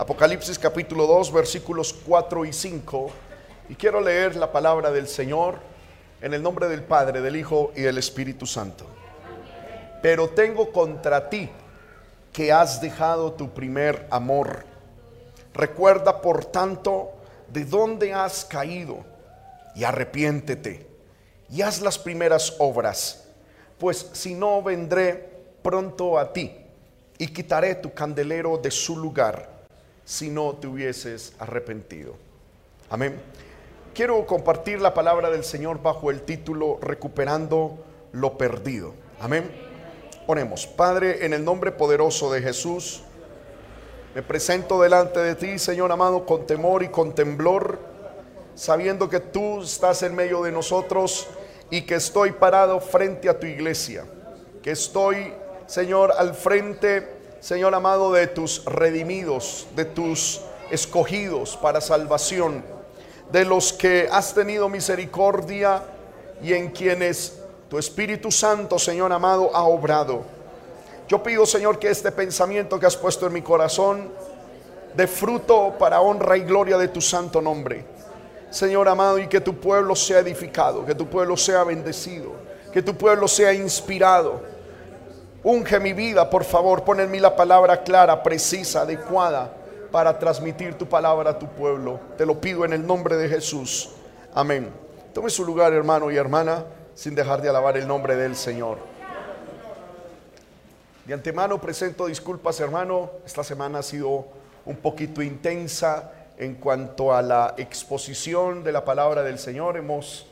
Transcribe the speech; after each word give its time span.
Apocalipsis 0.00 0.60
capítulo 0.60 1.08
2, 1.08 1.32
versículos 1.32 1.92
4 1.92 2.44
y 2.44 2.52
5. 2.52 3.10
Y 3.68 3.74
quiero 3.74 4.00
leer 4.00 4.36
la 4.36 4.52
palabra 4.52 4.92
del 4.92 5.08
Señor 5.08 5.58
en 6.20 6.32
el 6.34 6.40
nombre 6.40 6.68
del 6.68 6.84
Padre, 6.84 7.20
del 7.20 7.34
Hijo 7.34 7.72
y 7.74 7.80
del 7.80 7.98
Espíritu 7.98 8.46
Santo. 8.46 8.86
Pero 10.00 10.28
tengo 10.28 10.70
contra 10.70 11.28
ti 11.28 11.50
que 12.32 12.52
has 12.52 12.80
dejado 12.80 13.32
tu 13.32 13.50
primer 13.50 14.06
amor. 14.12 14.64
Recuerda, 15.52 16.22
por 16.22 16.44
tanto, 16.44 17.10
de 17.48 17.64
dónde 17.64 18.14
has 18.14 18.44
caído 18.44 18.98
y 19.74 19.82
arrepiéntete 19.82 20.86
y 21.50 21.62
haz 21.62 21.80
las 21.80 21.98
primeras 21.98 22.54
obras, 22.60 23.24
pues 23.78 24.10
si 24.12 24.34
no 24.34 24.62
vendré 24.62 25.28
pronto 25.60 26.20
a 26.20 26.32
ti 26.32 26.56
y 27.18 27.26
quitaré 27.26 27.74
tu 27.74 27.92
candelero 27.92 28.58
de 28.58 28.70
su 28.70 28.96
lugar 28.96 29.57
si 30.08 30.30
no 30.30 30.54
te 30.54 30.66
hubieses 30.66 31.34
arrepentido. 31.38 32.14
Amén. 32.88 33.20
Quiero 33.92 34.24
compartir 34.24 34.80
la 34.80 34.94
palabra 34.94 35.28
del 35.28 35.44
Señor 35.44 35.82
bajo 35.82 36.10
el 36.10 36.22
título 36.22 36.78
Recuperando 36.80 37.84
lo 38.12 38.38
perdido. 38.38 38.94
Amén. 39.20 39.50
Ponemos, 40.26 40.66
Padre, 40.66 41.26
en 41.26 41.34
el 41.34 41.44
nombre 41.44 41.72
poderoso 41.72 42.32
de 42.32 42.40
Jesús, 42.40 43.02
me 44.14 44.22
presento 44.22 44.80
delante 44.80 45.20
de 45.20 45.34
ti, 45.34 45.58
Señor 45.58 45.92
amado, 45.92 46.24
con 46.24 46.46
temor 46.46 46.82
y 46.82 46.88
con 46.88 47.14
temblor, 47.14 47.78
sabiendo 48.54 49.10
que 49.10 49.20
tú 49.20 49.60
estás 49.60 50.02
en 50.02 50.14
medio 50.14 50.42
de 50.42 50.52
nosotros 50.52 51.26
y 51.70 51.82
que 51.82 51.96
estoy 51.96 52.32
parado 52.32 52.80
frente 52.80 53.28
a 53.28 53.38
tu 53.38 53.46
iglesia, 53.46 54.06
que 54.62 54.70
estoy, 54.70 55.34
Señor, 55.66 56.14
al 56.16 56.32
frente, 56.32 57.17
Señor 57.40 57.74
amado, 57.74 58.12
de 58.12 58.26
tus 58.26 58.64
redimidos, 58.64 59.66
de 59.76 59.84
tus 59.84 60.40
escogidos 60.70 61.56
para 61.56 61.80
salvación, 61.80 62.64
de 63.30 63.44
los 63.44 63.72
que 63.72 64.08
has 64.10 64.34
tenido 64.34 64.68
misericordia 64.68 65.82
y 66.42 66.52
en 66.52 66.70
quienes 66.70 67.38
tu 67.68 67.78
Espíritu 67.78 68.32
Santo, 68.32 68.78
Señor 68.78 69.12
amado, 69.12 69.54
ha 69.54 69.62
obrado. 69.62 70.22
Yo 71.06 71.22
pido, 71.22 71.46
Señor, 71.46 71.78
que 71.78 71.90
este 71.90 72.10
pensamiento 72.10 72.78
que 72.80 72.86
has 72.86 72.96
puesto 72.96 73.26
en 73.26 73.32
mi 73.32 73.42
corazón 73.42 74.10
dé 74.94 75.06
fruto 75.06 75.74
para 75.78 76.00
honra 76.00 76.36
y 76.36 76.40
gloria 76.40 76.76
de 76.76 76.88
tu 76.88 77.00
santo 77.00 77.40
nombre. 77.40 77.84
Señor 78.50 78.88
amado, 78.88 79.18
y 79.18 79.28
que 79.28 79.40
tu 79.40 79.54
pueblo 79.60 79.94
sea 79.94 80.20
edificado, 80.20 80.84
que 80.84 80.94
tu 80.94 81.06
pueblo 81.06 81.36
sea 81.36 81.62
bendecido, 81.64 82.32
que 82.72 82.82
tu 82.82 82.96
pueblo 82.96 83.28
sea 83.28 83.52
inspirado. 83.52 84.57
Unge 85.42 85.78
mi 85.78 85.92
vida, 85.92 86.28
por 86.28 86.44
favor, 86.44 86.82
pon 86.82 87.00
en 87.00 87.10
mí 87.10 87.20
la 87.20 87.36
palabra 87.36 87.82
clara, 87.84 88.22
precisa, 88.22 88.80
adecuada 88.82 89.52
para 89.92 90.18
transmitir 90.18 90.74
tu 90.74 90.86
palabra 90.86 91.30
a 91.30 91.38
tu 91.38 91.46
pueblo. 91.46 92.00
Te 92.16 92.26
lo 92.26 92.40
pido 92.40 92.64
en 92.64 92.72
el 92.72 92.86
nombre 92.86 93.16
de 93.16 93.28
Jesús. 93.28 93.90
Amén. 94.34 94.70
Tome 95.14 95.30
su 95.30 95.44
lugar, 95.44 95.72
hermano 95.72 96.10
y 96.10 96.16
hermana, 96.16 96.64
sin 96.94 97.14
dejar 97.14 97.40
de 97.40 97.48
alabar 97.48 97.76
el 97.76 97.86
nombre 97.86 98.16
del 98.16 98.34
Señor. 98.34 98.78
De 101.04 101.14
antemano 101.14 101.60
presento 101.60 102.06
disculpas, 102.06 102.60
hermano. 102.60 103.10
Esta 103.24 103.42
semana 103.42 103.78
ha 103.78 103.82
sido 103.82 104.26
un 104.66 104.76
poquito 104.76 105.22
intensa 105.22 106.12
en 106.36 106.56
cuanto 106.56 107.14
a 107.14 107.22
la 107.22 107.54
exposición 107.56 108.62
de 108.62 108.72
la 108.72 108.84
palabra 108.84 109.22
del 109.22 109.38
Señor. 109.38 109.76
Hemos 109.76 110.26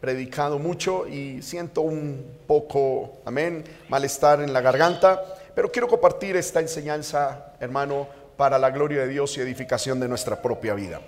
predicado 0.00 0.58
mucho 0.58 1.06
y 1.06 1.42
siento 1.42 1.80
un 1.80 2.38
poco, 2.46 3.18
amén, 3.24 3.64
malestar 3.88 4.40
en 4.40 4.52
la 4.52 4.60
garganta, 4.60 5.22
pero 5.54 5.70
quiero 5.72 5.88
compartir 5.88 6.36
esta 6.36 6.60
enseñanza, 6.60 7.54
hermano, 7.60 8.06
para 8.36 8.58
la 8.58 8.70
gloria 8.70 9.00
de 9.02 9.08
Dios 9.08 9.36
y 9.36 9.40
edificación 9.40 9.98
de 9.98 10.08
nuestra 10.08 10.42
propia 10.42 10.74
vida, 10.74 11.00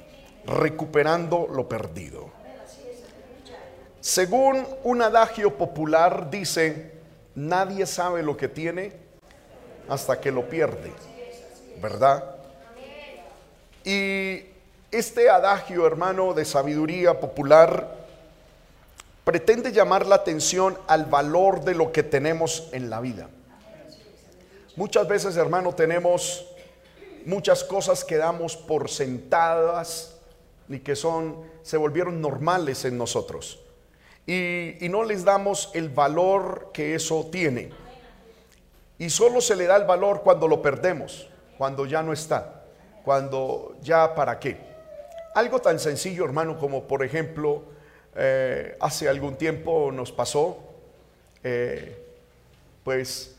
recuperando 0.46 1.46
lo 1.52 1.68
perdido. 1.68 2.30
Según 4.00 4.66
un 4.84 5.02
adagio 5.02 5.56
popular 5.58 6.30
dice, 6.30 6.92
nadie 7.34 7.84
sabe 7.84 8.22
lo 8.22 8.36
que 8.36 8.48
tiene 8.48 8.92
hasta 9.88 10.20
que 10.20 10.30
lo 10.30 10.48
pierde, 10.48 10.92
¿verdad? 11.82 12.36
Y 13.84 14.46
este 14.90 15.28
adagio, 15.28 15.86
hermano, 15.86 16.32
de 16.32 16.44
sabiduría 16.44 17.20
popular, 17.20 17.97
pretende 19.28 19.72
llamar 19.72 20.06
la 20.06 20.14
atención 20.14 20.78
al 20.86 21.04
valor 21.04 21.62
de 21.62 21.74
lo 21.74 21.92
que 21.92 22.02
tenemos 22.02 22.70
en 22.72 22.88
la 22.88 22.98
vida. 23.02 23.28
Muchas 24.74 25.06
veces, 25.06 25.36
hermano, 25.36 25.74
tenemos 25.74 26.46
muchas 27.26 27.62
cosas 27.62 28.06
que 28.06 28.16
damos 28.16 28.56
por 28.56 28.88
sentadas 28.88 30.16
y 30.66 30.78
que 30.78 30.96
son, 30.96 31.42
se 31.60 31.76
volvieron 31.76 32.22
normales 32.22 32.86
en 32.86 32.96
nosotros. 32.96 33.60
Y, 34.26 34.82
y 34.82 34.88
no 34.88 35.04
les 35.04 35.26
damos 35.26 35.72
el 35.74 35.90
valor 35.90 36.70
que 36.72 36.94
eso 36.94 37.28
tiene. 37.30 37.68
Y 38.96 39.10
solo 39.10 39.42
se 39.42 39.56
le 39.56 39.66
da 39.66 39.76
el 39.76 39.84
valor 39.84 40.22
cuando 40.22 40.48
lo 40.48 40.62
perdemos, 40.62 41.28
cuando 41.58 41.84
ya 41.84 42.02
no 42.02 42.14
está 42.14 42.54
cuando 43.04 43.74
ya 43.80 44.14
para 44.14 44.38
qué. 44.38 44.58
Algo 45.34 45.60
tan 45.60 45.78
sencillo, 45.78 46.26
hermano, 46.26 46.58
como 46.58 46.86
por 46.86 47.02
ejemplo, 47.02 47.62
eh, 48.20 48.76
hace 48.80 49.08
algún 49.08 49.36
tiempo 49.36 49.92
nos 49.92 50.10
pasó, 50.10 50.58
eh, 51.44 51.96
pues 52.82 53.36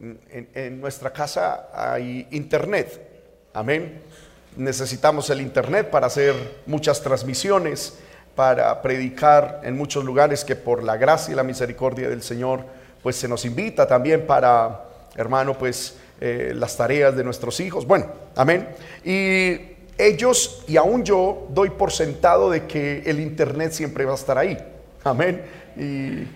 en, 0.00 0.80
nuestra 0.80 1.12
casa 1.12 1.68
hay 1.74 2.26
internet, 2.30 3.00
amén. 3.52 4.00
Necesitamos 4.56 5.28
el 5.28 5.42
internet 5.42 5.90
para 5.90 6.06
hacer 6.06 6.34
muchas 6.64 7.02
transmisiones, 7.02 7.98
para 8.34 8.80
predicar 8.80 9.60
en 9.62 9.76
muchos 9.76 10.04
lugares 10.04 10.42
que 10.44 10.56
por 10.56 10.82
la 10.82 10.96
gracia 10.96 11.32
y 11.32 11.36
la 11.36 11.42
misericordia 11.42 12.08
del 12.08 12.22
Señor, 12.22 12.64
pues 13.02 13.16
se 13.16 13.28
nos 13.28 13.44
invita 13.44 13.86
también 13.86 14.26
para, 14.26 14.84
hermano, 15.16 15.58
pues 15.58 15.98
eh, 16.20 16.52
las 16.54 16.76
tareas 16.76 17.14
de 17.14 17.24
nuestros 17.24 17.60
hijos. 17.60 17.86
Bueno, 17.86 18.06
amén. 18.36 18.68
Y 19.04 19.73
ellos 19.98 20.64
y 20.66 20.76
aún 20.76 21.04
yo 21.04 21.46
doy 21.50 21.70
por 21.70 21.92
sentado 21.92 22.50
de 22.50 22.66
que 22.66 23.02
el 23.06 23.20
Internet 23.20 23.72
siempre 23.72 24.04
va 24.04 24.12
a 24.12 24.16
estar 24.16 24.38
ahí. 24.38 24.58
Amén. 25.02 25.42
Y, 25.76 26.26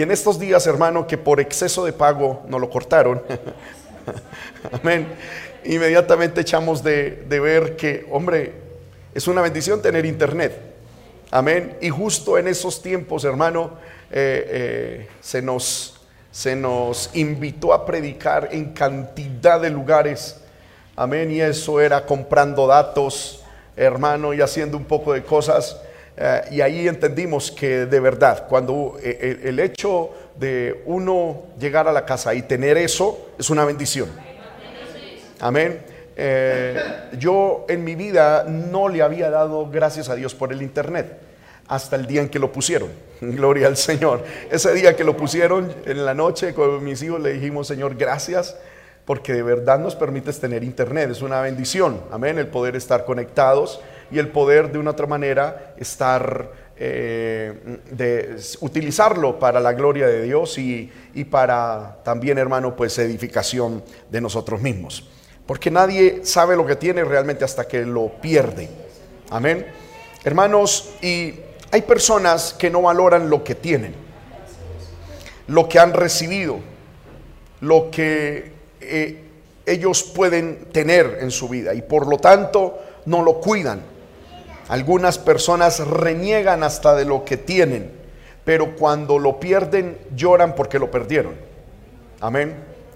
en 0.00 0.10
estos 0.10 0.40
días, 0.40 0.66
hermano, 0.66 1.06
que 1.06 1.16
por 1.16 1.40
exceso 1.40 1.84
de 1.84 1.92
pago 1.92 2.42
nos 2.48 2.60
lo 2.60 2.68
cortaron. 2.68 3.22
amén. 4.82 5.06
Inmediatamente 5.64 6.40
echamos 6.40 6.82
de, 6.82 7.24
ver 7.28 7.76
que, 7.76 8.06
hombre, 8.10 8.52
es 9.14 9.28
una 9.28 9.40
bendición 9.40 9.80
tener 9.80 10.04
Internet. 10.04 10.58
Amén. 11.30 11.76
Y 11.80 11.90
justo 11.90 12.38
en 12.38 12.48
esos 12.48 12.82
tiempos, 12.82 13.24
hermano, 13.24 13.72
eh, 14.10 14.46
eh, 14.48 15.08
se 15.20 15.42
nos 15.42 15.94
se 16.34 16.56
nos 16.56 17.10
invitó 17.14 17.72
a 17.72 17.86
predicar 17.86 18.48
en 18.50 18.72
cantidad 18.72 19.60
de 19.60 19.70
lugares. 19.70 20.40
Amén. 20.96 21.30
Y 21.30 21.40
eso 21.40 21.80
era 21.80 22.06
comprando 22.06 22.66
datos, 22.66 23.42
hermano, 23.76 24.32
y 24.32 24.40
haciendo 24.40 24.76
un 24.76 24.84
poco 24.84 25.12
de 25.12 25.24
cosas. 25.24 25.76
Eh, 26.16 26.42
y 26.52 26.60
ahí 26.60 26.86
entendimos 26.86 27.50
que 27.50 27.86
de 27.86 28.00
verdad, 28.00 28.46
cuando 28.48 28.96
eh, 29.02 29.18
eh, 29.20 29.40
el, 29.48 29.58
hecho 29.58 30.10
de 30.36 30.82
uno 30.86 31.42
llegar 31.58 31.88
a 31.88 31.92
la 31.92 32.04
casa 32.04 32.32
y 32.34 32.42
tener 32.42 32.76
eso 32.76 33.30
es 33.38 33.50
una 33.50 33.64
bendición. 33.64 34.08
Amén. 35.40 35.82
yo 37.18 37.66
en 37.68 37.82
mi 37.82 37.96
vida 37.96 38.44
no 38.44 38.88
le 38.88 39.02
había 39.02 39.30
dado 39.30 39.68
gracias 39.68 40.08
a 40.08 40.14
Dios 40.14 40.32
por 40.32 40.52
el 40.52 40.62
Internet 40.62 41.18
hasta 41.66 41.96
el 41.96 42.06
día 42.06 42.20
en 42.20 42.28
que 42.28 42.38
lo 42.38 42.52
pusieron. 42.52 42.90
Gloria 43.20 43.66
al 43.66 43.76
Señor. 43.76 44.22
Ese 44.48 44.72
día 44.74 44.94
que 44.94 45.02
lo 45.02 45.16
pusieron 45.16 45.74
en 45.86 46.04
la 46.04 46.14
noche 46.14 46.54
con 46.54 46.84
mis 46.84 47.02
hijos 47.02 47.20
le 47.20 47.32
dijimos, 47.32 47.66
Señor, 47.66 47.96
gracias 47.96 48.56
porque 49.04 49.32
de 49.34 49.42
verdad 49.42 49.78
nos 49.78 49.94
permites 49.94 50.40
tener 50.40 50.64
internet. 50.64 51.10
Es 51.10 51.22
una 51.22 51.40
bendición. 51.40 52.00
Amén. 52.10 52.38
El 52.38 52.48
poder 52.48 52.76
estar 52.76 53.04
conectados 53.04 53.80
y 54.10 54.18
el 54.18 54.28
poder 54.28 54.72
de 54.72 54.78
una 54.78 54.92
otra 54.92 55.06
manera 55.06 55.74
estar, 55.76 56.50
eh, 56.76 57.80
de 57.90 58.36
utilizarlo 58.60 59.38
para 59.38 59.60
la 59.60 59.72
gloria 59.74 60.06
de 60.06 60.22
Dios 60.22 60.56
y, 60.58 60.90
y 61.14 61.24
para 61.24 61.98
también, 62.02 62.38
hermano, 62.38 62.74
pues 62.74 62.98
edificación 62.98 63.82
de 64.10 64.20
nosotros 64.20 64.62
mismos. 64.62 65.08
Porque 65.46 65.70
nadie 65.70 66.20
sabe 66.24 66.56
lo 66.56 66.64
que 66.64 66.76
tiene 66.76 67.04
realmente 67.04 67.44
hasta 67.44 67.68
que 67.68 67.84
lo 67.84 68.08
pierde. 68.22 68.70
Amén. 69.30 69.66
Hermanos, 70.24 70.94
y 71.02 71.34
hay 71.70 71.82
personas 71.82 72.54
que 72.54 72.70
no 72.70 72.80
valoran 72.80 73.28
lo 73.28 73.44
que 73.44 73.54
tienen, 73.54 73.94
lo 75.48 75.68
que 75.68 75.78
han 75.78 75.92
recibido, 75.92 76.60
lo 77.60 77.90
que 77.90 78.53
eh, 78.88 79.24
ellos 79.66 80.02
pueden 80.02 80.66
tener 80.72 81.18
en 81.20 81.30
su 81.30 81.48
vida 81.48 81.74
y 81.74 81.82
por 81.82 82.06
lo 82.06 82.18
tanto 82.18 82.78
no 83.06 83.22
lo 83.22 83.40
cuidan. 83.40 83.82
Algunas 84.68 85.18
personas 85.18 85.86
reniegan 85.86 86.62
hasta 86.62 86.94
de 86.94 87.04
lo 87.04 87.24
que 87.24 87.36
tienen, 87.36 87.90
pero 88.44 88.76
cuando 88.76 89.18
lo 89.18 89.40
pierden 89.40 89.98
lloran 90.14 90.54
porque 90.54 90.78
lo 90.78 90.90
perdieron. 90.90 91.34
Amén. 92.20 92.54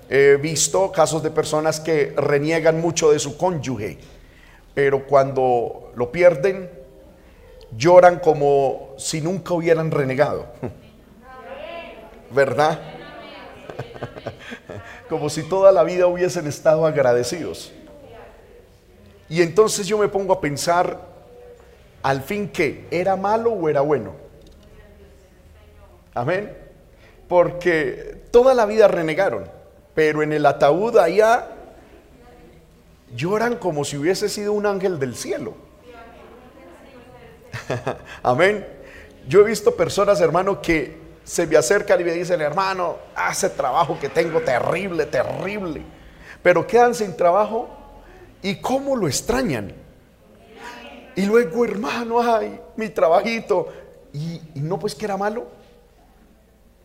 He 0.08 0.36
visto 0.36 0.90
casos 0.92 1.22
de 1.22 1.30
personas 1.30 1.80
que 1.80 2.14
reniegan 2.16 2.80
mucho 2.80 3.12
de 3.12 3.18
su 3.18 3.36
cónyuge 3.36 3.98
pero 4.78 5.08
cuando 5.08 5.90
lo 5.96 6.12
pierden, 6.12 6.70
lloran 7.76 8.20
como 8.20 8.94
si 8.96 9.20
nunca 9.20 9.54
hubieran 9.54 9.90
renegado. 9.90 10.46
¿Verdad? 12.30 12.78
Como 15.08 15.30
si 15.30 15.42
toda 15.42 15.72
la 15.72 15.82
vida 15.82 16.06
hubiesen 16.06 16.46
estado 16.46 16.86
agradecidos. 16.86 17.72
Y 19.28 19.42
entonces 19.42 19.86
yo 19.86 19.98
me 19.98 20.08
pongo 20.08 20.32
a 20.32 20.40
pensar, 20.40 21.00
al 22.02 22.22
fin 22.22 22.48
que, 22.48 22.86
¿era 22.90 23.16
malo 23.16 23.52
o 23.52 23.68
era 23.68 23.80
bueno? 23.80 24.14
Amén. 26.14 26.56
Porque 27.28 28.22
toda 28.30 28.54
la 28.54 28.66
vida 28.66 28.88
renegaron, 28.88 29.44
pero 29.94 30.22
en 30.22 30.32
el 30.32 30.46
ataúd 30.46 30.96
allá 30.96 31.48
lloran 33.14 33.56
como 33.56 33.84
si 33.84 33.96
hubiese 33.96 34.28
sido 34.28 34.52
un 34.52 34.66
ángel 34.66 34.98
del 34.98 35.14
cielo. 35.14 35.54
Amén. 38.22 38.66
Yo 39.28 39.40
he 39.40 39.44
visto 39.44 39.76
personas, 39.76 40.20
hermano, 40.20 40.62
que 40.62 41.07
se 41.28 41.46
me 41.46 41.58
acercan 41.58 42.00
y 42.00 42.04
me 42.04 42.12
dicen, 42.12 42.40
hermano, 42.40 42.96
hace 43.14 43.50
trabajo 43.50 43.98
que 44.00 44.08
tengo 44.08 44.40
terrible, 44.40 45.04
terrible. 45.04 45.82
Pero 46.42 46.66
quedan 46.66 46.94
sin 46.94 47.14
trabajo 47.14 47.68
y 48.40 48.56
cómo 48.56 48.96
lo 48.96 49.06
extrañan. 49.06 49.74
Y 51.14 51.26
luego, 51.26 51.66
hermano, 51.66 52.18
ay, 52.22 52.58
mi 52.76 52.88
trabajito. 52.88 53.68
Y, 54.14 54.40
y 54.54 54.60
no, 54.60 54.78
pues 54.78 54.94
que 54.94 55.04
era 55.04 55.18
malo. 55.18 55.48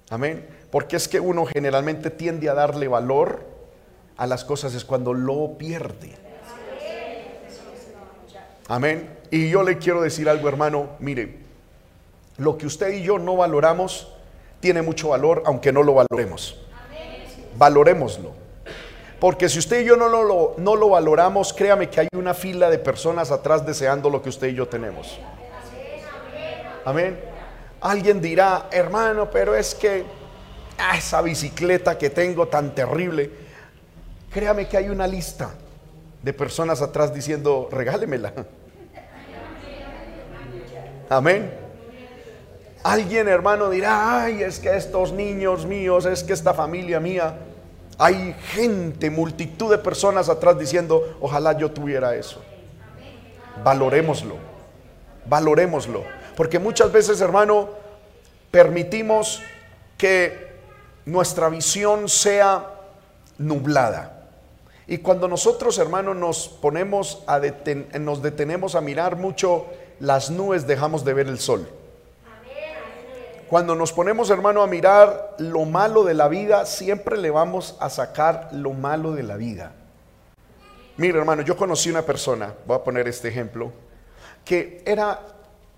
Amén. 0.09 0.45
Porque 0.69 0.97
es 0.97 1.07
que 1.07 1.21
uno 1.21 1.45
generalmente 1.45 2.09
tiende 2.09 2.49
a 2.49 2.53
darle 2.53 2.89
valor 2.89 3.45
a 4.17 4.27
las 4.27 4.43
cosas 4.43 4.75
es 4.75 4.83
cuando 4.83 5.13
lo 5.13 5.57
pierde. 5.57 6.11
Amén. 8.67 9.19
Y 9.31 9.49
yo 9.49 9.63
le 9.63 9.77
quiero 9.77 10.01
decir 10.01 10.27
algo, 10.27 10.49
hermano. 10.49 10.89
Mire, 10.99 11.37
lo 12.35 12.57
que 12.57 12.65
usted 12.65 12.91
y 12.91 13.03
yo 13.03 13.19
no 13.19 13.37
valoramos 13.37 14.12
tiene 14.63 14.81
mucho 14.81 15.09
valor, 15.09 15.43
aunque 15.45 15.73
no 15.73 15.83
lo 15.83 15.95
valoremos. 15.95 16.57
Valorémoslo. 17.57 18.31
Porque 19.19 19.49
si 19.49 19.59
usted 19.59 19.81
y 19.81 19.83
yo 19.83 19.97
no 19.97 20.07
lo, 20.07 20.55
no 20.57 20.77
lo 20.77 20.87
valoramos, 20.87 21.51
créame 21.51 21.89
que 21.89 21.99
hay 21.99 22.07
una 22.15 22.33
fila 22.33 22.69
de 22.69 22.77
personas 22.77 23.29
atrás 23.29 23.65
deseando 23.65 24.09
lo 24.09 24.21
que 24.21 24.29
usted 24.29 24.47
y 24.47 24.53
yo 24.53 24.65
tenemos. 24.65 25.19
Amén. 26.85 27.19
Alguien 27.81 28.21
dirá, 28.21 28.67
hermano, 28.71 29.29
pero 29.29 29.53
es 29.53 29.75
que 29.75 30.05
ah, 30.77 30.97
esa 30.97 31.21
bicicleta 31.21 31.97
que 31.97 32.09
tengo 32.09 32.47
tan 32.47 32.73
terrible, 32.73 33.31
créame 34.31 34.69
que 34.69 34.77
hay 34.77 34.87
una 34.87 35.07
lista 35.07 35.55
de 36.21 36.31
personas 36.31 36.81
atrás 36.81 37.13
diciendo, 37.13 37.67
regálemela. 37.69 38.31
Amén. 41.09 41.62
Alguien, 42.83 43.29
hermano, 43.29 43.69
dirá, 43.69 44.23
ay, 44.23 44.43
es 44.43 44.59
que 44.59 44.75
estos 44.75 45.13
niños 45.13 45.65
míos, 45.65 46.05
es 46.05 46.21
que 46.21 46.33
esta 46.33 46.53
familia 46.53 46.99
mía, 46.99 47.37
hay 47.97 48.35
gente, 48.49 49.09
multitud 49.09 49.71
de 49.71 49.77
personas 49.77 50.27
atrás 50.27 50.59
diciendo, 50.59 51.17
ojalá 51.21 51.57
yo 51.57 51.71
tuviera 51.71 52.13
eso. 52.15 52.41
Valorémoslo, 53.63 54.35
valorémoslo. 55.25 56.03
Porque 56.35 56.59
muchas 56.59 56.91
veces, 56.91 57.21
hermano, 57.21 57.69
permitimos 58.51 59.41
que 59.97 60.51
nuestra 61.05 61.47
visión 61.47 62.09
sea 62.09 62.69
nublada. 63.37 64.27
Y 64.87 64.97
cuando 64.97 65.29
nosotros, 65.29 65.77
hermanos, 65.77 66.17
nos 66.17 66.49
ponemos 66.49 67.23
a 67.27 67.39
nos 67.99 68.21
detenemos 68.21 68.75
a 68.75 68.81
mirar 68.81 69.15
mucho 69.15 69.67
las 70.01 70.29
nubes, 70.29 70.67
dejamos 70.67 71.05
de 71.05 71.13
ver 71.13 71.27
el 71.27 71.39
sol. 71.39 71.69
Cuando 73.53 73.75
nos 73.75 73.93
ponemos, 73.93 74.31
hermano, 74.31 74.63
a 74.63 74.67
mirar 74.67 75.35
lo 75.37 75.63
malo 75.65 76.03
de 76.03 76.15
la 76.15 76.27
vida, 76.27 76.65
siempre 76.65 77.17
le 77.17 77.29
vamos 77.29 77.77
a 77.79 77.87
sacar 77.91 78.49
lo 78.51 78.73
malo 78.73 79.11
de 79.11 79.21
la 79.21 79.37
vida. 79.37 79.73
Mira, 80.97 81.19
hermano, 81.19 81.43
yo 81.43 81.55
conocí 81.55 81.91
una 81.91 82.01
persona, 82.01 82.51
voy 82.65 82.77
a 82.77 82.83
poner 82.83 83.07
este 83.07 83.27
ejemplo, 83.27 83.71
que 84.43 84.81
era 84.87 85.19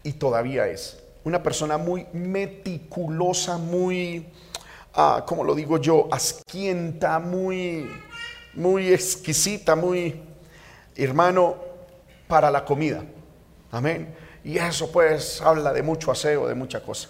y 0.04 0.14
todavía 0.14 0.70
es 0.70 1.04
una 1.26 1.44
persona 1.44 1.78
muy 1.78 2.08
meticulosa, 2.14 3.58
muy, 3.58 4.26
ah, 4.94 5.26
como 5.28 5.44
lo 5.44 5.54
digo 5.54 5.78
yo, 5.78 6.08
asquienta, 6.10 7.20
muy 7.20 7.92
muy 8.54 8.94
exquisita, 8.94 9.76
muy, 9.76 10.22
hermano, 10.96 11.58
para 12.26 12.50
la 12.50 12.64
comida. 12.64 13.04
Amén. 13.70 14.16
Y 14.46 14.60
eso 14.60 14.90
pues 14.94 15.42
habla 15.42 15.74
de 15.74 15.84
mucho 15.84 16.10
aseo, 16.10 16.48
de 16.48 16.56
mucha 16.56 16.82
cosa. 16.82 17.10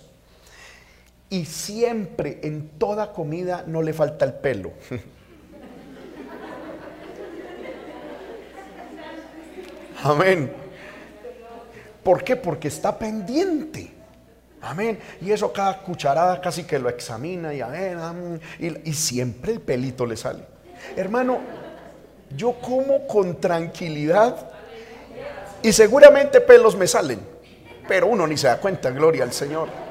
Y 1.30 1.46
siempre 1.46 2.40
en 2.44 2.70
toda 2.78 3.12
comida 3.12 3.64
no 3.66 3.82
le 3.82 3.94
falta 3.94 4.26
el 4.26 4.34
pelo. 4.34 4.74
Amén. 10.04 10.52
¿Por 12.04 12.24
qué? 12.24 12.36
Porque 12.36 12.68
está 12.68 12.98
pendiente. 12.98 13.92
Amén. 14.62 15.00
Y 15.22 15.32
eso 15.32 15.52
cada 15.52 15.82
cucharada 15.82 16.40
casi 16.40 16.64
que 16.64 16.78
lo 16.78 16.90
examina 16.90 17.54
y, 17.54 17.62
amén, 17.62 18.40
y, 18.60 18.90
y 18.90 18.94
siempre 18.94 19.54
el 19.54 19.62
pelito 19.62 20.06
le 20.06 20.16
sale. 20.16 20.44
Hermano, 20.96 21.40
yo 22.36 22.54
como 22.54 23.08
con 23.08 23.40
tranquilidad 23.40 24.52
y 25.62 25.72
seguramente 25.72 26.42
pelos 26.42 26.76
me 26.76 26.88
salen, 26.88 27.20
pero 27.88 28.08
uno 28.08 28.28
ni 28.28 28.38
se 28.38 28.48
da 28.48 28.60
cuenta, 28.60 28.92
gloria 28.92 29.24
al 29.24 29.34
Señor. 29.34 29.85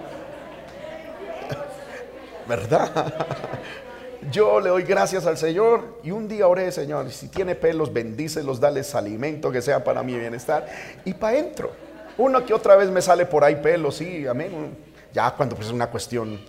¿Verdad? 2.49 3.15
Yo 4.31 4.59
le 4.61 4.71
doy 4.71 4.85
gracias 4.85 5.27
al 5.27 5.37
Señor 5.37 5.99
y 6.03 6.11
un 6.11 6.29
día 6.29 6.49
oré, 6.49 6.73
Señor, 6.73 7.11
si 7.11 7.29
tiene 7.29 7.55
pelos, 7.55 7.93
bendícelos, 7.93 8.59
dales 8.59 8.95
alimento 8.95 9.53
que 9.53 9.61
sea 9.61 9.85
para 9.85 10.03
mi 10.03 10.19
bienestar. 10.19 10.67
Y 11.05 11.13
para 11.15 11.39
adentro, 11.39 11.73
uno 12.17 12.45
que 12.45 12.55
otra 12.55 12.77
vez 12.77 12.91
me 12.91 13.03
sale 13.03 13.27
por 13.27 13.45
ahí 13.45 13.57
pelos, 13.57 13.97
sí, 13.97 14.27
amén. 14.27 14.77
Ya 15.13 15.31
cuando 15.33 15.55
pues 15.55 15.69
es 15.69 15.73
una 15.73 15.89
cuestión 15.89 16.41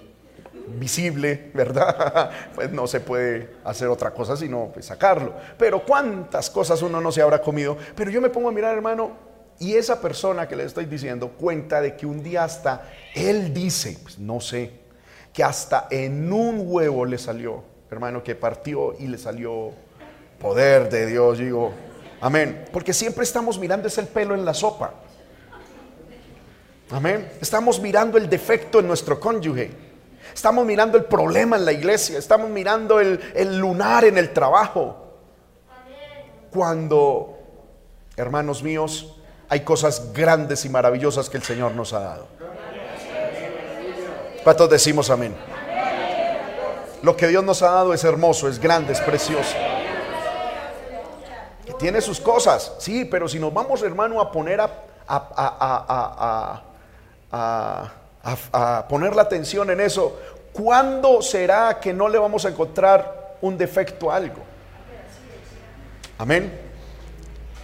visible, 0.80 1.52
¿verdad? 1.54 2.32
Pues 2.56 2.72
no 2.72 2.88
se 2.88 3.00
puede 3.00 3.50
hacer 3.64 3.88
otra 3.90 4.12
cosa 4.12 4.38
sino 4.38 4.72
pues, 4.74 4.86
sacarlo. 4.86 5.34
Pero 5.58 5.84
cuántas 5.84 6.50
cosas 6.50 6.82
uno 6.82 7.02
no 7.02 7.12
se 7.12 7.22
habrá 7.22 7.42
comido. 7.42 7.78
Pero 7.96 8.10
yo 8.10 8.22
me 8.22 8.30
pongo 8.30 8.50
a 8.50 8.52
mirar, 8.52 8.74
hermano, 8.74 9.12
y 9.60 9.76
esa 9.76 10.02
persona 10.02 10.48
que 10.48 10.56
le 10.56 10.64
estoy 10.64 10.86
diciendo 10.86 11.30
cuenta 11.30 11.82
de 11.82 11.96
que 11.96 12.06
un 12.06 12.24
día 12.24 12.44
hasta 12.44 12.90
él 13.14 13.54
dice, 13.54 13.98
pues 14.02 14.20
no 14.20 14.40
sé, 14.42 14.85
que 15.36 15.44
hasta 15.44 15.88
en 15.92 16.32
un 16.32 16.64
huevo 16.66 17.04
le 17.04 17.18
salió, 17.18 17.62
hermano, 17.92 18.24
que 18.24 18.36
partió 18.36 18.96
y 18.98 19.08
le 19.08 19.18
salió 19.18 19.74
poder 20.40 20.90
de 20.90 21.08
Dios, 21.08 21.40
digo, 21.40 21.74
amén. 22.22 22.66
Porque 22.72 22.94
siempre 22.94 23.26
estamos 23.26 23.60
mirando 23.60 23.90
ese 23.90 24.04
pelo 24.04 24.34
en 24.34 24.46
la 24.46 24.54
sopa. 24.54 24.94
Amén. 26.90 27.34
Estamos 27.42 27.82
mirando 27.82 28.18
el 28.18 28.30
defecto 28.30 28.80
en 28.80 28.88
nuestro 28.88 29.20
cónyuge. 29.20 29.72
Estamos 30.34 30.66
mirando 30.66 30.98
el 30.98 31.04
problema 31.04 31.58
en 31.58 31.66
la 31.66 31.74
iglesia, 31.74 32.18
estamos 32.18 32.50
mirando 32.50 33.02
el, 33.02 33.20
lunar 33.58 34.06
en 34.06 34.18
el 34.18 34.32
trabajo. 34.32 35.18
Cuando, 36.50 37.38
hermanos 38.16 38.64
míos, 38.64 39.18
hay 39.50 39.62
cosas 39.62 40.14
grandes 40.14 40.64
y 40.64 40.70
maravillosas 40.70 41.30
que 41.30 41.36
el 41.36 41.44
Señor 41.44 41.74
nos 41.74 41.92
ha 41.92 42.00
dado. 42.00 42.35
¿Cuántos 44.46 44.70
decimos 44.70 45.10
amén? 45.10 45.36
Lo 47.02 47.18
que 47.18 47.28
Dios 47.28 47.44
nos 47.44 47.62
ha 47.62 47.72
dado 47.72 47.94
es 47.94 48.06
hermoso, 48.06 48.48
es 48.48 48.60
grande, 48.60 48.94
es 48.94 49.02
precioso. 49.02 49.56
tiene 51.78 52.00
sus 52.00 52.22
cosas, 52.22 52.72
sí, 52.80 53.04
pero 53.04 53.28
si 53.28 53.38
nos 53.38 53.54
vamos, 53.54 53.84
hermano, 53.84 54.22
a 54.22 54.32
poner 54.32 54.62
a, 54.62 54.70
a, 55.08 56.64
a 57.32 57.92
a, 58.54 58.86
poner 58.88 59.16
la 59.16 59.24
atención 59.24 59.70
en 59.70 59.82
eso, 59.82 60.18
¿cuándo 60.54 61.22
será 61.22 61.80
que 61.80 61.94
no 61.94 62.08
le 62.08 62.18
vamos 62.18 62.46
a 62.46 62.50
encontrar 62.50 63.38
un 63.42 63.58
defecto 63.58 64.12
a 64.12 64.16
algo? 64.16 64.42
Amén. 66.18 66.62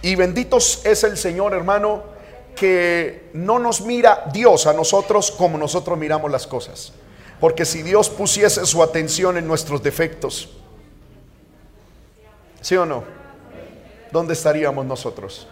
Y 0.02 0.14
benditos 0.14 0.84
es 0.84 1.04
el 1.04 1.16
Señor, 1.16 1.54
hermano, 1.54 2.11
que 2.56 3.30
no 3.32 3.58
nos 3.58 3.80
mira 3.80 4.24
Dios 4.32 4.66
a 4.66 4.72
nosotros 4.72 5.30
como 5.30 5.58
nosotros 5.58 5.98
miramos 5.98 6.30
las 6.30 6.46
cosas. 6.46 6.92
Porque 7.40 7.64
si 7.64 7.82
Dios 7.82 8.08
pusiese 8.08 8.64
su 8.66 8.82
atención 8.82 9.36
en 9.36 9.46
nuestros 9.46 9.82
defectos, 9.82 10.50
¿sí 12.60 12.76
o 12.76 12.86
no? 12.86 13.04
¿Dónde 14.12 14.34
estaríamos 14.34 14.86
nosotros? 14.86 15.48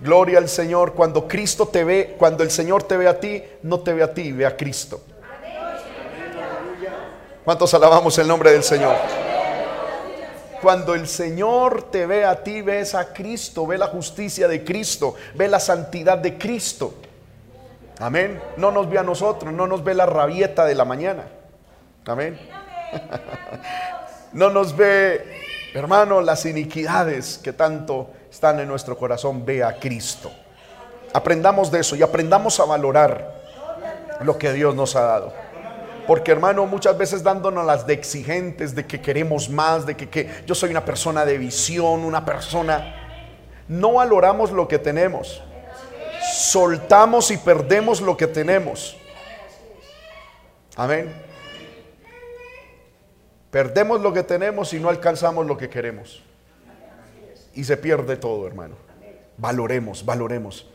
Gloria 0.00 0.38
al 0.38 0.48
Señor. 0.48 0.94
Cuando 0.94 1.26
Cristo 1.28 1.68
te 1.68 1.84
ve, 1.84 2.16
cuando 2.18 2.42
el 2.42 2.50
Señor 2.50 2.82
te 2.82 2.96
ve 2.96 3.08
a 3.08 3.18
ti, 3.18 3.42
no 3.62 3.80
te 3.80 3.92
ve 3.92 4.02
a 4.02 4.12
ti, 4.12 4.32
ve 4.32 4.44
a 4.44 4.56
Cristo. 4.56 5.00
¿Cuántos 7.44 7.72
alabamos 7.72 8.18
el 8.18 8.28
nombre 8.28 8.52
del 8.52 8.62
Señor? 8.62 9.29
Cuando 10.62 10.94
el 10.94 11.08
Señor 11.08 11.90
te 11.90 12.06
ve 12.06 12.24
a 12.24 12.42
ti, 12.42 12.60
ves 12.60 12.94
a 12.94 13.12
Cristo, 13.12 13.66
ve 13.66 13.78
la 13.78 13.86
justicia 13.86 14.46
de 14.46 14.62
Cristo, 14.62 15.14
ve 15.34 15.48
la 15.48 15.58
santidad 15.58 16.18
de 16.18 16.36
Cristo. 16.36 16.94
Amén. 17.98 18.40
No 18.56 18.70
nos 18.70 18.88
ve 18.88 18.98
a 18.98 19.02
nosotros, 19.02 19.52
no 19.52 19.66
nos 19.66 19.82
ve 19.82 19.94
la 19.94 20.06
rabieta 20.06 20.64
de 20.64 20.74
la 20.74 20.84
mañana. 20.84 21.24
Amén. 22.06 22.38
No 24.32 24.48
nos 24.48 24.76
ve, 24.76 25.40
hermano, 25.74 26.20
las 26.20 26.46
iniquidades 26.46 27.38
que 27.42 27.52
tanto 27.52 28.10
están 28.30 28.60
en 28.60 28.68
nuestro 28.68 28.96
corazón. 28.96 29.44
Ve 29.44 29.64
a 29.64 29.78
Cristo. 29.78 30.30
Aprendamos 31.12 31.70
de 31.70 31.80
eso 31.80 31.96
y 31.96 32.02
aprendamos 32.02 32.60
a 32.60 32.64
valorar 32.64 33.40
lo 34.20 34.38
que 34.38 34.52
Dios 34.52 34.74
nos 34.74 34.94
ha 34.94 35.00
dado. 35.02 35.49
Porque 36.06 36.32
hermano, 36.32 36.66
muchas 36.66 36.96
veces 36.96 37.22
dándonos 37.22 37.64
las 37.64 37.86
de 37.86 37.94
exigentes, 37.94 38.74
de 38.74 38.86
que 38.86 39.00
queremos 39.00 39.48
más, 39.48 39.86
de 39.86 39.96
que, 39.96 40.08
que, 40.08 40.28
yo 40.46 40.54
soy 40.54 40.70
una 40.70 40.84
persona 40.84 41.24
de 41.24 41.38
visión, 41.38 42.04
una 42.04 42.24
persona... 42.24 42.96
No 43.68 43.94
valoramos 43.94 44.50
lo 44.50 44.66
que 44.66 44.80
tenemos. 44.80 45.40
Soltamos 46.34 47.30
y 47.30 47.36
perdemos 47.36 48.00
lo 48.00 48.16
que 48.16 48.26
tenemos. 48.26 48.96
Amén. 50.76 51.12
Perdemos 53.50 54.00
lo 54.00 54.12
que 54.12 54.22
tenemos 54.22 54.72
y 54.74 54.80
no 54.80 54.88
alcanzamos 54.88 55.46
lo 55.46 55.56
que 55.56 55.68
queremos. 55.68 56.22
Y 57.54 57.64
se 57.64 57.76
pierde 57.76 58.16
todo, 58.16 58.46
hermano. 58.46 58.76
Valoremos, 59.36 60.04
valoremos. 60.04 60.68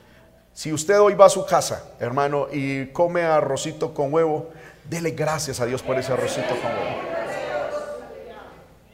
Si 0.54 0.72
usted 0.72 1.00
hoy 1.00 1.16
va 1.16 1.26
a 1.26 1.30
su 1.30 1.46
casa, 1.46 1.92
hermano, 2.00 2.48
y 2.52 2.88
come 2.88 3.24
arrocito 3.24 3.94
con 3.94 4.14
huevo, 4.14 4.52
dele 4.90 5.12
gracias 5.12 5.60
a 5.60 5.66
Dios 5.66 5.82
por 5.82 5.98
ese 5.98 6.14
arrocito 6.14 6.50
con 6.62 6.72
huevo. 6.72 7.16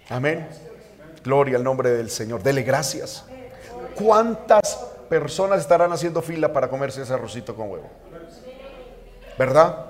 Amén. 0.09 0.47
Gloria 1.23 1.57
al 1.57 1.63
nombre 1.63 1.91
del 1.91 2.09
Señor. 2.09 2.43
Dele 2.43 2.63
gracias. 2.63 3.25
¿Cuántas 3.95 4.75
personas 5.09 5.59
estarán 5.59 5.91
haciendo 5.91 6.21
fila 6.21 6.51
para 6.51 6.69
comerse 6.69 7.01
ese 7.01 7.13
arrocito 7.13 7.55
con 7.55 7.69
huevo? 7.69 7.89
¿Verdad? 9.37 9.85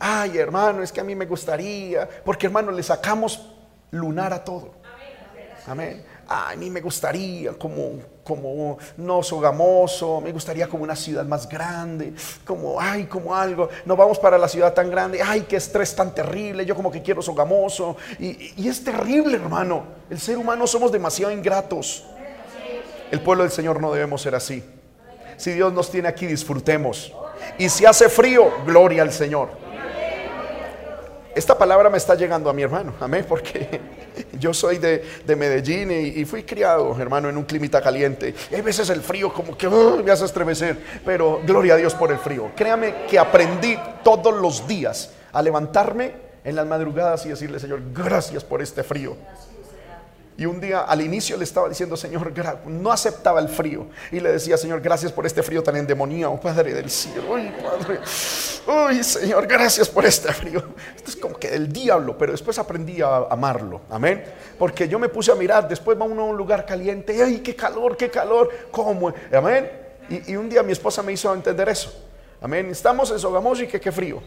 Ay, 0.00 0.38
hermano, 0.38 0.82
es 0.82 0.92
que 0.92 1.00
a 1.00 1.04
mí 1.04 1.14
me 1.14 1.26
gustaría, 1.26 2.08
porque 2.24 2.46
hermano, 2.46 2.70
le 2.70 2.82
sacamos 2.82 3.52
lunar 3.90 4.32
a 4.32 4.44
todo. 4.44 4.72
Amén. 5.66 6.04
Ay, 6.28 6.54
a 6.54 6.56
mí 6.58 6.70
me 6.70 6.80
gustaría 6.80 7.52
como, 7.54 8.00
como 8.28 8.76
no 8.98 9.22
sogamoso, 9.22 10.20
me 10.20 10.32
gustaría 10.32 10.68
como 10.68 10.84
una 10.84 10.94
ciudad 10.94 11.24
más 11.24 11.48
grande, 11.48 12.12
como, 12.44 12.78
ay, 12.78 13.06
como 13.06 13.34
algo, 13.34 13.70
no 13.86 13.96
vamos 13.96 14.18
para 14.18 14.36
la 14.36 14.46
ciudad 14.46 14.74
tan 14.74 14.90
grande, 14.90 15.22
ay, 15.22 15.46
qué 15.48 15.56
estrés 15.56 15.96
tan 15.96 16.14
terrible, 16.14 16.66
yo 16.66 16.76
como 16.76 16.90
que 16.90 17.00
quiero 17.00 17.22
sogamoso. 17.22 17.96
Y, 18.18 18.52
y 18.62 18.68
es 18.68 18.84
terrible, 18.84 19.36
hermano, 19.36 19.84
el 20.10 20.20
ser 20.20 20.36
humano 20.36 20.66
somos 20.66 20.92
demasiado 20.92 21.32
ingratos. 21.32 22.04
El 23.10 23.22
pueblo 23.22 23.44
del 23.44 23.52
Señor 23.52 23.80
no 23.80 23.90
debemos 23.92 24.20
ser 24.20 24.34
así. 24.34 24.62
Si 25.38 25.52
Dios 25.52 25.72
nos 25.72 25.90
tiene 25.90 26.08
aquí, 26.08 26.26
disfrutemos. 26.26 27.10
Y 27.56 27.70
si 27.70 27.86
hace 27.86 28.10
frío, 28.10 28.52
gloria 28.66 29.02
al 29.02 29.12
Señor. 29.12 29.67
Esta 31.34 31.56
palabra 31.56 31.90
me 31.90 31.98
está 31.98 32.14
llegando 32.14 32.50
a 32.50 32.52
mi 32.52 32.62
hermano, 32.62 32.94
amén, 33.00 33.24
porque 33.28 33.80
yo 34.38 34.52
soy 34.52 34.78
de, 34.78 35.02
Medellín 35.36 35.90
y, 35.90 36.24
fui 36.24 36.42
criado, 36.42 36.96
hermano, 36.98 37.28
en 37.28 37.36
un 37.36 37.44
clima 37.44 37.80
caliente. 37.80 38.34
Y 38.50 38.54
hay 38.54 38.60
veces 38.60 38.90
el 38.90 39.02
frío 39.02 39.32
como 39.32 39.56
que 39.56 39.68
me 39.68 40.10
hace 40.10 40.24
estremecer, 40.24 40.78
pero 41.04 41.40
gloria 41.44 41.74
a 41.74 41.76
Dios 41.76 41.94
por 41.94 42.10
el 42.10 42.18
frío. 42.18 42.50
Créame 42.56 43.06
que 43.08 43.18
aprendí 43.18 43.78
todos 44.02 44.34
los 44.34 44.66
días 44.66 45.10
a 45.32 45.42
levantarme 45.42 46.12
en 46.44 46.56
las 46.56 46.66
madrugadas 46.66 47.26
y 47.26 47.28
decirle, 47.28 47.60
Señor, 47.60 47.80
gracias 47.92 48.42
por 48.42 48.62
este 48.62 48.82
frío. 48.82 49.16
Y 50.38 50.46
un 50.46 50.60
día 50.60 50.82
al 50.82 51.00
inicio 51.00 51.36
le 51.36 51.42
estaba 51.42 51.68
diciendo, 51.68 51.96
Señor, 51.96 52.32
no 52.68 52.92
aceptaba 52.92 53.40
el 53.40 53.48
frío. 53.48 53.88
Y 54.12 54.20
le 54.20 54.30
decía, 54.30 54.56
Señor, 54.56 54.80
gracias 54.80 55.10
por 55.10 55.26
este 55.26 55.42
frío 55.42 55.64
tan 55.64 55.74
endemoniado, 55.74 56.38
Padre 56.40 56.74
del 56.74 56.88
cielo. 56.88 57.24
Uy, 57.28 57.52
Padre. 57.60 57.98
Uy, 58.68 59.02
Señor, 59.02 59.48
gracias 59.48 59.88
por 59.88 60.06
este 60.06 60.32
frío. 60.32 60.62
Esto 60.94 61.10
es 61.10 61.16
como 61.16 61.36
que 61.36 61.50
del 61.50 61.72
diablo, 61.72 62.16
pero 62.16 62.30
después 62.30 62.56
aprendí 62.56 63.02
a 63.02 63.16
amarlo. 63.28 63.80
Amén. 63.90 64.22
Porque 64.56 64.86
yo 64.86 65.00
me 65.00 65.08
puse 65.08 65.32
a 65.32 65.34
mirar, 65.34 65.66
después 65.66 66.00
va 66.00 66.04
uno 66.04 66.22
a 66.22 66.26
un 66.26 66.36
lugar 66.36 66.64
caliente. 66.64 67.20
¡Ay, 67.20 67.40
qué 67.40 67.56
calor, 67.56 67.96
qué 67.96 68.08
calor! 68.08 68.48
¿Cómo? 68.70 69.12
Amén. 69.32 69.68
Y, 70.08 70.36
un 70.36 70.48
día 70.48 70.62
mi 70.62 70.70
esposa 70.70 71.02
me 71.02 71.10
hizo 71.10 71.34
entender 71.34 71.68
eso. 71.68 71.92
Amén. 72.40 72.70
Estamos 72.70 73.10
en 73.10 73.18
Sogamoso 73.18 73.64
y 73.64 73.66
que 73.66 73.80
qué 73.80 73.90
frío. 73.90 74.22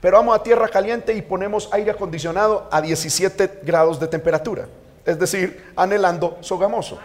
Pero 0.00 0.16
vamos 0.16 0.36
a 0.36 0.42
tierra 0.42 0.66
caliente 0.66 1.14
y 1.14 1.22
ponemos 1.22 1.68
aire 1.70 1.92
acondicionado 1.92 2.68
a 2.72 2.82
17 2.82 3.60
grados 3.62 4.00
de 4.00 4.08
temperatura 4.08 4.66
es 5.04 5.18
decir, 5.18 5.72
anhelando 5.76 6.38
sogamoso. 6.40 6.98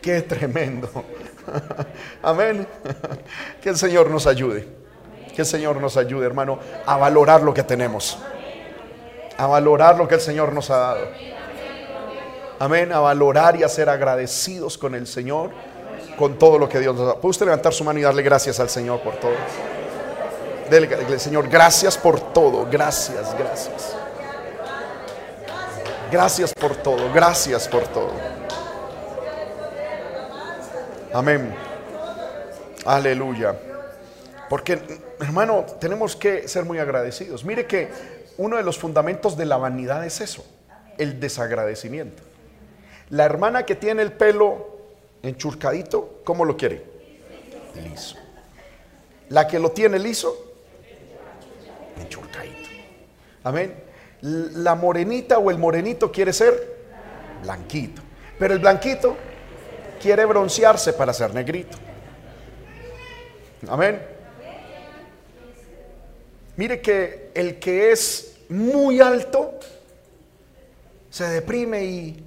Qué 0.00 0.22
tremendo. 0.22 0.88
Amén. 2.22 2.66
Que 3.60 3.70
el 3.70 3.76
Señor 3.76 4.08
nos 4.08 4.26
ayude. 4.26 4.68
Que 5.34 5.42
el 5.42 5.46
Señor 5.46 5.80
nos 5.80 5.96
ayude, 5.96 6.24
hermano, 6.24 6.58
a 6.86 6.96
valorar 6.96 7.42
lo 7.42 7.52
que 7.52 7.62
tenemos. 7.62 8.18
A 9.36 9.46
valorar 9.46 9.98
lo 9.98 10.08
que 10.08 10.14
el 10.14 10.20
Señor 10.20 10.52
nos 10.52 10.70
ha 10.70 10.76
dado. 10.76 11.08
Amén. 12.58 12.92
A 12.92 13.00
valorar 13.00 13.56
y 13.56 13.64
a 13.64 13.68
ser 13.68 13.88
agradecidos 13.88 14.78
con 14.78 14.94
el 14.94 15.06
Señor, 15.06 15.50
con 16.16 16.38
todo 16.38 16.58
lo 16.58 16.68
que 16.68 16.78
Dios 16.78 16.94
nos 16.94 17.06
dado. 17.06 17.20
¿Puede 17.20 17.30
usted 17.32 17.46
levantar 17.46 17.74
su 17.74 17.84
mano 17.84 17.98
y 17.98 18.02
darle 18.02 18.22
gracias 18.22 18.60
al 18.60 18.70
Señor 18.70 19.00
por 19.00 19.16
todo? 19.16 19.34
Dele, 20.70 21.18
Señor, 21.18 21.48
gracias 21.48 21.98
por 21.98 22.20
todo. 22.32 22.66
Gracias, 22.70 23.36
gracias. 23.36 23.96
Gracias 26.16 26.54
por 26.54 26.74
todo, 26.76 27.12
gracias 27.12 27.68
por 27.68 27.86
todo. 27.88 28.10
Amén. 31.12 31.54
Aleluya. 32.86 33.54
Porque, 34.48 34.80
hermano, 35.20 35.66
tenemos 35.78 36.16
que 36.16 36.48
ser 36.48 36.64
muy 36.64 36.78
agradecidos. 36.78 37.44
Mire 37.44 37.66
que 37.66 37.90
uno 38.38 38.56
de 38.56 38.62
los 38.62 38.78
fundamentos 38.78 39.36
de 39.36 39.44
la 39.44 39.58
vanidad 39.58 40.06
es 40.06 40.22
eso, 40.22 40.42
el 40.96 41.20
desagradecimiento. 41.20 42.22
La 43.10 43.26
hermana 43.26 43.66
que 43.66 43.74
tiene 43.74 44.00
el 44.00 44.12
pelo 44.12 44.68
enchurcadito, 45.22 46.22
¿cómo 46.24 46.46
lo 46.46 46.56
quiere? 46.56 46.82
Liso. 47.84 48.16
La 49.28 49.46
que 49.46 49.58
lo 49.58 49.70
tiene 49.70 49.98
liso, 49.98 50.34
enchurcadito. 52.00 52.70
Amén 53.44 53.85
la 54.26 54.74
morenita 54.74 55.38
o 55.38 55.50
el 55.50 55.58
morenito 55.58 56.10
quiere 56.10 56.32
ser 56.32 56.76
blanquito. 57.42 58.02
Pero 58.38 58.54
el 58.54 58.60
blanquito 58.60 59.16
quiere 60.00 60.24
broncearse 60.24 60.92
para 60.92 61.12
ser 61.12 61.32
negrito. 61.32 61.78
Amén. 63.68 64.02
Mire 66.56 66.80
que 66.80 67.30
el 67.34 67.58
que 67.58 67.92
es 67.92 68.38
muy 68.48 69.00
alto 69.00 69.58
se 71.10 71.28
deprime 71.28 71.84
y, 71.84 72.22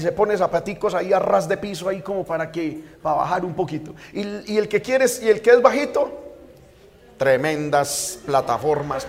se 0.00 0.10
pone 0.12 0.36
zapaticos 0.36 0.94
ahí 0.94 1.12
a 1.12 1.18
ras 1.18 1.48
de 1.48 1.56
piso 1.56 1.88
ahí 1.88 2.02
como 2.02 2.24
para 2.24 2.50
que 2.50 2.82
para 3.00 3.16
bajar 3.16 3.44
un 3.44 3.54
poquito. 3.54 3.94
Y, 4.12 4.52
y 4.52 4.58
el 4.58 4.68
que 4.68 4.82
quiere 4.82 5.06
y 5.22 5.28
el 5.28 5.40
que 5.40 5.50
es 5.50 5.62
bajito, 5.62 6.10
tremendas 7.16 8.18
plataformas. 8.26 9.06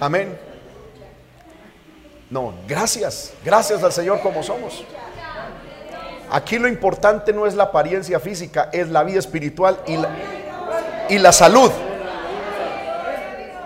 Amén. 0.00 0.38
No, 2.28 2.54
gracias, 2.66 3.32
gracias 3.44 3.82
al 3.82 3.92
Señor 3.92 4.20
como 4.20 4.42
somos. 4.42 4.84
Aquí 6.30 6.58
lo 6.58 6.66
importante 6.66 7.32
no 7.32 7.46
es 7.46 7.54
la 7.54 7.64
apariencia 7.64 8.18
física, 8.18 8.68
es 8.72 8.88
la 8.88 9.04
vida 9.04 9.20
espiritual 9.20 9.78
y 9.86 9.96
la, 9.96 10.08
y 11.08 11.18
la 11.18 11.32
salud. 11.32 11.70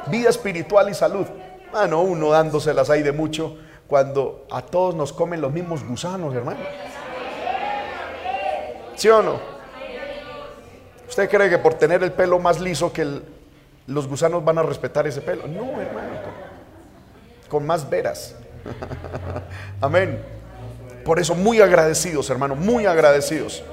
Vida 0.09 0.29
espiritual 0.29 0.91
y 0.91 0.95
salud. 0.95 1.27
Ah, 1.73 1.87
no, 1.87 2.03
uno 2.03 2.31
dándoselas 2.31 2.91
ahí 2.91 3.03
de 3.03 3.13
mucho 3.13 3.57
cuando 3.87 4.47
a 4.51 4.63
todos 4.63 4.95
nos 4.95 5.13
comen 5.13 5.41
los 5.41 5.53
mismos 5.53 5.83
gusanos, 5.85 6.35
hermano. 6.35 6.61
¿Sí 8.95 9.09
o 9.09 9.23
no? 9.23 9.41
¿Usted 11.09 11.31
cree 11.31 11.49
que 11.49 11.59
por 11.59 11.75
tener 11.75 12.03
el 12.03 12.13
pelo 12.13 12.39
más 12.39 12.61
liso 12.61 12.93
que 12.93 13.03
el, 13.03 13.25
los 13.91 14.07
gusanos 14.07 14.45
van 14.45 14.59
a 14.59 14.63
respetar 14.63 15.07
ese 15.07 15.21
pelo. 15.21 15.47
No, 15.49 15.81
hermano, 15.81 16.11
con, 17.49 17.67
más 17.67 17.89
veras. 17.91 18.37
Amén. 19.81 20.23
Por 21.05 21.19
eso 21.19 21.35
muy 21.35 21.61
agradecidos, 21.61 22.31
hermano, 22.31 22.55
muy 22.55 22.87
agradecidos. 22.87 23.65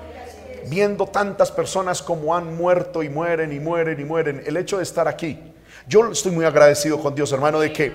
Viendo 0.69 1.05
tantas 1.05 1.51
personas 1.51 2.01
como 2.01 2.36
han 2.36 2.57
muerto 2.57 3.03
y 3.03 3.09
mueren 3.09 3.53
y 3.53 3.59
mueren 3.59 4.00
y 4.00 4.03
mueren. 4.03 4.43
El 4.45 4.57
hecho 4.57 4.77
de 4.77 4.83
estar 4.83 5.07
aquí. 5.07 5.39
Yo 5.88 6.12
estoy 6.12 6.31
muy 6.31 6.45
agradecido 6.45 7.00
con 7.00 7.13
Dios, 7.13 7.31
hermano, 7.31 7.59
de 7.59 7.71
que 7.71 7.93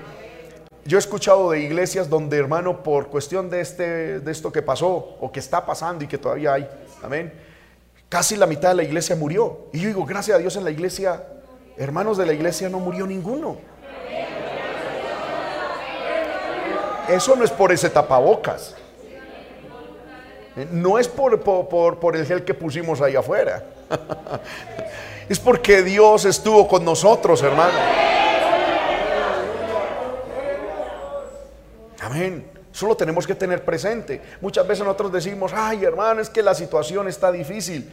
yo 0.85 0.97
he 0.97 0.99
escuchado 0.99 1.51
de 1.51 1.59
iglesias 1.59 2.09
donde, 2.09 2.37
hermano, 2.37 2.83
por 2.83 3.09
cuestión 3.09 3.49
de, 3.49 3.59
este, 3.59 4.19
de 4.21 4.31
esto 4.31 4.51
que 4.51 4.61
pasó 4.61 5.17
o 5.19 5.31
que 5.31 5.39
está 5.39 5.65
pasando 5.65 6.03
y 6.03 6.07
que 6.07 6.17
todavía 6.17 6.53
hay, 6.53 6.69
amén, 7.03 7.33
casi 8.07 8.35
la 8.35 8.47
mitad 8.47 8.69
de 8.69 8.75
la 8.75 8.83
iglesia 8.83 9.15
murió. 9.15 9.67
Y 9.73 9.81
yo 9.81 9.87
digo, 9.87 10.05
gracias 10.05 10.37
a 10.37 10.39
Dios 10.39 10.55
en 10.55 10.63
la 10.63 10.71
iglesia 10.71 11.23
hermanos 11.77 12.17
de 12.17 12.25
la 12.25 12.33
iglesia 12.33 12.69
no 12.69 12.79
murió 12.79 13.05
ninguno. 13.05 13.57
Eso 17.07 17.35
no 17.35 17.43
es 17.43 17.51
por 17.51 17.71
ese 17.71 17.89
tapabocas. 17.89 18.75
No 20.71 20.99
es 20.99 21.07
por, 21.07 21.41
por, 21.41 21.99
por, 21.99 22.15
el 22.15 22.25
gel 22.25 22.43
que 22.43 22.53
pusimos 22.53 23.01
ahí 23.01 23.15
afuera. 23.15 23.63
Es 25.29 25.39
porque 25.39 25.81
Dios 25.83 26.25
estuvo 26.25 26.67
con 26.67 26.83
nosotros, 26.83 27.41
hermano. 27.41 27.79
Amén. 32.01 32.45
Eso 32.73 32.87
lo 32.87 32.97
tenemos 32.97 33.25
que 33.25 33.33
tener 33.33 33.63
presente. 33.63 34.21
Muchas 34.41 34.67
veces 34.67 34.83
nosotros 34.83 35.13
decimos, 35.13 35.53
ay 35.55 35.85
hermano, 35.85 36.19
es 36.19 36.29
que 36.29 36.43
la 36.43 36.53
situación 36.53 37.07
está 37.07 37.31
difícil. 37.31 37.89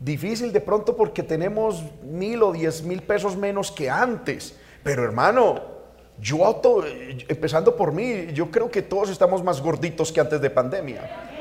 Difícil 0.00 0.52
de 0.52 0.60
pronto 0.60 0.96
porque 0.96 1.22
tenemos 1.22 1.82
mil 2.02 2.42
o 2.42 2.52
diez 2.52 2.82
mil 2.82 3.02
pesos 3.02 3.36
menos 3.36 3.70
que 3.70 3.88
antes. 3.88 4.56
Pero 4.82 5.04
hermano, 5.04 5.74
yo 6.20 6.44
auto, 6.44 6.84
empezando 7.28 7.74
por 7.74 7.92
mí, 7.92 8.28
yo 8.32 8.50
creo 8.50 8.70
que 8.70 8.82
todos 8.82 9.10
estamos 9.10 9.42
más 9.42 9.60
gorditos 9.60 10.12
que 10.12 10.20
antes 10.20 10.40
de 10.40 10.50
pandemia. 10.50 11.32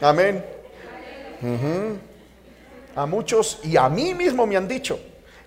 Amén. 0.00 0.44
A 2.94 3.06
muchos 3.06 3.60
y 3.62 3.76
a 3.76 3.88
mí 3.88 4.14
mismo 4.14 4.46
me 4.46 4.56
han 4.56 4.68
dicho, 4.68 4.98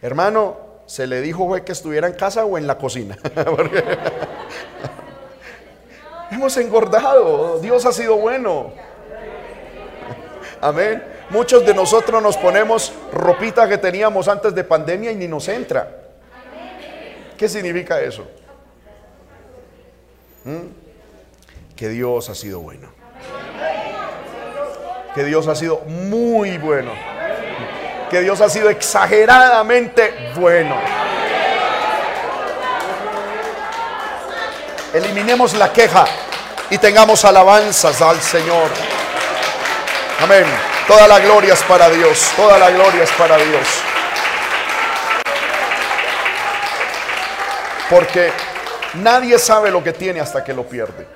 hermano, 0.02 0.58
se 0.86 1.08
le 1.08 1.22
dijo 1.22 1.54
que 1.64 1.72
estuviera 1.72 2.08
en 2.08 2.14
casa 2.14 2.46
o 2.46 2.58
en 2.58 2.68
la 2.68 2.78
cocina. 2.78 3.18
hemos 6.32 6.58
engordado, 6.58 7.60
Dios 7.60 7.86
ha 7.86 7.92
sido 7.92 8.18
bueno. 8.18 8.72
Amén. 10.62 11.04
Muchos 11.30 11.66
de 11.66 11.74
nosotros 11.74 12.22
nos 12.22 12.38
ponemos 12.38 12.92
ropita 13.14 13.68
que 13.68 13.78
teníamos 13.78 14.28
antes 14.28 14.54
de 14.54 14.64
pandemia 14.64 15.12
y 15.12 15.16
ni 15.16 15.28
nos 15.28 15.48
entra. 15.48 15.90
¿Qué 17.38 17.48
significa 17.48 18.02
eso? 18.02 18.28
¿Mm? 20.44 20.68
Que 21.76 21.90
Dios 21.90 22.30
ha 22.30 22.36
sido 22.36 22.60
bueno. 22.60 22.90
Que 25.16 25.24
Dios 25.24 25.48
ha 25.48 25.56
sido 25.56 25.80
muy 25.82 26.58
bueno. 26.58 26.92
Que 28.10 28.22
Dios 28.22 28.42
ha 28.42 28.50
sido 28.50 28.70
exageradamente 28.70 30.34
bueno. 30.36 30.76
Eliminemos 34.94 35.54
la 35.54 35.72
queja 35.72 36.06
y 36.70 36.78
tengamos 36.80 37.24
alabanzas 37.24 38.02
al 38.02 38.20
Señor. 38.20 38.89
Amén. 40.22 40.44
Toda 40.86 41.08
la 41.08 41.20
gloria 41.20 41.54
es 41.54 41.64
para 41.64 41.90
Dios. 41.90 42.32
Toda 42.36 42.58
la 42.58 42.70
gloria 42.72 43.04
es 43.04 43.12
para 43.12 43.38
Dios. 43.38 43.68
Porque 47.90 48.32
nadie 48.96 49.40
sabe 49.40 49.72
lo 49.72 49.82
que 49.82 49.94
tiene 49.94 50.20
hasta 50.20 50.44
que 50.44 50.54
lo 50.54 50.68
pierde. 50.68 51.08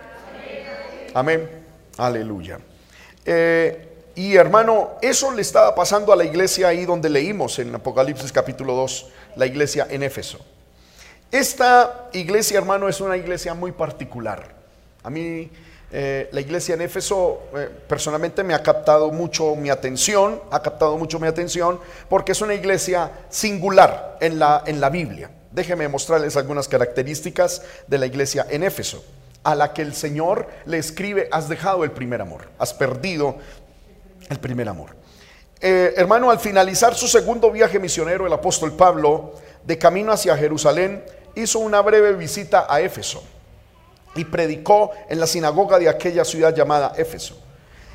Amén. 1.13 1.49
Aleluya. 1.97 2.59
Eh, 3.25 3.89
y 4.15 4.35
hermano, 4.35 4.91
eso 5.01 5.31
le 5.31 5.41
estaba 5.41 5.75
pasando 5.75 6.13
a 6.13 6.15
la 6.15 6.23
iglesia 6.23 6.69
ahí 6.69 6.85
donde 6.85 7.09
leímos 7.09 7.59
en 7.59 7.75
Apocalipsis 7.75 8.31
capítulo 8.31 8.73
2, 8.73 9.07
la 9.35 9.45
iglesia 9.45 9.85
en 9.89 10.03
Éfeso. 10.03 10.39
Esta 11.29 12.09
iglesia, 12.13 12.57
hermano, 12.57 12.87
es 12.87 13.01
una 13.01 13.17
iglesia 13.17 13.53
muy 13.53 13.73
particular. 13.73 14.53
A 15.03 15.09
mí 15.09 15.51
eh, 15.95 16.27
la 16.31 16.41
iglesia 16.41 16.73
en 16.73 16.81
Éfeso 16.81 17.43
eh, 17.55 17.69
personalmente 17.87 18.43
me 18.43 18.55
ha 18.55 18.63
captado 18.63 19.11
mucho 19.11 19.55
mi 19.55 19.69
atención, 19.69 20.41
ha 20.49 20.59
captado 20.59 20.97
mucho 20.97 21.19
mi 21.19 21.27
atención 21.27 21.79
porque 22.09 22.31
es 22.31 22.41
una 22.41 22.55
iglesia 22.55 23.11
singular 23.29 24.17
en 24.19 24.39
la, 24.39 24.63
en 24.65 24.81
la 24.81 24.89
Biblia. 24.89 25.29
Déjenme 25.51 25.87
mostrarles 25.87 26.35
algunas 26.35 26.67
características 26.67 27.61
de 27.85 27.99
la 27.99 28.07
iglesia 28.07 28.47
en 28.49 28.63
Éfeso, 28.63 29.05
a 29.43 29.53
la 29.53 29.71
que 29.71 29.83
el 29.83 29.93
Señor 29.93 30.47
le 30.65 30.79
escribe, 30.79 31.29
has 31.31 31.47
dejado 31.47 31.83
el 31.83 31.91
primer 31.91 32.21
amor, 32.21 32.47
has 32.57 32.73
perdido 32.73 33.37
el 34.31 34.39
primer 34.39 34.69
amor. 34.69 34.95
Eh, 35.61 35.93
hermano, 35.95 36.31
al 36.31 36.39
finalizar 36.39 36.95
su 36.95 37.07
segundo 37.07 37.51
viaje 37.51 37.77
misionero, 37.77 38.25
el 38.25 38.33
apóstol 38.33 38.73
Pablo, 38.75 39.35
de 39.63 39.77
camino 39.77 40.11
hacia 40.11 40.35
Jerusalén, 40.35 41.03
hizo 41.35 41.59
una 41.59 41.81
breve 41.81 42.13
visita 42.13 42.65
a 42.67 42.81
Éfeso 42.81 43.23
y 44.15 44.25
predicó 44.25 44.91
en 45.09 45.19
la 45.19 45.27
sinagoga 45.27 45.79
de 45.79 45.89
aquella 45.89 46.25
ciudad 46.25 46.55
llamada 46.55 46.93
Éfeso. 46.97 47.37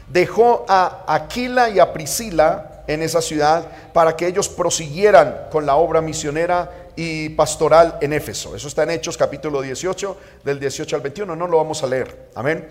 Dejó 0.09 0.65
a 0.69 1.05
Aquila 1.07 1.69
y 1.69 1.79
a 1.79 1.93
Priscila 1.93 2.83
en 2.87 3.03
esa 3.03 3.21
ciudad 3.21 3.67
para 3.93 4.17
que 4.17 4.27
ellos 4.27 4.49
prosiguieran 4.49 5.49
con 5.51 5.67
la 5.67 5.77
obra 5.77 6.01
misionera 6.01 6.89
y 6.97 7.29
pastoral 7.31 7.99
en 8.01 8.13
Éfeso. 8.13 8.57
Eso 8.57 8.69
está 8.69 8.83
en 8.83 8.91
Hechos 8.91 9.17
capítulo 9.17 9.61
18, 9.61 10.17
del 10.43 10.59
18 10.59 10.97
al 10.97 11.03
21, 11.03 11.37
no 11.37 11.47
lo 11.47 11.59
vamos 11.59 11.83
a 11.83 11.87
leer. 11.87 12.31
Amén. 12.35 12.67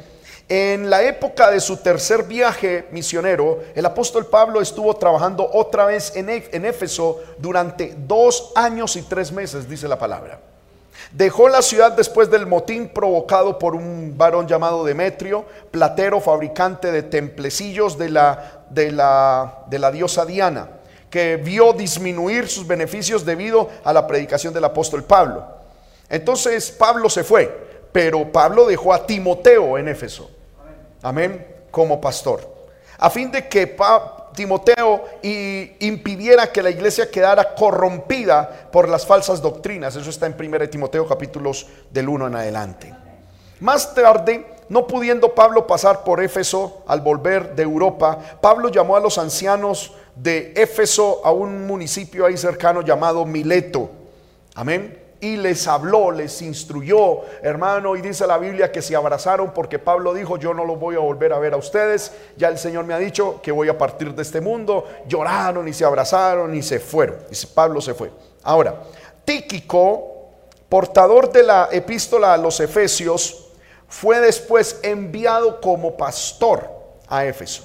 En 0.50 0.90
la 0.90 1.04
época 1.04 1.52
de 1.52 1.60
su 1.60 1.78
tercer 1.78 2.24
viaje 2.24 2.88
misionero, 2.92 3.60
el 3.76 3.86
apóstol 3.86 4.28
Pablo 4.28 4.62
estuvo 4.62 4.96
trabajando 4.96 5.50
otra 5.52 5.86
vez 5.86 6.14
en, 6.16 6.30
Éfeso 6.30 7.22
durante 7.38 7.96
dos 7.98 8.54
años 8.56 8.96
y 8.96 9.02
tres 9.02 9.32
meses, 9.32 9.70
dice 9.70 9.90
la 9.90 10.00
palabra. 10.00 10.40
Dejó 11.12 11.48
la 11.48 11.62
ciudad 11.62 11.94
después 11.94 12.30
del 12.30 12.46
motín 12.48 12.90
provocado 12.90 13.58
por 13.58 13.76
un 13.76 14.18
varón 14.18 14.48
llamado 14.48 14.84
Demetrio, 14.84 15.46
platero, 15.72 16.20
fabricante 16.20 16.92
de 16.92 17.04
templecillos 17.04 17.98
de 17.98 18.10
la, 18.10 18.64
de 18.70 18.92
la, 18.92 19.64
de 19.68 19.80
la 19.80 19.92
diosa 19.92 20.26
Diana, 20.26 20.70
que 21.10 21.38
vio 21.38 21.72
disminuir 21.72 22.50
sus 22.50 22.68
beneficios 22.68 23.26
debido 23.26 23.70
a 23.86 23.94
la 23.94 24.06
predicación 24.06 24.54
del 24.54 24.66
apóstol 24.66 25.04
Pablo. 25.04 25.46
Entonces 26.10 26.72
Pablo 26.72 27.10
se 27.10 27.24
fue, 27.24 27.68
pero 27.92 28.30
Pablo 28.32 28.66
dejó 28.66 28.94
a 28.94 29.06
Timoteo 29.06 29.78
en 29.78 29.88
Éfeso. 29.88 30.30
Amén, 31.02 31.48
como 31.72 32.02
pastor. 32.02 32.58
A 32.98 33.10
fin 33.10 33.32
de 33.32 33.48
que 33.48 33.68
Timoteo 34.38 35.04
y 35.24 35.72
impidiera 35.86 36.52
que 36.52 36.62
la 36.62 36.70
iglesia 36.70 37.10
quedara 37.10 37.56
corrompida 37.56 38.70
por 38.72 38.88
las 38.88 39.04
falsas 39.04 39.42
doctrinas. 39.42 39.96
Eso 39.96 40.12
está 40.12 40.28
en 40.28 40.36
1 40.40 40.70
Timoteo 40.70 41.08
capítulos 41.08 41.66
del 41.90 42.08
1 42.08 42.28
en 42.28 42.36
adelante. 42.36 42.94
Más 43.60 43.96
tarde, 43.96 44.46
no 44.70 44.86
pudiendo 44.86 45.34
Pablo 45.34 45.66
pasar 45.66 46.04
por 46.04 46.24
Éfeso 46.24 46.84
al 46.88 47.02
volver 47.02 47.56
de 47.56 47.64
Europa, 47.64 48.20
Pablo 48.40 48.70
llamó 48.70 48.96
a 48.96 49.00
los 49.00 49.18
ancianos 49.18 49.94
de 50.16 50.54
Éfeso 50.56 51.22
a 51.26 51.32
un 51.32 51.66
municipio 51.66 52.28
ahí 52.28 52.38
cercano 52.38 52.82
llamado 52.82 53.26
Mileto. 53.26 53.90
Amén 54.54 55.07
y 55.20 55.38
les 55.38 55.68
habló, 55.68 56.12
les 56.12 56.42
instruyó, 56.42 57.22
hermano, 57.42 57.96
y 57.96 58.02
dice 58.02 58.28
la 58.28 58.38
Biblia 58.38 58.72
que 58.72 58.82
se 58.82 58.96
abrazaron 58.96 59.52
porque 59.54 59.80
Pablo 59.80 60.14
dijo, 60.14 60.38
yo 60.38 60.54
no 60.54 60.66
lo 60.66 60.76
voy 60.76 60.96
a 60.96 61.00
volver 61.00 61.34
a 61.34 61.40
ver 61.40 61.54
a 61.54 61.58
ustedes, 61.58 62.12
ya 62.36 62.50
el 62.50 62.58
Señor 62.58 62.86
me 62.86 62.94
ha 62.94 63.00
dicho 63.00 63.40
que 63.42 63.52
voy 63.52 63.70
a 63.70 63.78
partir 63.78 64.14
de 64.14 64.22
este 64.22 64.42
mundo, 64.42 64.86
lloraron 65.08 65.68
y 65.68 65.74
se 65.74 65.86
abrazaron 65.86 66.54
y 66.56 66.62
se 66.62 66.80
fueron, 66.80 67.18
y 67.32 67.46
Pablo 67.48 67.82
se 67.82 67.94
fue. 67.94 68.12
Ahora, 68.44 68.76
Tíquico, 69.26 70.30
portador 70.70 71.32
de 71.32 71.44
la 71.44 71.68
epístola 71.72 72.34
a 72.34 72.38
los 72.38 72.60
Efesios, 72.60 73.50
fue 73.90 74.20
después 74.20 74.80
enviado 74.84 75.60
como 75.60 75.98
pastor 75.98 76.70
a 77.08 77.26
Éfeso. 77.26 77.64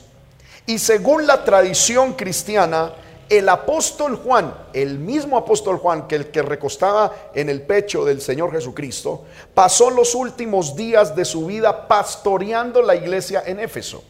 Y 0.67 0.79
según 0.79 1.27
la 1.27 1.45
tradición 1.45 2.15
cristiana, 2.15 2.95
el 3.33 3.49
apóstol 3.49 4.17
Juan, 4.17 4.55
el 4.75 4.99
mismo 4.99 5.39
apóstol 5.39 5.79
Juan 5.79 6.07
que 6.07 6.17
el 6.17 6.31
que 6.31 6.43
recostaba 6.43 7.31
en 7.35 7.49
el 7.49 7.63
pecho 7.63 8.05
del 8.05 8.21
Señor 8.21 8.53
Jesucristo, 8.53 9.25
pasó 9.55 9.89
los 9.89 10.15
últimos 10.15 10.77
días 10.77 11.17
de 11.17 11.25
su 11.25 11.47
vida 11.47 11.89
pastoreando 11.89 12.83
la 12.83 12.95
iglesia 12.95 13.43
en 13.47 13.61
Éfeso. 13.61 14.05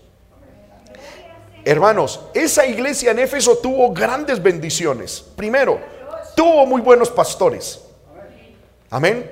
Hermanos, 1.65 2.19
esa 2.35 2.67
iglesia 2.67 3.13
en 3.13 3.21
Éfeso 3.21 3.59
tuvo 3.59 3.93
grandes 3.93 4.43
bendiciones. 4.43 5.25
Primero, 5.37 5.79
tuvo 6.35 6.67
muy 6.67 6.81
buenos 6.81 7.09
pastores. 7.09 7.81
Amén. 8.91 9.31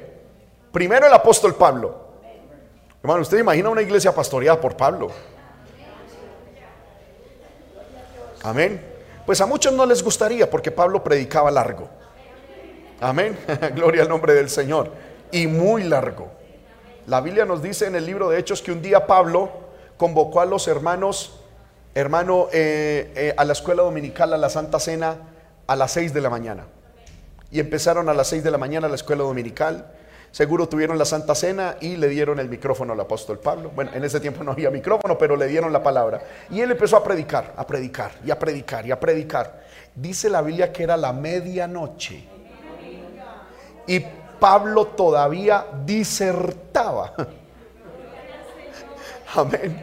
Primero 0.70 1.08
el 1.08 1.12
apóstol 1.12 1.56
Pablo. 1.56 2.10
Hermano, 3.02 3.22
usted 3.22 3.38
imagina 3.38 3.68
una 3.68 3.82
iglesia 3.82 4.14
pastoreada 4.14 4.60
por 4.60 4.76
Pablo. 4.76 5.10
Amén. 8.44 8.89
Pues 9.30 9.40
a 9.40 9.46
muchos 9.46 9.72
no 9.72 9.86
les 9.86 10.02
gustaría 10.02 10.50
porque 10.50 10.72
Pablo 10.72 11.04
predicaba 11.04 11.52
largo. 11.52 11.88
Amén. 13.00 13.38
Gloria 13.76 14.02
al 14.02 14.08
nombre 14.08 14.34
del 14.34 14.50
Señor. 14.50 14.90
Y 15.30 15.46
muy 15.46 15.84
largo. 15.84 16.32
La 17.06 17.20
Biblia 17.20 17.44
nos 17.44 17.62
dice 17.62 17.86
en 17.86 17.94
el 17.94 18.06
libro 18.06 18.28
de 18.28 18.40
Hechos 18.40 18.60
que 18.60 18.72
un 18.72 18.82
día 18.82 19.06
Pablo 19.06 19.48
convocó 19.96 20.40
a 20.40 20.46
los 20.46 20.66
hermanos, 20.66 21.38
hermano, 21.94 22.48
eh, 22.52 23.12
eh, 23.14 23.34
a 23.36 23.44
la 23.44 23.52
escuela 23.52 23.84
dominical, 23.84 24.32
a 24.32 24.36
la 24.36 24.50
Santa 24.50 24.80
Cena, 24.80 25.18
a 25.68 25.76
las 25.76 25.92
6 25.92 26.12
de 26.12 26.20
la 26.22 26.28
mañana. 26.28 26.66
Y 27.52 27.60
empezaron 27.60 28.08
a 28.08 28.14
las 28.14 28.26
6 28.26 28.42
de 28.42 28.50
la 28.50 28.58
mañana 28.58 28.88
la 28.88 28.96
escuela 28.96 29.22
dominical. 29.22 29.92
Seguro 30.32 30.68
tuvieron 30.68 30.96
la 30.96 31.04
Santa 31.04 31.34
Cena 31.34 31.76
y 31.80 31.96
le 31.96 32.08
dieron 32.08 32.38
el 32.38 32.48
micrófono 32.48 32.92
al 32.92 33.00
apóstol 33.00 33.40
Pablo. 33.40 33.72
Bueno, 33.74 33.90
en 33.94 34.04
ese 34.04 34.20
tiempo 34.20 34.44
no 34.44 34.52
había 34.52 34.70
micrófono, 34.70 35.18
pero 35.18 35.36
le 35.36 35.48
dieron 35.48 35.72
la 35.72 35.82
palabra. 35.82 36.22
Y 36.50 36.60
él 36.60 36.70
empezó 36.70 36.96
a 36.96 37.02
predicar, 37.02 37.52
a 37.56 37.66
predicar, 37.66 38.12
y 38.24 38.30
a 38.30 38.38
predicar, 38.38 38.86
y 38.86 38.92
a 38.92 39.00
predicar. 39.00 39.60
Dice 39.94 40.30
la 40.30 40.40
Biblia 40.40 40.72
que 40.72 40.84
era 40.84 40.96
la 40.96 41.12
medianoche. 41.12 42.24
Y 43.88 44.00
Pablo 44.38 44.86
todavía 44.86 45.66
disertaba. 45.84 47.12
Amén. 49.34 49.82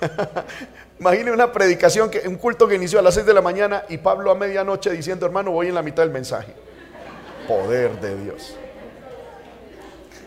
Imagine 1.00 1.32
una 1.32 1.50
predicación, 1.50 2.08
que, 2.08 2.28
un 2.28 2.36
culto 2.36 2.68
que 2.68 2.76
inició 2.76 3.00
a 3.00 3.02
las 3.02 3.14
6 3.14 3.26
de 3.26 3.34
la 3.34 3.42
mañana 3.42 3.82
y 3.88 3.98
Pablo 3.98 4.30
a 4.30 4.36
medianoche 4.36 4.90
diciendo, 4.90 5.26
hermano, 5.26 5.50
voy 5.50 5.68
en 5.68 5.74
la 5.74 5.82
mitad 5.82 6.04
del 6.04 6.12
mensaje. 6.12 6.54
Poder 7.48 8.00
de 8.00 8.22
Dios. 8.22 8.56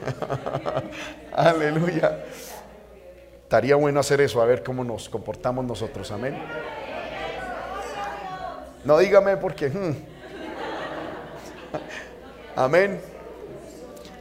Aleluya. 1.34 2.26
Estaría 3.44 3.76
bueno 3.76 4.00
hacer 4.00 4.22
eso, 4.22 4.42
a 4.42 4.46
ver 4.46 4.64
cómo 4.64 4.84
nos 4.84 5.10
comportamos 5.10 5.66
nosotros. 5.66 6.12
Amén. 6.12 6.38
No 8.86 8.98
dígame 8.98 9.38
porque... 9.38 9.70
Hmm. 9.70 9.96
Amén. 12.56 13.02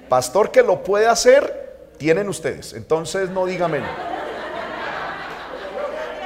Pastor 0.09 0.51
que 0.51 0.63
lo 0.63 0.83
puede 0.83 1.07
hacer, 1.07 1.93
tienen 1.99 2.29
ustedes. 2.29 2.73
Entonces 2.73 3.31
no 3.31 3.45
dígame. 3.47 3.83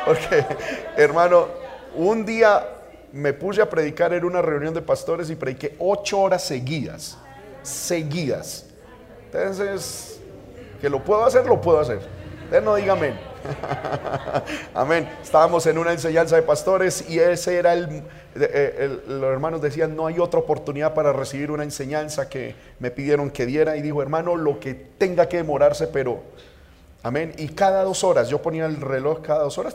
Porque, 0.04 0.44
hermano, 0.96 1.46
un 1.94 2.26
día 2.26 2.66
me 3.12 3.32
puse 3.32 3.62
a 3.62 3.70
predicar 3.70 4.12
en 4.14 4.24
una 4.24 4.42
reunión 4.42 4.74
de 4.74 4.82
pastores 4.82 5.30
y 5.30 5.36
prediqué 5.36 5.76
ocho 5.78 6.20
horas 6.20 6.42
seguidas. 6.42 7.18
Seguidas. 7.62 8.66
Entonces, 9.32 10.20
que 10.80 10.90
lo 10.90 11.02
puedo 11.02 11.24
hacer, 11.24 11.46
lo 11.46 11.60
puedo 11.60 11.80
hacer. 11.80 12.00
Usted 12.44 12.62
no 12.62 12.74
diga 12.74 12.92
amén. 12.92 13.18
amén. 14.74 15.08
Estábamos 15.22 15.66
en 15.66 15.78
una 15.78 15.92
enseñanza 15.92 16.36
de 16.36 16.42
pastores 16.42 17.08
y 17.08 17.18
ese 17.18 17.56
era 17.56 17.72
el, 17.72 18.02
los 18.34 19.32
hermanos 19.32 19.62
decían, 19.62 19.96
no 19.96 20.06
hay 20.06 20.18
otra 20.18 20.40
oportunidad 20.40 20.92
para 20.92 21.12
recibir 21.12 21.50
una 21.50 21.64
enseñanza 21.64 22.28
que 22.28 22.54
me 22.78 22.90
pidieron 22.90 23.30
que 23.30 23.46
diera. 23.46 23.76
Y 23.76 23.82
dijo, 23.82 24.02
hermano, 24.02 24.36
lo 24.36 24.60
que 24.60 24.74
tenga 24.74 25.28
que 25.28 25.38
demorarse, 25.38 25.86
pero 25.86 26.20
Amén. 27.04 27.32
Y 27.36 27.48
cada 27.48 27.82
dos 27.82 28.04
horas, 28.04 28.28
yo 28.28 28.40
ponía 28.40 28.64
el 28.64 28.80
reloj 28.80 29.22
cada 29.22 29.42
dos 29.42 29.58
horas, 29.58 29.74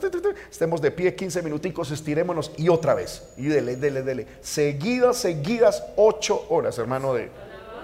estemos 0.50 0.82
de 0.82 0.92
pie 0.92 1.14
15 1.14 1.42
minuticos, 1.42 1.92
estirémonos 1.92 2.54
y 2.56 2.70
otra 2.70 2.94
vez. 2.94 3.34
Y 3.36 3.48
dele, 3.48 3.76
dele, 3.76 4.02
dele. 4.02 4.28
Seguidas, 4.40 5.18
seguidas, 5.18 5.84
ocho 5.98 6.46
horas, 6.48 6.78
hermano, 6.78 7.14
de, 7.14 7.30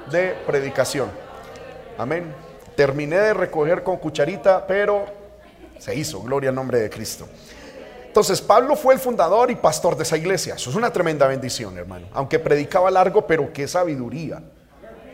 de 0.10 0.34
predicación. 0.48 1.10
Amén. 1.98 2.34
Terminé 2.76 3.18
de 3.18 3.34
recoger 3.34 3.84
con 3.84 3.98
cucharita, 3.98 4.66
pero 4.66 5.06
se 5.78 5.96
hizo. 5.96 6.22
Gloria 6.22 6.50
al 6.50 6.56
nombre 6.56 6.80
de 6.80 6.90
Cristo. 6.90 7.28
Entonces, 8.08 8.42
Pablo 8.42 8.76
fue 8.76 8.94
el 8.94 9.00
fundador 9.00 9.50
y 9.50 9.56
pastor 9.56 9.98
de 9.98 10.04
esa 10.04 10.18
iglesia. 10.18 10.56
Eso 10.56 10.70
es 10.70 10.76
una 10.76 10.94
tremenda 10.94 11.28
bendición, 11.28 11.78
hermano. 11.78 12.08
Aunque 12.14 12.40
predicaba 12.40 12.92
largo, 12.92 13.26
pero 13.26 13.52
qué 13.52 13.68
sabiduría. 13.68 14.42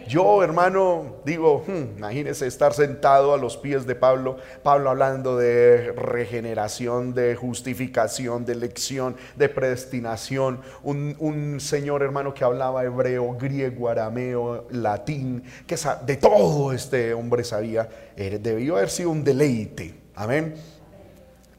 Yo, 0.09 0.41
hermano, 0.41 1.17
digo, 1.23 1.63
hmm, 1.67 1.97
imagínese 1.99 2.47
estar 2.47 2.73
sentado 2.73 3.31
a 3.31 3.37
los 3.37 3.57
pies 3.57 3.85
de 3.85 3.93
Pablo, 3.93 4.37
Pablo 4.63 4.89
hablando 4.89 5.37
de 5.37 5.91
regeneración, 5.91 7.13
de 7.13 7.35
justificación, 7.35 8.43
de 8.43 8.53
elección, 8.53 9.15
de 9.35 9.49
predestinación, 9.49 10.61
un, 10.81 11.59
señor 11.59 12.01
hermano 12.01 12.33
que 12.33 12.43
hablaba 12.43 12.83
hebreo, 12.83 13.37
griego, 13.37 13.87
arameo, 13.87 14.65
latín, 14.71 15.43
que 15.67 15.75
de 16.07 16.17
todo 16.17 16.73
este 16.73 17.13
hombre 17.13 17.43
sabía, 17.43 17.87
eh, 18.17 18.39
debió 18.41 18.77
haber 18.77 18.89
sido 18.89 19.11
un 19.11 19.23
deleite, 19.23 19.93
amén. 20.15 20.55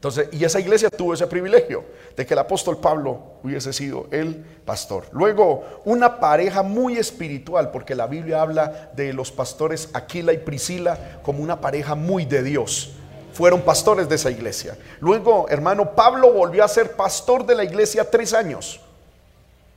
Entonces, 0.00 0.30
y 0.32 0.42
esa 0.46 0.58
iglesia 0.58 0.88
tuvo 0.88 1.12
ese 1.12 1.26
privilegio 1.26 1.84
de 2.16 2.24
que 2.24 2.32
el 2.32 2.40
apóstol 2.40 2.78
Pablo 2.78 3.20
hubiese 3.42 3.70
sido 3.70 4.06
el 4.10 4.34
pastor. 4.64 5.04
Luego, 5.12 5.62
una 5.84 6.18
pareja 6.20 6.62
muy 6.62 6.96
espiritual, 6.96 7.70
porque 7.70 7.94
la 7.94 8.06
Biblia 8.06 8.40
habla 8.40 8.92
de 8.96 9.12
los 9.12 9.30
pastores 9.30 9.90
Aquila 9.92 10.32
y 10.32 10.38
Priscila 10.38 11.20
como 11.22 11.42
una 11.42 11.60
pareja 11.60 11.94
muy 11.96 12.24
de 12.24 12.42
Dios. 12.42 12.92
Fueron 13.34 13.60
pastores 13.60 14.08
de 14.08 14.14
esa 14.14 14.30
iglesia. 14.30 14.78
Luego, 15.00 15.46
hermano, 15.50 15.94
Pablo 15.94 16.32
volvió 16.32 16.64
a 16.64 16.68
ser 16.68 16.92
pastor 16.92 17.44
de 17.44 17.56
la 17.56 17.64
iglesia 17.64 18.10
tres 18.10 18.32
años. 18.32 18.80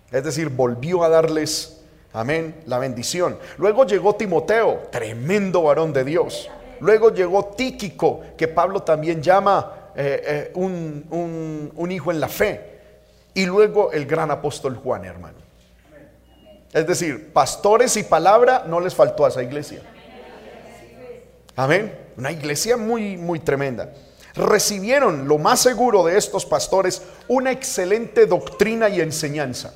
Es 0.10 0.24
decir, 0.24 0.48
volvió 0.48 1.04
a 1.04 1.10
darles, 1.10 1.82
amén, 2.14 2.64
la 2.66 2.80
bendición. 2.80 3.38
Luego 3.58 3.86
llegó 3.86 4.16
Timoteo, 4.16 4.84
tremendo 4.90 5.64
varón 5.64 5.92
de 5.92 6.06
Dios. 6.06 6.50
Luego 6.80 7.14
llegó 7.14 7.44
Tíquico, 7.58 8.22
que 8.38 8.48
Pablo 8.48 8.84
también 8.84 9.22
llama 9.22 9.83
eh, 9.96 10.24
eh, 10.26 10.52
un, 10.56 11.92
hijo 11.92 12.12
en 12.12 12.20
la 12.20 12.28
fe. 12.28 12.74
Y 13.34 13.46
luego 13.46 13.92
el 13.92 14.06
gran 14.06 14.32
apóstol 14.32 14.76
Juan, 14.76 15.06
hermano. 15.06 15.38
Es 16.72 16.88
decir, 16.88 17.32
pastores 17.32 17.96
y 17.98 18.04
palabra 18.04 18.66
no 18.68 18.80
les 18.80 18.96
faltó 18.96 19.26
a 19.26 19.30
esa 19.30 19.44
iglesia. 19.44 19.82
Amén. 21.56 21.96
Una 22.18 22.32
iglesia 22.32 22.78
muy, 22.78 23.18
muy 23.18 23.40
tremenda. 23.40 23.94
Recibieron 24.36 25.28
lo 25.28 25.38
más 25.38 25.60
seguro 25.60 26.04
de 26.04 26.18
estos 26.18 26.46
pastores 26.46 27.04
una 27.28 27.52
excelente 27.52 28.26
doctrina 28.26 28.90
y 28.90 29.02
enseñanza. 29.02 29.74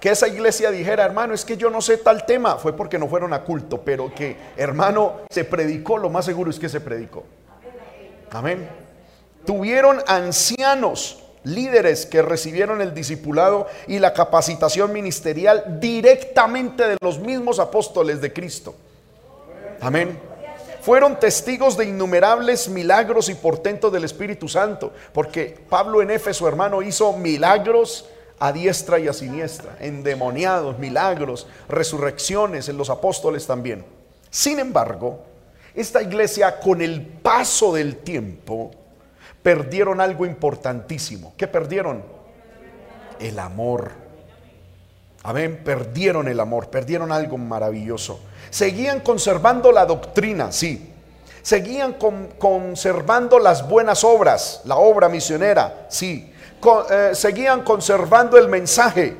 Que 0.00 0.10
esa 0.10 0.28
iglesia 0.28 0.70
dijera, 0.70 1.04
hermano, 1.04 1.32
es 1.32 1.44
que 1.44 1.56
yo 1.56 1.70
no 1.70 1.80
sé 1.80 1.96
tal 1.96 2.26
tema, 2.26 2.56
fue 2.56 2.76
porque 2.76 2.98
no 2.98 3.08
fueron 3.08 3.32
a 3.32 3.42
culto, 3.42 3.80
pero 3.80 4.14
que, 4.14 4.36
hermano, 4.56 5.22
se 5.30 5.44
predicó, 5.44 5.96
lo 5.96 6.10
más 6.10 6.26
seguro 6.26 6.50
es 6.50 6.58
que 6.58 6.68
se 6.68 6.80
predicó. 6.80 7.24
Amén. 8.34 8.68
Tuvieron 9.46 10.02
ancianos, 10.08 11.22
líderes 11.44 12.04
que 12.04 12.20
recibieron 12.20 12.80
el 12.80 12.92
discipulado 12.92 13.68
y 13.86 14.00
la 14.00 14.12
capacitación 14.12 14.92
ministerial 14.92 15.78
directamente 15.78 16.88
de 16.88 16.96
los 17.00 17.20
mismos 17.20 17.60
apóstoles 17.60 18.20
de 18.20 18.32
Cristo. 18.32 18.74
Amén. 19.80 20.18
Fueron 20.80 21.20
testigos 21.20 21.76
de 21.76 21.84
innumerables 21.84 22.68
milagros 22.68 23.28
y 23.28 23.36
portentos 23.36 23.92
del 23.92 24.02
Espíritu 24.02 24.48
Santo, 24.48 24.92
porque 25.12 25.56
Pablo 25.68 26.02
en 26.02 26.10
Éfeso, 26.10 26.48
hermano, 26.48 26.82
hizo 26.82 27.12
milagros 27.12 28.08
a 28.40 28.50
diestra 28.50 28.98
y 28.98 29.06
a 29.06 29.12
siniestra, 29.12 29.76
endemoniados, 29.78 30.76
milagros, 30.80 31.46
resurrecciones 31.68 32.68
en 32.68 32.78
los 32.78 32.90
apóstoles 32.90 33.46
también. 33.46 33.84
Sin 34.28 34.58
embargo, 34.58 35.20
esta 35.74 36.02
iglesia 36.02 36.60
con 36.60 36.80
el 36.80 37.02
paso 37.02 37.72
del 37.72 37.96
tiempo 37.96 38.70
perdieron 39.42 40.00
algo 40.00 40.24
importantísimo. 40.24 41.34
¿Qué 41.36 41.48
perdieron? 41.48 42.02
El 43.18 43.38
amor. 43.38 43.90
Amén, 45.24 45.62
perdieron 45.64 46.28
el 46.28 46.38
amor, 46.38 46.68
perdieron 46.68 47.10
algo 47.10 47.38
maravilloso. 47.38 48.20
Seguían 48.50 49.00
conservando 49.00 49.72
la 49.72 49.84
doctrina, 49.86 50.52
sí. 50.52 50.92
Seguían 51.42 51.96
conservando 52.38 53.38
las 53.38 53.68
buenas 53.68 54.04
obras, 54.04 54.62
la 54.64 54.76
obra 54.76 55.08
misionera, 55.08 55.86
sí. 55.90 56.32
Eh, 56.90 57.10
seguían 57.12 57.62
conservando 57.62 58.38
el 58.38 58.48
mensaje, 58.48 59.14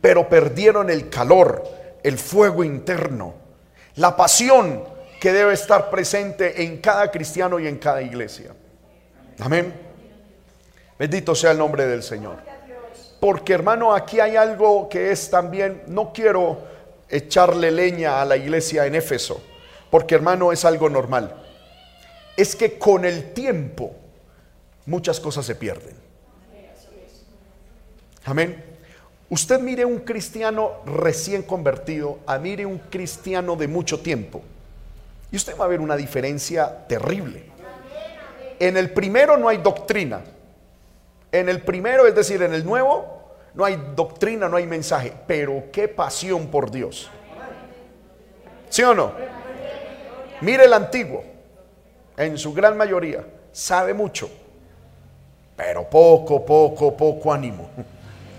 pero 0.00 0.28
perdieron 0.28 0.90
el 0.90 1.08
calor, 1.08 1.62
el 2.02 2.18
fuego 2.18 2.64
interno, 2.64 3.34
la 3.94 4.14
pasión 4.16 4.91
que 5.22 5.32
debe 5.32 5.52
estar 5.52 5.88
presente 5.88 6.64
en 6.64 6.78
cada 6.78 7.08
cristiano 7.08 7.60
y 7.60 7.68
en 7.68 7.78
cada 7.78 8.02
iglesia. 8.02 8.56
Amén. 9.38 9.72
Bendito 10.98 11.36
sea 11.36 11.52
el 11.52 11.58
nombre 11.58 11.86
del 11.86 12.02
Señor. 12.02 12.38
Porque 13.20 13.52
hermano, 13.52 13.94
aquí 13.94 14.18
hay 14.18 14.34
algo 14.34 14.88
que 14.88 15.12
es 15.12 15.30
también, 15.30 15.84
no 15.86 16.12
quiero 16.12 16.64
echarle 17.08 17.70
leña 17.70 18.20
a 18.20 18.24
la 18.24 18.36
iglesia 18.36 18.84
en 18.84 18.96
Éfeso, 18.96 19.40
porque 19.92 20.16
hermano 20.16 20.50
es 20.50 20.64
algo 20.64 20.90
normal. 20.90 21.32
Es 22.36 22.56
que 22.56 22.76
con 22.76 23.04
el 23.04 23.32
tiempo 23.32 23.94
muchas 24.86 25.20
cosas 25.20 25.46
se 25.46 25.54
pierden. 25.54 25.94
Amén. 28.24 28.60
Usted 29.30 29.60
mire 29.60 29.84
un 29.84 30.00
cristiano 30.00 30.80
recién 30.84 31.44
convertido 31.44 32.18
a 32.26 32.38
mire 32.38 32.66
un 32.66 32.78
cristiano 32.78 33.54
de 33.54 33.68
mucho 33.68 34.00
tiempo. 34.00 34.42
Y 35.32 35.36
usted 35.36 35.56
va 35.58 35.64
a 35.64 35.68
ver 35.68 35.80
una 35.80 35.96
diferencia 35.96 36.86
terrible. 36.86 37.46
En 38.60 38.76
el 38.76 38.90
primero 38.90 39.38
no 39.38 39.48
hay 39.48 39.56
doctrina. 39.56 40.20
En 41.32 41.48
el 41.48 41.62
primero, 41.62 42.06
es 42.06 42.14
decir, 42.14 42.42
en 42.42 42.52
el 42.52 42.64
nuevo, 42.64 43.34
no 43.54 43.64
hay 43.64 43.82
doctrina, 43.96 44.48
no 44.48 44.58
hay 44.58 44.66
mensaje. 44.66 45.12
Pero 45.26 45.64
qué 45.72 45.88
pasión 45.88 46.48
por 46.48 46.70
Dios. 46.70 47.10
¿Sí 48.68 48.82
o 48.82 48.94
no? 48.94 49.12
Mire 50.42 50.66
el 50.66 50.72
antiguo. 50.74 51.24
En 52.16 52.36
su 52.36 52.52
gran 52.52 52.76
mayoría 52.76 53.24
sabe 53.52 53.94
mucho. 53.94 54.30
Pero 55.56 55.88
poco, 55.88 56.44
poco, 56.44 56.94
poco 56.94 57.32
ánimo. 57.32 57.70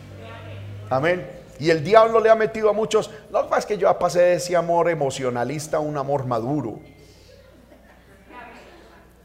Amén. 0.91 1.42
Y 1.59 1.69
el 1.69 1.83
diablo 1.83 2.19
le 2.19 2.29
ha 2.29 2.35
metido 2.35 2.69
a 2.69 2.73
muchos. 2.73 3.09
Lo 3.31 3.43
que 3.43 3.49
pasa 3.49 3.59
es 3.59 3.65
que 3.65 3.77
yo 3.77 3.97
pasé 3.99 4.19
de 4.19 4.33
ese 4.35 4.55
amor 4.55 4.89
emocionalista 4.89 5.77
a 5.77 5.79
un 5.79 5.97
amor 5.97 6.25
maduro. 6.25 6.79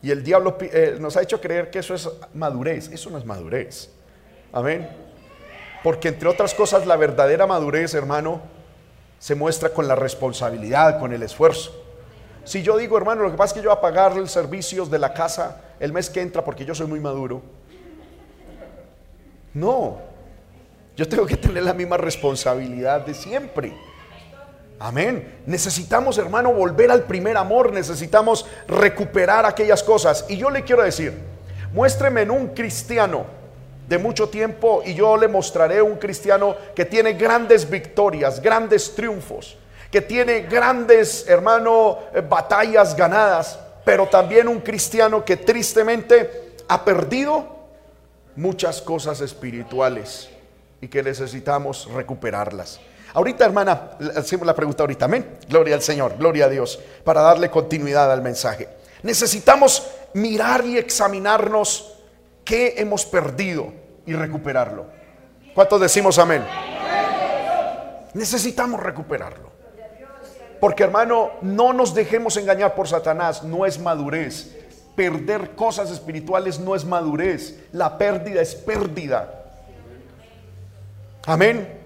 Y 0.03 0.11
el 0.11 0.23
diablo 0.23 0.57
eh, 0.61 0.97
nos 1.01 1.17
ha 1.17 1.23
hecho 1.23 1.41
creer 1.41 1.71
que 1.71 1.81
eso 1.81 1.95
es 1.95 2.09
madurez. 2.35 2.91
Eso 2.93 3.11
no 3.11 3.19
es 3.19 3.25
madurez. 3.25 3.91
Amén. 4.53 4.89
Porque 5.83 6.09
entre 6.09 6.29
otras 6.29 6.55
cosas, 6.55 6.87
la 6.87 6.97
verdadera 6.97 7.47
madurez, 7.47 7.95
hermano, 7.95 8.41
se 9.19 9.35
muestra 9.35 9.71
con 9.71 9.89
la 9.89 9.97
responsabilidad, 9.97 11.01
con 11.01 11.13
el 11.13 11.23
esfuerzo. 11.23 11.85
Si 12.45 12.63
yo 12.63 12.77
digo, 12.77 12.97
hermano, 12.97 13.23
lo 13.23 13.31
que 13.31 13.37
pasa 13.37 13.53
es 13.53 13.55
que 13.55 13.65
yo 13.65 13.71
voy 13.71 13.79
a 13.79 13.81
pagar 13.81 14.17
los 14.17 14.31
servicios 14.31 14.91
de 14.91 14.99
la 14.99 15.13
casa 15.13 15.61
el 15.81 15.93
mes 15.93 16.09
que 16.11 16.21
entra 16.21 16.45
porque 16.45 16.65
yo 16.65 16.75
soy 16.75 16.87
muy 16.87 17.01
maduro. 17.01 17.43
No, 19.55 19.99
yo 20.99 21.09
tengo 21.09 21.27
que 21.27 21.37
tener 21.37 21.63
la 21.63 21.73
misma 21.73 21.97
responsabilidad 21.97 23.07
de 23.07 23.15
siempre. 23.15 23.73
Amén. 24.81 25.43
Necesitamos, 25.47 26.19
hermano, 26.19 26.53
volver 26.53 26.91
al 26.91 27.05
primer 27.05 27.37
amor. 27.37 27.73
Necesitamos 27.73 28.45
recuperar 28.67 29.47
aquellas 29.47 29.85
cosas. 29.85 30.25
Y 30.29 30.37
yo 30.37 30.51
le 30.51 30.65
quiero 30.65 30.83
decir, 30.83 31.13
muéstreme 31.73 32.23
en 32.23 32.33
un 32.33 32.49
cristiano 32.49 33.27
de 33.89 33.97
mucho 33.97 34.29
tiempo 34.29 34.83
y 34.85 34.95
yo 34.95 35.17
le 35.17 35.29
mostraré 35.29 35.81
un 35.81 35.99
cristiano 35.99 36.57
que 36.75 36.85
tiene 36.85 37.13
grandes 37.13 37.71
victorias, 37.71 38.43
grandes 38.43 38.93
triunfos 38.97 39.57
que 39.93 40.03
tiene 40.03 40.41
grandes, 40.41 41.27
hermano, 41.29 42.01
eh, 42.13 42.21
batallas 42.21 42.95
ganadas, 42.95 43.59
pero 43.87 44.07
también 44.07 44.47
un 44.47 44.61
cristiano 44.61 45.25
que 45.25 45.39
tristemente 45.39 46.57
ha 46.69 46.85
perdido 46.85 47.47
muchas 48.37 48.83
cosas 48.83 49.23
espirituales 49.23 50.29
y 50.81 50.89
que 50.89 51.03
necesitamos 51.03 51.91
recuperarlas. 51.93 52.81
Ahorita, 53.15 53.45
hermana, 53.45 53.91
hacemos 54.17 54.47
la 54.47 54.55
pregunta 54.55 54.83
ahorita, 54.83 55.07
amén. 55.07 55.39
Gloria 55.49 55.75
al 55.75 55.83
Señor, 55.83 56.17
gloria 56.19 56.45
a 56.45 56.49
Dios, 56.49 56.79
para 57.05 57.23
darle 57.23 57.51
continuidad 57.51 58.13
al 58.13 58.23
mensaje. 58.23 58.69
Necesitamos 59.03 59.87
mirar 60.15 60.65
y 60.67 60.79
examinarnos 60.79 61.95
qué 62.45 62.75
hemos 62.77 63.05
perdido 63.07 63.73
y 64.07 64.15
recuperarlo. 64.15 64.87
¿Cuántos 65.55 65.81
decimos 65.81 66.19
amén? 66.19 66.45
Necesitamos 68.15 68.81
recuperarlo. 68.81 69.49
Porque 70.61 70.83
hermano, 70.83 71.33
no 71.43 71.73
nos 71.73 71.95
dejemos 71.95 72.37
engañar 72.37 72.75
por 72.75 72.89
Satanás, 72.89 73.43
no 73.43 73.65
es 73.65 73.79
madurez. 73.79 74.57
Perder 74.97 75.55
cosas 75.55 75.91
espirituales 75.91 76.59
no 76.59 76.75
es 76.75 76.85
madurez, 76.85 77.61
la 77.73 77.97
pérdida 77.97 78.41
es 78.41 78.55
pérdida. 78.55 79.48
Amén. 81.27 81.79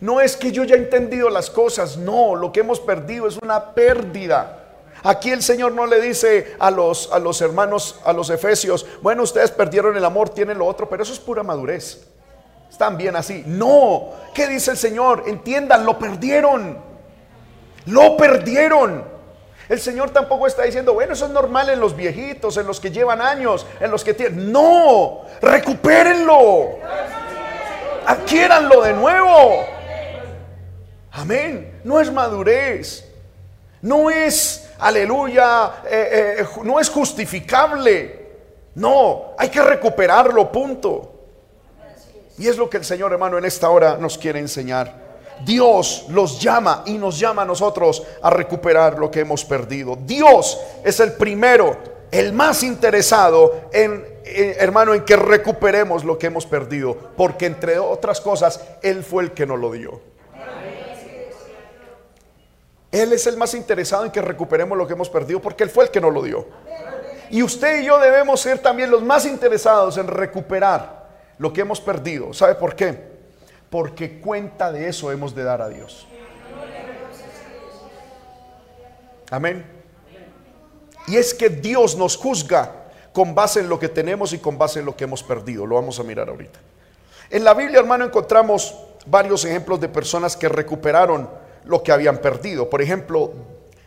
No 0.00 0.20
es 0.20 0.36
que 0.36 0.50
yo 0.50 0.64
ya 0.64 0.74
he 0.74 0.78
entendido 0.78 1.30
las 1.30 1.48
cosas, 1.48 1.96
no, 1.96 2.34
lo 2.34 2.50
que 2.50 2.60
hemos 2.60 2.80
perdido 2.80 3.28
es 3.28 3.36
una 3.36 3.72
pérdida. 3.72 4.58
Aquí 5.04 5.30
el 5.30 5.42
Señor 5.42 5.72
no 5.72 5.86
le 5.86 6.00
dice 6.00 6.56
a 6.58 6.70
los, 6.70 7.12
a 7.12 7.18
los 7.18 7.40
hermanos, 7.40 8.00
a 8.04 8.12
los 8.12 8.30
efesios, 8.30 8.86
bueno, 9.00 9.22
ustedes 9.22 9.50
perdieron 9.50 9.96
el 9.96 10.04
amor, 10.04 10.30
tienen 10.30 10.58
lo 10.58 10.66
otro, 10.66 10.88
pero 10.88 11.02
eso 11.02 11.12
es 11.12 11.18
pura 11.18 11.42
madurez. 11.42 12.06
Están 12.70 12.96
bien 12.96 13.16
así. 13.16 13.44
No, 13.46 14.10
¿qué 14.34 14.48
dice 14.48 14.70
el 14.72 14.76
Señor? 14.76 15.24
Entiendan, 15.26 15.84
lo 15.84 15.98
perdieron. 15.98 16.78
Lo 17.86 18.16
perdieron. 18.16 19.04
El 19.68 19.80
Señor 19.80 20.10
tampoco 20.10 20.46
está 20.46 20.62
diciendo, 20.62 20.94
bueno, 20.94 21.12
eso 21.12 21.26
es 21.26 21.30
normal 21.30 21.70
en 21.70 21.80
los 21.80 21.94
viejitos, 21.94 22.56
en 22.56 22.66
los 22.66 22.80
que 22.80 22.90
llevan 22.90 23.20
años, 23.20 23.66
en 23.80 23.90
los 23.90 24.04
que 24.04 24.14
tienen... 24.14 24.50
No, 24.52 25.22
recupérenlo. 25.40 26.78
Adquiéranlo 28.06 28.82
de 28.82 28.92
nuevo. 28.92 29.64
Amén. 31.12 31.80
No 31.84 32.00
es 32.00 32.10
madurez. 32.12 33.12
No 33.82 34.10
es, 34.10 34.70
aleluya, 34.78 35.82
eh, 35.84 36.36
eh, 36.38 36.46
no 36.62 36.78
es 36.78 36.88
justificable. 36.88 38.22
No, 38.76 39.34
hay 39.36 39.48
que 39.48 39.60
recuperarlo, 39.60 40.50
punto. 40.52 41.12
Y 42.38 42.46
es 42.46 42.56
lo 42.56 42.70
que 42.70 42.78
el 42.78 42.84
Señor 42.84 43.12
hermano 43.12 43.38
en 43.38 43.44
esta 43.44 43.68
hora 43.68 43.96
nos 43.98 44.16
quiere 44.16 44.38
enseñar. 44.38 45.02
Dios 45.44 46.06
los 46.08 46.40
llama 46.40 46.84
y 46.86 46.92
nos 46.96 47.18
llama 47.18 47.42
a 47.42 47.44
nosotros 47.44 48.04
a 48.22 48.30
recuperar 48.30 48.98
lo 48.98 49.10
que 49.10 49.20
hemos 49.20 49.44
perdido. 49.44 49.98
Dios 50.00 50.58
es 50.84 51.00
el 51.00 51.14
primero, 51.14 51.76
el 52.12 52.32
más 52.32 52.62
interesado 52.62 53.68
en, 53.72 54.06
eh, 54.24 54.56
hermano, 54.60 54.94
en 54.94 55.04
que 55.04 55.16
recuperemos 55.16 56.04
lo 56.04 56.16
que 56.16 56.28
hemos 56.28 56.46
perdido, 56.46 56.96
porque 57.16 57.46
entre 57.46 57.80
otras 57.80 58.20
cosas, 58.20 58.64
Él 58.82 59.02
fue 59.02 59.24
el 59.24 59.32
que 59.32 59.46
nos 59.46 59.58
lo 59.58 59.72
dio. 59.72 60.00
Él 62.92 63.12
es 63.12 63.26
el 63.26 63.36
más 63.36 63.54
interesado 63.54 64.04
en 64.04 64.12
que 64.12 64.22
recuperemos 64.22 64.78
lo 64.78 64.86
que 64.86 64.92
hemos 64.92 65.10
perdido, 65.10 65.40
porque 65.40 65.64
Él 65.64 65.70
fue 65.70 65.84
el 65.84 65.90
que 65.90 66.00
nos 66.00 66.14
lo 66.14 66.22
dio. 66.22 66.46
Y 67.30 67.42
usted 67.42 67.80
y 67.80 67.86
yo 67.86 67.98
debemos 67.98 68.40
ser 68.40 68.60
también 68.60 68.90
los 68.92 69.02
más 69.02 69.26
interesados 69.26 69.96
en 69.96 70.06
recuperar 70.06 71.08
lo 71.38 71.52
que 71.52 71.62
hemos 71.62 71.80
perdido. 71.80 72.32
¿Sabe 72.32 72.54
por 72.54 72.76
qué? 72.76 73.12
porque 73.72 74.20
cuenta 74.20 74.70
de 74.70 74.86
eso 74.86 75.10
hemos 75.10 75.34
de 75.34 75.44
dar 75.44 75.62
a 75.62 75.68
Dios. 75.70 76.06
Amén. 79.30 79.64
Y 81.06 81.16
es 81.16 81.34
que 81.34 81.48
Dios 81.48 81.96
nos 81.96 82.16
juzga 82.16 82.72
con 83.12 83.34
base 83.34 83.60
en 83.60 83.68
lo 83.68 83.78
que 83.78 83.88
tenemos 83.88 84.32
y 84.32 84.38
con 84.38 84.56
base 84.56 84.80
en 84.80 84.86
lo 84.86 84.96
que 84.96 85.04
hemos 85.04 85.22
perdido. 85.22 85.66
Lo 85.66 85.74
vamos 85.76 85.98
a 85.98 86.02
mirar 86.02 86.28
ahorita. 86.28 86.58
En 87.30 87.44
la 87.44 87.54
Biblia, 87.54 87.80
hermano, 87.80 88.04
encontramos 88.04 88.74
varios 89.06 89.44
ejemplos 89.44 89.80
de 89.80 89.88
personas 89.88 90.36
que 90.36 90.48
recuperaron 90.48 91.28
lo 91.64 91.82
que 91.82 91.92
habían 91.92 92.18
perdido. 92.18 92.68
Por 92.68 92.82
ejemplo, 92.82 93.32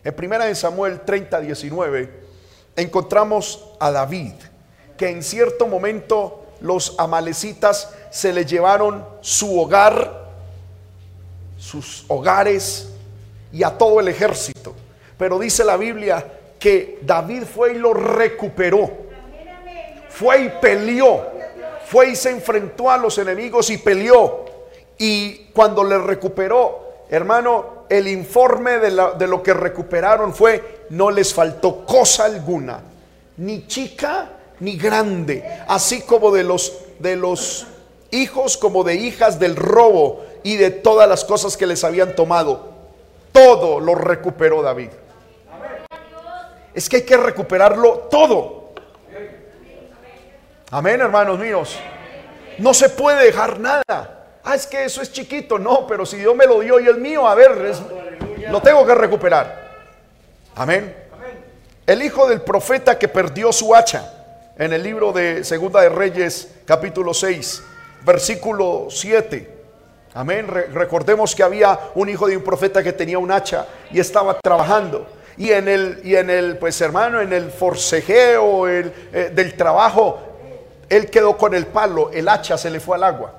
en 0.03 0.13
primera 0.13 0.45
de 0.45 0.55
Samuel 0.55 1.01
30, 1.01 1.41
19, 1.41 2.25
encontramos 2.75 3.65
a 3.79 3.91
David, 3.91 4.33
que 4.97 5.09
en 5.09 5.23
cierto 5.23 5.67
momento 5.67 6.45
los 6.61 6.95
amalecitas 6.97 7.93
se 8.11 8.33
le 8.33 8.45
llevaron 8.45 9.05
su 9.21 9.59
hogar, 9.59 10.25
sus 11.57 12.05
hogares 12.07 12.89
y 13.51 13.63
a 13.63 13.77
todo 13.77 13.99
el 13.99 14.07
ejército. 14.07 14.73
Pero 15.17 15.39
dice 15.39 15.63
la 15.63 15.77
Biblia 15.77 16.25
que 16.65 16.97
David 17.03 17.43
fue 17.43 17.73
y 17.73 17.77
lo 17.77 17.93
recuperó. 17.93 18.89
Fue 20.09 20.45
y 20.45 20.49
peleó. 20.59 21.23
Fue 21.85 22.09
y 22.09 22.15
se 22.15 22.31
enfrentó 22.31 22.89
a 22.89 22.97
los 22.97 23.19
enemigos 23.19 23.69
y 23.69 23.77
peleó. 23.77 24.45
Y 24.97 25.51
cuando 25.53 25.83
le 25.83 25.99
recuperó, 25.99 27.03
hermano, 27.07 27.85
el 27.87 28.07
informe 28.07 28.79
de, 28.79 28.89
de 29.15 29.27
lo 29.27 29.43
que 29.43 29.53
recuperaron 29.53 30.33
fue, 30.33 30.85
no 30.89 31.11
les 31.11 31.35
faltó 31.35 31.85
cosa 31.85 32.25
alguna, 32.25 32.81
ni 33.37 33.67
chica 33.67 34.31
ni 34.59 34.75
grande, 34.75 35.43
así 35.67 36.01
como 36.01 36.31
de 36.31 36.45
los 36.45 36.79
de 36.97 37.15
los 37.15 37.67
hijos 38.09 38.57
como 38.57 38.83
de 38.83 38.95
hijas 38.95 39.37
del 39.37 39.55
robo 39.55 40.25
y 40.41 40.55
de 40.55 40.71
todas 40.71 41.07
las 41.07 41.25
cosas 41.25 41.57
que 41.57 41.67
les 41.67 41.83
habían 41.83 42.15
tomado. 42.15 42.69
Todo 43.31 43.79
lo 43.79 43.93
recuperó 43.93 44.63
David. 44.63 44.89
Es 46.75 46.89
que 46.89 46.97
hay 46.97 47.03
que 47.03 47.15
recuperarlo 47.15 48.09
todo. 48.11 48.73
Amén, 50.71 50.99
hermanos 50.99 51.39
míos. 51.39 51.79
No 52.57 52.73
se 52.73 52.89
puede 52.89 53.25
dejar 53.25 53.59
nada. 53.59 54.25
Ah, 54.43 54.55
es 54.55 54.67
que 54.67 54.83
eso 54.83 55.01
es 55.01 55.11
chiquito. 55.11 55.57
No, 55.57 55.87
pero 55.87 56.05
si 56.05 56.17
Dios 56.17 56.35
me 56.35 56.45
lo 56.45 56.59
dio 56.59 56.79
y 56.81 56.89
es 56.89 56.97
mío, 56.97 57.25
a 57.27 57.33
ver, 57.33 57.73
lo 58.49 58.61
tengo 58.61 58.85
que 58.85 58.93
recuperar. 58.93 59.71
Amén. 60.55 60.93
El 61.87 62.01
hijo 62.01 62.27
del 62.27 62.41
profeta 62.41 62.99
que 62.99 63.07
perdió 63.07 63.53
su 63.53 63.73
hacha 63.73 64.11
en 64.57 64.73
el 64.73 64.83
libro 64.83 65.13
de 65.13 65.43
Segunda 65.45 65.81
de 65.81 65.89
Reyes, 65.89 66.55
capítulo 66.65 67.13
6, 67.13 67.63
versículo 68.03 68.87
7. 68.89 69.53
Amén. 70.13 70.47
recordemos 70.47 71.35
que 71.35 71.43
había 71.43 71.77
un 71.95 72.09
hijo 72.09 72.27
de 72.27 72.37
un 72.37 72.43
profeta 72.43 72.81
que 72.81 72.93
tenía 72.93 73.19
un 73.19 73.31
hacha 73.31 73.65
y 73.91 73.99
estaba 73.99 74.39
trabajando. 74.39 75.07
Y 75.37 75.51
en 75.51 75.67
el, 75.67 76.01
y 76.03 76.15
en 76.15 76.29
el 76.29 76.57
pues 76.57 76.79
hermano, 76.81 77.21
en 77.21 77.33
el 77.33 77.51
forcejeo 77.51 78.67
el, 78.67 78.93
eh, 79.11 79.31
del 79.33 79.55
trabajo, 79.55 80.19
él 80.87 81.09
quedó 81.09 81.37
con 81.37 81.53
el 81.53 81.67
palo, 81.67 82.11
el 82.11 82.27
hacha 82.29 82.57
se 82.57 82.69
le 82.69 82.79
fue 82.79 82.95
al 82.95 83.03
agua. 83.03 83.33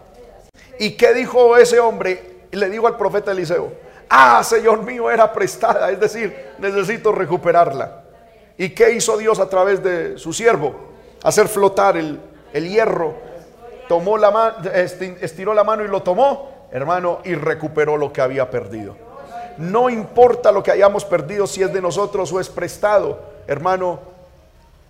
¿Y 0.78 0.90
qué 0.96 1.14
dijo 1.14 1.56
ese 1.56 1.80
hombre? 1.80 2.36
Le 2.50 2.68
dijo 2.68 2.86
al 2.86 2.96
profeta 2.96 3.32
Eliseo, 3.32 3.72
ah, 4.10 4.42
Señor 4.44 4.82
mío, 4.82 5.10
era 5.10 5.32
prestada, 5.32 5.90
es 5.90 5.98
decir, 5.98 6.34
necesito 6.58 7.12
recuperarla. 7.12 8.02
¿Y 8.58 8.70
qué 8.70 8.92
hizo 8.92 9.16
Dios 9.16 9.38
a 9.38 9.48
través 9.48 9.82
de 9.82 10.18
su 10.18 10.32
siervo? 10.32 10.96
hacer 11.26 11.48
flotar 11.48 11.96
el, 11.96 12.20
hierro, 12.52 13.14
tomó 13.88 14.16
la 14.16 14.30
mano, 14.30 14.56
estiró 15.20 15.54
la 15.54 15.64
mano 15.64 15.84
y 15.84 15.88
lo 15.88 16.02
tomó, 16.02 16.68
hermano, 16.70 17.18
y 17.24 17.34
recuperó 17.34 17.96
lo 17.96 18.12
que 18.12 18.20
había 18.20 18.48
perdido. 18.48 18.96
No 19.58 19.88
importa 19.88 20.52
lo 20.52 20.62
que 20.62 20.70
hayamos 20.70 21.04
perdido, 21.04 21.46
si 21.46 21.62
es 21.62 21.72
de 21.72 21.80
nosotros 21.80 22.32
o 22.32 22.40
es 22.40 22.48
prestado, 22.48 23.20
hermano, 23.46 24.00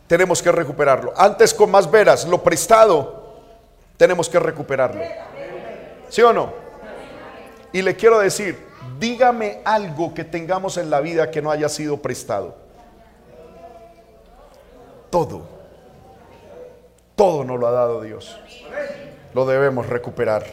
tenemos 0.07 0.43
que 0.43 0.53
recuperarlo. 0.53 1.13
Antes 1.17 1.53
con 1.55 1.71
más 1.71 1.91
veras, 1.91 2.27
lo 2.27 2.43
prestado, 2.43 3.25
tenemos 3.97 4.29
que 4.29 4.39
recuperarlo. 4.39 5.03
¿Sí 6.09 6.23
o 6.23 6.33
no? 6.33 6.53
Y 7.73 7.83
le 7.83 7.97
quiero 7.97 8.19
decir, 8.19 8.59
dígame 8.99 9.61
algo 9.65 10.15
que 10.15 10.25
tengamos 10.25 10.77
en 10.77 10.91
la 10.91 11.01
vida 11.01 11.31
que 11.31 11.43
no 11.43 11.51
haya 11.51 11.69
sido 11.69 11.99
prestado. 11.99 12.55
Todo. 15.11 15.43
Todo 17.15 17.45
nos 17.45 17.59
lo 17.59 17.67
ha 17.67 17.73
dado 17.73 18.03
Dios. 18.03 18.39
Lo 19.35 19.47
debemos 19.47 19.87
recuperar. 19.87 20.45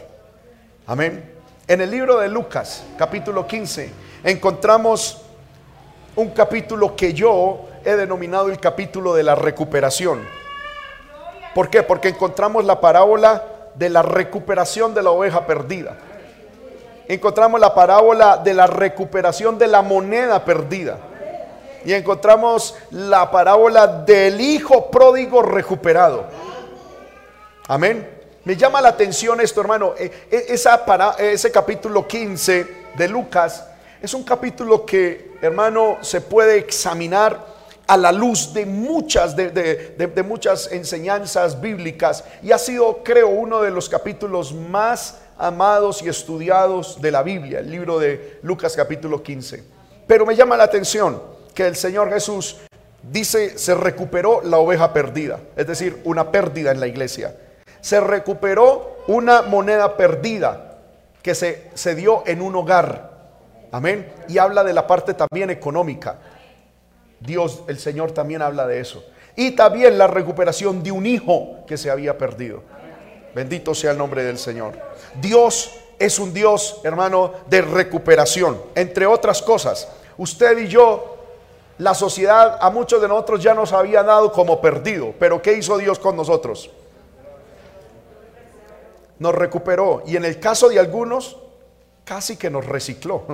Amén. 0.86 1.32
En 1.66 1.80
el 1.80 1.90
libro 1.90 2.18
de 2.18 2.28
Lucas, 2.28 2.84
capítulo 2.98 3.46
15, 3.46 3.90
encontramos 4.22 5.22
un 6.14 6.28
capítulo 6.28 6.94
que 6.94 7.14
yo 7.14 7.64
he 7.82 7.96
denominado 7.96 8.50
el 8.50 8.60
capítulo 8.60 9.14
de 9.14 9.22
la 9.22 9.34
recuperación. 9.34 10.20
¿Por 11.54 11.70
qué? 11.70 11.82
Porque 11.82 12.08
encontramos 12.08 12.66
la 12.66 12.82
parábola 12.82 13.42
de 13.74 13.88
la 13.88 14.02
recuperación 14.02 14.92
de 14.92 15.02
la 15.02 15.10
oveja 15.10 15.46
perdida. 15.46 15.96
Encontramos 17.08 17.58
la 17.58 17.74
parábola 17.74 18.36
de 18.36 18.52
la 18.52 18.66
recuperación 18.66 19.56
de 19.56 19.66
la 19.66 19.80
moneda 19.80 20.44
perdida. 20.44 20.98
Y 21.86 21.94
encontramos 21.94 22.76
la 22.90 23.30
parábola 23.30 23.86
del 23.86 24.38
hijo 24.38 24.90
pródigo 24.90 25.40
recuperado. 25.40 26.26
Amén. 27.68 28.13
Me 28.44 28.56
llama 28.56 28.82
la 28.82 28.90
atención 28.90 29.40
esto, 29.40 29.62
hermano. 29.62 29.94
E, 29.98 30.10
e, 30.30 30.46
esa 30.50 30.84
para, 30.84 31.12
ese 31.12 31.50
capítulo 31.50 32.06
15 32.06 32.66
de 32.94 33.08
Lucas 33.08 33.64
es 34.02 34.12
un 34.12 34.22
capítulo 34.22 34.84
que, 34.84 35.32
hermano, 35.40 35.96
se 36.02 36.20
puede 36.20 36.58
examinar 36.58 37.54
a 37.86 37.96
la 37.96 38.12
luz 38.12 38.52
de 38.52 38.66
muchas, 38.66 39.34
de, 39.34 39.50
de, 39.50 40.22
muchas 40.22 40.70
enseñanzas 40.72 41.58
bíblicas 41.58 42.24
y 42.42 42.52
ha 42.52 42.58
sido, 42.58 43.02
creo, 43.02 43.28
uno 43.28 43.62
de 43.62 43.70
los 43.70 43.88
capítulos 43.88 44.52
más 44.52 45.20
amados 45.38 46.02
y 46.02 46.08
estudiados 46.10 47.00
de 47.00 47.10
la 47.10 47.22
Biblia, 47.22 47.60
el 47.60 47.70
libro 47.70 47.98
de 47.98 48.40
Lucas 48.42 48.76
capítulo 48.76 49.22
15. 49.22 49.64
Pero 50.06 50.26
me 50.26 50.36
llama 50.36 50.56
la 50.56 50.64
atención 50.64 51.22
que 51.54 51.66
el 51.66 51.76
Señor 51.76 52.10
Jesús 52.10 52.56
dice, 53.02 53.58
se 53.58 53.74
recuperó 53.74 54.42
la 54.42 54.58
oveja 54.58 54.92
perdida, 54.92 55.40
es 55.56 55.66
decir, 55.66 56.00
una 56.04 56.30
pérdida 56.30 56.72
en 56.72 56.80
la 56.80 56.86
iglesia 56.86 57.34
se 57.84 58.00
recuperó 58.00 58.96
una 59.08 59.42
moneda 59.42 59.98
perdida 59.98 60.78
que 61.20 61.34
se, 61.34 61.70
se 61.74 61.94
dio 61.94 62.22
en 62.24 62.40
un 62.40 62.56
hogar. 62.56 63.10
Amén. 63.72 64.10
Y 64.26 64.38
habla 64.38 64.64
de 64.64 64.72
la 64.72 64.86
parte 64.86 65.12
también 65.12 65.50
económica. 65.50 66.16
Dios, 67.20 67.62
el 67.68 67.78
Señor 67.78 68.12
también 68.12 68.40
habla 68.40 68.66
de 68.66 68.80
eso. 68.80 69.04
Y 69.36 69.50
también 69.50 69.98
la 69.98 70.06
recuperación 70.06 70.82
de 70.82 70.92
un 70.92 71.04
hijo 71.04 71.58
que 71.66 71.76
se 71.76 71.90
había 71.90 72.16
perdido. 72.16 72.62
Bendito 73.34 73.74
sea 73.74 73.90
el 73.90 73.98
nombre 73.98 74.24
del 74.24 74.38
Señor. 74.38 74.72
Dios 75.20 75.78
es 75.98 76.18
un 76.18 76.32
Dios, 76.32 76.80
hermano, 76.84 77.32
de 77.50 77.60
recuperación. 77.60 78.58
Entre 78.74 79.04
otras 79.04 79.42
cosas, 79.42 79.88
usted 80.16 80.56
y 80.56 80.68
yo, 80.68 81.18
la 81.76 81.92
sociedad 81.92 82.56
a 82.62 82.70
muchos 82.70 83.02
de 83.02 83.08
nosotros 83.08 83.42
ya 83.42 83.52
nos 83.52 83.74
había 83.74 84.02
dado 84.02 84.32
como 84.32 84.62
perdido. 84.62 85.12
Pero 85.18 85.42
¿qué 85.42 85.52
hizo 85.52 85.76
Dios 85.76 85.98
con 85.98 86.16
nosotros? 86.16 86.70
Nos 89.18 89.34
recuperó 89.34 90.02
y 90.06 90.16
en 90.16 90.24
el 90.24 90.40
caso 90.40 90.68
de 90.68 90.78
algunos 90.78 91.36
casi 92.04 92.36
que 92.36 92.50
nos 92.50 92.66
recicló. 92.66 93.24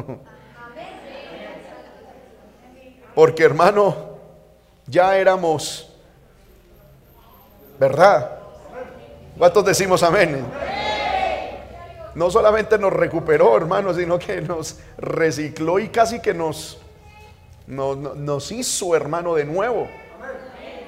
Porque 3.14 3.44
hermano, 3.44 3.94
ya 4.86 5.16
éramos, 5.16 5.92
¿verdad? 7.78 8.38
¿Cuántos 9.36 9.64
decimos 9.64 10.02
amén? 10.02 10.44
No 12.14 12.30
solamente 12.30 12.78
nos 12.78 12.92
recuperó, 12.92 13.56
hermano, 13.56 13.94
sino 13.94 14.18
que 14.18 14.40
nos 14.40 14.78
recicló 14.98 15.78
y 15.78 15.88
casi 15.88 16.20
que 16.20 16.34
nos, 16.34 16.78
nos, 17.66 17.96
nos 17.96 18.52
hizo, 18.52 18.96
hermano, 18.96 19.34
de 19.34 19.44
nuevo. 19.44 19.88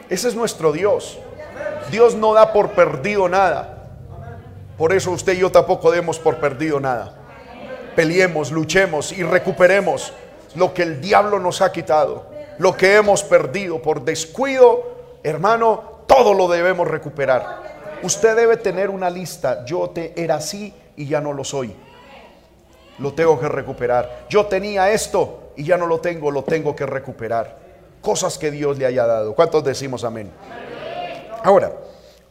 Ese 0.09 0.28
es 0.28 0.35
nuestro 0.35 0.72
Dios. 0.72 1.18
Dios 1.90 2.14
no 2.14 2.35
da 2.35 2.52
por 2.52 2.70
perdido 2.72 3.28
nada. 3.28 3.81
Por 4.82 4.92
eso 4.92 5.12
usted 5.12 5.34
y 5.34 5.38
yo 5.38 5.52
tampoco 5.52 5.92
demos 5.92 6.18
por 6.18 6.38
perdido 6.38 6.80
nada. 6.80 7.14
Peleemos, 7.94 8.50
luchemos 8.50 9.12
y 9.12 9.22
recuperemos 9.22 10.12
lo 10.56 10.74
que 10.74 10.82
el 10.82 11.00
diablo 11.00 11.38
nos 11.38 11.62
ha 11.62 11.70
quitado, 11.70 12.26
lo 12.58 12.76
que 12.76 12.96
hemos 12.96 13.22
perdido 13.22 13.80
por 13.80 14.02
descuido, 14.02 14.82
hermano, 15.22 16.02
todo 16.08 16.34
lo 16.34 16.48
debemos 16.48 16.88
recuperar. 16.88 18.00
Usted 18.02 18.34
debe 18.34 18.56
tener 18.56 18.90
una 18.90 19.08
lista. 19.08 19.64
Yo 19.64 19.90
te 19.90 20.20
era 20.20 20.34
así 20.34 20.74
y 20.96 21.06
ya 21.06 21.20
no 21.20 21.32
lo 21.32 21.44
soy. 21.44 21.76
Lo 22.98 23.12
tengo 23.12 23.38
que 23.38 23.46
recuperar. 23.46 24.26
Yo 24.28 24.46
tenía 24.46 24.90
esto 24.90 25.52
y 25.54 25.62
ya 25.62 25.76
no 25.76 25.86
lo 25.86 26.00
tengo, 26.00 26.28
lo 26.28 26.42
tengo 26.42 26.74
que 26.74 26.86
recuperar. 26.86 27.56
Cosas 28.00 28.36
que 28.36 28.50
Dios 28.50 28.78
le 28.78 28.86
haya 28.86 29.06
dado. 29.06 29.32
¿Cuántos 29.36 29.62
decimos 29.62 30.02
amén? 30.02 30.32
Ahora, 31.44 31.70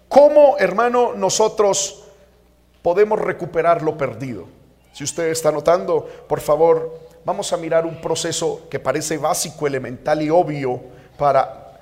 ¿cómo, 0.10 0.58
hermano, 0.60 1.14
nosotros 1.16 2.02
podemos 2.82 3.20
recuperar 3.20 3.82
lo 3.82 3.98
perdido. 3.98 4.48
Si 4.94 5.04
usted 5.04 5.30
está 5.30 5.52
notando, 5.52 6.08
por 6.28 6.42
favor, 6.42 7.00
vamos 7.24 7.54
a 7.54 7.58
mirar 7.58 7.86
un 7.86 8.02
proceso 8.02 8.68
que 8.70 8.80
parece 8.80 9.18
básico, 9.18 9.68
elemental 9.68 10.22
y 10.22 10.30
obvio 10.30 10.82
para, 11.18 11.80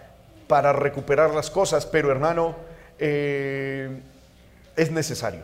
para 0.48 0.74
recuperar 0.74 1.34
las 1.34 1.50
cosas, 1.50 1.86
pero 1.86 2.12
hermano, 2.12 2.56
eh, 3.00 4.02
es 4.76 4.92
necesario. 4.92 5.42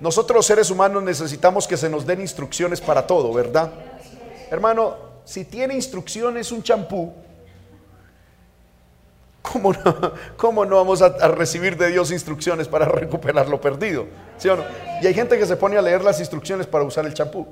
Nosotros 0.00 0.44
seres 0.44 0.70
humanos 0.70 1.02
necesitamos 1.02 1.66
que 1.66 1.76
se 1.76 1.88
nos 1.88 2.04
den 2.04 2.20
instrucciones 2.20 2.80
para 2.80 3.06
todo, 3.06 3.32
¿verdad? 3.32 3.70
Hermano, 4.50 4.96
si 5.24 5.44
tiene 5.44 5.74
instrucciones 5.74 6.52
un 6.52 6.62
champú, 6.62 7.14
¿cómo 9.44 9.72
no, 9.72 10.12
cómo 10.36 10.64
no 10.64 10.76
vamos 10.76 11.02
a, 11.02 11.28
recibir 11.28 11.76
de 11.76 11.88
Dios 11.88 12.10
instrucciones 12.10 12.66
para 12.66 12.86
recuperar 12.86 13.48
lo 13.48 13.60
perdido? 13.60 14.06
Y 15.02 15.06
hay 15.06 15.14
gente 15.14 15.38
que 15.38 15.46
se 15.46 15.56
pone 15.56 15.76
a 15.76 15.82
leer 15.82 16.02
las 16.02 16.18
instrucciones 16.18 16.66
para 16.66 16.84
usar 16.84 17.04
el 17.04 17.12
champú. 17.12 17.46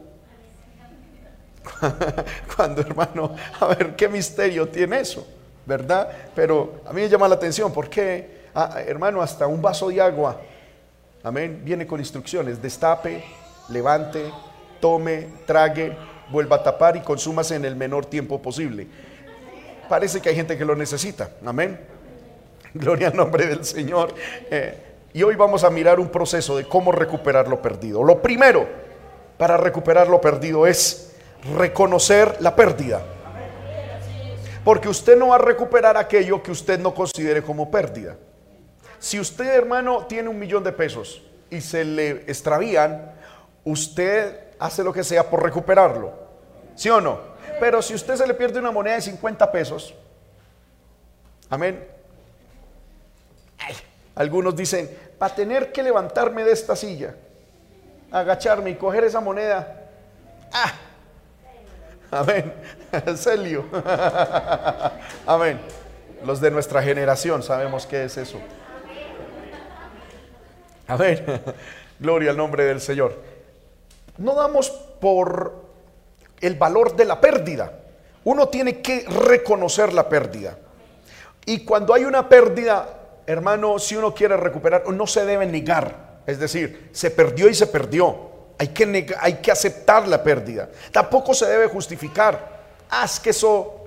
Cuando, 2.56 2.80
hermano, 2.80 3.34
a 3.60 3.66
ver 3.66 3.94
qué 3.94 4.08
misterio 4.08 4.68
tiene 4.68 5.00
eso, 5.00 5.26
¿verdad? 5.66 6.10
Pero 6.34 6.80
a 6.86 6.92
mí 6.92 7.02
me 7.02 7.08
llama 7.08 7.28
la 7.28 7.34
atención 7.34 7.72
porque, 7.72 8.48
ah, 8.54 8.80
hermano, 8.86 9.20
hasta 9.20 9.46
un 9.46 9.60
vaso 9.60 9.88
de 9.88 10.00
agua, 10.00 10.40
amén, 11.22 11.60
viene 11.62 11.86
con 11.86 12.00
instrucciones: 12.00 12.60
destape, 12.60 13.22
levante, 13.68 14.32
tome, 14.80 15.28
trague, 15.46 15.96
vuelva 16.30 16.56
a 16.56 16.62
tapar 16.62 16.96
y 16.96 17.00
consúmase 17.00 17.54
en 17.54 17.64
el 17.64 17.76
menor 17.76 18.06
tiempo 18.06 18.40
posible. 18.40 18.88
Parece 19.92 20.22
que 20.22 20.30
hay 20.30 20.34
gente 20.34 20.56
que 20.56 20.64
lo 20.64 20.74
necesita, 20.74 21.28
amén. 21.44 21.78
Gloria 22.72 23.08
al 23.08 23.14
nombre 23.14 23.44
del 23.46 23.62
Señor. 23.62 24.14
Eh, 24.50 24.74
y 25.12 25.22
hoy 25.22 25.36
vamos 25.36 25.64
a 25.64 25.68
mirar 25.68 26.00
un 26.00 26.08
proceso 26.08 26.56
de 26.56 26.64
cómo 26.64 26.92
recuperar 26.92 27.46
lo 27.46 27.60
perdido. 27.60 28.02
Lo 28.02 28.22
primero 28.22 28.66
para 29.36 29.58
recuperar 29.58 30.08
lo 30.08 30.18
perdido 30.18 30.66
es 30.66 31.12
reconocer 31.54 32.38
la 32.40 32.56
pérdida. 32.56 33.02
Porque 34.64 34.88
usted 34.88 35.14
no 35.18 35.28
va 35.28 35.34
a 35.34 35.38
recuperar 35.38 35.98
aquello 35.98 36.42
que 36.42 36.52
usted 36.52 36.80
no 36.80 36.94
considere 36.94 37.42
como 37.42 37.70
pérdida. 37.70 38.16
Si 38.98 39.20
usted, 39.20 39.54
hermano, 39.54 40.06
tiene 40.06 40.30
un 40.30 40.38
millón 40.38 40.64
de 40.64 40.72
pesos 40.72 41.22
y 41.50 41.60
se 41.60 41.84
le 41.84 42.10
extravían, 42.28 43.12
usted 43.62 44.54
hace 44.58 44.82
lo 44.82 44.90
que 44.90 45.04
sea 45.04 45.28
por 45.28 45.42
recuperarlo. 45.42 46.14
¿Sí 46.76 46.88
o 46.88 46.98
no? 46.98 47.31
Pero 47.60 47.82
si 47.82 47.94
usted 47.94 48.16
se 48.16 48.26
le 48.26 48.34
pierde 48.34 48.58
una 48.58 48.70
moneda 48.70 48.96
de 48.96 49.02
50 49.02 49.50
pesos, 49.52 49.94
amén, 51.48 51.86
algunos 54.14 54.54
dicen, 54.54 54.90
para 55.18 55.34
tener 55.34 55.72
que 55.72 55.82
levantarme 55.82 56.44
de 56.44 56.52
esta 56.52 56.76
silla, 56.76 57.14
agacharme 58.10 58.70
y 58.70 58.74
coger 58.74 59.04
esa 59.04 59.20
moneda. 59.20 59.88
¡Ah! 60.52 60.72
Amén. 62.10 62.52
Celio. 63.16 63.64
Amén. 65.26 65.58
Los 66.24 66.40
de 66.40 66.50
nuestra 66.50 66.82
generación 66.82 67.42
sabemos 67.42 67.86
qué 67.86 68.04
es 68.04 68.16
eso. 68.18 68.38
Amén. 70.86 71.24
Gloria 71.98 72.30
al 72.30 72.36
nombre 72.36 72.64
del 72.64 72.80
Señor. 72.80 73.18
No 74.18 74.34
damos 74.34 74.68
por 74.70 75.61
el 76.42 76.56
valor 76.56 76.94
de 76.94 77.04
la 77.06 77.20
pérdida. 77.20 77.72
Uno 78.24 78.48
tiene 78.48 78.80
que 78.80 79.04
reconocer 79.08 79.92
la 79.92 80.08
pérdida. 80.08 80.58
Y 81.46 81.64
cuando 81.64 81.94
hay 81.94 82.04
una 82.04 82.28
pérdida, 82.28 82.88
hermano, 83.26 83.78
si 83.78 83.96
uno 83.96 84.14
quiere 84.14 84.36
recuperar, 84.36 84.88
no 84.88 85.06
se 85.06 85.24
debe 85.24 85.46
negar. 85.46 86.20
Es 86.26 86.38
decir, 86.38 86.90
se 86.92 87.10
perdió 87.10 87.48
y 87.48 87.54
se 87.54 87.66
perdió. 87.66 88.30
Hay 88.58 88.68
que, 88.68 89.16
hay 89.18 89.34
que 89.34 89.50
aceptar 89.50 90.06
la 90.06 90.22
pérdida. 90.22 90.68
Tampoco 90.92 91.34
se 91.34 91.46
debe 91.46 91.66
justificar. 91.66 92.60
Haz 92.90 93.18
que 93.18 93.30
eso 93.30 93.82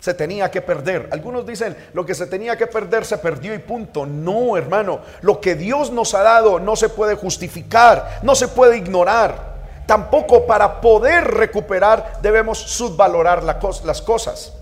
se 0.00 0.14
tenía 0.14 0.50
que 0.50 0.62
perder. 0.62 1.08
Algunos 1.12 1.46
dicen, 1.46 1.76
lo 1.92 2.04
que 2.04 2.14
se 2.14 2.26
tenía 2.26 2.56
que 2.56 2.66
perder 2.66 3.04
se 3.04 3.18
perdió 3.18 3.54
y 3.54 3.58
punto. 3.58 4.04
No, 4.04 4.56
hermano, 4.56 5.00
lo 5.20 5.40
que 5.40 5.54
Dios 5.54 5.92
nos 5.92 6.14
ha 6.14 6.22
dado 6.22 6.58
no 6.58 6.76
se 6.76 6.88
puede 6.88 7.14
justificar, 7.14 8.20
no 8.22 8.34
se 8.34 8.48
puede 8.48 8.76
ignorar. 8.76 9.55
Tampoco 9.86 10.46
para 10.46 10.80
poder 10.80 11.24
recuperar 11.24 12.18
debemos 12.20 12.58
subvalorar 12.58 13.44
las 13.44 14.02
cosas. 14.02 14.52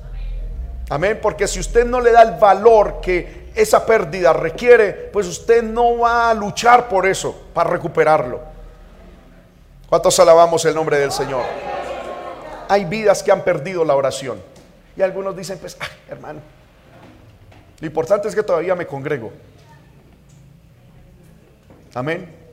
Amén, 0.90 1.18
porque 1.22 1.48
si 1.48 1.60
usted 1.60 1.86
no 1.86 2.00
le 2.00 2.12
da 2.12 2.22
el 2.22 2.38
valor 2.38 3.00
que 3.00 3.50
esa 3.54 3.86
pérdida 3.86 4.32
requiere, 4.32 4.92
pues 4.92 5.26
usted 5.26 5.62
no 5.62 5.98
va 5.98 6.30
a 6.30 6.34
luchar 6.34 6.88
por 6.88 7.06
eso, 7.06 7.48
para 7.54 7.70
recuperarlo. 7.70 8.40
¿Cuántos 9.88 10.18
alabamos 10.20 10.64
el 10.64 10.74
nombre 10.74 10.98
del 10.98 11.12
Señor? 11.12 11.42
Hay 12.68 12.84
vidas 12.84 13.22
que 13.22 13.32
han 13.32 13.42
perdido 13.42 13.84
la 13.84 13.94
oración. 13.94 14.40
Y 14.96 15.02
algunos 15.02 15.36
dicen, 15.36 15.58
pues, 15.58 15.76
ah, 15.80 15.86
hermano, 16.08 16.40
lo 17.80 17.86
importante 17.86 18.28
es 18.28 18.34
que 18.34 18.42
todavía 18.42 18.74
me 18.74 18.86
congrego. 18.86 19.32
Amén. 21.94 22.43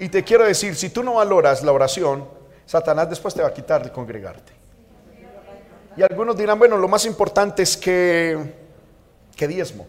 Y 0.00 0.08
te 0.08 0.24
quiero 0.24 0.44
decir, 0.44 0.74
si 0.76 0.88
tú 0.88 1.02
no 1.02 1.14
valoras 1.14 1.62
la 1.62 1.72
oración, 1.72 2.26
Satanás 2.64 3.10
después 3.10 3.34
te 3.34 3.42
va 3.42 3.48
a 3.48 3.52
quitar 3.52 3.84
de 3.84 3.92
congregarte. 3.92 4.50
Y 5.94 6.02
algunos 6.02 6.38
dirán, 6.38 6.58
bueno, 6.58 6.78
lo 6.78 6.88
más 6.88 7.04
importante 7.04 7.62
es 7.62 7.76
que, 7.76 8.54
que 9.36 9.46
diezmo. 9.46 9.86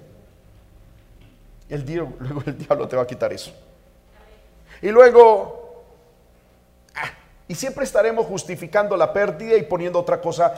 El 1.69 1.85
diablo, 1.85 2.13
luego 2.19 2.43
el 2.45 2.57
diablo 2.57 2.89
te 2.89 2.97
va 2.97 3.03
a 3.03 3.07
quitar 3.07 3.31
eso. 3.31 3.53
Y 4.81 4.89
luego, 4.89 5.85
ah, 6.93 7.11
y 7.47 7.55
siempre 7.55 7.85
estaremos 7.85 8.25
justificando 8.25 8.97
la 8.97 9.13
pérdida 9.13 9.55
y 9.55 9.63
poniendo 9.63 9.97
otra 9.97 10.19
cosa 10.19 10.53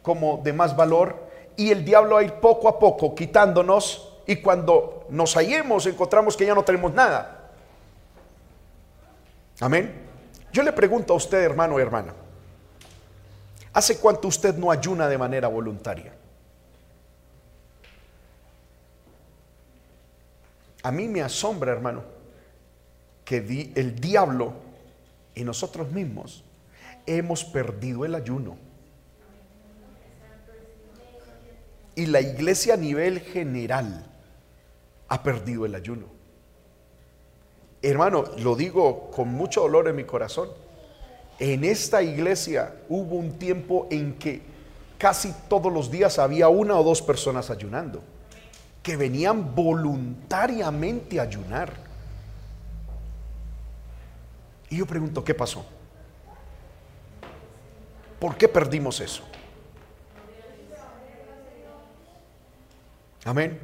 como 0.00 0.40
de 0.42 0.54
más 0.54 0.74
valor. 0.74 1.14
Y 1.56 1.70
el 1.70 1.84
diablo 1.84 2.14
va 2.14 2.22
a 2.22 2.24
ir 2.24 2.32
poco 2.34 2.68
a 2.68 2.78
poco 2.78 3.14
quitándonos. 3.14 4.16
Y 4.26 4.36
cuando 4.36 5.04
nos 5.10 5.34
hallemos, 5.34 5.84
encontramos 5.84 6.38
que 6.38 6.46
ya 6.46 6.54
no 6.54 6.64
tenemos 6.64 6.94
nada. 6.94 7.33
Amén. 9.60 9.92
Yo 10.52 10.62
le 10.62 10.72
pregunto 10.72 11.12
a 11.12 11.16
usted, 11.16 11.42
hermano 11.42 11.78
y 11.78 11.82
hermana, 11.82 12.14
¿hace 13.72 13.98
cuánto 13.98 14.28
usted 14.28 14.54
no 14.56 14.70
ayuna 14.70 15.08
de 15.08 15.18
manera 15.18 15.48
voluntaria? 15.48 16.12
A 20.82 20.92
mí 20.92 21.08
me 21.08 21.22
asombra, 21.22 21.72
hermano, 21.72 22.04
que 23.24 23.72
el 23.74 23.98
diablo 23.98 24.52
y 25.34 25.42
nosotros 25.42 25.90
mismos 25.90 26.44
hemos 27.06 27.44
perdido 27.44 28.04
el 28.04 28.14
ayuno. 28.14 28.56
Y 31.96 32.06
la 32.06 32.20
iglesia 32.20 32.74
a 32.74 32.76
nivel 32.76 33.20
general 33.20 34.06
ha 35.08 35.22
perdido 35.22 35.64
el 35.64 35.74
ayuno. 35.74 36.13
Hermano, 37.90 38.24
lo 38.38 38.56
digo 38.56 39.10
con 39.10 39.28
mucho 39.28 39.60
dolor 39.60 39.88
en 39.88 39.96
mi 39.96 40.04
corazón. 40.04 40.48
En 41.38 41.64
esta 41.64 42.02
iglesia 42.02 42.76
hubo 42.88 43.16
un 43.16 43.38
tiempo 43.38 43.88
en 43.90 44.14
que 44.14 44.40
casi 44.96 45.34
todos 45.50 45.70
los 45.70 45.90
días 45.90 46.18
había 46.18 46.48
una 46.48 46.78
o 46.78 46.82
dos 46.82 47.02
personas 47.02 47.50
ayunando 47.50 48.02
que 48.82 48.96
venían 48.96 49.54
voluntariamente 49.54 51.20
a 51.20 51.24
ayunar. 51.24 51.74
Y 54.70 54.78
yo 54.78 54.86
pregunto, 54.86 55.22
¿qué 55.22 55.34
pasó? 55.34 55.66
¿Por 58.18 58.34
qué 58.36 58.48
perdimos 58.48 58.98
eso? 59.00 59.24
Amén. 63.26 63.60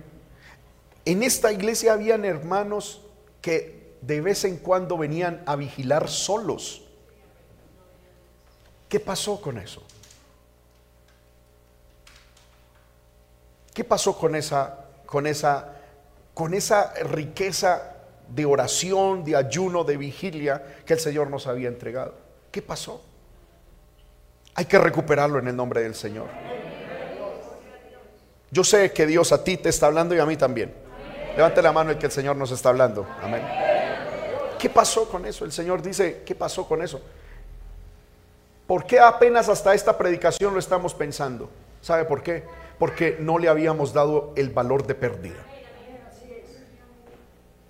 En 1.07 1.23
esta 1.23 1.53
iglesia 1.53 1.95
habían 1.95 2.27
hermanos 2.27 3.01
que 3.41 3.80
de 4.03 4.21
vez 4.21 4.45
en 4.45 4.59
cuando 4.59 4.97
venían 4.97 5.43
a 5.47 5.57
vigilar 5.57 6.09
solos. 6.09 6.83
¿Qué 8.89 9.01
pasó 9.01 9.41
con 9.41 9.59
eso? 9.59 9.83
¿Qué 13.73 13.85
pasó 13.85 14.19
con 14.19 14.35
esa 14.35 14.81
con 15.11 15.27
esa, 15.27 15.67
con 16.35 16.55
esa 16.55 16.95
riqueza 17.03 17.97
de 18.29 18.47
oración, 18.47 19.25
de 19.25 19.35
ayuno, 19.35 19.83
de 19.83 19.97
vigilia 19.97 20.63
que 20.87 20.95
el 20.95 21.01
Señor 21.01 21.29
nos 21.29 21.49
había 21.49 21.67
entregado. 21.67 22.15
¿Qué 22.53 22.63
pasó? 22.63 23.03
Hay 24.55 24.67
que 24.67 24.79
recuperarlo 24.79 25.41
en 25.41 25.49
el 25.49 25.57
nombre 25.57 25.83
del 25.83 25.97
Señor. 25.97 26.29
Yo 28.53 28.63
sé 28.63 28.93
que 28.93 29.05
Dios 29.05 29.33
a 29.33 29.43
ti 29.43 29.57
te 29.57 29.69
está 29.69 29.87
hablando 29.87 30.15
y 30.15 30.21
a 30.21 30.27
mí 30.27 30.37
también. 30.37 30.73
Levante 31.37 31.61
la 31.61 31.73
mano 31.73 31.91
el 31.91 31.99
que 31.99 32.07
el 32.07 32.13
Señor 32.13 32.37
nos 32.37 32.53
está 32.53 32.69
hablando. 32.69 33.07
Amén. 33.21 33.70
¿Qué 34.61 34.71
pasó 34.71 35.09
con 35.09 35.25
eso? 35.27 35.45
El 35.45 35.53
Señor 35.53 35.83
dice, 35.83 36.23
¿qué 36.25 36.35
pasó 36.35 36.67
con 36.69 36.83
eso? 36.83 37.01
¿Por 38.67 38.87
qué 38.87 39.01
apenas 39.01 39.49
hasta 39.49 39.75
esta 39.75 39.97
predicación 39.97 40.53
lo 40.53 40.61
estamos 40.61 40.95
pensando? 40.95 41.51
¿Sabe 41.81 42.05
por 42.05 42.23
qué? 42.23 42.45
porque 42.81 43.19
no 43.21 43.39
le 43.39 43.51
habíamos 43.51 43.93
dado 43.93 44.33
el 44.37 44.49
valor 44.49 44.87
de 44.87 44.95
pérdida. 44.95 45.37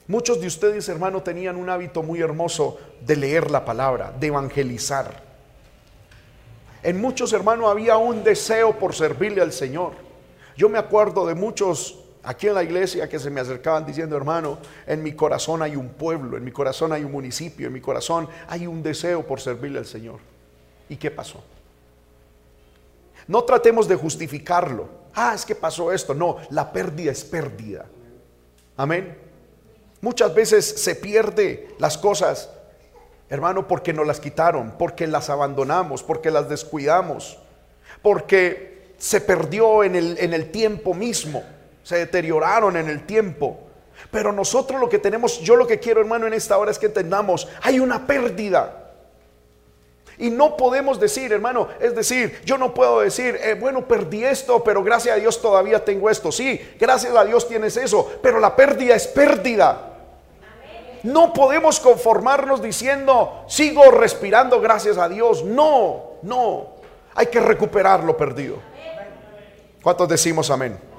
Muchos 0.06 0.40
de 0.40 0.46
ustedes, 0.46 0.88
hermano, 0.88 1.20
tenían 1.24 1.56
un 1.56 1.68
hábito 1.68 2.04
muy 2.04 2.20
hermoso 2.20 2.78
de 3.00 3.16
leer 3.16 3.50
la 3.50 3.64
palabra, 3.64 4.14
de 4.18 4.28
evangelizar. 4.28 5.24
En 6.84 7.00
muchos, 7.00 7.32
hermanos, 7.32 7.68
había 7.68 7.96
un 7.96 8.22
deseo 8.22 8.78
por 8.78 8.94
servirle 8.94 9.42
al 9.42 9.52
Señor. 9.52 9.94
Yo 10.56 10.68
me 10.68 10.78
acuerdo 10.78 11.26
de 11.26 11.34
muchos 11.34 11.98
aquí 12.22 12.48
en 12.48 12.54
la 12.54 12.62
iglesia 12.62 13.08
que 13.08 13.18
se 13.18 13.30
me 13.30 13.40
acercaban 13.40 13.84
diciendo, 13.84 14.16
hermano, 14.16 14.58
en 14.86 15.02
mi 15.02 15.12
corazón 15.12 15.62
hay 15.62 15.76
un 15.76 15.88
pueblo, 15.88 16.36
en 16.36 16.44
mi 16.44 16.52
corazón 16.52 16.92
hay 16.92 17.04
un 17.04 17.12
municipio, 17.12 17.66
en 17.66 17.72
mi 17.72 17.80
corazón 17.80 18.28
hay 18.48 18.66
un 18.66 18.82
deseo 18.82 19.26
por 19.26 19.40
servirle 19.40 19.78
al 19.78 19.86
Señor. 19.86 20.18
¿Y 20.88 20.96
qué 20.96 21.10
pasó? 21.10 21.42
No 23.26 23.44
tratemos 23.44 23.86
de 23.86 23.96
justificarlo 23.96 25.00
ah, 25.14 25.32
es 25.34 25.44
que 25.44 25.54
pasó 25.54 25.92
esto. 25.92 26.14
No, 26.14 26.36
la 26.50 26.72
pérdida 26.72 27.12
es 27.12 27.24
pérdida. 27.24 27.86
Amén. 28.76 29.16
Muchas 30.00 30.34
veces 30.34 30.66
se 30.66 30.94
pierde 30.94 31.68
las 31.78 31.98
cosas, 31.98 32.50
hermano, 33.28 33.68
porque 33.68 33.92
nos 33.92 34.06
las 34.06 34.20
quitaron, 34.20 34.74
porque 34.78 35.06
las 35.06 35.28
abandonamos, 35.28 36.02
porque 36.02 36.30
las 36.30 36.48
descuidamos, 36.48 37.38
porque 38.02 38.94
se 38.96 39.20
perdió 39.20 39.84
en 39.84 39.94
el, 39.94 40.18
en 40.18 40.32
el 40.32 40.50
tiempo 40.50 40.94
mismo, 40.94 41.42
se 41.90 41.96
deterioraron 41.96 42.76
en 42.76 42.88
el 42.88 43.04
tiempo. 43.04 43.58
Pero 44.12 44.30
nosotros 44.30 44.80
lo 44.80 44.88
que 44.88 45.00
tenemos, 45.00 45.40
yo 45.40 45.56
lo 45.56 45.66
que 45.66 45.80
quiero, 45.80 46.00
hermano, 46.00 46.28
en 46.28 46.34
esta 46.34 46.56
hora 46.56 46.70
es 46.70 46.78
que 46.78 46.86
entendamos, 46.86 47.48
hay 47.62 47.80
una 47.80 48.06
pérdida. 48.06 48.92
Y 50.16 50.30
no 50.30 50.56
podemos 50.56 51.00
decir, 51.00 51.32
hermano, 51.32 51.66
es 51.80 51.92
decir, 51.96 52.42
yo 52.44 52.58
no 52.58 52.72
puedo 52.72 53.00
decir, 53.00 53.40
eh, 53.42 53.54
bueno, 53.54 53.88
perdí 53.88 54.24
esto, 54.24 54.62
pero 54.62 54.84
gracias 54.84 55.16
a 55.16 55.18
Dios 55.18 55.42
todavía 55.42 55.84
tengo 55.84 56.08
esto. 56.08 56.30
Sí, 56.30 56.60
gracias 56.78 57.12
a 57.16 57.24
Dios 57.24 57.48
tienes 57.48 57.76
eso, 57.76 58.08
pero 58.22 58.38
la 58.38 58.54
pérdida 58.54 58.94
es 58.94 59.08
pérdida. 59.08 59.88
No 61.02 61.32
podemos 61.32 61.80
conformarnos 61.80 62.62
diciendo, 62.62 63.46
sigo 63.48 63.90
respirando 63.90 64.60
gracias 64.60 64.96
a 64.96 65.08
Dios. 65.08 65.42
No, 65.44 66.18
no. 66.22 66.68
Hay 67.16 67.26
que 67.26 67.40
recuperar 67.40 68.04
lo 68.04 68.16
perdido. 68.16 68.58
¿Cuántos 69.82 70.08
decimos 70.08 70.52
amén? 70.52 70.89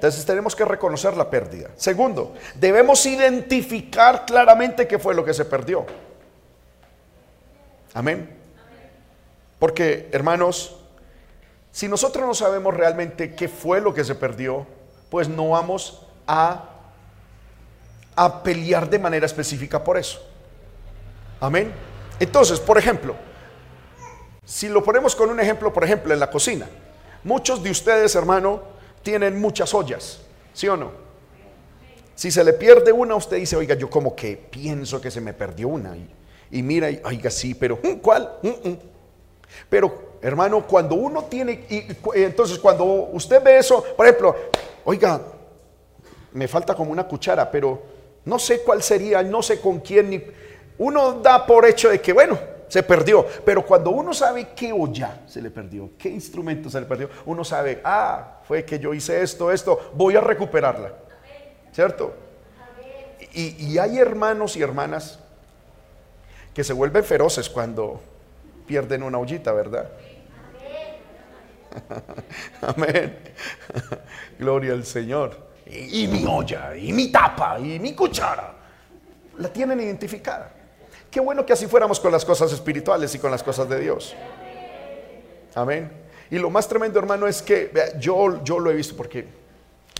Entonces 0.00 0.24
tenemos 0.24 0.56
que 0.56 0.64
reconocer 0.64 1.14
la 1.14 1.28
pérdida. 1.28 1.68
Segundo, 1.76 2.32
debemos 2.54 3.04
identificar 3.04 4.24
claramente 4.24 4.88
qué 4.88 4.98
fue 4.98 5.14
lo 5.14 5.22
que 5.22 5.34
se 5.34 5.44
perdió. 5.44 5.84
Amén. 7.92 8.34
Porque, 9.58 10.08
hermanos, 10.10 10.74
si 11.70 11.86
nosotros 11.86 12.24
no 12.26 12.32
sabemos 12.32 12.72
realmente 12.72 13.34
qué 13.34 13.46
fue 13.46 13.82
lo 13.82 13.92
que 13.92 14.02
se 14.02 14.14
perdió, 14.14 14.66
pues 15.10 15.28
no 15.28 15.50
vamos 15.50 16.06
a, 16.26 16.64
a 18.16 18.42
pelear 18.42 18.88
de 18.88 19.00
manera 19.00 19.26
específica 19.26 19.84
por 19.84 19.98
eso. 19.98 20.26
Amén. 21.40 21.74
Entonces, 22.18 22.58
por 22.58 22.78
ejemplo, 22.78 23.16
si 24.46 24.70
lo 24.70 24.82
ponemos 24.82 25.14
con 25.14 25.28
un 25.28 25.40
ejemplo, 25.40 25.70
por 25.74 25.84
ejemplo, 25.84 26.14
en 26.14 26.20
la 26.20 26.30
cocina, 26.30 26.70
muchos 27.22 27.62
de 27.62 27.70
ustedes, 27.70 28.14
hermano, 28.14 28.79
tienen 29.02 29.40
muchas 29.40 29.72
ollas, 29.74 30.20
¿sí 30.52 30.68
o 30.68 30.76
no? 30.76 30.90
Si 32.14 32.30
se 32.30 32.44
le 32.44 32.52
pierde 32.52 32.92
una, 32.92 33.14
usted 33.14 33.38
dice, 33.38 33.56
oiga, 33.56 33.74
yo 33.74 33.88
como 33.88 34.14
que 34.14 34.36
pienso 34.36 35.00
que 35.00 35.10
se 35.10 35.20
me 35.20 35.32
perdió 35.32 35.68
una. 35.68 35.96
Y 36.50 36.62
mira, 36.62 36.88
oiga, 37.04 37.30
sí, 37.30 37.54
pero 37.54 37.78
¿mm, 37.82 37.94
¿cuál? 38.00 38.30
Mm, 38.42 38.68
mm. 38.68 38.78
Pero, 39.68 40.16
hermano, 40.20 40.66
cuando 40.66 40.96
uno 40.96 41.24
tiene, 41.24 41.64
y, 41.70 41.86
entonces 42.16 42.58
cuando 42.58 42.84
usted 42.84 43.42
ve 43.42 43.58
eso, 43.58 43.82
por 43.96 44.06
ejemplo, 44.06 44.36
oiga, 44.84 45.20
me 46.32 46.46
falta 46.46 46.74
como 46.74 46.92
una 46.92 47.08
cuchara, 47.08 47.50
pero 47.50 47.82
no 48.24 48.38
sé 48.38 48.60
cuál 48.62 48.82
sería, 48.82 49.22
no 49.22 49.42
sé 49.42 49.60
con 49.60 49.80
quién, 49.80 50.10
ni, 50.10 50.22
uno 50.78 51.14
da 51.22 51.46
por 51.46 51.64
hecho 51.66 51.88
de 51.88 52.00
que, 52.00 52.12
bueno, 52.12 52.38
se 52.70 52.84
perdió, 52.84 53.26
pero 53.44 53.66
cuando 53.66 53.90
uno 53.90 54.14
sabe 54.14 54.50
qué 54.54 54.72
olla 54.72 55.22
se 55.26 55.42
le 55.42 55.50
perdió, 55.50 55.90
qué 55.98 56.08
instrumento 56.08 56.70
se 56.70 56.78
le 56.80 56.86
perdió, 56.86 57.10
uno 57.26 57.42
sabe, 57.42 57.80
ah, 57.82 58.38
fue 58.46 58.64
que 58.64 58.78
yo 58.78 58.94
hice 58.94 59.20
esto, 59.22 59.50
esto, 59.50 59.90
voy 59.94 60.14
a 60.14 60.20
recuperarla, 60.20 60.92
¿cierto? 61.72 62.14
Y, 63.32 63.76
hay 63.78 63.98
hermanos 63.98 64.56
y 64.56 64.62
hermanas 64.62 65.18
que 66.54 66.62
se 66.62 66.72
vuelven 66.72 67.02
feroces 67.02 67.50
cuando 67.50 68.00
pierden 68.66 69.02
una 69.02 69.18
ollita, 69.18 69.52
¿verdad? 69.52 69.90
Amén. 72.62 73.18
Gloria 74.38 74.72
al 74.72 74.84
Señor. 74.84 75.50
Y, 75.66 76.06
mi 76.06 76.24
olla, 76.24 76.76
y 76.76 76.92
mi 76.92 77.10
tapa, 77.10 77.58
y 77.58 77.78
mi 77.80 77.94
cuchara. 77.94 78.54
La 79.38 79.48
tienen 79.48 79.80
identificada. 79.80 80.59
Qué 81.10 81.18
bueno 81.18 81.44
que 81.44 81.52
así 81.52 81.66
fuéramos 81.66 81.98
con 81.98 82.12
las 82.12 82.24
cosas 82.24 82.52
espirituales 82.52 83.14
y 83.14 83.18
con 83.18 83.30
las 83.30 83.42
cosas 83.42 83.68
de 83.68 83.80
Dios. 83.80 84.14
Amén. 85.54 85.90
Y 86.30 86.38
lo 86.38 86.50
más 86.50 86.68
tremendo, 86.68 86.98
hermano, 87.00 87.26
es 87.26 87.42
que 87.42 87.72
yo, 87.98 88.42
yo 88.44 88.60
lo 88.60 88.70
he 88.70 88.74
visto 88.74 88.96
porque 88.96 89.26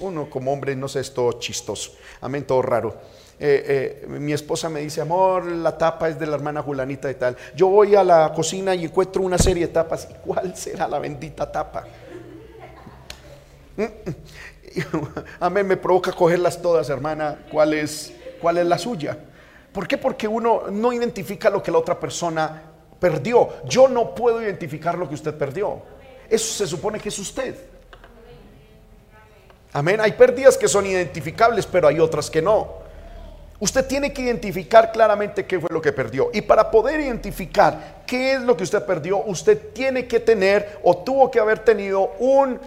uno 0.00 0.30
como 0.30 0.52
hombre, 0.52 0.76
no 0.76 0.86
sé, 0.86 1.00
es 1.00 1.12
todo 1.12 1.32
chistoso. 1.32 1.92
Amén, 2.20 2.44
todo 2.44 2.62
raro. 2.62 2.96
Eh, 3.42 4.02
eh, 4.02 4.06
mi 4.06 4.32
esposa 4.32 4.68
me 4.68 4.80
dice, 4.80 5.00
amor, 5.00 5.46
la 5.46 5.76
tapa 5.76 6.08
es 6.08 6.18
de 6.18 6.26
la 6.26 6.36
hermana 6.36 6.62
Julanita 6.62 7.10
y 7.10 7.14
tal. 7.14 7.36
Yo 7.56 7.68
voy 7.68 7.96
a 7.96 8.04
la 8.04 8.32
cocina 8.32 8.74
y 8.74 8.84
encuentro 8.84 9.22
una 9.22 9.38
serie 9.38 9.66
de 9.66 9.72
tapas. 9.72 10.06
¿Y 10.10 10.14
cuál 10.24 10.56
será 10.56 10.86
la 10.86 11.00
bendita 11.00 11.50
tapa? 11.50 11.86
Amén, 15.40 15.66
me 15.66 15.76
provoca 15.76 16.12
cogerlas 16.12 16.60
todas, 16.62 16.88
hermana. 16.90 17.46
¿Cuál 17.50 17.74
es, 17.74 18.12
cuál 18.40 18.58
es 18.58 18.66
la 18.66 18.78
suya? 18.78 19.18
¿Por 19.72 19.86
qué? 19.86 19.98
Porque 19.98 20.26
uno 20.26 20.64
no 20.70 20.92
identifica 20.92 21.50
lo 21.50 21.62
que 21.62 21.70
la 21.70 21.78
otra 21.78 21.98
persona 21.98 22.62
perdió. 22.98 23.48
Yo 23.64 23.88
no 23.88 24.14
puedo 24.14 24.42
identificar 24.42 24.98
lo 24.98 25.08
que 25.08 25.14
usted 25.14 25.34
perdió. 25.34 25.82
Eso 26.28 26.52
se 26.54 26.66
supone 26.66 26.98
que 26.98 27.08
es 27.08 27.18
usted. 27.18 27.56
Amén. 29.72 30.00
Hay 30.00 30.12
pérdidas 30.12 30.56
que 30.56 30.68
son 30.68 30.86
identificables, 30.86 31.66
pero 31.66 31.88
hay 31.88 32.00
otras 32.00 32.30
que 32.30 32.42
no. 32.42 32.80
Usted 33.60 33.86
tiene 33.86 34.12
que 34.12 34.22
identificar 34.22 34.90
claramente 34.90 35.44
qué 35.44 35.60
fue 35.60 35.68
lo 35.70 35.82
que 35.82 35.92
perdió. 35.92 36.30
Y 36.32 36.40
para 36.40 36.70
poder 36.70 37.00
identificar 37.00 38.02
qué 38.06 38.32
es 38.32 38.40
lo 38.40 38.56
que 38.56 38.64
usted 38.64 38.82
perdió, 38.84 39.18
usted 39.24 39.72
tiene 39.72 40.06
que 40.08 40.18
tener 40.18 40.78
o 40.82 40.96
tuvo 40.96 41.30
que 41.30 41.38
haber 41.38 41.58
tenido 41.58 42.12
un, 42.18 42.58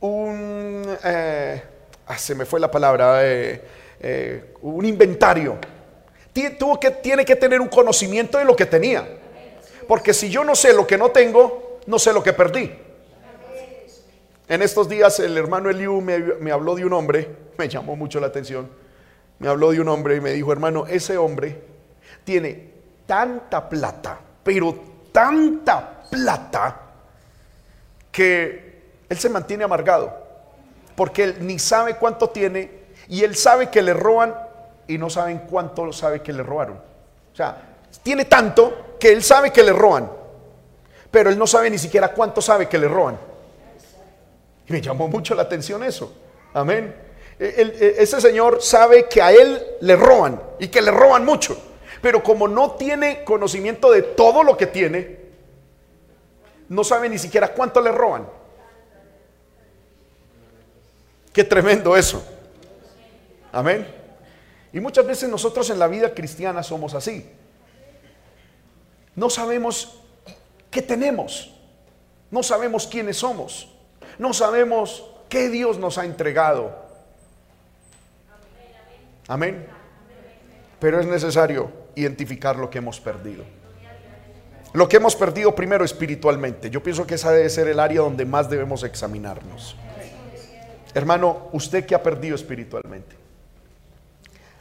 un, 0.00 0.96
eh, 1.02 1.62
ah, 2.06 2.18
se 2.18 2.34
me 2.34 2.44
fue 2.44 2.60
la 2.60 2.70
palabra, 2.70 3.20
eh, 3.24 3.62
eh, 4.00 4.54
un 4.62 4.84
inventario. 4.84 5.58
Tuvo 6.58 6.78
que, 6.78 6.90
tiene 6.90 7.24
que 7.24 7.34
tener 7.34 7.60
un 7.60 7.68
conocimiento 7.68 8.38
de 8.38 8.44
lo 8.44 8.54
que 8.54 8.66
tenía. 8.66 9.06
Porque 9.88 10.14
si 10.14 10.28
yo 10.28 10.44
no 10.44 10.54
sé 10.54 10.72
lo 10.72 10.86
que 10.86 10.96
no 10.96 11.10
tengo, 11.10 11.80
no 11.86 11.98
sé 11.98 12.12
lo 12.12 12.22
que 12.22 12.32
perdí. 12.32 12.72
En 14.48 14.62
estos 14.62 14.88
días 14.88 15.18
el 15.20 15.36
hermano 15.36 15.68
Eliú 15.68 16.00
me, 16.00 16.52
habló 16.52 16.74
de 16.74 16.84
un 16.84 16.92
hombre, 16.92 17.28
me 17.58 17.68
llamó 17.68 17.96
mucho 17.96 18.18
la 18.18 18.28
atención, 18.28 18.70
me 19.38 19.48
habló 19.48 19.72
de 19.72 19.80
un 19.80 19.88
hombre 19.88 20.16
y 20.16 20.20
me 20.20 20.32
dijo, 20.32 20.52
hermano, 20.52 20.86
ese 20.86 21.18
hombre 21.18 21.60
tiene 22.24 22.70
tanta 23.04 23.68
plata, 23.68 24.18
pero 24.42 24.74
tanta 25.12 26.02
plata, 26.10 26.80
que 28.10 28.82
él 29.08 29.18
se 29.18 29.28
mantiene 29.28 29.64
amargado, 29.64 30.16
porque 30.96 31.24
él 31.24 31.36
ni 31.40 31.58
sabe 31.58 31.96
cuánto 31.96 32.30
tiene 32.30 32.77
y 33.08 33.24
él 33.24 33.34
sabe 33.36 33.70
que 33.70 33.82
le 33.82 33.94
roban 33.94 34.34
y 34.86 34.98
no 34.98 35.10
saben 35.10 35.40
cuánto 35.50 35.92
sabe 35.92 36.20
que 36.20 36.32
le 36.32 36.42
robaron. 36.42 36.76
O 37.32 37.36
sea, 37.36 37.56
tiene 38.02 38.24
tanto 38.24 38.96
que 38.98 39.12
él 39.12 39.22
sabe 39.22 39.52
que 39.52 39.62
le 39.62 39.72
roban, 39.72 40.10
pero 41.10 41.30
él 41.30 41.38
no 41.38 41.46
sabe 41.46 41.70
ni 41.70 41.78
siquiera 41.78 42.12
cuánto 42.12 42.40
sabe 42.40 42.68
que 42.68 42.78
le 42.78 42.88
roban. 42.88 43.18
Y 44.66 44.72
me 44.72 44.80
llamó 44.80 45.08
mucho 45.08 45.34
la 45.34 45.42
atención 45.42 45.82
eso. 45.82 46.12
Amén. 46.52 46.94
E, 47.38 47.44
e, 47.80 48.02
ese 48.02 48.20
señor 48.20 48.60
sabe 48.60 49.08
que 49.08 49.22
a 49.22 49.32
él 49.32 49.62
le 49.80 49.96
roban 49.96 50.40
y 50.58 50.68
que 50.68 50.82
le 50.82 50.90
roban 50.90 51.24
mucho. 51.24 51.56
Pero 52.02 52.22
como 52.22 52.46
no 52.46 52.72
tiene 52.72 53.24
conocimiento 53.24 53.90
de 53.90 54.02
todo 54.02 54.42
lo 54.42 54.56
que 54.56 54.66
tiene, 54.66 55.18
no 56.68 56.84
sabe 56.84 57.08
ni 57.08 57.18
siquiera 57.18 57.52
cuánto 57.54 57.80
le 57.80 57.92
roban. 57.92 58.28
Qué 61.32 61.44
tremendo 61.44 61.96
eso. 61.96 62.22
Amén. 63.52 63.86
Y 64.72 64.80
muchas 64.80 65.06
veces 65.06 65.28
nosotros 65.28 65.70
en 65.70 65.78
la 65.78 65.88
vida 65.88 66.14
cristiana 66.14 66.62
somos 66.62 66.94
así. 66.94 67.28
No 69.14 69.30
sabemos 69.30 70.00
qué 70.70 70.82
tenemos. 70.82 71.54
No 72.30 72.42
sabemos 72.42 72.86
quiénes 72.86 73.16
somos. 73.16 73.74
No 74.18 74.32
sabemos 74.32 75.04
qué 75.28 75.48
Dios 75.48 75.78
nos 75.78 75.98
ha 75.98 76.04
entregado. 76.04 76.76
Amén. 79.26 79.66
Pero 80.80 81.00
es 81.00 81.06
necesario 81.06 81.70
identificar 81.94 82.56
lo 82.56 82.70
que 82.70 82.78
hemos 82.78 83.00
perdido. 83.00 83.44
Lo 84.74 84.88
que 84.88 84.98
hemos 84.98 85.16
perdido 85.16 85.54
primero 85.54 85.84
espiritualmente. 85.84 86.70
Yo 86.70 86.82
pienso 86.82 87.06
que 87.06 87.14
esa 87.14 87.32
debe 87.32 87.48
ser 87.48 87.68
el 87.68 87.80
área 87.80 88.02
donde 88.02 88.24
más 88.24 88.50
debemos 88.50 88.84
examinarnos. 88.84 89.76
Hermano, 90.94 91.48
¿usted 91.52 91.86
qué 91.86 91.94
ha 91.94 92.02
perdido 92.02 92.34
espiritualmente? 92.34 93.16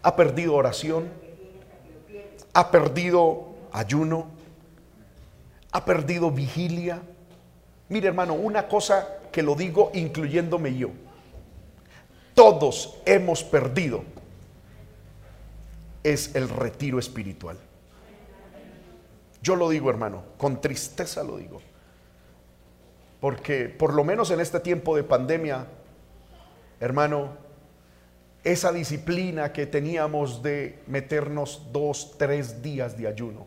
¿Ha 0.08 0.16
perdido 0.16 0.55
oración? 0.55 1.10
¿Ha 2.53 2.72
perdido 2.72 3.49
ayuno? 3.74 4.28
¿Ha 5.74 5.84
perdido 5.84 6.32
vigilia? 6.32 7.01
Mire 7.89 8.08
hermano, 8.08 8.34
una 8.34 8.70
cosa 8.70 9.05
que 9.34 9.43
lo 9.43 9.53
digo 9.53 9.91
incluyéndome 9.93 10.78
yo. 10.78 10.91
Todos 12.34 13.01
hemos 13.05 13.43
perdido. 13.43 14.05
Es 16.03 16.34
el 16.36 16.47
retiro 16.47 16.99
espiritual. 16.99 17.58
Yo 19.41 19.58
lo 19.58 19.68
digo, 19.68 19.89
hermano, 19.89 20.24
con 20.38 20.62
tristeza 20.62 21.22
lo 21.22 21.36
digo. 21.36 21.60
Porque 23.20 23.66
por 23.68 23.93
lo 23.93 24.05
menos 24.05 24.32
en 24.32 24.39
este 24.39 24.62
tiempo 24.62 24.95
de 24.95 25.03
pandemia, 25.03 25.68
hermano, 26.80 27.45
esa 28.51 28.71
disciplina 28.71 29.51
que 29.51 29.65
teníamos 29.65 30.41
de 30.41 30.79
meternos 30.87 31.67
dos, 31.73 32.15
tres 32.17 32.61
días 32.61 32.97
de 32.97 33.07
ayuno 33.07 33.45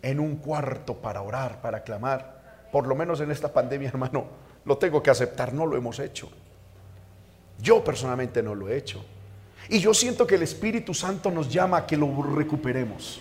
en 0.00 0.20
un 0.20 0.36
cuarto 0.36 0.94
para 0.94 1.22
orar, 1.22 1.60
para 1.60 1.82
clamar, 1.82 2.68
por 2.70 2.86
lo 2.86 2.94
menos 2.94 3.20
en 3.20 3.32
esta 3.32 3.52
pandemia, 3.52 3.88
hermano, 3.92 4.26
lo 4.64 4.78
tengo 4.78 5.02
que 5.02 5.10
aceptar, 5.10 5.52
no 5.52 5.66
lo 5.66 5.76
hemos 5.76 5.98
hecho. 5.98 6.30
Yo 7.60 7.82
personalmente 7.82 8.42
no 8.42 8.54
lo 8.54 8.68
he 8.68 8.76
hecho. 8.76 9.04
Y 9.68 9.80
yo 9.80 9.92
siento 9.92 10.26
que 10.26 10.36
el 10.36 10.42
Espíritu 10.42 10.94
Santo 10.94 11.30
nos 11.30 11.50
llama 11.52 11.78
a 11.78 11.86
que 11.86 11.96
lo 11.96 12.22
recuperemos. 12.22 13.20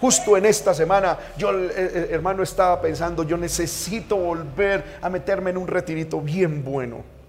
Justo 0.00 0.36
en 0.36 0.44
esta 0.46 0.74
semana, 0.74 1.16
yo 1.38 1.52
eh, 1.56 1.70
eh, 1.76 2.08
hermano 2.10 2.42
estaba 2.42 2.80
pensando, 2.82 3.22
yo 3.22 3.38
necesito 3.38 4.16
volver 4.16 4.98
a 5.00 5.08
meterme 5.08 5.50
en 5.50 5.56
un 5.56 5.68
retirito 5.68 6.20
bien 6.20 6.62
bueno 6.64 7.21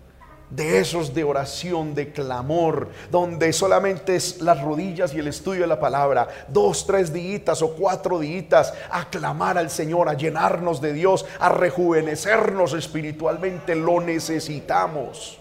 de 0.56 0.80
esos 0.80 1.14
de 1.14 1.24
oración, 1.24 1.96
de 1.96 2.12
clamor, 2.12 2.90
donde 3.10 3.52
solamente 3.54 4.16
es 4.16 4.42
las 4.42 4.62
rodillas 4.62 5.14
y 5.14 5.20
el 5.20 5.28
estudio 5.28 5.62
de 5.62 5.68
la 5.68 5.80
palabra, 5.80 6.28
dos, 6.48 6.86
tres 6.86 7.12
días 7.12 7.62
o 7.62 7.74
cuatro 7.74 8.20
días 8.20 8.74
a 8.90 9.10
clamar 9.10 9.58
al 9.58 9.70
Señor, 9.70 10.10
a 10.10 10.14
llenarnos 10.14 10.80
de 10.82 10.94
Dios, 10.94 11.26
a 11.40 11.50
rejuvenecernos 11.50 12.74
espiritualmente, 12.74 13.76
lo 13.76 14.00
necesitamos. 14.00 15.40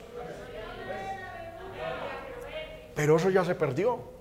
Pero 2.95 3.17
eso 3.17 3.31
ya 3.31 3.45
se 3.45 3.55
perdió. 3.55 4.13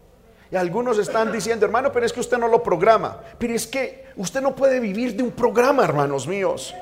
Y 0.49 0.57
algunos 0.57 0.97
están 0.97 1.31
diciendo, 1.31 1.65
hermano, 1.65 1.91
pero 1.93 2.05
es 2.05 2.11
que 2.11 2.19
usted 2.19 2.37
no 2.37 2.47
lo 2.47 2.61
programa. 2.61 3.21
Pero 3.37 3.53
es 3.53 3.65
que 3.65 4.05
usted 4.17 4.41
no 4.41 4.53
puede 4.53 4.81
vivir 4.81 5.15
de 5.15 5.23
un 5.23 5.31
programa, 5.31 5.83
hermanos 5.83 6.27
míos. 6.27 6.73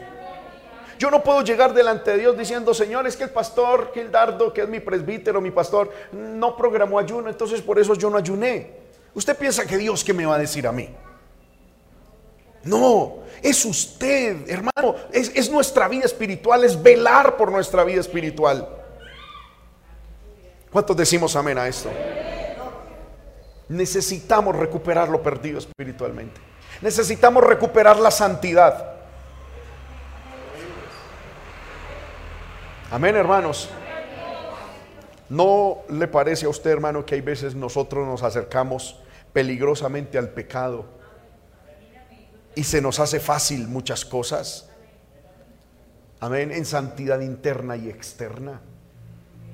Yo 0.99 1.09
no 1.09 1.23
puedo 1.23 1.41
llegar 1.41 1.73
delante 1.73 2.11
de 2.11 2.17
Dios 2.17 2.37
diciendo, 2.37 2.73
Señor, 2.73 3.07
es 3.07 3.15
que 3.15 3.23
el 3.23 3.29
pastor 3.29 3.91
Gildardo, 3.93 4.51
que 4.51 4.63
es 4.63 4.67
mi 4.67 4.81
presbítero, 4.81 5.39
mi 5.39 5.49
pastor, 5.49 5.89
no 6.11 6.57
programó 6.57 6.99
ayuno, 6.99 7.29
entonces 7.29 7.61
por 7.61 7.79
eso 7.79 7.95
yo 7.95 8.09
no 8.09 8.17
ayuné. 8.17 8.73
¿Usted 9.13 9.37
piensa 9.37 9.65
que 9.65 9.77
Dios 9.77 10.03
qué 10.03 10.13
me 10.13 10.25
va 10.25 10.35
a 10.35 10.37
decir 10.37 10.67
a 10.67 10.73
mí? 10.73 10.89
No, 12.65 13.19
es 13.41 13.63
usted, 13.63 14.49
hermano, 14.49 14.95
es, 15.13 15.31
es 15.33 15.49
nuestra 15.49 15.87
vida 15.87 16.03
espiritual, 16.03 16.65
es 16.65 16.83
velar 16.83 17.37
por 17.37 17.49
nuestra 17.49 17.85
vida 17.85 18.01
espiritual. 18.01 18.67
¿Cuántos 20.69 20.97
decimos 20.97 21.33
amén 21.37 21.57
a 21.57 21.65
esto? 21.65 21.89
Necesitamos 23.69 24.53
recuperar 24.53 25.07
lo 25.07 25.23
perdido 25.23 25.59
espiritualmente. 25.59 26.41
Necesitamos 26.81 27.41
recuperar 27.41 27.97
la 27.97 28.11
santidad. 28.11 28.98
Amén, 32.91 33.15
hermanos. 33.15 33.69
¿No 35.29 35.83
le 35.89 36.07
parece 36.07 36.47
a 36.47 36.49
usted, 36.49 36.71
hermano, 36.71 37.05
que 37.05 37.13
hay 37.13 37.21
veces 37.21 37.53
nosotros 37.53 38.07
nos 38.07 38.23
acercamos 38.23 38.99
peligrosamente 39.31 40.17
al 40.17 40.29
pecado 40.29 40.85
y 42.55 42.63
se 42.63 42.81
nos 42.81 42.99
hace 42.99 43.19
fácil 43.19 43.67
muchas 43.67 44.03
cosas? 44.03 44.69
Amén, 46.19 46.51
en 46.51 46.65
santidad 46.65 47.19
interna 47.19 47.77
y 47.77 47.89
externa. 47.89 48.59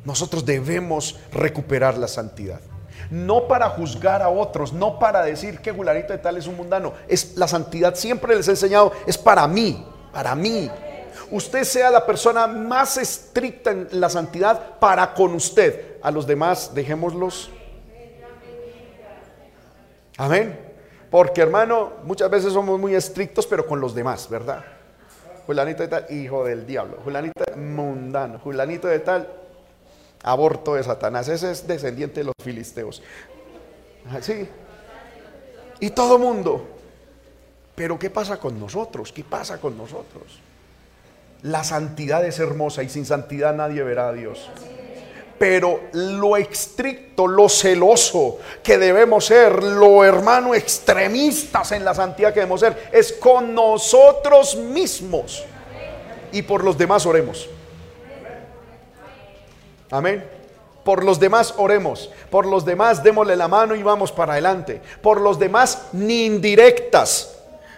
Nosotros 0.06 0.46
debemos 0.46 1.20
recuperar 1.34 1.98
la 1.98 2.08
santidad. 2.08 2.62
No 3.10 3.50
para 3.50 3.68
juzgar 3.70 4.22
a 4.22 4.30
otros, 4.30 4.72
no 4.72 4.98
para 4.98 5.24
decir 5.24 5.60
que 5.60 5.72
Gularito 5.72 6.14
de 6.14 6.20
tal 6.20 6.38
es 6.38 6.48
un 6.48 6.56
mundano. 6.56 6.94
Es 7.10 7.36
la 7.36 7.50
santidad 7.50 7.96
siempre 7.96 8.34
les 8.34 8.48
he 8.48 8.52
enseñado, 8.52 8.94
es 9.06 9.18
para 9.18 9.46
mí, 9.46 9.86
para 10.14 10.36
mí, 10.36 10.72
usted 11.32 11.64
sea 11.64 11.92
la 11.92 12.06
persona 12.06 12.48
más 12.48 12.98
estricta 12.98 13.72
en 13.72 13.88
la 13.92 14.10
santidad 14.10 14.80
para 14.80 15.14
con 15.14 15.34
usted. 15.34 15.98
A 16.02 16.12
los 16.12 16.28
demás, 16.28 16.74
dejémoslos. 16.74 17.50
Amén. 20.18 20.60
Porque 21.10 21.42
hermano, 21.42 21.94
muchas 22.04 22.30
veces 22.30 22.54
somos 22.54 22.80
muy 22.80 22.96
estrictos, 22.96 23.48
pero 23.48 23.66
con 23.66 23.80
los 23.80 23.96
demás, 23.96 24.30
¿verdad? 24.30 24.64
Julanito 25.46 25.84
de 25.84 25.90
tal, 25.90 26.06
hijo 26.10 26.44
del 26.44 26.66
diablo. 26.66 26.98
Julanito 27.04 27.44
mundano. 27.56 28.40
Julanito 28.40 28.88
de 28.88 29.00
tal, 29.00 29.28
aborto 30.24 30.76
de 30.76 30.84
Satanás. 30.84 31.28
Ese 31.28 31.52
es 31.52 31.68
descendiente 31.68 32.22
de 32.22 32.26
los 32.26 32.36
filisteos. 32.44 33.02
Sí. 34.22 34.48
Y 35.80 35.90
todo 35.92 36.18
mundo. 36.18 36.68
Pero 37.76 38.00
¿qué 38.00 38.10
pasa 38.10 38.38
con 38.38 38.60
nosotros? 38.60 39.12
¿Qué 39.12 39.24
pasa 39.24 39.60
con 39.60 39.78
nosotros? 39.78 40.40
La 41.46 41.64
santidad 41.64 42.26
es 42.26 42.40
hermosa 42.40 42.82
y 42.82 42.90
sin 42.90 43.06
santidad 43.06 43.54
nadie 43.54 43.84
verá 43.84 44.10
a 44.10 44.14
Dios. 44.14 44.50
Pero 45.38 45.80
lo 45.92 46.38
estricto, 46.38 47.28
lo 47.28 47.50
celoso 47.50 48.40
que 48.64 48.80
debemos 48.80 49.26
ser, 49.26 49.62
lo 49.62 50.04
hermano 50.04 50.56
extremistas 50.56 51.72
en 51.74 51.86
la 51.86 51.94
santidad 51.94 52.34
que 52.34 52.40
debemos 52.40 52.62
ser, 52.62 52.90
es 52.92 53.14
con 53.14 53.54
nosotros 53.54 54.56
mismos. 54.56 55.46
Y 56.32 56.42
por 56.42 56.64
los 56.64 56.80
demás 56.80 57.06
oremos. 57.06 57.48
Amén. 59.92 60.28
Por 60.84 61.04
los 61.04 61.20
demás 61.20 61.54
oremos. 61.58 62.10
Por 62.32 62.48
los 62.48 62.66
demás 62.66 63.04
démosle 63.04 63.36
la 63.36 63.48
mano 63.48 63.76
y 63.76 63.84
vamos 63.84 64.12
para 64.12 64.34
adelante. 64.34 64.82
Por 65.00 65.22
los 65.22 65.38
demás 65.38 65.90
ni 65.94 66.26
indirectas 66.26 67.35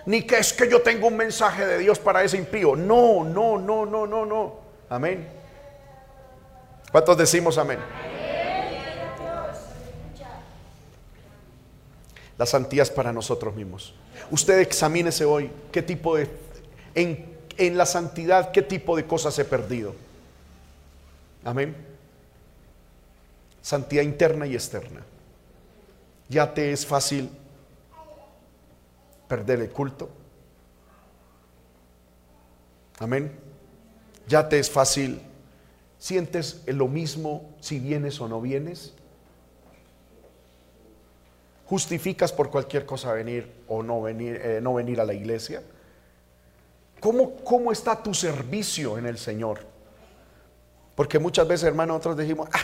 ni 0.08 0.22
que 0.22 0.38
es 0.38 0.53
que 0.53 0.70
yo 0.70 0.82
tengo 0.82 1.08
un 1.08 1.18
mensaje 1.18 1.66
de 1.66 1.80
Dios 1.80 1.99
para 1.99 2.24
ese 2.24 2.38
impío. 2.38 2.78
No, 2.78 3.26
no, 3.26 3.60
no, 3.60 3.86
no, 3.86 4.08
no, 4.08 4.26
no. 4.26 4.55
Amén. 4.89 5.28
¿Cuántos 6.93 7.18
decimos 7.18 7.58
amén? 7.58 7.78
La 12.38 12.45
santidad 12.45 12.84
es 12.84 12.89
para 12.89 13.12
nosotros 13.12 13.53
mismos. 13.53 13.93
Usted 14.32 14.60
examínese 14.60 15.26
hoy 15.26 15.51
qué 15.74 15.82
tipo 15.82 16.16
de, 16.16 16.30
en, 16.95 17.38
en 17.58 17.78
la 17.78 17.86
santidad, 17.86 18.51
qué 18.51 18.62
tipo 18.62 18.95
de 18.95 19.05
cosas 19.05 19.38
he 19.39 19.43
perdido. 19.43 19.93
Amén. 21.43 21.76
Santidad 23.62 24.03
interna 24.03 24.47
y 24.47 24.53
externa. 24.53 25.01
Ya 26.30 26.53
te 26.53 26.72
es 26.72 26.86
fácil 26.86 27.30
perder 29.28 29.61
el 29.61 29.69
culto. 29.69 30.09
Amén. 32.99 33.32
Ya 34.28 34.47
te 34.49 34.59
es 34.59 34.69
fácil. 34.69 35.21
¿Sientes 35.99 36.63
lo 36.67 36.88
mismo 36.88 37.55
si 37.59 37.80
vienes 37.80 38.19
o 38.21 38.28
no 38.28 38.41
vienes? 38.41 38.93
¿Justificas 41.65 42.32
por 42.32 42.49
cualquier 42.49 42.86
cosa 42.86 43.11
venir 43.13 43.51
o 43.67 43.84
no 43.84 44.01
venir, 44.01 44.39
eh, 44.41 44.59
no 44.61 44.75
venir 44.75 45.01
a 45.01 45.05
la 45.05 45.13
iglesia? 45.13 45.61
¿Cómo, 46.99 47.36
¿Cómo 47.38 47.71
está 47.71 48.01
tu 48.01 48.13
servicio 48.13 48.97
en 48.97 49.05
el 49.05 49.17
Señor? 49.17 49.59
Porque 50.95 51.19
muchas 51.19 51.47
veces, 51.47 51.65
hermano, 51.65 51.93
nosotros 51.93 52.17
dijimos, 52.17 52.49
ah, 52.53 52.63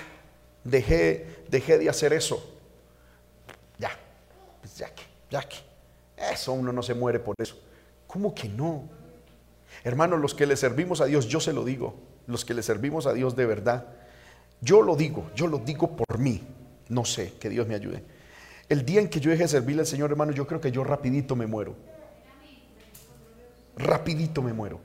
dejé, 0.63 1.43
dejé 1.49 1.77
de 1.77 1.89
hacer 1.89 2.13
eso. 2.13 2.43
Ya, 3.77 3.91
pues 4.61 4.77
ya 4.77 4.89
que, 4.93 5.03
ya 5.29 5.41
que. 5.43 5.57
Eso 6.31 6.53
uno 6.53 6.71
no 6.71 6.83
se 6.83 6.93
muere 6.93 7.19
por 7.19 7.35
eso. 7.39 7.59
¿Cómo 8.07 8.33
que 8.33 8.47
no? 8.47 8.89
Hermanos, 9.83 10.19
los 10.19 10.33
que 10.33 10.45
le 10.45 10.55
servimos 10.55 11.01
a 11.01 11.05
Dios, 11.05 11.27
yo 11.27 11.39
se 11.39 11.53
lo 11.53 11.65
digo, 11.65 11.95
los 12.27 12.45
que 12.45 12.53
le 12.53 12.63
servimos 12.63 13.07
a 13.07 13.13
Dios 13.13 13.35
de 13.35 13.45
verdad, 13.45 13.87
yo 14.61 14.81
lo 14.81 14.95
digo, 14.95 15.29
yo 15.35 15.47
lo 15.47 15.57
digo 15.57 15.95
por 15.95 16.19
mí, 16.19 16.41
no 16.89 17.03
sé, 17.05 17.33
que 17.39 17.49
Dios 17.49 17.67
me 17.67 17.75
ayude. 17.75 18.03
El 18.69 18.85
día 18.85 19.01
en 19.01 19.09
que 19.09 19.19
yo 19.19 19.29
deje 19.29 19.43
de 19.43 19.49
servirle 19.49 19.81
al 19.81 19.87
Señor, 19.87 20.11
hermano, 20.11 20.31
yo 20.31 20.47
creo 20.47 20.61
que 20.61 20.71
yo 20.71 20.83
rapidito 20.83 21.35
me 21.35 21.47
muero. 21.47 21.75
Rapidito 23.75 24.41
me 24.41 24.53
muero. 24.53 24.79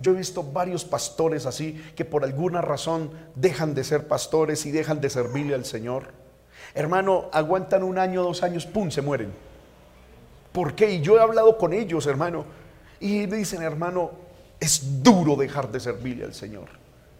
Yo 0.00 0.12
he 0.12 0.14
visto 0.16 0.42
varios 0.42 0.84
pastores 0.84 1.46
así 1.46 1.80
que 1.96 2.04
por 2.04 2.24
alguna 2.24 2.60
razón 2.60 3.10
dejan 3.34 3.74
de 3.74 3.84
ser 3.84 4.08
pastores 4.08 4.66
y 4.66 4.70
dejan 4.72 5.00
de 5.00 5.10
servirle 5.10 5.54
al 5.54 5.64
Señor. 5.64 6.08
Hermano, 6.74 7.30
aguantan 7.32 7.82
un 7.82 7.98
año, 7.98 8.22
dos 8.22 8.42
años, 8.42 8.66
¡pum!, 8.66 8.90
se 8.90 9.02
mueren. 9.02 9.32
¿Por 10.52 10.74
qué? 10.74 10.92
Y 10.92 11.00
yo 11.00 11.16
he 11.16 11.20
hablado 11.20 11.56
con 11.56 11.72
ellos, 11.72 12.06
hermano. 12.06 12.44
Y 13.00 13.26
me 13.26 13.38
dicen, 13.38 13.62
hermano, 13.62 14.12
es 14.60 15.02
duro 15.02 15.34
dejar 15.34 15.70
de 15.72 15.80
servirle 15.80 16.24
al 16.24 16.34
Señor. 16.34 16.68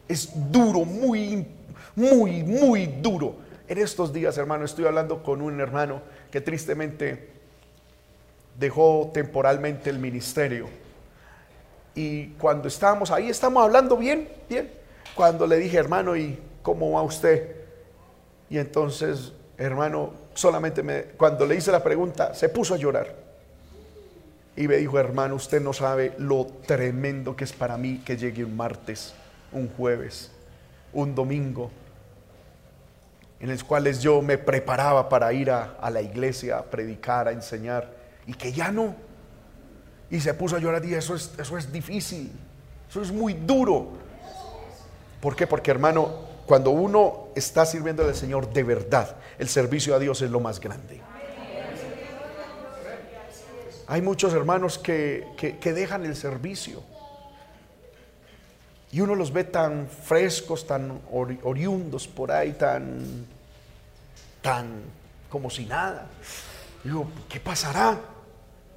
Es 0.07 0.30
duro, 0.51 0.85
muy, 0.85 1.47
muy, 1.97 2.43
muy 2.43 2.87
duro. 2.87 3.37
En 3.66 3.78
estos 3.78 4.12
días, 4.12 4.37
hermano, 4.39 4.64
estoy 4.64 4.85
hablando 4.85 5.22
con 5.22 5.41
un 5.41 5.61
hermano 5.61 6.03
que 6.30 6.41
tristemente 6.41 7.30
dejó 8.59 9.11
temporalmente 9.12 9.91
el 9.91 9.99
ministerio. 9.99 10.68
Y 11.95 12.28
cuando 12.35 12.68
estábamos 12.68 13.11
ahí, 13.11 13.28
estamos 13.28 13.62
hablando 13.64 13.97
bien, 13.97 14.28
bien. 14.49 14.70
Cuando 15.14 15.47
le 15.47 15.57
dije, 15.57 15.78
hermano, 15.78 16.16
¿y 16.16 16.39
cómo 16.62 16.93
va 16.93 17.03
usted? 17.03 17.57
Y 18.49 18.59
entonces, 18.59 19.33
hermano, 19.57 20.12
solamente 20.35 20.83
me, 20.83 21.03
cuando 21.16 21.47
le 21.47 21.57
hice 21.57 21.72
la 21.72 21.83
pregunta, 21.83 22.35
se 22.35 22.49
puso 22.49 22.74
a 22.74 22.76
llorar. 22.76 23.14
Y 24.57 24.68
me 24.68 24.76
dijo, 24.76 24.99
hermano, 24.99 25.37
usted 25.37 25.61
no 25.61 25.72
sabe 25.72 26.14
lo 26.18 26.47
tremendo 26.66 27.35
que 27.35 27.45
es 27.45 27.53
para 27.53 27.76
mí 27.76 28.03
que 28.05 28.16
llegue 28.16 28.45
un 28.45 28.57
martes, 28.57 29.14
un 29.51 29.68
jueves, 29.68 30.30
un 30.93 31.14
domingo, 31.14 31.70
en 33.41 33.51
los 33.51 33.64
cuales 33.64 34.01
yo 34.01 34.22
me 34.22 34.39
preparaba 34.39 35.09
para 35.09 35.33
ir 35.33 35.51
a, 35.51 35.78
la 35.91 36.03
iglesia 36.03 36.59
a 36.59 36.62
predicar, 36.62 37.28
a 37.28 37.33
enseñar, 37.33 37.91
y 38.26 38.35
que 38.35 38.53
ya 38.53 38.70
no. 38.70 38.95
Y 40.11 40.20
se 40.20 40.35
puso 40.35 40.57
a 40.57 40.59
llorar 40.59 40.85
y 40.85 40.95
eso 40.95 41.14
es, 41.14 41.33
eso 41.39 41.57
es 41.57 41.72
difícil, 41.72 42.30
eso 42.89 43.03
es 43.03 43.11
muy 43.11 43.33
duro. 43.33 43.89
¿Por 45.20 45.35
qué? 45.35 45.47
Porque 45.47 45.70
hermano, 45.70 46.11
cuando 46.47 46.70
uno 46.70 47.22
está 47.35 47.66
sirviendo 47.66 48.05
al 48.05 48.14
Señor 48.14 48.53
de 48.53 48.62
verdad, 48.62 49.16
el 49.39 49.49
servicio 49.49 49.95
a 49.95 49.99
Dios 49.99 50.22
es 50.22 50.30
lo 50.30 50.41
más 50.41 50.61
grande. 50.61 51.01
Hay 53.93 54.01
muchos 54.01 54.33
hermanos 54.33 54.78
que, 54.78 55.59
dejan 55.62 56.07
el 56.07 56.16
servicio. 56.16 56.83
Y 58.91 59.01
uno 59.01 59.14
los 59.14 59.33
ve 59.33 59.45
tan 59.45 59.87
frescos, 59.87 60.66
tan 60.66 61.01
oriundos 61.11 62.09
por 62.09 62.33
ahí, 62.33 62.53
tan, 62.53 63.26
tan 64.41 64.83
como 65.28 65.51
si 65.51 65.66
nada. 65.66 66.07
Digo, 66.85 67.07
¿qué 67.28 67.39
pasará? 67.39 68.01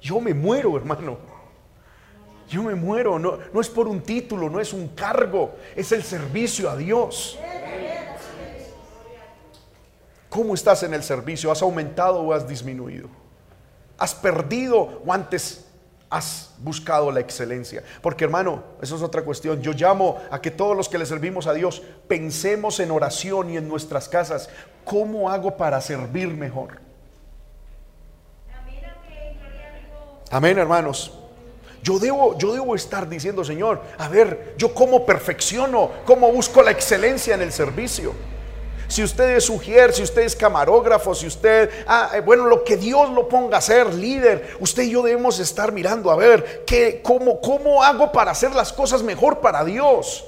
Yo 0.02 0.20
me 0.20 0.34
muero, 0.34 0.76
hermano. 0.76 1.18
Yo 2.48 2.62
me 2.62 2.74
muero. 2.74 3.18
No, 3.18 3.38
no 3.52 3.60
es 3.60 3.68
por 3.68 3.88
un 3.88 4.02
título, 4.02 4.50
no 4.50 4.60
es 4.60 4.72
un 4.72 4.88
cargo, 4.88 5.56
es 5.74 5.92
el 5.92 6.02
servicio 6.02 6.68
a 6.70 6.76
Dios. 6.76 7.38
¿Cómo 10.36 10.52
estás 10.52 10.82
en 10.82 10.92
el 10.92 11.02
servicio? 11.02 11.50
¿Has 11.50 11.62
aumentado 11.62 12.20
o 12.20 12.34
has 12.34 12.46
disminuido? 12.46 13.08
¿Has 13.96 14.14
perdido 14.14 15.00
o 15.06 15.10
antes 15.10 15.64
has 16.10 16.50
buscado 16.58 17.10
la 17.10 17.20
excelencia? 17.20 17.82
Porque 18.02 18.24
hermano, 18.24 18.62
eso 18.82 18.96
es 18.96 19.02
otra 19.02 19.22
cuestión. 19.22 19.62
Yo 19.62 19.72
llamo 19.72 20.20
a 20.30 20.42
que 20.42 20.50
todos 20.50 20.76
los 20.76 20.90
que 20.90 20.98
le 20.98 21.06
servimos 21.06 21.46
a 21.46 21.54
Dios 21.54 21.82
pensemos 22.06 22.80
en 22.80 22.90
oración 22.90 23.48
y 23.48 23.56
en 23.56 23.66
nuestras 23.66 24.10
casas. 24.10 24.50
¿Cómo 24.84 25.30
hago 25.30 25.56
para 25.56 25.80
servir 25.80 26.28
mejor? 26.28 26.80
Amén, 30.30 30.58
hermanos. 30.58 31.18
Yo 31.82 31.98
debo, 31.98 32.36
yo 32.36 32.52
debo 32.52 32.74
estar 32.74 33.08
diciendo, 33.08 33.42
Señor, 33.42 33.80
a 33.96 34.06
ver, 34.08 34.54
yo 34.58 34.74
cómo 34.74 35.06
perfecciono, 35.06 35.92
cómo 36.04 36.30
busco 36.30 36.60
la 36.62 36.72
excelencia 36.72 37.34
en 37.34 37.40
el 37.40 37.52
servicio. 37.52 38.35
Si 38.88 39.02
usted 39.02 39.36
es 39.36 39.44
sugier, 39.44 39.92
si 39.92 40.02
usted 40.02 40.22
es 40.22 40.36
camarógrafo, 40.36 41.14
si 41.14 41.26
usted, 41.26 41.70
ah, 41.86 42.10
eh, 42.14 42.20
bueno, 42.20 42.46
lo 42.46 42.64
que 42.64 42.76
Dios 42.76 43.10
lo 43.10 43.28
ponga 43.28 43.58
a 43.58 43.60
ser 43.60 43.92
líder, 43.94 44.56
usted 44.60 44.84
y 44.84 44.90
yo 44.90 45.02
debemos 45.02 45.38
estar 45.38 45.72
mirando 45.72 46.10
a 46.10 46.16
ver 46.16 46.64
qué, 46.66 47.00
cómo, 47.02 47.40
cómo 47.40 47.82
hago 47.82 48.12
para 48.12 48.30
hacer 48.30 48.54
las 48.54 48.72
cosas 48.72 49.02
mejor 49.02 49.40
para 49.40 49.64
Dios. 49.64 50.24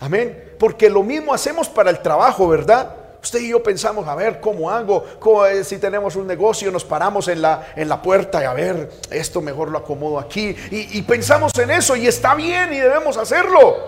Amén. 0.00 0.54
Porque 0.58 0.88
lo 0.88 1.02
mismo 1.02 1.34
hacemos 1.34 1.68
para 1.68 1.90
el 1.90 2.00
trabajo, 2.00 2.46
¿verdad? 2.48 2.94
Usted 3.22 3.40
y 3.40 3.48
yo 3.48 3.62
pensamos, 3.62 4.06
a 4.06 4.14
ver, 4.14 4.38
¿cómo 4.38 4.70
hago? 4.70 5.02
si 5.62 5.78
tenemos 5.78 6.14
un 6.14 6.26
negocio, 6.26 6.70
nos 6.70 6.84
paramos 6.84 7.26
en 7.28 7.40
la, 7.40 7.68
en 7.74 7.88
la 7.88 8.02
puerta 8.02 8.42
y 8.42 8.44
a 8.44 8.52
ver, 8.52 8.90
esto 9.10 9.40
mejor 9.40 9.70
lo 9.70 9.78
acomodo 9.78 10.18
aquí. 10.18 10.54
Y 10.70 11.00
pensamos 11.02 11.50
en 11.58 11.70
eso 11.70 11.96
y 11.96 12.06
está 12.06 12.34
bien 12.34 12.74
y 12.74 12.78
debemos 12.78 13.16
hacerlo. 13.16 13.78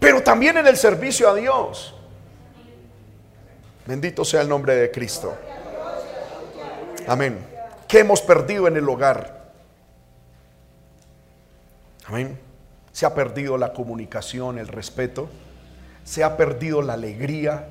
Pero 0.00 0.24
también 0.24 0.58
en 0.58 0.66
el 0.66 0.76
servicio 0.76 1.30
a 1.30 1.34
Dios. 1.34 1.93
Bendito 3.86 4.24
sea 4.24 4.40
el 4.40 4.48
nombre 4.48 4.74
de 4.76 4.90
Cristo. 4.90 5.36
Amén. 7.06 7.38
¿Qué 7.86 8.00
hemos 8.00 8.22
perdido 8.22 8.66
en 8.66 8.76
el 8.76 8.88
hogar? 8.88 9.52
Amén. 12.06 12.38
Se 12.92 13.04
ha 13.04 13.14
perdido 13.14 13.58
la 13.58 13.72
comunicación, 13.72 14.58
el 14.58 14.68
respeto. 14.68 15.28
Se 16.04 16.24
ha 16.24 16.36
perdido 16.36 16.80
la 16.80 16.94
alegría. 16.94 17.68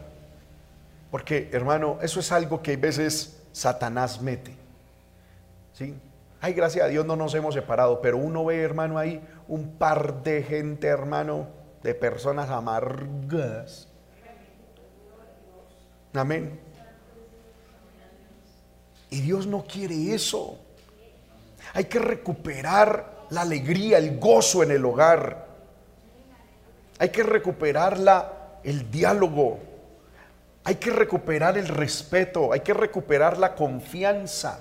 Porque, 1.10 1.50
hermano, 1.52 1.98
eso 2.02 2.20
es 2.20 2.32
algo 2.32 2.62
que 2.62 2.74
a 2.74 2.78
veces 2.78 3.42
Satanás 3.52 4.22
mete. 4.22 4.56
¿Sí? 5.74 5.96
Ay, 6.42 6.54
gracias 6.54 6.86
a 6.86 6.90
Dios 6.90 7.06
no 7.06 7.16
nos 7.16 7.34
hemos 7.36 7.54
separado, 7.54 8.02
pero 8.02 8.18
uno 8.18 8.46
ve, 8.46 8.62
hermano, 8.62 8.98
ahí 8.98 9.24
un 9.48 9.78
par 9.78 10.24
de 10.24 10.44
gente, 10.44 10.88
hermano, 10.88 11.48
de 11.82 11.96
personas 11.96 12.50
amargas. 12.50 13.88
Amén. 16.14 16.60
Y 19.10 19.22
Dios 19.22 19.46
no 19.48 19.64
quiere 19.64 20.14
eso. 20.14 20.58
Hay 21.74 21.86
que 21.86 22.00
recuperar 22.00 23.26
la 23.30 23.42
alegría, 23.42 23.98
el 23.98 24.20
gozo 24.20 24.64
en 24.64 24.72
el 24.72 24.86
hogar. 24.86 25.48
Hay 27.00 27.10
que 27.10 27.24
recuperar 27.24 28.00
la, 28.00 28.60
el 28.64 28.90
diálogo. 28.90 29.60
Hay 30.64 30.76
que 30.76 30.92
recuperar 30.92 31.58
el 31.58 31.68
respeto. 31.68 32.54
Hay 32.54 32.62
que 32.62 32.74
recuperar 32.74 33.38
la 33.38 33.56
confianza. 33.56 34.60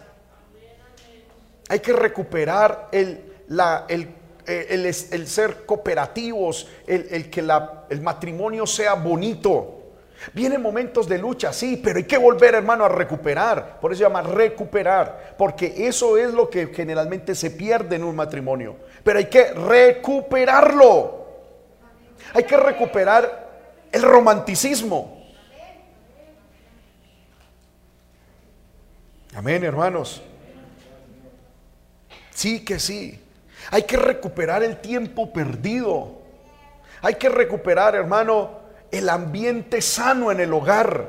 Hay 1.68 1.80
que 1.80 1.92
recuperar 1.92 2.88
el, 2.92 3.44
la, 3.48 3.86
el, 3.88 4.08
eh, 4.46 4.94
el, 5.12 5.26
ser 5.26 5.64
cooperativos, 5.64 6.68
el, 6.86 7.30
que 7.30 7.40
la, 7.40 7.84
el 7.88 8.00
matrimonio 8.00 8.66
sea 8.66 8.94
bonito. 8.94 9.81
Vienen 10.32 10.62
momentos 10.62 11.08
de 11.08 11.18
lucha, 11.18 11.52
sí, 11.52 11.80
pero 11.82 11.98
hay 11.98 12.04
que 12.04 12.16
volver, 12.16 12.54
hermano, 12.54 12.84
a 12.84 12.88
recuperar. 12.88 13.80
Por 13.80 13.92
eso 13.92 13.98
se 13.98 14.04
llama 14.04 14.22
recuperar, 14.22 15.34
porque 15.36 15.86
eso 15.86 16.16
es 16.16 16.32
lo 16.32 16.48
que 16.48 16.68
generalmente 16.68 17.34
se 17.34 17.50
pierde 17.50 17.96
en 17.96 18.04
un 18.04 18.14
matrimonio. 18.14 18.76
Pero 19.02 19.18
hay 19.18 19.26
que 19.26 19.52
recuperarlo. 19.52 21.26
Hay 22.34 22.44
que 22.44 22.56
recuperar 22.56 23.50
el 23.90 24.02
romanticismo. 24.02 25.22
Amén, 29.34 29.64
hermanos. 29.64 30.22
Sí 32.30 32.64
que 32.64 32.78
sí. 32.78 33.18
Hay 33.70 33.82
que 33.82 33.96
recuperar 33.96 34.62
el 34.62 34.80
tiempo 34.80 35.32
perdido. 35.32 36.20
Hay 37.00 37.14
que 37.14 37.28
recuperar, 37.28 37.94
hermano, 37.94 38.61
el 38.92 39.08
ambiente 39.08 39.80
sano 39.80 40.30
en 40.30 40.38
el 40.38 40.52
hogar. 40.52 41.08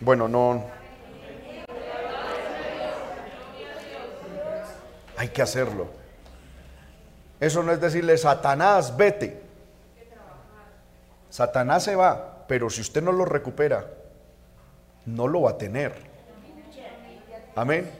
Bueno, 0.00 0.26
no. 0.26 0.64
Hay 5.18 5.28
que 5.28 5.42
hacerlo. 5.42 5.88
Eso 7.38 7.62
no 7.62 7.72
es 7.72 7.80
decirle, 7.80 8.16
Satanás, 8.16 8.96
vete. 8.96 9.42
Satanás 11.28 11.84
se 11.84 11.94
va, 11.94 12.44
pero 12.48 12.70
si 12.70 12.80
usted 12.80 13.02
no 13.02 13.12
lo 13.12 13.26
recupera, 13.26 13.86
no 15.04 15.28
lo 15.28 15.42
va 15.42 15.50
a 15.50 15.58
tener. 15.58 15.92
Amén. 17.54 17.90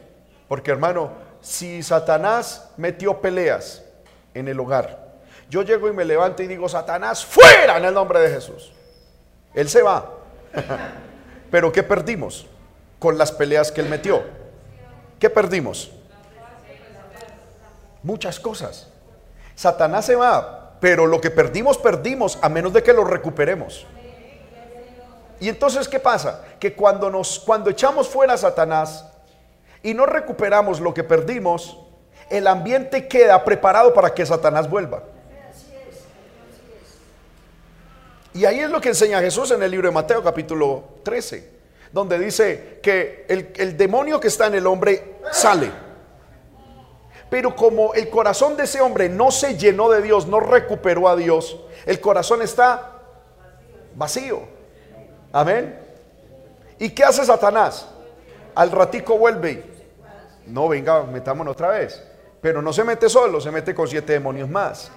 Porque 0.48 0.70
hermano, 0.70 1.12
si 1.42 1.82
Satanás 1.82 2.70
metió 2.78 3.20
peleas 3.20 3.84
en 4.32 4.48
el 4.48 4.58
hogar, 4.58 5.05
yo 5.48 5.62
llego 5.62 5.88
y 5.88 5.92
me 5.92 6.04
levanto 6.04 6.42
y 6.42 6.46
digo, 6.46 6.68
Satanás, 6.68 7.24
fuera 7.24 7.78
en 7.78 7.84
el 7.84 7.94
nombre 7.94 8.20
de 8.20 8.30
Jesús. 8.30 8.72
Él 9.54 9.68
se 9.68 9.82
va. 9.82 10.10
Pero 11.50 11.72
¿qué 11.72 11.82
perdimos 11.82 12.46
con 12.98 13.16
las 13.16 13.32
peleas 13.32 13.70
que 13.70 13.80
él 13.80 13.88
metió? 13.88 14.24
¿Qué 15.18 15.30
perdimos? 15.30 15.90
Muchas 18.02 18.38
cosas. 18.40 18.88
Satanás 19.54 20.04
se 20.04 20.16
va, 20.16 20.76
pero 20.80 21.06
lo 21.06 21.20
que 21.20 21.30
perdimos, 21.30 21.78
perdimos, 21.78 22.38
a 22.42 22.48
menos 22.48 22.72
de 22.72 22.82
que 22.82 22.92
lo 22.92 23.04
recuperemos. 23.04 23.86
Y 25.40 25.48
entonces, 25.48 25.88
¿qué 25.88 25.98
pasa? 25.98 26.44
Que 26.60 26.74
cuando 26.74 27.10
nos 27.10 27.38
cuando 27.38 27.70
echamos 27.70 28.08
fuera 28.08 28.34
a 28.34 28.36
Satanás, 28.36 29.06
y 29.82 29.94
no 29.94 30.04
recuperamos 30.04 30.80
lo 30.80 30.92
que 30.92 31.04
perdimos, 31.04 31.78
el 32.28 32.46
ambiente 32.46 33.08
queda 33.08 33.44
preparado 33.44 33.94
para 33.94 34.12
que 34.12 34.26
Satanás 34.26 34.68
vuelva. 34.68 35.02
Y 38.36 38.44
ahí 38.44 38.60
es 38.60 38.70
lo 38.70 38.80
que 38.80 38.90
enseña 38.90 39.20
Jesús 39.20 39.50
en 39.50 39.62
el 39.62 39.70
libro 39.70 39.88
de 39.88 39.94
Mateo 39.94 40.22
capítulo 40.22 40.84
13, 41.02 41.50
donde 41.90 42.18
dice 42.18 42.80
que 42.82 43.24
el, 43.28 43.52
el 43.56 43.76
demonio 43.76 44.20
que 44.20 44.28
está 44.28 44.46
en 44.46 44.56
el 44.56 44.66
hombre 44.66 45.16
sale. 45.32 45.70
Pero 47.30 47.56
como 47.56 47.94
el 47.94 48.10
corazón 48.10 48.56
de 48.56 48.64
ese 48.64 48.80
hombre 48.80 49.08
no 49.08 49.30
se 49.30 49.56
llenó 49.56 49.88
de 49.88 50.02
Dios, 50.02 50.26
no 50.26 50.38
recuperó 50.38 51.08
a 51.08 51.16
Dios, 51.16 51.58
el 51.86 52.00
corazón 52.00 52.42
está 52.42 53.00
vacío. 53.94 54.42
Amén. 55.32 55.80
¿Y 56.78 56.90
qué 56.90 57.04
hace 57.04 57.24
Satanás? 57.24 57.88
Al 58.54 58.70
ratico 58.70 59.18
vuelve 59.18 59.76
no, 60.46 60.68
venga, 60.68 61.02
metámonos 61.02 61.52
otra 61.52 61.68
vez. 61.70 62.02
Pero 62.40 62.62
no 62.62 62.72
se 62.72 62.84
mete 62.84 63.08
solo, 63.08 63.40
se 63.40 63.50
mete 63.50 63.74
con 63.74 63.88
siete 63.88 64.12
demonios 64.12 64.48
más. 64.48 64.90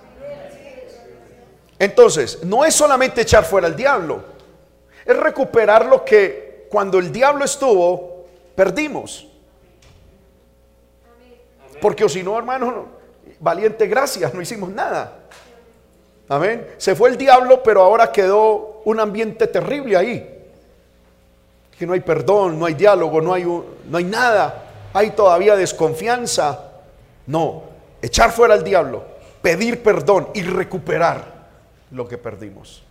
Entonces, 1.80 2.44
no 2.44 2.64
es 2.66 2.76
solamente 2.76 3.22
echar 3.22 3.46
fuera 3.46 3.66
al 3.66 3.76
diablo, 3.76 4.22
es 5.06 5.18
recuperar 5.18 5.86
lo 5.86 6.06
que 6.06 6.68
cuando 6.70 7.00
el 7.00 7.12
diablo 7.12 7.46
estuvo, 7.46 8.26
perdimos. 8.54 9.28
Porque 11.82 12.04
o 12.04 12.10
si 12.10 12.22
no, 12.22 12.38
hermano, 12.38 12.88
valiente 13.40 13.88
gracias, 13.88 14.34
no 14.34 14.42
hicimos 14.42 14.70
nada. 14.70 15.20
Amén. 16.28 16.68
Se 16.78 16.94
fue 16.96 17.10
el 17.10 17.18
diablo, 17.18 17.64
pero 17.64 17.82
ahora 17.82 18.12
quedó 18.12 18.82
un 18.86 19.00
ambiente 19.00 19.48
terrible 19.48 19.96
ahí. 19.96 20.36
Que 21.80 21.88
no 21.88 21.94
hay 21.94 22.02
perdón, 22.02 22.60
no 22.60 22.66
hay 22.66 22.74
diálogo, 22.74 23.22
no 23.22 23.34
hay, 23.34 23.46
no 23.46 23.98
hay 23.98 24.04
nada 24.04 24.66
hay 24.94 25.12
todavía 25.12 25.56
desconfianza. 25.56 26.72
No, 27.28 27.64
echar 28.02 28.32
fuera 28.32 28.54
al 28.54 28.64
diablo, 28.64 29.04
pedir 29.42 29.84
perdón 29.84 30.30
y 30.34 30.42
recuperar 30.42 31.39
lo 31.92 32.08
que 32.08 32.18
perdimos. 32.18 32.84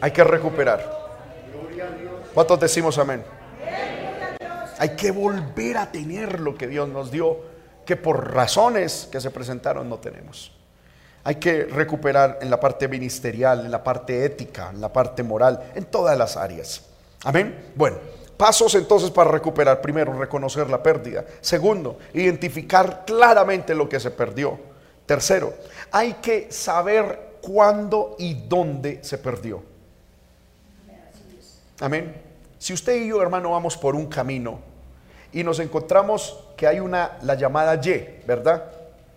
Hay 0.00 0.10
que 0.10 0.24
recuperar. 0.24 1.02
¿Cuántos 2.34 2.60
decimos 2.60 2.98
amén? 2.98 3.24
Hay 4.78 4.96
que 4.96 5.10
volver 5.12 5.76
a 5.76 5.92
tener 5.92 6.40
lo 6.40 6.56
que 6.56 6.66
Dios 6.66 6.88
nos 6.88 7.10
dio, 7.10 7.38
que 7.86 7.96
por 7.96 8.34
razones 8.34 9.08
que 9.12 9.20
se 9.20 9.30
presentaron 9.30 9.88
no 9.88 9.98
tenemos. 9.98 10.52
Hay 11.24 11.36
que 11.36 11.64
recuperar 11.66 12.38
en 12.40 12.50
la 12.50 12.58
parte 12.58 12.88
ministerial, 12.88 13.64
en 13.64 13.70
la 13.70 13.84
parte 13.84 14.24
ética, 14.24 14.70
en 14.70 14.80
la 14.80 14.92
parte 14.92 15.22
moral, 15.22 15.70
en 15.74 15.84
todas 15.84 16.18
las 16.18 16.36
áreas. 16.36 16.84
Amén. 17.24 17.72
Bueno. 17.76 17.98
Pasos 18.42 18.74
entonces 18.74 19.12
para 19.12 19.30
recuperar. 19.30 19.80
Primero, 19.80 20.12
reconocer 20.18 20.68
la 20.68 20.82
pérdida. 20.82 21.24
Segundo, 21.40 21.98
identificar 22.12 23.04
claramente 23.06 23.72
lo 23.72 23.88
que 23.88 24.00
se 24.00 24.10
perdió. 24.10 24.58
Tercero, 25.06 25.54
hay 25.92 26.14
que 26.14 26.50
saber 26.50 27.36
cuándo 27.42 28.16
y 28.18 28.34
dónde 28.34 29.04
se 29.04 29.18
perdió. 29.18 29.62
Amén. 31.80 32.14
Si 32.58 32.72
usted 32.72 32.96
y 32.96 33.08
yo, 33.08 33.20
hermano, 33.20 33.50
vamos 33.50 33.76
por 33.76 33.94
un 33.94 34.06
camino 34.06 34.60
y 35.32 35.44
nos 35.44 35.58
encontramos 35.58 36.38
que 36.56 36.66
hay 36.66 36.80
una, 36.80 37.18
la 37.22 37.34
llamada 37.34 37.74
Y, 37.74 38.22
¿verdad? 38.26 38.64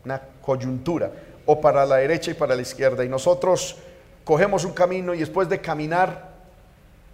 Una 0.03 0.21
coyuntura, 0.41 1.11
o 1.45 1.61
para 1.61 1.85
la 1.85 1.97
derecha 1.97 2.31
y 2.31 2.33
para 2.33 2.55
la 2.55 2.61
izquierda, 2.61 3.05
y 3.05 3.09
nosotros 3.09 3.77
cogemos 4.23 4.65
un 4.65 4.73
camino 4.73 5.13
y 5.13 5.19
después 5.19 5.47
de 5.47 5.61
caminar 5.61 6.29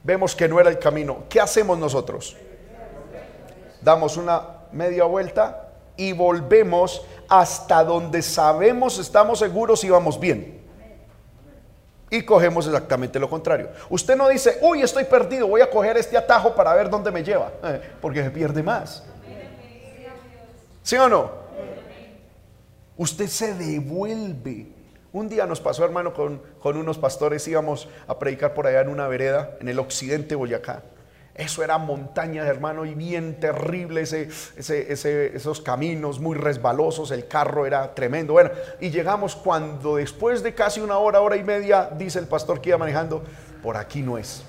vemos 0.04 0.36
que 0.36 0.48
no 0.48 0.60
era 0.60 0.70
el 0.70 0.80
camino. 0.80 1.26
¿Qué 1.30 1.40
hacemos 1.40 1.78
nosotros? 1.78 2.36
Damos 3.82 4.18
una 4.18 4.42
media 4.72 5.04
vuelta 5.04 5.70
y 5.98 6.14
volvemos 6.14 7.06
hasta 7.32 7.84
donde 7.84 8.22
sabemos, 8.22 9.00
estamos 9.00 9.40
seguros 9.40 9.84
y 9.84 9.90
vamos 9.90 10.20
bien. 10.20 10.62
Y 12.10 12.24
cogemos 12.24 12.68
exactamente 12.68 13.18
lo 13.20 13.30
contrario. 13.30 13.70
Usted 13.90 14.18
no 14.18 14.28
dice, 14.28 14.60
uy, 14.62 14.82
estoy 14.82 15.06
perdido, 15.06 15.48
voy 15.48 15.62
a 15.62 15.70
coger 15.70 15.96
este 15.96 16.18
atajo 16.18 16.54
para 16.54 16.74
ver 16.74 16.90
dónde 16.90 17.10
me 17.10 17.24
lleva, 17.24 17.52
porque 18.02 18.22
se 18.22 18.30
pierde 18.30 18.62
más. 18.62 19.04
¿Sí 20.84 20.98
o 20.98 21.08
no? 21.08 21.32
Usted 22.98 23.28
se 23.28 23.54
devuelve 23.54 24.68
un 25.14 25.28
día 25.28 25.46
nos 25.46 25.60
pasó, 25.60 25.84
hermano, 25.84 26.14
con, 26.14 26.42
unos 26.64 26.98
pastores, 26.98 27.46
íbamos 27.48 27.90
a 28.08 28.18
predicar 28.18 28.54
por 28.54 28.66
allá 28.66 28.80
en 28.80 28.88
una 28.88 29.10
vereda, 29.10 29.58
en 29.60 29.68
el 29.68 29.78
occidente 29.80 30.30
de 30.30 30.36
Boyacá. 30.36 30.84
Eso 31.34 31.64
era 31.64 31.78
montaña, 31.78 32.46
hermano, 32.46 32.86
y 32.86 32.94
bien 32.94 33.40
terrible 33.40 34.02
esos 34.02 35.62
caminos 35.62 36.20
muy 36.20 36.36
resbalosos, 36.36 37.12
el 37.12 37.28
carro 37.28 37.66
era 37.66 37.96
tremendo. 37.96 38.34
Bueno, 38.34 38.52
y 38.82 38.90
llegamos 38.90 39.36
cuando 39.36 39.96
después 39.96 40.44
de 40.44 40.54
casi 40.54 40.82
una 40.82 40.98
hora, 40.98 41.22
hora 41.22 41.38
y 41.38 41.44
media, 41.44 41.90
dice 41.98 42.20
el 42.20 42.28
pastor 42.28 42.60
que 42.60 42.70
iba 42.70 42.78
manejando, 42.78 43.24
por 43.64 43.78
aquí 43.78 44.02
no 44.02 44.18
es. 44.18 44.44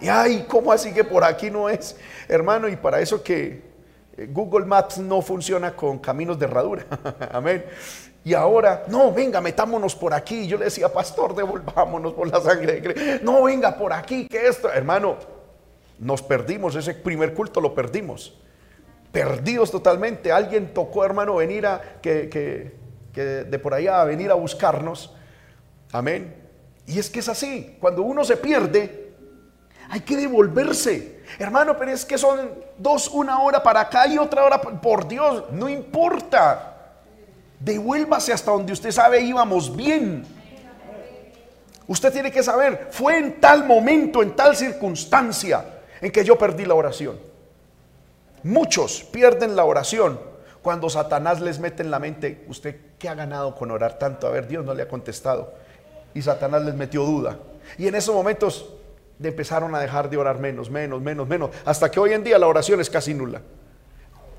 Y 0.00 0.08
ay, 0.08 0.44
¿cómo 0.48 0.72
así 0.72 0.92
que 0.92 1.04
por 1.04 1.24
aquí 1.24 1.50
no 1.50 1.68
es? 1.68 1.96
Hermano, 2.28 2.68
y 2.68 2.76
para 2.76 3.00
eso 3.00 3.22
que 3.22 3.62
eh, 4.16 4.28
Google 4.30 4.66
Maps 4.66 4.98
no 4.98 5.22
funciona 5.22 5.74
con 5.74 5.98
caminos 6.00 6.38
de 6.38 6.44
herradura. 6.44 6.84
Amén. 7.32 7.64
Y 8.24 8.34
ahora, 8.34 8.84
no, 8.88 9.12
venga, 9.12 9.40
metámonos 9.40 9.96
por 9.96 10.12
aquí. 10.12 10.46
Yo 10.46 10.58
le 10.58 10.66
decía, 10.66 10.92
pastor, 10.92 11.34
devolvámonos 11.34 12.12
por 12.12 12.28
la 12.28 12.40
sangre 12.40 12.74
de 12.74 12.82
Cristo. 12.82 13.24
No, 13.24 13.44
venga 13.44 13.76
por 13.76 13.92
aquí, 13.92 14.28
que 14.28 14.46
esto, 14.46 14.70
hermano, 14.70 15.16
nos 16.02 16.20
perdimos. 16.20 16.74
Ese 16.74 16.94
primer 16.94 17.32
culto 17.32 17.60
lo 17.60 17.74
perdimos. 17.74 18.38
Perdidos 19.12 19.70
totalmente. 19.70 20.32
Alguien 20.32 20.74
tocó, 20.74 21.04
hermano, 21.04 21.36
venir 21.36 21.64
a, 21.66 21.80
que, 22.02 22.28
que, 22.28 23.22
de 23.22 23.58
por 23.58 23.72
allá, 23.72 24.02
a 24.02 24.04
venir 24.04 24.30
a 24.30 24.34
buscarnos. 24.34 25.14
Amén. 25.92 26.34
Y 26.86 26.98
es 26.98 27.08
que 27.08 27.20
es 27.20 27.28
así. 27.28 27.76
Cuando 27.80 28.02
uno 28.02 28.24
se 28.24 28.36
pierde, 28.36 29.12
hay 29.88 30.00
que 30.00 30.16
devolverse. 30.16 31.22
Hermano, 31.38 31.76
pero 31.78 31.92
es 31.92 32.04
que 32.04 32.18
son 32.18 32.50
dos, 32.76 33.08
una 33.08 33.40
hora 33.40 33.62
para 33.62 33.82
acá 33.82 34.06
y 34.08 34.18
otra 34.18 34.44
hora, 34.44 34.60
por 34.60 35.06
Dios, 35.06 35.44
no 35.52 35.68
importa. 35.68 36.96
Devuélvase 37.60 38.32
hasta 38.32 38.50
donde 38.50 38.72
usted 38.72 38.90
sabe 38.90 39.20
íbamos 39.20 39.74
bien. 39.74 40.26
Usted 41.86 42.12
tiene 42.12 42.32
que 42.32 42.42
saber, 42.42 42.88
fue 42.90 43.18
en 43.18 43.40
tal 43.40 43.64
momento, 43.64 44.22
en 44.22 44.34
tal 44.34 44.56
circunstancia, 44.56 45.64
en 46.02 46.10
que 46.10 46.24
yo 46.24 46.36
perdí 46.36 46.66
la 46.66 46.74
oración. 46.74 47.18
Muchos 48.42 49.04
pierden 49.04 49.56
la 49.56 49.64
oración 49.64 50.20
cuando 50.60 50.90
Satanás 50.90 51.40
les 51.40 51.58
mete 51.58 51.82
en 51.82 51.90
la 51.90 51.98
mente, 51.98 52.44
usted 52.48 52.76
qué 52.98 53.08
ha 53.08 53.14
ganado 53.14 53.54
con 53.54 53.70
orar 53.70 53.98
tanto, 53.98 54.26
a 54.26 54.30
ver, 54.30 54.46
Dios 54.46 54.64
no 54.64 54.74
le 54.74 54.82
ha 54.82 54.88
contestado. 54.88 55.54
Y 56.14 56.22
Satanás 56.22 56.62
les 56.62 56.74
metió 56.74 57.04
duda. 57.04 57.38
Y 57.78 57.88
en 57.88 57.94
esos 57.94 58.14
momentos 58.14 58.74
empezaron 59.22 59.74
a 59.74 59.80
dejar 59.80 60.10
de 60.10 60.16
orar 60.16 60.38
menos, 60.38 60.70
menos, 60.70 61.00
menos, 61.00 61.28
menos, 61.28 61.50
hasta 61.64 61.90
que 61.90 61.98
hoy 61.98 62.12
en 62.12 62.22
día 62.22 62.38
la 62.38 62.46
oración 62.46 62.80
es 62.80 62.90
casi 62.90 63.14
nula. 63.14 63.40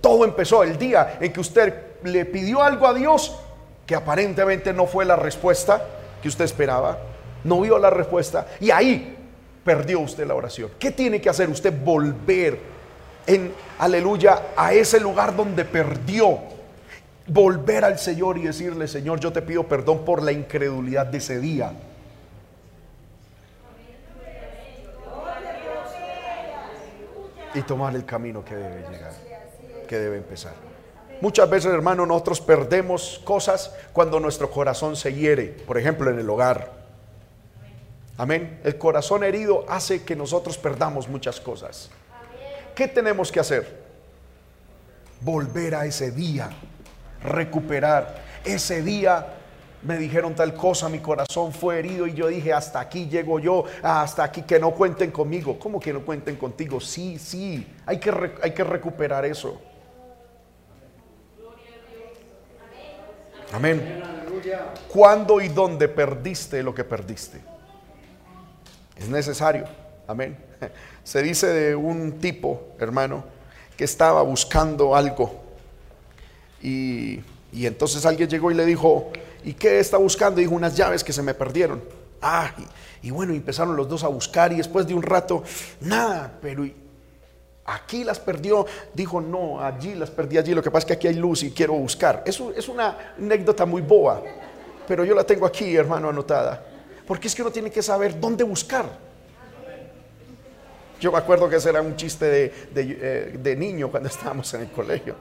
Todo 0.02 0.26
empezó 0.26 0.64
el 0.64 0.78
día 0.78 1.18
en 1.20 1.32
que 1.32 1.40
usted 1.40 1.74
le 2.04 2.26
pidió 2.26 2.62
algo 2.62 2.88
a 2.88 2.94
Dios 2.94 3.38
que 3.86 3.96
aparentemente 3.96 4.74
no 4.74 4.86
fue 4.86 5.06
la 5.06 5.16
respuesta 5.16 5.86
que 6.22 6.28
usted 6.28 6.46
esperaba, 6.46 7.00
no 7.44 7.62
vio 7.62 7.78
la 7.78 7.90
respuesta 7.90 8.48
y 8.60 8.72
ahí 8.72 9.23
perdió 9.64 10.00
usted 10.00 10.28
la 10.28 10.36
oración. 10.36 10.72
¿Qué 10.80 10.92
tiene 10.92 11.22
que 11.22 11.30
hacer 11.30 11.50
usted? 11.50 11.74
Volver 11.84 12.60
en, 13.26 13.54
aleluya, 13.80 14.50
a 14.56 14.74
ese 14.74 15.00
lugar 15.00 15.36
donde 15.36 15.66
perdió. 15.66 16.40
Volver 17.26 17.86
al 17.86 18.00
Señor 18.00 18.38
y 18.38 18.44
decirle, 18.44 18.88
Señor, 18.88 19.20
yo 19.20 19.32
te 19.32 19.42
pido 19.42 19.68
perdón 19.68 20.04
por 20.04 20.22
la 20.22 20.32
incredulidad 20.32 21.06
de 21.06 21.18
ese 21.20 21.40
día. 21.40 21.74
y 27.54 27.62
tomar 27.62 27.96
el 27.96 28.06
camino 28.06 28.44
que 28.44 28.56
debe 28.56 28.82
llegar, 28.90 29.14
que 29.88 29.98
debe 29.98 30.18
empezar. 30.18 30.54
Muchas 31.22 31.50
veces, 31.50 31.72
hermano, 31.72 32.06
nosotros 32.06 32.42
perdemos 32.42 33.22
cosas 33.24 33.74
cuando 33.94 34.20
nuestro 34.20 34.50
corazón 34.50 34.96
se 34.96 35.14
hiere, 35.14 35.46
por 35.46 35.78
ejemplo, 35.78 36.10
en 36.10 36.20
el 36.20 36.30
hogar. 36.30 36.83
Amén. 38.18 38.60
El 38.64 38.78
corazón 38.78 39.24
herido 39.24 39.66
hace 39.68 40.04
que 40.04 40.16
nosotros 40.16 40.58
perdamos 40.58 41.08
muchas 41.08 41.40
cosas. 41.40 41.90
¿Qué 42.76 42.88
tenemos 42.88 43.32
que 43.32 43.40
hacer? 43.40 43.84
Volver 45.22 45.76
a 45.76 45.86
ese 45.86 46.12
día, 46.12 46.50
recuperar 47.24 48.22
ese 48.44 48.82
día 48.82 49.38
me 49.84 49.98
dijeron 49.98 50.34
tal 50.34 50.54
cosa, 50.54 50.88
mi 50.88 51.00
corazón 51.00 51.52
fue 51.52 51.80
herido 51.80 52.08
y 52.08 52.14
yo 52.14 52.28
dije, 52.28 52.54
hasta 52.54 52.80
aquí 52.80 53.08
llego 53.08 53.40
yo, 53.40 53.66
hasta 53.82 54.24
aquí 54.24 54.44
que 54.44 54.58
no 54.60 54.72
cuenten 54.72 55.12
conmigo. 55.12 55.60
¿Cómo 55.60 55.80
que 55.80 55.92
no 55.92 56.06
cuenten 56.06 56.38
contigo? 56.38 56.80
Sí, 56.80 57.20
sí, 57.20 57.68
hay 57.86 58.00
que, 58.00 58.32
hay 58.42 58.52
que 58.52 58.64
recuperar 58.64 59.26
eso. 59.26 59.60
Amén. 63.52 64.02
¿Cuándo 64.88 65.42
y 65.42 65.50
dónde 65.50 65.88
perdiste 65.88 66.64
lo 66.64 66.74
que 66.74 66.84
perdiste? 66.84 67.53
Es 68.96 69.10
necesario. 69.10 69.66
Amén. 70.08 70.38
Se 71.04 71.22
dice 71.22 71.48
de 71.48 71.76
un 71.76 72.20
tipo, 72.20 72.70
hermano, 72.80 73.24
que 73.78 73.84
estaba 73.84 74.22
buscando 74.22 74.96
algo. 74.96 75.44
Y, 76.62 77.22
y 77.52 77.66
entonces 77.66 78.06
alguien 78.06 78.30
llegó 78.30 78.52
y 78.52 78.54
le 78.54 78.66
dijo, 78.66 79.12
¿Y 79.46 79.54
qué 79.54 79.80
está 79.80 79.98
buscando? 79.98 80.40
Dijo, 80.40 80.56
unas 80.56 80.76
llaves 80.76 81.04
que 81.04 81.12
se 81.12 81.22
me 81.22 81.34
perdieron. 81.34 81.84
Ah, 82.22 82.52
y, 83.02 83.12
bueno, 83.12 83.34
empezaron 83.34 83.76
los 83.76 83.90
dos 83.90 84.04
a 84.04 84.08
buscar 84.08 84.54
y 84.54 84.58
después 84.58 84.88
de 84.88 84.94
un 84.94 85.04
rato, 85.04 85.44
nada, 85.82 86.38
pero 86.42 86.66
aquí 87.66 88.04
las 88.06 88.20
perdió. 88.20 88.66
Dijo, 88.94 89.20
no, 89.20 89.62
allí 89.62 89.94
las 89.94 90.10
perdí 90.10 90.38
allí. 90.38 90.54
Lo 90.54 90.64
que 90.64 90.72
pasa 90.72 90.80
es 90.80 90.86
que 90.86 90.94
aquí 90.94 91.08
hay 91.08 91.16
luz 91.16 91.44
y 91.44 91.52
quiero 91.52 91.74
buscar. 91.74 92.24
Es 92.26 92.40
una 92.40 93.14
anécdota 93.18 93.66
muy 93.66 93.82
boba, 93.82 94.22
pero 94.88 95.04
yo 95.04 95.14
la 95.14 95.26
tengo 95.26 95.46
aquí, 95.46 95.76
hermano, 95.76 96.10
anotada. 96.10 96.66
Porque 97.08 97.28
es 97.28 97.36
que 97.36 97.42
uno 97.42 97.52
tiene 97.52 97.70
que 97.70 97.82
saber 97.82 98.20
dónde 98.20 98.44
buscar. 98.44 98.86
Yo 101.00 101.12
me 101.12 101.18
acuerdo 101.18 101.50
que 101.50 101.58
ese 101.58 101.70
era 101.70 101.82
un 101.82 101.98
chiste 101.98 102.26
de, 102.26 102.54
de, 102.74 103.52
eh, 103.52 103.56
niño 103.58 103.92
cuando 103.92 104.08
estábamos 104.14 104.54
en 104.54 104.62
el 104.62 104.72
colegio. 104.72 105.16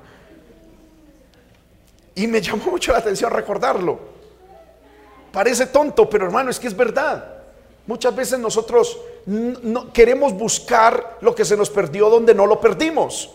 Y 2.14 2.26
me 2.26 2.40
llamó 2.40 2.70
mucho 2.70 2.92
la 2.92 2.98
atención 2.98 3.30
recordarlo. 3.30 3.98
Parece 5.32 5.66
tonto, 5.66 6.08
pero 6.08 6.26
hermano, 6.26 6.50
es 6.50 6.60
que 6.60 6.68
es 6.68 6.76
verdad. 6.76 7.42
Muchas 7.86 8.14
veces 8.14 8.38
nosotros 8.38 8.98
no, 9.26 9.92
queremos 9.92 10.32
buscar 10.34 11.18
lo 11.20 11.34
que 11.34 11.44
se 11.44 11.56
nos 11.56 11.68
perdió 11.68 12.08
donde 12.08 12.34
no 12.34 12.46
lo 12.46 12.60
perdimos. 12.60 13.30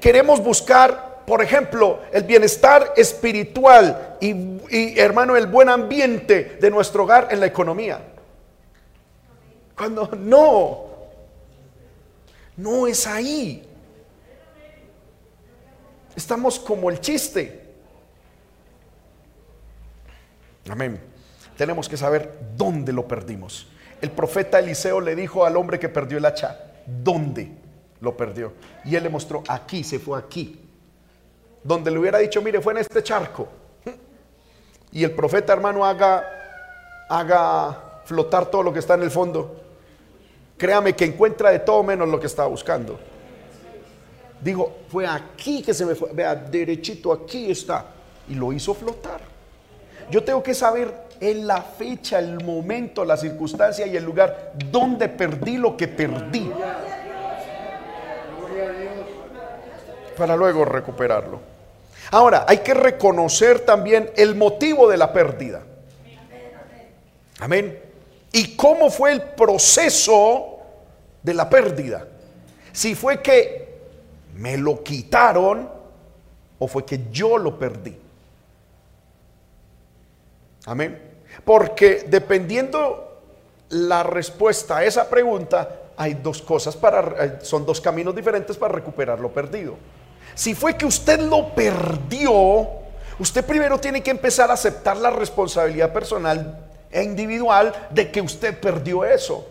Queremos 0.00 0.40
buscar, 0.40 1.07
por 1.28 1.42
ejemplo, 1.42 2.00
el 2.10 2.22
bienestar 2.22 2.94
espiritual 2.96 4.16
y, 4.18 4.98
hermano, 4.98 5.36
el 5.36 5.46
buen 5.46 5.68
ambiente 5.68 6.56
de 6.58 6.70
nuestro 6.70 7.04
hogar 7.04 7.28
en 7.30 7.40
la 7.40 7.44
economía. 7.44 8.00
Cuando 9.76 10.08
no, 10.18 10.86
no 12.56 12.86
es 12.86 13.06
ahí. 13.06 13.62
Estamos 16.16 16.58
como 16.58 16.88
el 16.88 16.98
chiste. 16.98 17.74
Amén. 20.70 20.98
Tenemos 21.58 21.90
que 21.90 21.98
saber 21.98 22.38
dónde 22.56 22.90
lo 22.90 23.06
perdimos. 23.06 23.66
El 24.00 24.12
profeta 24.12 24.60
Eliseo 24.60 25.02
le 25.02 25.14
dijo 25.14 25.44
al 25.44 25.58
hombre 25.58 25.78
que 25.78 25.90
perdió 25.90 26.16
el 26.16 26.24
hacha, 26.24 26.58
¿dónde 26.86 27.52
lo 28.00 28.16
perdió? 28.16 28.54
Y 28.86 28.96
él 28.96 29.02
le 29.02 29.10
mostró, 29.10 29.42
aquí, 29.46 29.84
se 29.84 29.98
fue 29.98 30.18
aquí. 30.18 30.67
Donde 31.62 31.90
le 31.90 31.98
hubiera 31.98 32.18
dicho, 32.18 32.40
mire, 32.40 32.60
fue 32.60 32.72
en 32.72 32.78
este 32.78 33.02
charco. 33.02 33.48
Y 34.92 35.04
el 35.04 35.12
profeta 35.12 35.52
hermano 35.52 35.84
haga, 35.84 36.24
haga 37.08 38.00
flotar 38.04 38.46
todo 38.46 38.62
lo 38.62 38.72
que 38.72 38.78
está 38.78 38.94
en 38.94 39.02
el 39.02 39.10
fondo. 39.10 39.56
Créame 40.56 40.94
que 40.94 41.04
encuentra 41.04 41.50
de 41.50 41.60
todo 41.60 41.82
menos 41.82 42.08
lo 42.08 42.18
que 42.18 42.26
estaba 42.26 42.48
buscando. 42.48 42.98
Digo, 44.40 44.78
fue 44.88 45.06
aquí 45.06 45.62
que 45.62 45.74
se 45.74 45.84
me 45.84 45.94
fue. 45.94 46.12
Vea, 46.12 46.34
derechito, 46.34 47.12
aquí 47.12 47.50
está. 47.50 47.86
Y 48.28 48.34
lo 48.34 48.52
hizo 48.52 48.74
flotar. 48.74 49.20
Yo 50.10 50.24
tengo 50.24 50.42
que 50.42 50.54
saber 50.54 51.08
en 51.20 51.46
la 51.46 51.62
fecha, 51.62 52.18
el 52.18 52.42
momento, 52.44 53.04
la 53.04 53.16
circunstancia 53.16 53.86
y 53.86 53.96
el 53.96 54.04
lugar 54.04 54.52
donde 54.70 55.08
perdí 55.08 55.56
lo 55.56 55.76
que 55.76 55.88
perdí. 55.88 56.50
Para 60.18 60.36
luego 60.36 60.64
recuperarlo. 60.64 61.40
Ahora, 62.10 62.44
hay 62.48 62.58
que 62.58 62.74
reconocer 62.74 63.60
también 63.60 64.10
el 64.16 64.34
motivo 64.34 64.88
de 64.88 64.96
la 64.96 65.12
pérdida. 65.12 65.62
Amén. 67.38 67.80
¿Y 68.32 68.56
cómo 68.56 68.90
fue 68.90 69.12
el 69.12 69.22
proceso 69.22 70.58
de 71.22 71.34
la 71.34 71.48
pérdida? 71.48 72.06
Si 72.72 72.94
fue 72.94 73.22
que 73.22 73.78
me 74.34 74.56
lo 74.56 74.82
quitaron 74.82 75.70
o 76.58 76.66
fue 76.66 76.84
que 76.84 77.06
yo 77.10 77.38
lo 77.38 77.58
perdí. 77.58 77.96
Amén. 80.66 81.00
Porque 81.44 82.04
dependiendo 82.08 83.20
la 83.70 84.02
respuesta 84.02 84.78
a 84.78 84.84
esa 84.84 85.08
pregunta, 85.08 85.82
hay 85.96 86.14
dos 86.14 86.42
cosas 86.42 86.76
para, 86.76 87.24
eh, 87.24 87.38
son 87.42 87.64
dos 87.64 87.80
caminos 87.80 88.14
diferentes 88.14 88.56
para 88.56 88.74
recuperar 88.74 89.20
lo 89.20 89.30
perdido. 89.30 89.76
Si 90.38 90.54
fue 90.54 90.76
que 90.76 90.86
usted 90.86 91.18
lo 91.18 91.52
perdió, 91.52 92.68
usted 93.18 93.44
primero 93.44 93.76
tiene 93.80 94.04
que 94.04 94.12
empezar 94.12 94.48
a 94.52 94.54
aceptar 94.54 94.96
la 94.96 95.10
responsabilidad 95.10 95.92
personal 95.92 96.64
e 96.92 97.02
individual 97.02 97.88
de 97.90 98.12
que 98.12 98.20
usted 98.20 98.56
perdió 98.60 99.04
eso. 99.04 99.48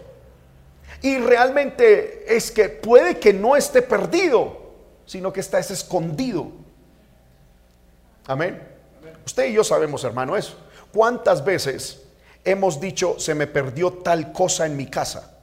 Y 1.02 1.18
realmente 1.18 2.34
es 2.34 2.52
que 2.52 2.70
puede 2.70 3.18
que 3.18 3.34
no 3.34 3.58
esté 3.58 3.82
perdido, 3.82 4.62
sino 5.06 5.34
que 5.34 5.42
está 5.42 5.60
escondido. 5.60 6.54
Amén. 8.26 8.66
Usted 9.26 9.48
y 9.48 9.54
yo 9.56 9.66
sabemos, 9.66 10.06
hermano, 10.06 10.38
eso. 10.38 10.56
¿Cuántas 10.94 11.44
veces 11.44 12.02
hemos 12.46 12.80
dicho, 12.80 13.20
se 13.20 13.36
me 13.36 13.46
perdió 13.46 13.92
tal 13.92 14.32
cosa 14.32 14.66
en 14.66 14.78
mi 14.78 14.88
casa? 14.88 15.38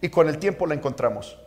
Y 0.00 0.08
con 0.08 0.28
el 0.28 0.38
tiempo 0.38 0.66
la 0.66 0.74
encontramos. 0.74 1.38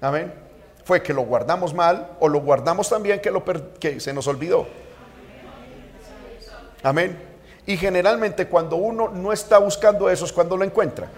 Amén. 0.00 0.43
Fue 0.84 1.02
que 1.02 1.14
lo 1.14 1.22
guardamos 1.22 1.72
mal 1.72 2.16
o 2.20 2.28
lo 2.28 2.40
guardamos 2.40 2.88
también 2.88 3.20
que, 3.20 3.30
lo 3.30 3.42
que 3.80 4.00
se 4.00 4.12
nos 4.12 4.26
olvidó. 4.26 4.66
Amén. 6.82 7.18
Y 7.66 7.78
generalmente 7.78 8.46
cuando 8.46 8.76
uno 8.76 9.08
no 9.08 9.32
está 9.32 9.58
buscando 9.58 10.10
eso 10.10 10.26
es 10.26 10.32
cuando 10.32 10.56
lo 10.56 10.64
encuentra. 10.64 11.08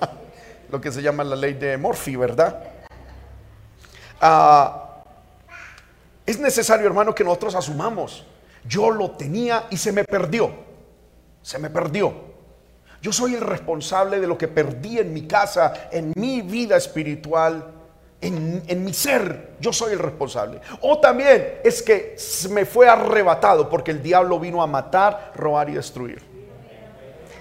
Lo 0.70 0.80
que 0.80 0.90
se 0.90 1.02
llama 1.02 1.22
la 1.22 1.36
ley 1.36 1.52
de 1.52 1.76
Morphy, 1.76 2.16
¿verdad? 2.16 2.64
Ah, 4.18 5.02
es 6.24 6.38
necesario, 6.38 6.86
hermano, 6.86 7.14
que 7.14 7.22
nosotros 7.22 7.54
asumamos. 7.54 8.24
Yo 8.64 8.90
lo 8.90 9.10
tenía 9.10 9.66
y 9.68 9.76
se 9.76 9.92
me 9.92 10.04
perdió. 10.04 10.50
Se 11.42 11.58
me 11.58 11.68
perdió. 11.68 12.14
Yo 13.02 13.12
soy 13.12 13.34
el 13.34 13.42
responsable 13.42 14.20
de 14.20 14.26
lo 14.26 14.38
que 14.38 14.48
perdí 14.48 14.98
en 14.98 15.12
mi 15.12 15.26
casa, 15.26 15.88
en 15.90 16.14
mi 16.16 16.40
vida 16.40 16.76
espiritual 16.76 17.81
en, 18.22 18.84
mi 18.84 18.94
ser, 18.94 19.54
yo 19.58 19.72
soy 19.72 19.94
el 19.94 19.98
responsable. 19.98 20.60
O 20.80 20.98
también 21.00 21.60
es 21.64 21.82
que 21.82 22.16
me 22.50 22.64
fue 22.64 22.88
arrebatado 22.88 23.68
porque 23.68 23.90
el 23.90 24.02
diablo 24.02 24.38
vino 24.38 24.62
a 24.62 24.66
matar, 24.66 25.32
robar 25.34 25.68
y 25.68 25.74
destruir. 25.74 26.22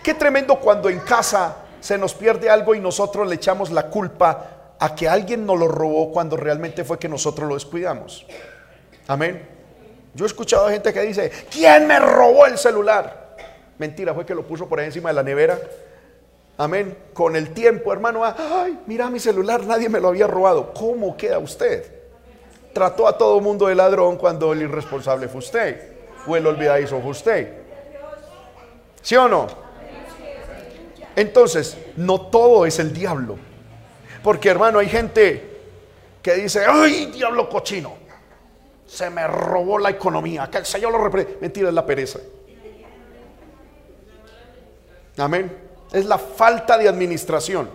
Qué 0.01 0.15
tremendo 0.15 0.59
cuando 0.59 0.89
en 0.89 0.99
casa 0.99 1.57
se 1.79 1.97
nos 1.97 2.15
pierde 2.15 2.49
algo 2.49 2.73
y 2.73 2.79
nosotros 2.79 3.27
le 3.27 3.36
echamos 3.36 3.69
la 3.69 3.88
culpa 3.88 4.75
a 4.79 4.95
que 4.95 5.07
alguien 5.07 5.45
nos 5.45 5.59
lo 5.59 5.67
robó 5.67 6.11
cuando 6.11 6.36
realmente 6.36 6.84
fue 6.84 6.97
que 6.97 7.07
nosotros 7.07 7.47
lo 7.47 7.53
descuidamos. 7.53 8.25
Amén. 9.07 9.47
Yo 10.15 10.25
he 10.25 10.27
escuchado 10.27 10.67
gente 10.69 10.91
que 10.91 11.01
dice, 11.01 11.32
¿quién 11.51 11.86
me 11.86 11.99
robó 11.99 12.47
el 12.47 12.57
celular? 12.57 13.36
Mentira, 13.77 14.13
fue 14.15 14.25
que 14.25 14.34
lo 14.34 14.45
puso 14.45 14.67
por 14.67 14.79
ahí 14.79 14.88
encima 14.88 15.09
de 15.09 15.15
la 15.15 15.23
nevera 15.23 15.59
Amén. 16.62 16.95
Con 17.16 17.36
el 17.36 17.55
tiempo, 17.55 17.91
hermano, 17.91 18.24
ah, 18.24 18.36
ay, 18.38 18.78
mira 18.86 19.09
mi 19.09 19.20
celular, 19.20 19.66
nadie 19.66 19.89
me 19.89 19.99
lo 19.99 20.09
había 20.09 20.28
robado. 20.28 20.72
¿Cómo 20.76 21.18
queda 21.18 21.39
usted? 21.39 21.91
Trató 22.72 23.07
a 23.07 23.18
todo 23.18 23.41
mundo 23.41 23.66
de 23.66 23.74
ladrón 23.74 24.16
cuando 24.16 24.53
el 24.53 24.62
irresponsable 24.62 25.28
fue 25.28 25.39
usted. 25.39 25.93
O 26.28 26.36
el 26.36 26.45
olvidadizo 26.45 27.01
fue 27.01 27.09
usted. 27.09 27.53
¿Sí 29.01 29.16
o 29.16 29.28
no? 29.28 29.47
Entonces, 31.16 31.76
no 31.95 32.28
todo 32.28 32.68
es 32.68 32.78
el 32.78 32.93
diablo. 32.93 33.38
Porque, 34.22 34.49
hermano, 34.49 34.78
hay 34.78 34.88
gente 34.88 35.62
que 36.22 36.36
dice, 36.36 36.64
ay, 36.68 37.07
diablo 37.07 37.49
cochino. 37.49 37.95
Se 38.86 39.09
me 39.09 39.26
robó 39.26 39.80
la 39.80 39.89
economía. 39.89 40.47
Que 40.51 40.59
el 40.59 40.66
Señor 40.68 40.91
lo 40.91 40.99
reprende. 40.99 41.39
Mentira, 41.41 41.70
es 41.70 41.74
la 41.74 41.88
pereza. 41.88 42.20
Amén 45.18 45.61
es 45.92 46.06
la 46.06 46.18
falta 46.18 46.78
de 46.78 46.88
administración, 46.88 47.70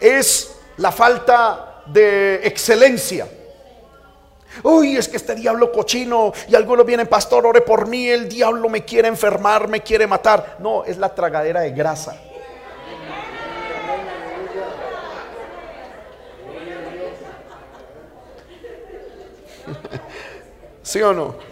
es 0.00 0.56
la 0.76 0.92
falta 0.92 1.82
de 1.86 2.40
excelencia. 2.46 3.26
Uy, 4.62 4.96
es 4.96 5.08
que 5.08 5.16
este 5.16 5.34
diablo 5.34 5.70
cochino 5.70 6.32
y 6.48 6.54
algunos 6.54 6.84
vienen, 6.84 7.06
pastor, 7.06 7.46
ore 7.46 7.60
por 7.60 7.86
mí, 7.86 8.08
el 8.08 8.28
diablo 8.28 8.68
me 8.68 8.84
quiere 8.84 9.08
enfermar, 9.08 9.68
me 9.68 9.82
quiere 9.82 10.06
matar. 10.06 10.56
No, 10.58 10.84
es 10.84 10.98
la 10.98 11.14
tragadera 11.14 11.60
de 11.60 11.70
grasa. 11.70 12.20
¿Sí 20.82 21.02
o 21.02 21.12
no? 21.12 21.48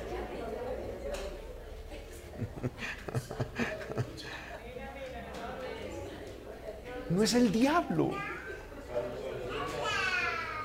No 7.10 7.22
es 7.22 7.34
el 7.34 7.52
diablo. 7.52 8.10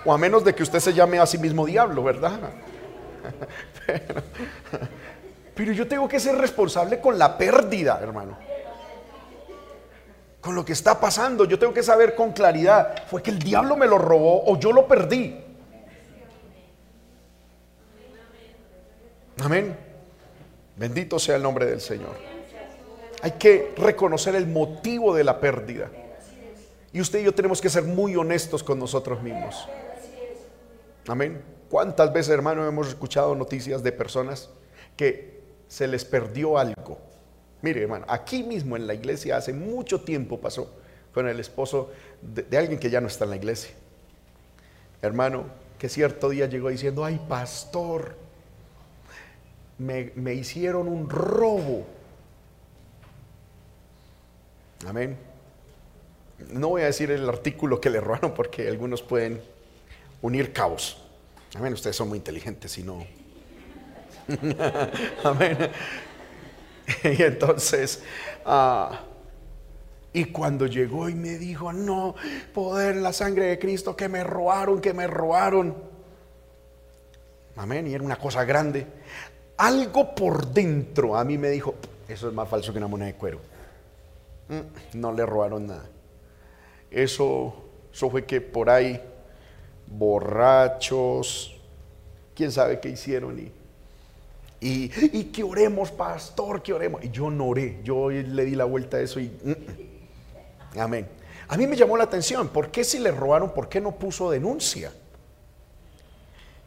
O 0.04 0.14
a 0.14 0.18
menos 0.18 0.44
de 0.44 0.56
que 0.56 0.64
usted 0.64 0.80
se 0.80 0.94
llame 0.94 1.20
a 1.20 1.26
sí 1.26 1.38
mismo 1.38 1.66
diablo, 1.66 2.04
¿verdad? 2.04 2.40
Pero, 5.56 5.74
yo 5.74 5.88
tengo 5.88 6.08
que 6.08 6.20
ser 6.20 6.36
responsable 6.36 7.00
con 7.00 7.20
la 7.20 7.38
pérdida, 7.38 8.00
hermano. 8.02 8.38
Con 10.40 10.56
lo 10.56 10.66
que 10.66 10.74
está 10.74 11.00
pasando, 11.00 11.46
yo 11.46 11.60
tengo 11.60 11.74
que 11.74 11.84
saber 11.84 12.16
con 12.16 12.32
claridad, 12.32 13.06
¿fue 13.08 13.22
que 13.22 13.30
el 13.30 13.38
diablo 13.38 13.78
me 13.78 13.86
lo 13.86 14.00
robó 14.00 14.44
o 14.46 14.58
yo 14.58 14.72
lo 14.72 14.88
perdí? 14.88 15.40
Amén. 19.44 19.78
Bendito 20.78 21.20
sea 21.20 21.36
el 21.36 21.44
nombre 21.44 21.68
del 21.68 21.80
Señor. 21.80 22.16
Hay 23.22 23.34
que 23.34 23.74
reconocer 23.78 24.34
el 24.34 24.48
motivo 24.48 25.14
de 25.14 25.24
la 25.24 25.40
pérdida. 25.40 25.92
Y 26.94 27.00
usted 27.00 27.20
y 27.20 27.24
yo 27.24 27.34
tenemos 27.34 27.62
que 27.62 27.70
ser 27.70 27.84
muy 27.84 28.16
honestos 28.16 28.64
con 28.64 28.78
nosotros 28.78 29.22
mismos. 29.22 29.68
Amén. 31.08 31.42
¿Cuántas 31.70 32.12
veces, 32.12 32.34
hermano, 32.34 32.68
hemos 32.68 32.90
escuchado 32.90 33.34
noticias 33.34 33.82
de 33.82 33.92
personas 33.94 34.50
que 34.98 35.42
se 35.68 35.88
les 35.88 36.04
perdió 36.04 36.58
algo? 36.58 37.00
Mire, 37.62 37.84
hermano, 37.84 38.06
aquí 38.10 38.44
mismo 38.44 38.76
en 38.76 38.88
la 38.88 38.94
iglesia 38.94 39.38
hace 39.38 39.54
mucho 39.54 40.02
tiempo 40.02 40.42
pasó 40.42 40.74
con 41.14 41.28
el 41.28 41.40
esposo 41.40 41.92
de, 42.22 42.58
alguien 42.58 42.80
que 42.80 42.90
ya 42.90 43.00
no 43.00 43.08
está 43.08 43.24
en 43.24 43.30
la 43.30 43.36
iglesia. 43.38 43.74
Hermano, 45.02 45.46
que 45.80 45.88
cierto 45.88 46.30
día 46.30 46.48
llegó 46.48 46.70
diciendo, 46.70 47.06
ay, 47.06 47.22
pastor, 47.30 48.16
me, 49.78 50.12
me 50.16 50.34
hicieron 50.34 50.90
un 50.90 51.10
robo. 51.10 51.86
Amén 54.86 55.31
no 56.50 56.70
voy 56.70 56.84
a 56.84 56.86
decir 56.86 57.12
el 57.12 57.28
artículo 57.28 57.80
que 57.80 57.90
le 57.90 58.00
robaron 58.00 58.34
porque 58.34 58.68
algunos 58.68 59.02
pueden 59.02 59.42
unir 60.22 60.54
cabos. 60.54 60.98
Amén, 61.56 61.74
ustedes 61.74 61.96
son 61.96 62.10
muy 62.10 62.18
inteligentes 62.18 62.78
y 62.78 62.84
no. 62.84 63.06
Amén. 65.24 65.58
Y 67.04 67.22
entonces, 67.22 68.04
ah, 68.46 69.02
y 70.14 70.26
cuando 70.26 70.68
llegó 70.68 71.10
y 71.10 71.16
me 71.16 71.38
dijo, 71.38 71.72
no, 71.72 72.16
poder 72.54 72.98
la 72.98 73.14
sangre 73.14 73.46
de 73.46 73.60
Cristo, 73.60 73.96
que 73.96 74.10
me 74.10 74.24
robaron, 74.24 74.82
que 74.82 74.94
me 74.94 75.08
robaron. 75.08 75.76
Amén, 77.56 77.88
y 77.88 77.94
era 77.94 78.04
una 78.04 78.18
cosa 78.18 78.44
grande. 78.44 78.88
Algo 79.58 80.16
por 80.16 80.48
dentro 80.48 81.16
a 81.16 81.24
mí 81.24 81.38
me 81.38 81.50
dijo, 81.50 81.76
eso 82.08 82.28
es 82.28 82.34
más 82.34 82.50
falso 82.50 82.72
que 82.72 82.78
una 82.78 82.88
moneda 82.88 83.08
de 83.08 83.16
cuero. 83.16 83.40
Mm, 84.50 85.00
no 85.00 85.14
le 85.14 85.26
robaron 85.26 85.68
nada. 85.68 85.86
Eso, 86.92 87.54
eso 87.92 88.10
fue 88.10 88.26
que 88.26 88.42
por 88.42 88.70
ahí, 88.70 89.02
borrachos, 89.88 91.60
quién 92.36 92.52
sabe 92.52 92.80
qué 92.80 92.90
hicieron 92.90 93.40
y, 93.40 93.52
y, 94.62 95.24
que 95.26 95.44
oremos, 95.44 95.90
pastor, 95.90 96.62
que 96.62 96.72
oremos. 96.72 97.04
Y 97.04 97.10
yo 97.10 97.32
no 97.32 97.48
oré, 97.48 97.80
yo 97.84 98.12
le 98.12 98.46
di 98.46 98.56
la 98.56 98.66
vuelta 98.66 98.98
a 98.98 99.02
eso 99.02 99.20
y... 99.20 99.28
Mm, 99.44 99.50
mm. 99.50 100.80
amén. 100.80 101.08
A 101.48 101.58
mí 101.58 101.66
me 101.66 101.76
llamó 101.76 101.98
la 101.98 102.04
atención, 102.04 102.50
¿por 102.50 102.70
qué 102.70 102.84
si 102.84 103.00
le 103.00 103.12
robaron, 103.12 103.54
por 103.54 103.68
qué 103.68 103.82
no 103.82 103.94
puso 103.94 104.30
denuncia? 104.30 104.92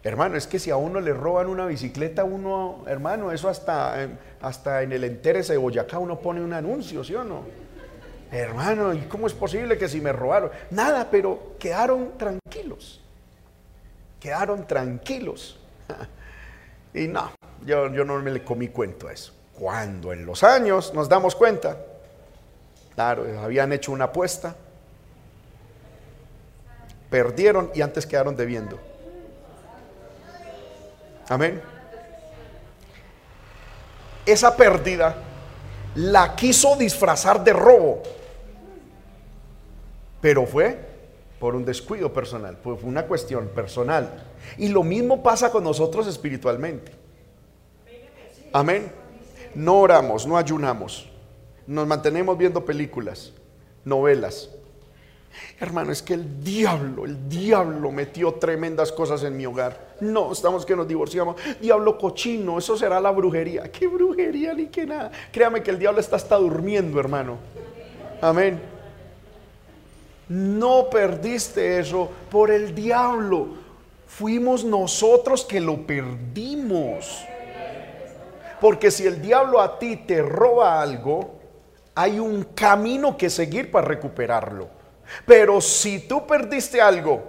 Hermano, 0.03 0.37
es 0.37 0.47
que 0.47 0.59
si 0.59 0.71
a 0.71 0.77
uno 0.77 1.01
le 1.01 1.15
roban 1.15 1.47
una 1.47 1.65
bicicleta, 1.67 2.25
uno, 2.25 2.85
hermano, 2.87 3.33
eso 3.33 3.49
hasta, 3.49 4.09
hasta 4.43 4.83
en 4.83 4.93
el 4.93 5.05
enteres 5.05 5.49
de 5.49 5.57
Boyacá 5.57 5.99
uno 5.99 6.19
pone 6.19 6.43
un 6.43 6.53
anuncio, 6.53 7.03
¿sí 7.03 7.15
o 7.15 7.25
no? 7.25 7.45
Hermano, 8.39 8.93
¿y 8.93 9.03
cómo 9.03 9.27
es 9.27 9.33
posible 9.33 9.79
que 9.79 9.89
si 9.89 10.01
me 10.01 10.13
robaron? 10.13 10.51
Nada, 10.71 11.09
pero 11.11 11.55
quedaron 11.59 12.19
tranquilos. 12.19 13.01
Quedaron 14.19 14.67
tranquilos. 14.67 15.59
y 16.95 17.07
no, 17.07 17.31
yo, 17.65 17.93
yo 17.93 18.05
no 18.05 18.19
me 18.21 18.31
le 18.31 18.43
comí 18.43 18.69
cuento 18.69 19.09
a 19.09 19.13
eso. 19.13 19.33
Cuando 19.53 20.13
en 20.13 20.27
los 20.27 20.43
años 20.43 20.93
nos 20.95 21.09
damos 21.09 21.37
cuenta, 21.37 21.77
claro, 22.95 23.25
habían 23.41 23.73
hecho 23.73 23.93
una 23.93 24.07
apuesta, 24.07 24.57
perdieron 27.09 27.71
y 27.73 27.83
antes 27.83 28.05
quedaron 28.05 28.35
debiendo. 28.35 28.81
Amén. 31.29 31.63
Esa 34.27 34.57
pérdida 34.57 35.15
la 35.95 36.35
quiso 36.35 36.77
disfrazar 36.77 37.45
de 37.45 37.53
robo 37.53 38.03
pero 40.25 40.47
fue 40.47 40.79
por 41.39 41.55
un 41.55 41.67
descuido 41.67 42.11
personal, 42.11 42.57
fue 42.63 42.73
una 42.85 43.05
cuestión 43.05 43.49
personal. 43.49 44.25
Y 44.57 44.69
lo 44.69 44.83
mismo 44.83 45.23
pasa 45.23 45.53
con 45.53 45.63
nosotros 45.63 46.07
espiritualmente. 46.07 46.93
Amén. 48.51 48.91
No 49.55 49.81
oramos, 49.81 50.27
no 50.27 50.39
ayunamos, 50.39 51.11
nos 51.67 51.87
mantenemos 51.87 52.39
viendo 52.39 52.65
películas, 52.65 53.35
novelas. 53.85 54.49
Hermano, 55.61 55.93
es 55.93 56.01
que 56.01 56.15
el 56.15 56.43
diablo, 56.43 57.05
el 57.05 57.29
diablo 57.29 57.93
metió 57.93 58.33
tremendas 58.33 58.93
cosas 58.93 59.25
en 59.25 59.37
mi 59.37 59.45
hogar. 59.45 59.97
No, 60.01 60.33
estamos 60.33 60.65
que 60.65 60.75
nos 60.75 60.89
divorciamos. 60.89 61.37
Diablo 61.61 61.99
cochino, 61.99 62.57
eso 62.57 62.79
será 62.79 62.99
la 62.99 63.11
brujería. 63.11 63.71
¿Qué 63.71 63.87
brujería 63.89 64.55
ni 64.55 64.69
qué 64.69 64.87
nada? 64.87 65.13
Créame 65.31 65.63
que 65.63 65.71
el 65.71 65.79
diablo 65.79 66.01
está 66.01 66.17
hasta 66.17 66.37
durmiendo, 66.37 66.99
hermano. 66.99 67.37
Amén. 68.23 68.74
No 70.29 70.89
perdiste 70.91 71.79
eso 71.79 72.11
por 72.31 72.51
el 72.51 72.75
diablo. 72.75 73.49
Fuimos 74.07 74.65
nosotros 74.65 75.45
que 75.45 75.61
lo 75.61 75.87
perdimos. 75.87 77.25
Porque 78.61 78.91
si 78.91 79.07
el 79.07 79.21
diablo 79.21 79.61
a 79.61 79.79
ti 79.79 79.97
te 79.97 80.23
roba 80.23 80.81
algo, 80.81 81.35
hay 81.95 82.19
un 82.19 82.45
camino 82.55 83.17
que 83.17 83.29
seguir 83.29 83.71
para 83.71 83.87
recuperarlo. 83.87 84.69
Pero 85.27 85.61
si 85.61 86.01
tú 86.01 86.27
perdiste 86.27 86.81
algo 86.81 87.23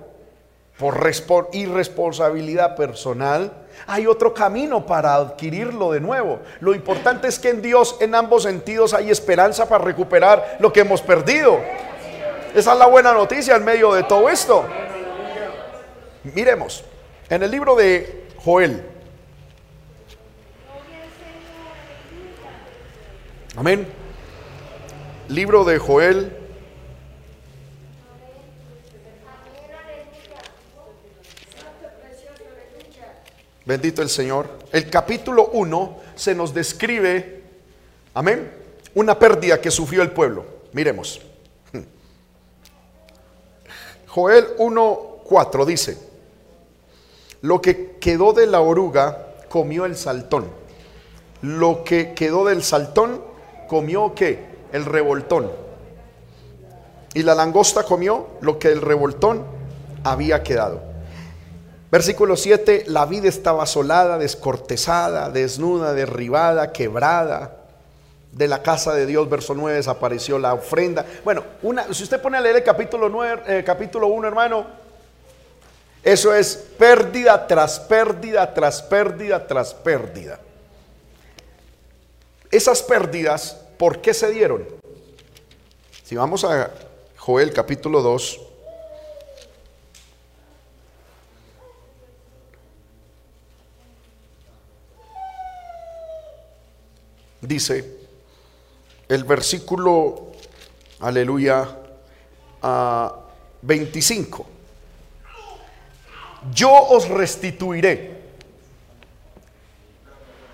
por 0.78 1.12
irresponsabilidad 1.54 2.76
personal, 2.76 3.52
hay 3.88 4.08
otro 4.08 4.34
camino 4.34 4.86
para 4.86 5.16
adquirirlo 5.16 5.92
de 5.92 6.00
nuevo. 6.00 6.40
Lo 6.60 6.74
importante 6.74 7.28
es 7.28 7.40
que 7.40 7.50
en 7.50 7.62
Dios 7.62 7.98
en 8.00 8.16
ambos 8.16 8.44
sentidos 8.44 8.94
hay 8.94 9.10
esperanza 9.10 9.68
para 9.68 9.84
recuperar 9.84 10.58
lo 10.60 10.72
que 10.72 10.82
hemos 10.82 11.02
perdido. 11.02 11.60
Esa 12.56 12.72
es 12.72 12.80
la 12.80 12.86
buena 12.86 13.12
noticia 13.12 13.58
en 13.58 13.66
medio 13.66 13.94
de 13.94 14.04
todo 14.04 14.30
esto. 14.30 14.66
Miremos, 16.24 16.86
en 17.30 17.44
el 17.44 17.52
libro 17.52 17.76
de 17.76 18.28
Joel. 18.38 18.82
Amén. 23.58 23.86
Libro 25.28 25.66
de 25.66 25.78
Joel. 25.78 26.38
Bendito 33.66 34.02
el 34.02 34.10
Señor. 34.10 34.50
El 34.72 34.90
capítulo 34.90 35.48
1 35.48 36.00
se 36.16 36.34
nos 36.34 36.54
describe, 36.54 37.44
amén, 38.14 38.50
una 38.94 39.20
pérdida 39.20 39.60
que 39.60 39.72
sufrió 39.72 40.02
el 40.04 40.12
pueblo. 40.12 40.46
Miremos. 40.72 41.20
Joel 44.16 44.56
1.4 44.60 45.66
dice, 45.66 45.98
lo 47.42 47.62
que 47.62 47.98
quedó 48.00 48.32
de 48.32 48.48
la 48.48 48.62
oruga 48.62 49.34
comió 49.50 49.84
el 49.84 49.98
saltón. 49.98 50.46
Lo 51.42 51.84
que 51.84 52.14
quedó 52.14 52.46
del 52.46 52.64
saltón 52.64 53.22
comió 53.68 54.16
qué? 54.16 54.40
El 54.72 54.86
revoltón. 54.86 55.52
Y 57.14 57.24
la 57.24 57.36
langosta 57.36 57.84
comió 57.84 58.28
lo 58.40 58.58
que 58.58 58.70
el 58.70 58.82
revoltón 58.82 59.44
había 60.06 60.44
quedado. 60.44 60.82
Versículo 61.92 62.38
7, 62.38 62.86
la 62.88 63.06
vida 63.06 63.28
estaba 63.28 63.64
asolada, 63.64 64.18
descortezada, 64.18 65.30
desnuda, 65.30 65.94
derribada, 65.94 66.72
quebrada. 66.72 67.65
De 68.36 68.50
la 68.50 68.62
casa 68.62 68.94
de 68.94 69.06
Dios, 69.06 69.30
verso 69.30 69.54
9, 69.54 69.78
desapareció 69.78 70.38
la 70.38 70.54
ofrenda. 70.54 71.06
Bueno, 71.24 71.42
una, 71.62 71.94
si 71.94 72.04
usted 72.04 72.22
pone 72.22 72.38
a 72.38 72.42
leer 72.42 72.58
el 72.58 72.64
capítulo, 72.64 73.08
9, 73.08 73.44
eh, 73.48 73.64
capítulo 73.66 74.08
1, 74.08 74.28
hermano, 74.28 74.66
eso 76.04 76.36
es 76.36 76.54
pérdida 76.78 77.48
tras 77.48 77.80
pérdida, 77.80 78.54
tras 78.54 78.82
pérdida, 78.82 79.48
tras 79.48 79.74
pérdida. 79.74 80.42
Esas 82.52 82.84
pérdidas, 82.84 83.58
¿por 83.78 84.02
qué 84.02 84.14
se 84.14 84.30
dieron? 84.32 84.68
Si 86.04 86.18
vamos 86.18 86.44
a 86.44 86.72
Joel 87.16 87.54
capítulo 87.54 88.02
2, 88.02 88.42
dice 97.40 98.05
el 99.08 99.24
versículo, 99.24 100.32
aleluya, 101.00 101.68
25. 103.62 104.46
Yo 106.54 106.72
os 106.72 107.08
restituiré. 107.10 108.16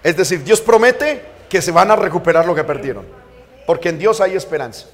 Es 0.04 0.18
decir, 0.18 0.44
Dios 0.44 0.62
promete 0.62 1.22
que 1.50 1.62
se 1.62 1.72
van 1.72 1.92
a 1.92 1.96
recuperar 1.96 2.46
lo 2.46 2.56
que 2.56 2.64
perdieron. 2.64 3.06
Porque 3.66 3.90
en 3.90 4.00
Dios 4.00 4.20
hay 4.20 4.36
esperanza. 4.36 4.88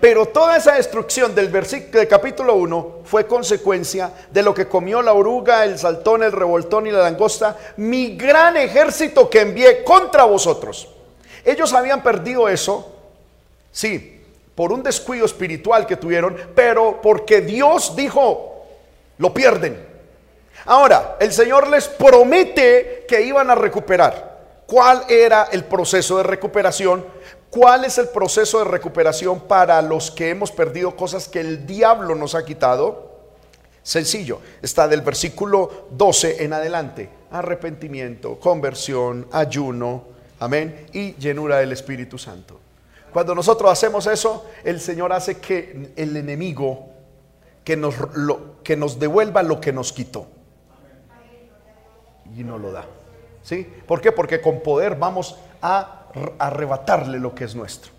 Pero 0.00 0.26
toda 0.26 0.56
esa 0.56 0.74
destrucción 0.74 1.34
del 1.34 1.48
versículo 1.48 1.98
del 1.98 2.08
capítulo 2.08 2.54
1 2.54 3.00
fue 3.04 3.26
consecuencia 3.26 4.12
de 4.30 4.42
lo 4.42 4.54
que 4.54 4.68
comió 4.68 5.02
la 5.02 5.12
oruga, 5.12 5.64
el 5.64 5.78
saltón, 5.78 6.22
el 6.22 6.32
revoltón 6.32 6.86
y 6.86 6.90
la 6.90 7.02
langosta, 7.02 7.56
mi 7.78 8.16
gran 8.16 8.56
ejército 8.56 9.28
que 9.28 9.40
envié 9.40 9.82
contra 9.84 10.24
vosotros. 10.24 10.88
Ellos 11.48 11.72
habían 11.72 12.02
perdido 12.02 12.46
eso, 12.46 12.94
sí, 13.72 14.22
por 14.54 14.70
un 14.70 14.82
descuido 14.82 15.24
espiritual 15.24 15.86
que 15.86 15.96
tuvieron, 15.96 16.36
pero 16.54 17.00
porque 17.00 17.40
Dios 17.40 17.96
dijo, 17.96 18.66
lo 19.16 19.32
pierden. 19.32 19.82
Ahora, 20.66 21.16
el 21.18 21.32
Señor 21.32 21.68
les 21.68 21.88
promete 21.88 23.06
que 23.08 23.22
iban 23.22 23.48
a 23.48 23.54
recuperar. 23.54 24.40
¿Cuál 24.66 25.04
era 25.08 25.48
el 25.50 25.64
proceso 25.64 26.18
de 26.18 26.24
recuperación? 26.24 27.02
¿Cuál 27.48 27.86
es 27.86 27.96
el 27.96 28.08
proceso 28.08 28.58
de 28.58 28.66
recuperación 28.66 29.40
para 29.40 29.80
los 29.80 30.10
que 30.10 30.28
hemos 30.28 30.52
perdido 30.52 30.96
cosas 30.96 31.28
que 31.28 31.40
el 31.40 31.66
diablo 31.66 32.14
nos 32.14 32.34
ha 32.34 32.44
quitado? 32.44 33.10
Sencillo, 33.82 34.40
está 34.60 34.86
del 34.86 35.00
versículo 35.00 35.86
12 35.92 36.44
en 36.44 36.52
adelante. 36.52 37.08
Arrepentimiento, 37.30 38.38
conversión, 38.38 39.26
ayuno, 39.32 40.17
Amén. 40.40 40.86
Y 40.92 41.14
llenura 41.14 41.58
del 41.58 41.72
Espíritu 41.72 42.18
Santo. 42.18 42.60
Cuando 43.12 43.34
nosotros 43.34 43.70
hacemos 43.70 44.06
eso, 44.06 44.46
el 44.64 44.80
Señor 44.80 45.12
hace 45.12 45.38
que 45.38 45.92
el 45.96 46.16
enemigo 46.16 46.90
que 47.64 47.76
nos, 47.76 47.94
lo, 48.14 48.62
que 48.62 48.76
nos 48.76 48.98
devuelva 48.98 49.42
lo 49.42 49.60
que 49.60 49.72
nos 49.72 49.92
quitó. 49.92 50.26
Y 52.36 52.44
no 52.44 52.58
lo 52.58 52.72
da. 52.72 52.84
¿Sí? 53.42 53.66
¿Por 53.86 54.00
qué? 54.00 54.12
Porque 54.12 54.40
con 54.40 54.60
poder 54.60 54.96
vamos 54.96 55.38
a 55.62 56.06
arrebatarle 56.38 57.18
lo 57.18 57.34
que 57.34 57.44
es 57.44 57.54
nuestro. 57.54 57.92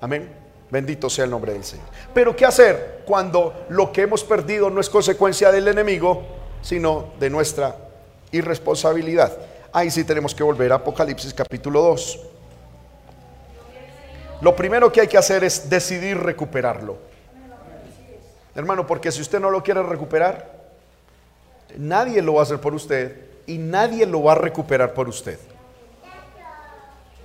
Amén. 0.00 0.32
Bendito 0.70 1.10
sea 1.10 1.24
el 1.24 1.30
nombre 1.30 1.52
del 1.52 1.64
Señor. 1.64 1.86
Pero 2.14 2.36
¿qué 2.36 2.46
hacer 2.46 3.02
cuando 3.04 3.66
lo 3.68 3.92
que 3.92 4.02
hemos 4.02 4.22
perdido 4.22 4.70
no 4.70 4.80
es 4.80 4.88
consecuencia 4.88 5.50
del 5.50 5.68
enemigo, 5.68 6.22
sino 6.62 7.12
de 7.18 7.30
nuestra 7.30 7.76
irresponsabilidad? 8.30 9.36
Ahí 9.72 9.90
sí 9.90 10.04
tenemos 10.04 10.34
que 10.34 10.42
volver 10.42 10.72
a 10.72 10.76
Apocalipsis 10.76 11.34
capítulo 11.34 11.82
2. 11.82 12.20
Lo 14.40 14.56
primero 14.56 14.90
que 14.90 15.02
hay 15.02 15.08
que 15.08 15.18
hacer 15.18 15.44
es 15.44 15.68
decidir 15.68 16.16
recuperarlo. 16.18 16.98
Hermano, 18.54 18.86
porque 18.86 19.12
si 19.12 19.20
usted 19.20 19.38
no 19.38 19.50
lo 19.50 19.62
quiere 19.62 19.82
recuperar, 19.82 20.60
nadie 21.76 22.22
lo 22.22 22.34
va 22.34 22.40
a 22.40 22.42
hacer 22.44 22.60
por 22.60 22.74
usted 22.74 23.26
y 23.46 23.58
nadie 23.58 24.06
lo 24.06 24.22
va 24.22 24.32
a 24.32 24.36
recuperar 24.36 24.94
por 24.94 25.08
usted. 25.08 25.38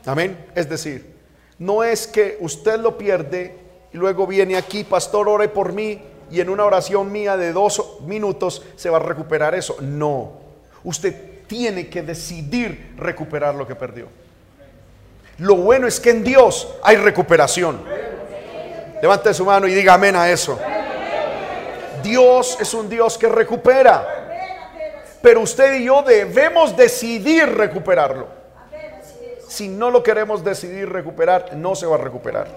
Amén. 0.05 0.45
Es 0.53 0.69
decir, 0.69 1.15
no 1.57 1.83
es 1.83 2.05
que 2.05 2.37
usted 2.41 2.79
lo 2.79 2.97
pierde 2.97 3.57
y 3.93 3.97
luego 3.97 4.27
viene 4.27 4.57
aquí, 4.57 4.83
pastor, 4.83 5.27
ore 5.29 5.47
por 5.47 5.73
mí 5.73 6.01
y 6.29 6.41
en 6.41 6.49
una 6.49 6.65
oración 6.65 7.11
mía 7.11 7.37
de 7.37 7.53
dos 7.53 8.01
minutos 8.05 8.61
se 8.75 8.89
va 8.89 8.97
a 8.97 9.01
recuperar 9.01 9.55
eso. 9.55 9.77
No. 9.81 10.33
Usted 10.83 11.34
tiene 11.47 11.87
que 11.87 12.01
decidir 12.01 12.93
recuperar 12.97 13.55
lo 13.55 13.67
que 13.67 13.75
perdió. 13.75 14.07
Lo 15.37 15.55
bueno 15.55 15.87
es 15.87 15.99
que 15.99 16.11
en 16.11 16.23
Dios 16.23 16.67
hay 16.83 16.95
recuperación. 16.97 17.81
Levante 19.01 19.33
su 19.33 19.45
mano 19.45 19.67
y 19.67 19.73
diga 19.73 19.93
amén 19.93 20.15
a 20.15 20.29
eso. 20.29 20.57
Dios 22.01 22.57
es 22.59 22.73
un 22.73 22.87
Dios 22.89 23.17
que 23.17 23.27
recupera. 23.27 24.07
Pero 25.21 25.41
usted 25.41 25.75
y 25.75 25.85
yo 25.85 26.03
debemos 26.03 26.77
decidir 26.77 27.49
recuperarlo. 27.49 28.27
Si 29.47 29.67
no 29.67 29.89
lo 29.89 30.03
queremos 30.03 30.43
decidir 30.43 30.89
recuperar, 30.89 31.55
no 31.55 31.75
se 31.75 31.85
va 31.85 31.95
a 31.95 31.99
recuperar. 31.99 32.47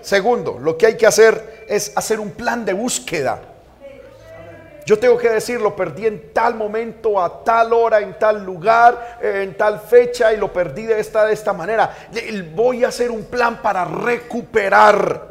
Segundo, 0.00 0.58
lo 0.58 0.78
que 0.78 0.86
hay 0.86 0.96
que 0.96 1.06
hacer 1.06 1.64
es 1.68 1.92
hacer 1.96 2.20
un 2.20 2.30
plan 2.30 2.64
de 2.64 2.72
búsqueda. 2.72 3.40
Yo 4.86 4.96
tengo 4.96 5.18
que 5.18 5.28
decir, 5.28 5.60
lo 5.60 5.74
perdí 5.74 6.06
en 6.06 6.32
tal 6.32 6.54
momento, 6.54 7.20
a 7.20 7.42
tal 7.42 7.72
hora, 7.72 7.98
en 7.98 8.16
tal 8.20 8.44
lugar, 8.44 9.18
en 9.20 9.56
tal 9.56 9.80
fecha 9.80 10.32
y 10.32 10.36
lo 10.36 10.52
perdí 10.52 10.84
de 10.84 11.00
esta, 11.00 11.26
de 11.26 11.34
esta 11.34 11.52
manera. 11.52 11.92
Voy 12.54 12.84
a 12.84 12.88
hacer 12.88 13.10
un 13.10 13.24
plan 13.24 13.60
para 13.60 13.84
recuperar 13.84 15.26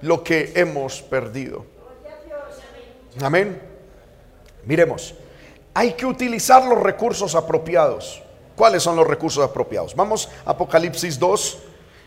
lo 0.00 0.24
que 0.24 0.52
hemos 0.54 1.02
perdido. 1.02 1.66
Amén. 3.20 3.60
Miremos, 4.64 5.14
hay 5.74 5.92
que 5.92 6.06
utilizar 6.06 6.64
los 6.64 6.80
recursos 6.80 7.34
apropiados. 7.34 8.22
¿Cuáles 8.56 8.82
son 8.82 8.96
los 8.96 9.06
recursos 9.06 9.44
apropiados? 9.44 9.94
Vamos 9.94 10.30
a 10.46 10.52
Apocalipsis 10.52 11.18
2, 11.18 11.58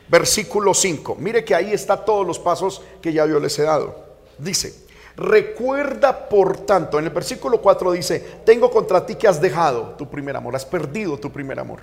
versículo 0.08 0.74
5. 0.74 1.16
Mire 1.20 1.46
que 1.46 1.54
ahí 1.54 1.74
está 1.74 2.04
todos 2.04 2.26
los 2.26 2.40
pasos 2.40 2.82
que 3.04 3.14
ya 3.14 3.28
yo 3.28 3.40
les 3.40 3.58
he 3.60 3.64
dado. 3.64 3.96
Dice, 4.40 4.74
Recuerda, 5.16 6.28
por 6.28 6.66
tanto, 6.66 6.98
en 6.98 7.06
el 7.06 7.12
versículo 7.12 7.62
4 7.62 7.92
dice, 7.92 8.20
tengo 8.44 8.72
contra 8.72 9.06
ti 9.06 9.14
que 9.16 9.28
has 9.28 9.40
dejado 9.40 9.94
tu 9.98 10.10
primer 10.10 10.36
amor, 10.36 10.56
has 10.56 10.66
perdido 10.66 11.18
tu 11.18 11.32
primer 11.32 11.60
amor. 11.60 11.82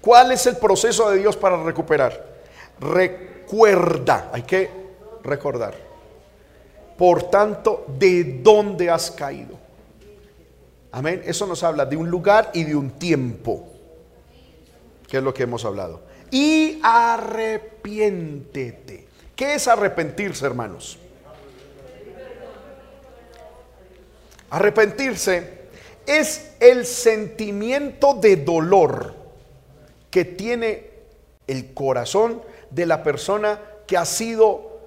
¿Cuál 0.00 0.32
es 0.32 0.46
el 0.46 0.56
proceso 0.56 1.10
de 1.10 1.18
Dios 1.18 1.36
para 1.36 1.62
recuperar? 1.62 2.32
Recuerda, 2.80 4.30
hay 4.32 4.42
que 4.42 4.70
recordar. 5.22 5.74
Por 6.96 7.24
tanto, 7.24 7.84
¿de 7.98 8.40
dónde 8.42 8.88
has 8.90 9.10
caído? 9.10 9.60
Amén. 10.90 11.20
Eso 11.24 11.46
nos 11.46 11.62
habla 11.62 11.84
de 11.86 11.96
un 11.96 12.10
lugar 12.10 12.50
y 12.54 12.64
de 12.64 12.74
un 12.76 12.90
tiempo, 12.92 13.68
que 15.06 15.18
es 15.18 15.22
lo 15.22 15.34
que 15.34 15.44
hemos 15.44 15.64
hablado. 15.64 16.00
Y 16.30 16.80
arrepiéntete. 16.82 19.06
¿Qué 19.36 19.54
es 19.54 19.68
arrepentirse, 19.68 20.44
hermanos? 20.46 20.98
Arrepentirse 24.52 25.62
es 26.04 26.50
el 26.60 26.84
sentimiento 26.84 28.12
de 28.12 28.36
dolor 28.36 29.14
que 30.10 30.26
tiene 30.26 30.90
el 31.46 31.72
corazón 31.72 32.42
de 32.68 32.84
la 32.84 33.02
persona 33.02 33.58
que 33.86 33.96
ha 33.96 34.04
sido 34.04 34.78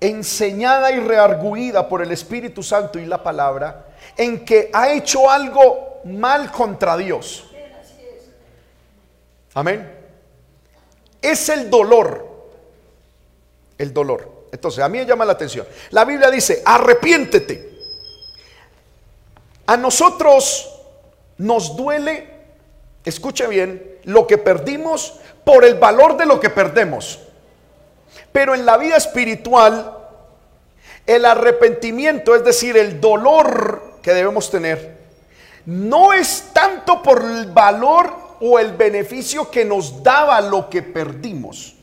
enseñada 0.00 0.92
y 0.92 1.00
rearguida 1.00 1.90
por 1.90 2.00
el 2.00 2.10
Espíritu 2.10 2.62
Santo 2.62 2.98
y 2.98 3.04
la 3.04 3.22
palabra 3.22 3.88
en 4.16 4.46
que 4.46 4.70
ha 4.72 4.90
hecho 4.90 5.30
algo 5.30 6.00
mal 6.04 6.50
contra 6.50 6.96
Dios. 6.96 7.50
Amén. 9.52 9.94
Es 11.20 11.50
el 11.50 11.68
dolor. 11.68 12.48
El 13.76 13.92
dolor. 13.92 14.46
Entonces, 14.52 14.82
a 14.82 14.88
mí 14.88 14.96
me 14.96 15.04
llama 15.04 15.26
la 15.26 15.32
atención. 15.32 15.66
La 15.90 16.06
Biblia 16.06 16.30
dice, 16.30 16.62
arrepiéntete. 16.64 17.69
A 19.70 19.76
nosotros 19.76 20.68
nos 21.38 21.76
duele, 21.76 22.28
escuche 23.04 23.46
bien, 23.46 24.00
lo 24.02 24.26
que 24.26 24.36
perdimos 24.36 25.20
por 25.44 25.64
el 25.64 25.76
valor 25.76 26.16
de 26.16 26.26
lo 26.26 26.40
que 26.40 26.50
perdemos. 26.50 27.20
Pero 28.32 28.56
en 28.56 28.66
la 28.66 28.76
vida 28.78 28.96
espiritual, 28.96 29.96
el 31.06 31.24
arrepentimiento, 31.24 32.34
es 32.34 32.42
decir, 32.42 32.76
el 32.76 33.00
dolor 33.00 33.98
que 34.02 34.12
debemos 34.12 34.50
tener, 34.50 34.96
no 35.66 36.12
es 36.12 36.46
tanto 36.52 37.00
por 37.00 37.22
el 37.22 37.46
valor 37.52 38.12
o 38.40 38.58
el 38.58 38.72
beneficio 38.72 39.52
que 39.52 39.64
nos 39.64 40.02
daba 40.02 40.40
lo 40.40 40.68
que 40.68 40.82
perdimos, 40.82 41.76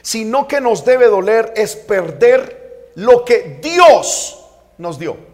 sino 0.00 0.46
que 0.46 0.60
nos 0.60 0.84
debe 0.84 1.08
doler 1.08 1.52
es 1.56 1.74
perder 1.74 2.92
lo 2.94 3.24
que 3.24 3.58
Dios 3.60 4.44
nos 4.78 4.96
dio. 4.96 5.27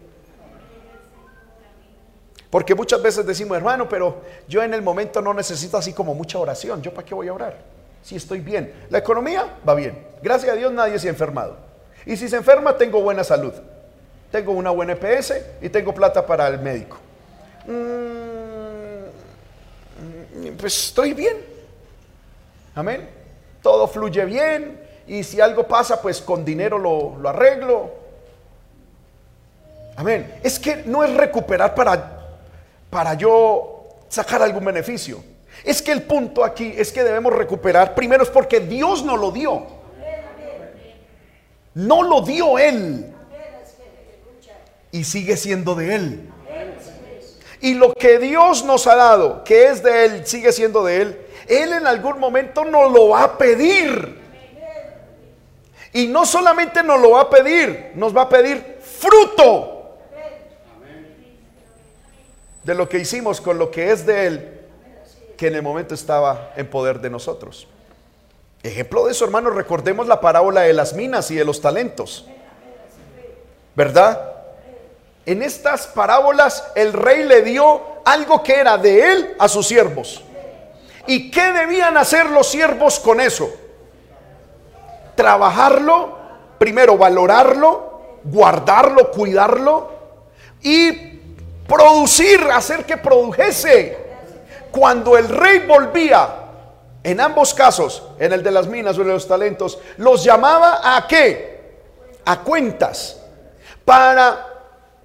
Porque 2.55 2.71
muchas 2.77 3.03
veces 3.03 3.27
decimos, 3.27 3.57
hermano, 3.57 3.89
pero 3.89 4.23
yo 4.47 4.63
en 4.63 4.73
el 4.75 4.81
momento 4.81 5.21
no 5.21 5.35
necesito 5.35 5.77
así 5.77 5.93
como 5.93 6.15
mucha 6.15 6.39
oración. 6.39 6.81
¿Yo 6.83 6.95
para 6.95 7.05
qué 7.05 7.13
voy 7.13 7.27
a 7.27 7.33
orar? 7.33 7.57
Si 8.01 8.15
estoy 8.15 8.39
bien. 8.39 8.73
La 8.91 8.99
economía 8.99 9.57
va 9.69 9.75
bien. 9.75 10.07
Gracias 10.23 10.53
a 10.53 10.55
Dios 10.55 10.73
nadie 10.73 10.97
se 11.01 11.09
ha 11.09 11.11
enfermado. 11.11 11.57
Y 12.07 12.17
si 12.17 12.29
se 12.29 12.37
enferma, 12.37 12.77
tengo 12.77 13.01
buena 13.01 13.25
salud. 13.25 13.53
Tengo 14.31 14.53
una 14.53 14.71
buena 14.71 14.93
EPS 14.93 15.35
y 15.63 15.69
tengo 15.69 15.93
plata 15.93 16.25
para 16.25 16.47
el 16.47 16.61
médico. 16.61 16.97
Mm, 17.67 19.03
pues 20.57 20.85
estoy 20.85 21.13
bien. 21.13 21.39
Amén. 22.77 23.11
Todo 23.63 23.89
fluye 23.89 24.25
bien. 24.27 24.81
Y 25.09 25.25
si 25.25 25.41
algo 25.41 25.67
pasa, 25.67 26.01
pues 26.01 26.21
con 26.21 26.45
dinero 26.45 26.79
lo, 26.79 27.17
lo 27.19 27.29
arreglo. 27.29 27.91
Amén. 29.97 30.39
Es 30.45 30.61
que 30.61 30.85
no 30.87 31.03
es 31.03 31.13
recuperar 31.17 31.75
para 31.75 32.15
para 32.95 33.15
yo 33.15 33.89
sacar 34.09 34.41
algún 34.41 34.65
beneficio. 34.65 35.21
Es 35.65 35.83
que 35.83 35.91
el 35.91 36.05
punto 36.05 36.45
aquí 36.45 36.73
es 36.77 36.93
que 36.93 37.03
debemos 37.03 37.33
recuperar, 37.33 37.93
primero 37.93 38.23
es 38.23 38.31
porque 38.31 38.61
Dios 38.61 39.05
no 39.05 39.16
lo 39.16 39.33
dio. 39.33 39.66
No 41.75 42.05
lo 42.05 42.21
dio 42.21 42.57
Él. 42.57 43.12
Y 44.93 45.03
sigue 45.03 45.37
siendo 45.37 45.75
de 45.75 45.93
Él. 45.93 46.31
Y 47.61 47.75
lo 47.75 47.93
que 47.95 48.21
Dios 48.21 48.65
nos 48.65 48.87
ha 48.87 48.95
dado, 48.95 49.43
que 49.43 49.66
es 49.66 49.83
de 49.83 50.05
Él, 50.05 50.25
sigue 50.25 50.53
siendo 50.53 50.85
de 50.85 51.03
Él, 51.03 51.27
Él 51.49 51.73
en 51.73 51.89
algún 51.89 52.21
momento 52.21 52.65
nos 52.65 52.93
lo 52.93 53.09
va 53.09 53.25
a 53.25 53.37
pedir. 53.37 54.21
Y 55.93 56.07
no 56.07 56.25
solamente 56.25 56.85
nos 56.85 57.01
lo 57.01 57.11
va 57.11 57.23
a 57.23 57.31
pedir, 57.31 57.91
nos 57.97 58.16
va 58.16 58.23
a 58.23 58.29
pedir 58.29 58.79
fruto 58.81 59.74
de 62.65 62.74
lo 62.74 62.89
que 62.89 62.99
hicimos 62.99 63.41
con 63.41 63.59
lo 63.59 63.70
que 63.70 63.93
es 63.93 64.07
de 64.07 64.27
Él, 64.27 64.61
que 65.36 65.49
en 65.49 65.55
el 65.55 65.62
momento 65.62 65.95
estaba 65.95 66.53
en 66.57 66.69
poder 66.69 67.01
de 67.01 67.11
nosotros. 67.11 67.69
Ejemplo 68.62 69.05
de 69.05 69.12
eso, 69.12 69.27
hermanos, 69.27 69.55
recordemos 69.55 70.07
la 70.07 70.20
parábola 70.20 70.62
de 70.62 70.73
las 70.73 70.95
minas 70.95 71.31
y 71.31 71.35
de 71.35 71.45
los 71.45 71.61
talentos. 71.61 72.27
¿Verdad? 73.74 74.32
En 75.27 75.43
estas 75.43 75.86
parábolas 75.86 76.65
el 76.74 76.93
rey 76.93 77.24
le 77.24 77.43
dio 77.43 77.82
algo 78.05 78.43
que 78.43 78.55
era 78.55 78.78
de 78.78 79.12
él 79.12 79.35
a 79.39 79.49
sus 79.49 79.66
siervos. 79.66 80.23
¿Y 81.07 81.31
qué 81.31 81.53
debían 81.53 81.97
hacer 81.97 82.27
los 82.31 82.47
siervos 82.47 82.99
con 82.99 83.20
eso? 83.20 83.51
Trabajarlo, 85.15 86.16
primero 86.59 86.97
valorarlo, 86.97 88.19
guardarlo, 88.24 89.11
cuidarlo 89.11 89.93
y 90.62 91.14
producir, 91.66 92.41
hacer 92.53 92.85
que 92.85 92.97
produjese. 92.97 93.99
Cuando 94.70 95.16
el 95.16 95.28
rey 95.28 95.61
volvía, 95.61 96.28
en 97.03 97.20
ambos 97.20 97.53
casos, 97.55 98.03
en 98.19 98.32
el 98.32 98.43
de 98.43 98.51
las 98.51 98.66
minas 98.66 98.97
o 98.99 99.03
en 99.03 99.09
los 99.09 99.28
talentos, 99.28 99.78
los 99.99 100.24
llamaba 100.24 100.97
a 100.97 101.07
qué? 101.07 101.74
A 102.24 102.41
cuentas. 102.41 103.20
Para, 103.85 104.47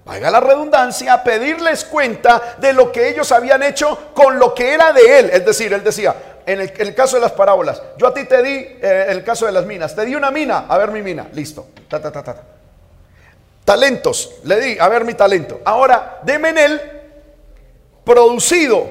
valga 0.04 0.30
la 0.30 0.40
redundancia, 0.40 1.22
pedirles 1.22 1.84
cuenta 1.84 2.56
de 2.58 2.72
lo 2.72 2.90
que 2.90 3.08
ellos 3.10 3.30
habían 3.32 3.62
hecho 3.62 4.12
con 4.14 4.38
lo 4.38 4.54
que 4.54 4.72
era 4.72 4.92
de 4.92 5.18
él. 5.18 5.30
Es 5.30 5.44
decir, 5.44 5.72
él 5.72 5.84
decía, 5.84 6.16
en 6.46 6.60
el, 6.60 6.94
caso 6.94 7.16
de 7.16 7.22
las 7.22 7.32
parábolas, 7.32 7.82
yo 7.98 8.06
a 8.06 8.14
ti 8.14 8.24
te 8.24 8.42
di, 8.42 8.56
eh, 8.56 9.04
en 9.08 9.18
el 9.18 9.22
caso 9.22 9.46
de 9.46 9.52
las 9.52 9.66
minas, 9.66 9.94
te 9.94 10.04
di 10.04 10.14
una 10.14 10.30
mina, 10.30 10.64
a 10.68 10.78
ver 10.78 10.90
mi 10.90 11.02
mina, 11.02 11.28
listo. 11.32 11.68
Ta, 11.86 12.00
ta, 12.00 12.10
ta. 12.10 12.36
Talentos, 13.70 14.32
le 14.42 14.60
di, 14.60 14.78
a 14.80 14.88
ver 14.88 15.04
mi 15.04 15.14
talento. 15.14 15.60
Ahora, 15.64 16.18
déme 16.24 16.48
en 16.48 16.58
él 16.58 16.80
producido 18.02 18.90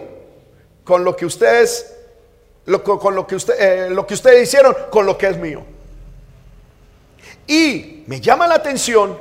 con 0.86 1.04
lo 1.04 1.18
que 1.18 1.26
ustedes, 1.26 1.98
con 2.82 3.14
lo 3.14 3.28
que, 3.28 3.36
usted, 3.36 3.56
eh, 3.60 3.90
lo 3.90 4.08
que 4.08 4.14
ustedes 4.14 4.42
hicieron, 4.42 4.74
con 4.90 5.06
lo 5.06 5.18
que 5.18 5.28
es 5.28 5.38
mío. 5.38 5.66
Y 7.46 8.06
me 8.08 8.22
llama 8.22 8.48
la 8.48 8.56
atención 8.56 9.20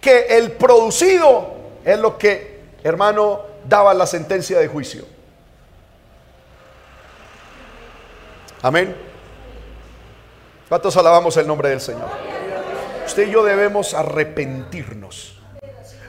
que 0.00 0.26
el 0.38 0.50
producido 0.50 1.54
es 1.84 2.00
lo 2.00 2.18
que, 2.18 2.62
hermano, 2.82 3.42
daba 3.64 3.94
la 3.94 4.08
sentencia 4.08 4.58
de 4.58 4.66
juicio. 4.66 5.04
Amén. 8.60 8.96
¿Cuántos 10.68 10.96
alabamos 10.96 11.36
el 11.36 11.46
nombre 11.46 11.68
del 11.68 11.80
Señor? 11.80 12.45
Usted 13.06 13.28
y 13.28 13.30
yo 13.30 13.44
debemos 13.44 13.94
arrepentirnos. 13.94 15.38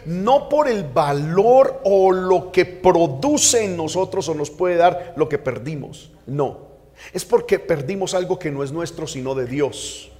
No 0.05 0.49
por 0.49 0.67
el 0.67 0.83
valor 0.83 1.81
o 1.83 2.11
lo 2.11 2.51
que 2.51 2.65
produce 2.65 3.65
en 3.65 3.77
nosotros 3.77 4.27
o 4.29 4.33
nos 4.33 4.49
puede 4.49 4.77
dar 4.77 5.13
lo 5.15 5.29
que 5.29 5.37
perdimos. 5.37 6.11
No. 6.25 6.67
Es 7.13 7.23
porque 7.23 7.59
perdimos 7.59 8.13
algo 8.13 8.39
que 8.39 8.51
no 8.51 8.63
es 8.63 8.71
nuestro, 8.71 9.05
sino 9.05 9.35
de 9.35 9.45
Dios. 9.45 10.11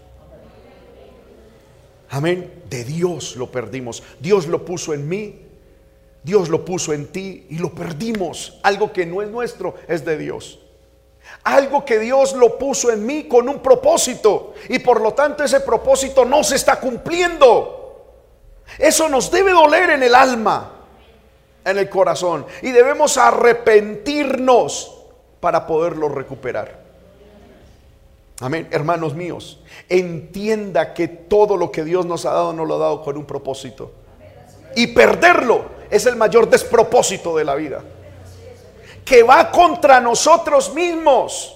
Amén. 2.10 2.62
De 2.70 2.84
Dios 2.84 3.36
lo 3.38 3.52
perdimos. 3.52 4.04
Dios 4.20 4.48
lo 4.48 4.64
puso 4.64 4.94
en 4.94 5.10
mí. 5.10 5.40
Dios 6.24 6.50
lo 6.50 6.64
puso 6.64 6.94
en 6.94 7.08
ti 7.08 7.48
y 7.50 7.58
lo 7.58 7.74
perdimos. 7.74 8.60
Algo 8.62 8.94
que 8.94 9.06
no 9.06 9.22
es 9.22 9.30
nuestro 9.30 9.76
es 9.88 10.06
de 10.06 10.18
Dios. 10.18 10.60
Algo 11.48 11.86
que 11.86 11.98
Dios 11.98 12.34
lo 12.34 12.58
puso 12.58 12.92
en 12.92 13.06
mí 13.06 13.24
con 13.24 13.48
un 13.48 13.60
propósito 13.60 14.54
y 14.68 14.80
por 14.80 15.00
lo 15.00 15.14
tanto 15.14 15.46
ese 15.46 15.62
propósito 15.62 16.26
no 16.26 16.44
se 16.44 16.58
está 16.58 16.78
cumpliendo. 16.78 18.04
Eso 18.78 19.08
nos 19.08 19.32
debe 19.32 19.52
doler 19.52 19.92
en 19.92 20.04
el 20.04 20.14
alma, 20.14 20.74
en 21.64 21.78
el 21.78 21.88
corazón 21.88 22.46
y 22.62 22.74
debemos 22.74 23.18
arrepentirnos 23.18 25.06
para 25.40 25.66
poderlo 25.66 26.10
recuperar. 26.10 26.82
Amén, 28.42 28.68
hermanos 28.70 29.16
míos, 29.16 29.62
entienda 29.88 30.94
que 30.94 31.08
todo 31.08 31.56
lo 31.56 31.72
que 31.72 31.86
Dios 31.86 32.06
nos 32.06 32.26
ha 32.26 32.34
dado 32.34 32.52
nos 32.52 32.68
lo 32.68 32.76
ha 32.76 32.80
dado 32.80 33.02
con 33.02 33.16
un 33.16 33.24
propósito. 33.24 33.94
Y 34.76 34.88
perderlo 34.88 35.62
es 35.90 36.08
el 36.08 36.18
mayor 36.18 36.50
despropósito 36.50 37.38
de 37.38 37.46
la 37.46 37.56
vida 37.56 37.82
que 39.08 39.24
va 39.24 39.50
contra 39.52 40.02
nosotros 40.02 40.74
mismos. 40.74 41.54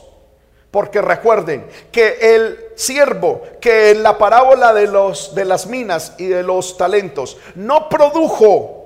Porque 0.72 1.02
recuerden 1.02 1.68
que 1.92 2.36
el 2.36 2.70
siervo 2.76 3.42
que 3.60 3.92
en 3.92 4.04
la 4.04 4.18
parábola 4.18 4.74
de, 4.74 4.88
los, 4.88 5.36
de 5.36 5.44
las 5.44 5.68
minas 5.68 6.14
y 6.18 6.28
de 6.28 6.44
los 6.44 6.78
talentos 6.78 7.38
no 7.56 7.90
produjo 7.90 8.78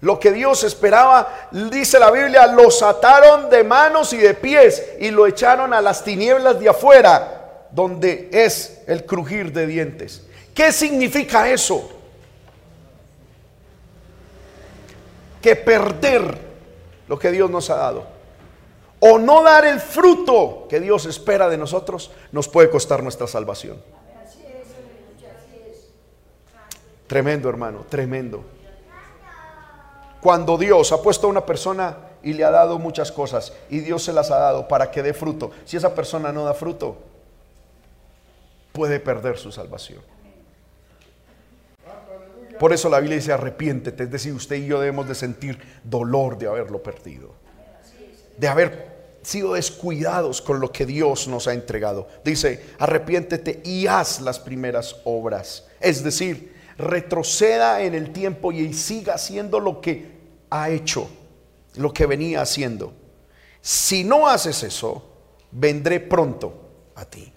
lo 0.00 0.20
que 0.20 0.30
Dios 0.30 0.62
esperaba, 0.62 1.48
dice 1.50 1.98
la 1.98 2.12
Biblia, 2.12 2.46
los 2.46 2.84
ataron 2.84 3.50
de 3.50 3.64
manos 3.64 4.12
y 4.12 4.18
de 4.18 4.34
pies 4.34 4.80
y 5.00 5.10
lo 5.10 5.26
echaron 5.26 5.74
a 5.74 5.80
las 5.80 6.04
tinieblas 6.04 6.60
de 6.60 6.68
afuera, 6.68 7.66
donde 7.72 8.28
es 8.32 8.82
el 8.86 9.04
crujir 9.04 9.52
de 9.52 9.66
dientes. 9.66 10.22
¿Qué 10.54 10.70
significa 10.70 11.48
eso? 11.50 11.98
que 15.40 15.56
perder 15.56 16.47
lo 17.08 17.18
que 17.18 17.30
Dios 17.30 17.50
nos 17.50 17.70
ha 17.70 17.76
dado. 17.76 18.04
O 19.00 19.18
no 19.18 19.42
dar 19.42 19.64
el 19.64 19.80
fruto 19.80 20.66
que 20.68 20.80
Dios 20.80 21.06
espera 21.06 21.48
de 21.48 21.56
nosotros 21.56 22.10
nos 22.32 22.48
puede 22.48 22.68
costar 22.68 23.02
nuestra 23.02 23.26
salvación. 23.26 23.80
Tremendo, 27.06 27.48
hermano, 27.48 27.86
tremendo. 27.88 28.44
Cuando 30.20 30.58
Dios 30.58 30.92
ha 30.92 31.00
puesto 31.00 31.26
a 31.26 31.30
una 31.30 31.46
persona 31.46 31.96
y 32.22 32.34
le 32.34 32.44
ha 32.44 32.50
dado 32.50 32.78
muchas 32.78 33.12
cosas 33.12 33.52
y 33.70 33.78
Dios 33.78 34.02
se 34.02 34.12
las 34.12 34.30
ha 34.30 34.38
dado 34.38 34.68
para 34.68 34.90
que 34.90 35.02
dé 35.02 35.14
fruto, 35.14 35.52
si 35.64 35.76
esa 35.76 35.94
persona 35.94 36.32
no 36.32 36.44
da 36.44 36.54
fruto, 36.54 36.98
puede 38.72 39.00
perder 39.00 39.38
su 39.38 39.52
salvación. 39.52 40.02
Por 42.58 42.72
eso 42.72 42.88
la 42.88 43.00
Biblia 43.00 43.16
dice 43.16 43.32
arrepiéntete, 43.32 44.04
es 44.04 44.10
decir, 44.10 44.32
usted 44.32 44.56
y 44.56 44.66
yo 44.66 44.80
debemos 44.80 45.08
de 45.08 45.14
sentir 45.14 45.58
dolor 45.84 46.38
de 46.38 46.48
haberlo 46.48 46.82
perdido, 46.82 47.34
de 48.36 48.48
haber 48.48 48.98
sido 49.22 49.54
descuidados 49.54 50.40
con 50.40 50.60
lo 50.60 50.72
que 50.72 50.86
Dios 50.86 51.28
nos 51.28 51.46
ha 51.46 51.52
entregado. 51.52 52.08
Dice, 52.24 52.64
arrepiéntete 52.78 53.60
y 53.64 53.86
haz 53.86 54.20
las 54.20 54.38
primeras 54.38 54.96
obras. 55.04 55.66
Es 55.80 56.02
decir, 56.02 56.54
retroceda 56.78 57.82
en 57.82 57.94
el 57.94 58.12
tiempo 58.12 58.52
y 58.52 58.72
siga 58.72 59.14
haciendo 59.14 59.60
lo 59.60 59.80
que 59.80 60.18
ha 60.50 60.70
hecho, 60.70 61.08
lo 61.76 61.92
que 61.92 62.06
venía 62.06 62.40
haciendo. 62.40 62.92
Si 63.60 64.04
no 64.04 64.28
haces 64.28 64.62
eso, 64.62 65.04
vendré 65.50 66.00
pronto 66.00 66.54
a 66.94 67.04
ti. 67.04 67.32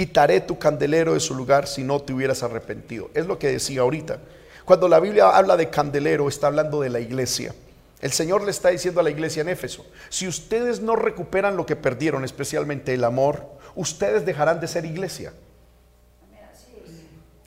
Quitaré 0.00 0.40
tu 0.40 0.58
candelero 0.58 1.12
de 1.12 1.20
su 1.20 1.34
lugar 1.34 1.66
si 1.66 1.84
no 1.84 2.00
te 2.00 2.14
hubieras 2.14 2.42
arrepentido. 2.42 3.10
Es 3.12 3.26
lo 3.26 3.38
que 3.38 3.48
decía 3.48 3.82
ahorita. 3.82 4.18
Cuando 4.64 4.88
la 4.88 4.98
Biblia 4.98 5.28
habla 5.28 5.58
de 5.58 5.68
candelero, 5.68 6.26
está 6.26 6.46
hablando 6.46 6.80
de 6.80 6.88
la 6.88 7.00
iglesia. 7.00 7.54
El 8.00 8.10
Señor 8.10 8.42
le 8.42 8.50
está 8.50 8.70
diciendo 8.70 9.00
a 9.00 9.02
la 9.02 9.10
iglesia 9.10 9.42
en 9.42 9.50
Éfeso, 9.50 9.84
si 10.08 10.26
ustedes 10.26 10.80
no 10.80 10.96
recuperan 10.96 11.54
lo 11.54 11.66
que 11.66 11.76
perdieron, 11.76 12.24
especialmente 12.24 12.94
el 12.94 13.04
amor, 13.04 13.44
ustedes 13.74 14.24
dejarán 14.24 14.58
de 14.58 14.68
ser 14.68 14.86
iglesia. 14.86 15.34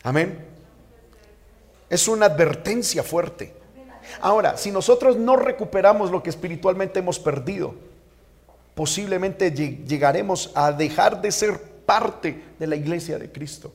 Amén. 0.03 0.45
Es 1.89 2.07
una 2.07 2.27
advertencia 2.27 3.01
fuerte. 3.01 3.51
Ahora, 4.21 4.57
si 4.57 4.69
nosotros 4.69 5.17
no 5.17 5.37
recuperamos 5.37 6.11
lo 6.11 6.21
que 6.21 6.29
espiritualmente 6.29 6.99
hemos 6.99 7.17
perdido, 7.17 7.73
posiblemente 8.75 9.49
llegaremos 9.49 10.51
a 10.53 10.71
dejar 10.71 11.19
de 11.19 11.31
ser 11.31 11.72
parte 11.85 12.43
de 12.59 12.67
la 12.67 12.75
iglesia 12.75 13.17
de 13.17 13.31
Cristo. 13.31 13.73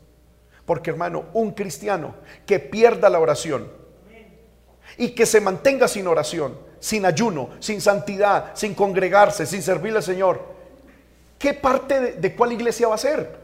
Porque 0.64 0.90
hermano, 0.90 1.26
un 1.32 1.52
cristiano 1.52 2.14
que 2.47 2.59
pierda 2.59 3.09
la 3.09 3.20
oración 3.20 3.70
y 4.97 5.10
que 5.10 5.26
se 5.26 5.40
mantenga 5.40 5.89
sin 5.89 6.06
oración, 6.06 6.59
sin 6.80 7.06
ayuno, 7.06 7.51
sin 7.60 7.80
santidad, 7.80 8.52
sin 8.55 8.74
congregarse, 8.74 9.47
sin 9.47 9.62
servirle 9.62 9.98
al 9.98 10.05
Señor, 10.05 10.43
¿qué 11.39 11.55
parte 11.55 12.01
de, 12.01 12.12
de 12.12 12.36
cuál 12.36 12.52
iglesia 12.52 12.89
va 12.89 12.97
a 12.97 12.98
ser? 12.98 13.39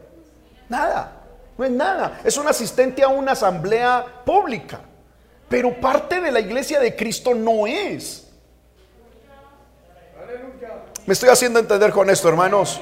Nada. 0.69 1.23
No 1.57 1.63
es 1.63 1.71
nada. 1.71 2.19
Es 2.23 2.37
un 2.37 2.47
asistente 2.47 3.03
a 3.03 3.07
una 3.07 3.31
asamblea 3.31 4.23
pública. 4.25 4.81
Pero 5.47 5.79
parte 5.79 6.19
de 6.19 6.31
la 6.31 6.39
iglesia 6.39 6.79
de 6.79 6.95
Cristo 6.95 7.33
no 7.33 7.67
es. 7.67 8.27
Me 11.05 11.13
estoy 11.13 11.29
haciendo 11.29 11.59
entender 11.59 11.91
con 11.91 12.09
esto, 12.09 12.27
hermanos. 12.27 12.81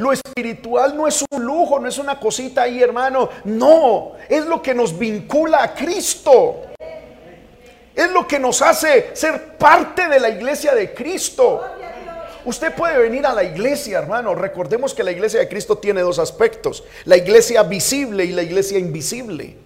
Lo 0.00 0.12
espiritual 0.12 0.96
no 0.96 1.06
es 1.06 1.22
un 1.30 1.44
lujo, 1.44 1.78
no 1.78 1.86
es 1.86 1.98
una 1.98 2.18
cosita 2.18 2.62
ahí, 2.62 2.82
hermano. 2.82 3.28
No, 3.44 4.12
es 4.30 4.46
lo 4.46 4.62
que 4.62 4.72
nos 4.72 4.98
vincula 4.98 5.62
a 5.62 5.74
Cristo. 5.74 6.62
Es 7.94 8.10
lo 8.10 8.26
que 8.26 8.38
nos 8.38 8.62
hace 8.62 9.10
ser 9.14 9.58
parte 9.58 10.08
de 10.08 10.18
la 10.18 10.30
iglesia 10.30 10.74
de 10.74 10.94
Cristo. 10.94 11.62
Usted 12.46 12.74
puede 12.74 12.98
venir 12.98 13.26
a 13.26 13.34
la 13.34 13.44
iglesia, 13.44 13.98
hermano. 13.98 14.34
Recordemos 14.34 14.94
que 14.94 15.04
la 15.04 15.10
iglesia 15.10 15.40
de 15.40 15.48
Cristo 15.50 15.76
tiene 15.76 16.00
dos 16.00 16.18
aspectos. 16.18 16.82
La 17.04 17.18
iglesia 17.18 17.62
visible 17.62 18.24
y 18.24 18.32
la 18.32 18.40
iglesia 18.40 18.78
invisible. 18.78 19.58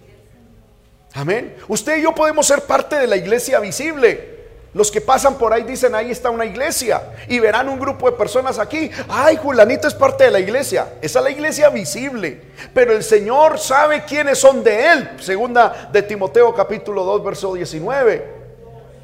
Amén. 1.13 1.55
Usted 1.69 1.99
y 1.99 2.01
yo 2.01 2.13
podemos 2.13 2.45
ser 2.45 2.63
parte 2.63 2.97
de 2.97 3.07
la 3.07 3.15
iglesia 3.15 3.61
visible. 3.61 4.34
Los 4.75 4.91
que 4.91 4.99
pasan 4.99 5.37
por 5.37 5.53
ahí 5.53 5.63
dicen, 5.63 5.95
ahí 5.95 6.11
está 6.11 6.29
una 6.29 6.45
iglesia. 6.45 7.01
Y 7.29 7.39
verán 7.39 7.69
un 7.69 7.79
grupo 7.79 8.11
de 8.11 8.17
personas 8.17 8.59
aquí. 8.59 8.91
Ay, 9.07 9.37
Julanito 9.37 9.87
es 9.87 9.93
parte 9.93 10.25
de 10.25 10.31
la 10.31 10.39
iglesia. 10.41 10.95
Esa 11.01 11.19
es 11.19 11.23
la 11.23 11.31
iglesia 11.31 11.69
visible. 11.69 12.41
Pero 12.73 12.91
el 12.91 13.01
Señor 13.01 13.57
sabe 13.57 14.03
quiénes 14.03 14.37
son 14.37 14.65
de 14.65 14.91
Él. 14.91 15.11
Segunda 15.21 15.87
de 15.93 16.03
Timoteo 16.03 16.53
capítulo 16.53 17.05
2, 17.05 17.23
verso 17.23 17.53
19 17.53 18.35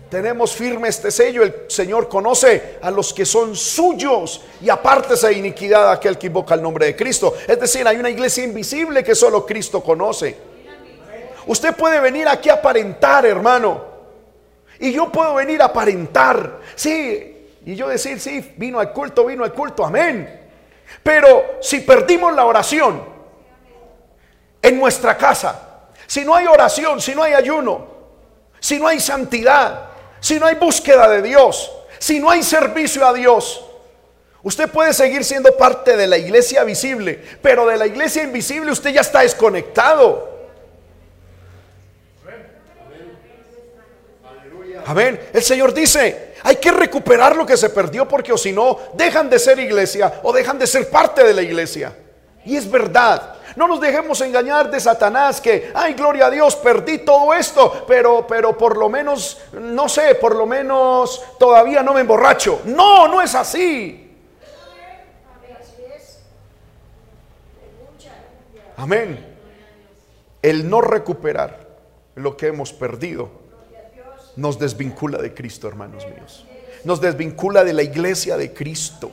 tenemos 0.10 0.54
firme 0.54 0.90
este 0.90 1.10
sello. 1.10 1.42
El 1.42 1.54
Señor 1.68 2.10
conoce 2.10 2.80
a 2.82 2.92
los 2.92 3.14
que 3.14 3.26
son 3.26 3.56
suyos 3.56 4.42
y 4.60 4.70
aparte 4.70 5.14
esa 5.14 5.32
iniquidad 5.32 5.90
aquel 5.90 6.18
que 6.18 6.28
invoca 6.28 6.54
el 6.54 6.62
nombre 6.62 6.88
de 6.88 6.98
Cristo. 6.98 7.34
Es 7.48 7.58
decir, 7.58 7.88
hay 7.88 7.96
una 7.96 8.10
iglesia 8.10 8.44
invisible 8.44 9.06
que 9.06 9.16
solo 9.16 9.46
Cristo 9.46 9.82
conoce. 9.82 10.36
Usted 11.48 11.74
puede 11.74 12.02
venir 12.02 12.28
aquí 12.28 12.50
a 12.50 12.56
aparentar, 12.56 13.26
hermano. 13.26 13.91
Y 14.82 14.92
yo 14.92 15.12
puedo 15.12 15.36
venir 15.36 15.62
a 15.62 15.66
aparentar. 15.66 16.60
Sí, 16.76 17.48
y 17.64 17.76
yo 17.76 17.88
decir, 17.88 18.20
sí, 18.20 18.54
vino 18.58 18.80
al 18.80 18.92
culto, 18.92 19.26
vino 19.26 19.44
al 19.44 19.54
culto, 19.54 19.86
amén. 19.86 20.42
Pero 21.04 21.60
si 21.62 21.82
perdimos 21.82 22.34
la 22.34 22.46
oración 22.46 23.04
en 24.60 24.80
nuestra 24.80 25.16
casa, 25.16 25.88
si 26.08 26.26
no 26.26 26.36
hay 26.36 26.48
oración, 26.48 27.00
si 27.00 27.14
no 27.14 27.22
hay 27.22 27.34
ayuno, 27.34 27.88
si 28.60 28.80
no 28.80 28.88
hay 28.88 29.00
santidad, 29.00 29.90
si 30.20 30.40
no 30.40 30.48
hay 30.48 30.56
búsqueda 30.56 31.08
de 31.08 31.22
Dios, 31.22 31.72
si 32.00 32.20
no 32.20 32.32
hay 32.32 32.42
servicio 32.42 33.06
a 33.06 33.14
Dios, 33.14 33.64
usted 34.42 34.68
puede 34.68 34.94
seguir 34.94 35.24
siendo 35.24 35.56
parte 35.56 35.96
de 35.96 36.08
la 36.08 36.18
iglesia 36.18 36.64
visible, 36.64 37.24
pero 37.44 37.68
de 37.68 37.78
la 37.78 37.86
iglesia 37.86 38.24
invisible 38.24 38.72
usted 38.72 38.90
ya 38.90 39.02
está 39.02 39.22
desconectado. 39.22 40.31
Amén. 44.86 45.20
El 45.34 45.44
Señor 45.44 45.74
dice, 45.74 46.36
hay 46.44 46.56
que 46.56 46.72
recuperar 46.72 47.36
lo 47.36 47.46
que 47.46 47.58
se 47.58 47.70
perdió 47.70 48.08
porque 48.08 48.34
o 48.34 48.38
si 48.38 48.52
no, 48.52 48.78
dejan 48.94 49.30
de 49.30 49.40
ser 49.40 49.60
iglesia 49.60 50.22
o 50.24 50.34
dejan 50.34 50.58
de 50.58 50.68
ser 50.68 50.90
parte 50.90 51.24
de 51.24 51.34
la 51.34 51.42
iglesia. 51.42 51.96
Y 52.46 52.56
es 52.56 52.70
verdad. 52.70 53.36
No 53.56 53.68
nos 53.68 53.82
dejemos 53.82 54.22
engañar 54.22 54.72
de 54.72 54.80
Satanás 54.80 55.42
que, 55.42 55.72
ay, 55.76 55.94
gloria 55.94 56.28
a 56.28 56.32
Dios, 56.32 56.56
perdí 56.56 57.00
todo 57.00 57.34
esto, 57.34 57.86
pero, 57.88 58.26
pero 58.26 58.58
por 58.58 58.78
lo 58.78 58.88
menos, 58.88 59.40
no 59.52 59.90
sé, 59.90 60.16
por 60.16 60.36
lo 60.36 60.46
menos 60.46 61.22
todavía 61.38 61.84
no 61.84 61.94
me 61.94 62.02
emborracho. 62.02 62.62
No, 62.66 63.08
no 63.08 63.22
es 63.22 63.36
así. 63.36 63.98
Amén. 68.78 69.28
El 70.42 70.68
no 70.68 70.82
recuperar 70.82 71.68
lo 72.16 72.36
que 72.36 72.48
hemos 72.48 72.74
perdido 72.74 73.41
nos 74.42 74.58
desvincula 74.58 75.20
de 75.20 75.34
Cristo, 75.34 75.68
hermanos 75.68 76.06
míos. 76.08 76.46
Nos 76.84 77.00
desvincula 77.00 77.64
de 77.64 77.74
la 77.74 77.84
iglesia 77.84 78.36
de 78.36 78.52
Cristo. 78.52 79.12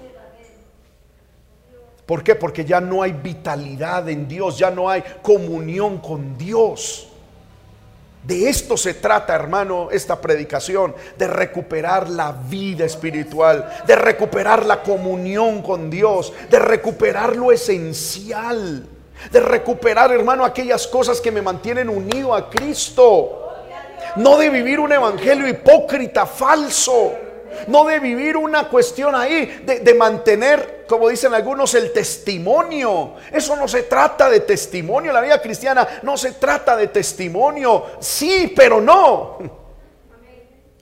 ¿Por 2.06 2.24
qué? 2.24 2.34
Porque 2.34 2.64
ya 2.64 2.80
no 2.80 3.02
hay 3.02 3.12
vitalidad 3.12 4.08
en 4.08 4.26
Dios, 4.26 4.58
ya 4.58 4.70
no 4.70 4.88
hay 4.88 5.04
comunión 5.20 5.98
con 5.98 6.38
Dios. 6.38 7.08
De 8.24 8.48
esto 8.48 8.78
se 8.78 8.94
trata, 8.94 9.34
hermano, 9.34 9.90
esta 9.90 10.18
predicación, 10.18 10.94
de 11.18 11.26
recuperar 11.26 12.08
la 12.08 12.32
vida 12.32 12.86
espiritual, 12.86 13.82
de 13.86 13.96
recuperar 13.96 14.64
la 14.64 14.82
comunión 14.82 15.62
con 15.62 15.90
Dios, 15.90 16.32
de 16.50 16.58
recuperar 16.58 17.36
lo 17.36 17.52
esencial, 17.52 18.86
de 19.30 19.40
recuperar, 19.40 20.10
hermano, 20.10 20.44
aquellas 20.46 20.86
cosas 20.86 21.20
que 21.20 21.30
me 21.30 21.42
mantienen 21.42 21.90
unido 21.90 22.34
a 22.34 22.48
Cristo. 22.48 23.47
No 24.16 24.36
de 24.38 24.50
vivir 24.50 24.80
un 24.80 24.92
evangelio 24.92 25.48
hipócrita, 25.48 26.26
falso 26.26 27.14
no 27.66 27.84
de 27.84 27.98
vivir 27.98 28.36
una 28.36 28.68
cuestión 28.68 29.14
ahí, 29.14 29.64
de, 29.64 29.94
mantener, 29.94 30.84
como 30.88 31.08
dicen 31.08 31.34
algunos, 31.34 31.74
el 31.74 31.92
testimonio. 31.92 33.14
Eso 33.32 33.56
no 33.56 33.66
se 33.66 33.82
trata 33.82 34.30
de 34.30 34.40
testimonio. 34.40 35.12
La 35.12 35.20
vida 35.20 35.40
cristiana 35.40 35.86
no 36.02 36.16
se 36.16 36.32
trata 36.32 36.76
de 36.76 36.88
testimonio. 36.88 37.84
Sí, 37.98 38.52
pero 38.54 38.80
no. 38.80 39.38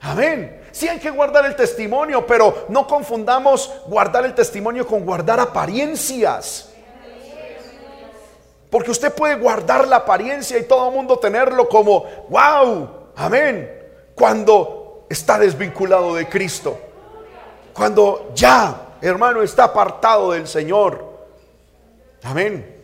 Amén. 0.01 0.61
Sí 0.71 0.87
hay 0.87 0.99
que 0.99 1.09
guardar 1.09 1.45
el 1.45 1.55
testimonio, 1.55 2.25
pero 2.27 2.65
no 2.69 2.85
confundamos 2.85 3.73
guardar 3.87 4.25
el 4.25 4.35
testimonio 4.35 4.85
con 4.85 5.03
guardar 5.03 5.39
apariencias. 5.39 6.69
Porque 8.69 8.91
usted 8.91 9.13
puede 9.13 9.35
guardar 9.35 9.87
la 9.87 9.97
apariencia 9.97 10.57
y 10.57 10.63
todo 10.63 10.89
el 10.89 10.93
mundo 10.93 11.17
tenerlo 11.17 11.67
como, 11.67 12.05
wow, 12.29 12.96
amén. 13.17 13.69
Cuando 14.15 15.05
está 15.09 15.37
desvinculado 15.37 16.15
de 16.15 16.27
Cristo. 16.27 16.79
Cuando 17.73 18.31
ya, 18.33 18.97
hermano, 19.01 19.41
está 19.41 19.65
apartado 19.65 20.31
del 20.31 20.47
Señor. 20.47 21.05
Amén. 22.23 22.75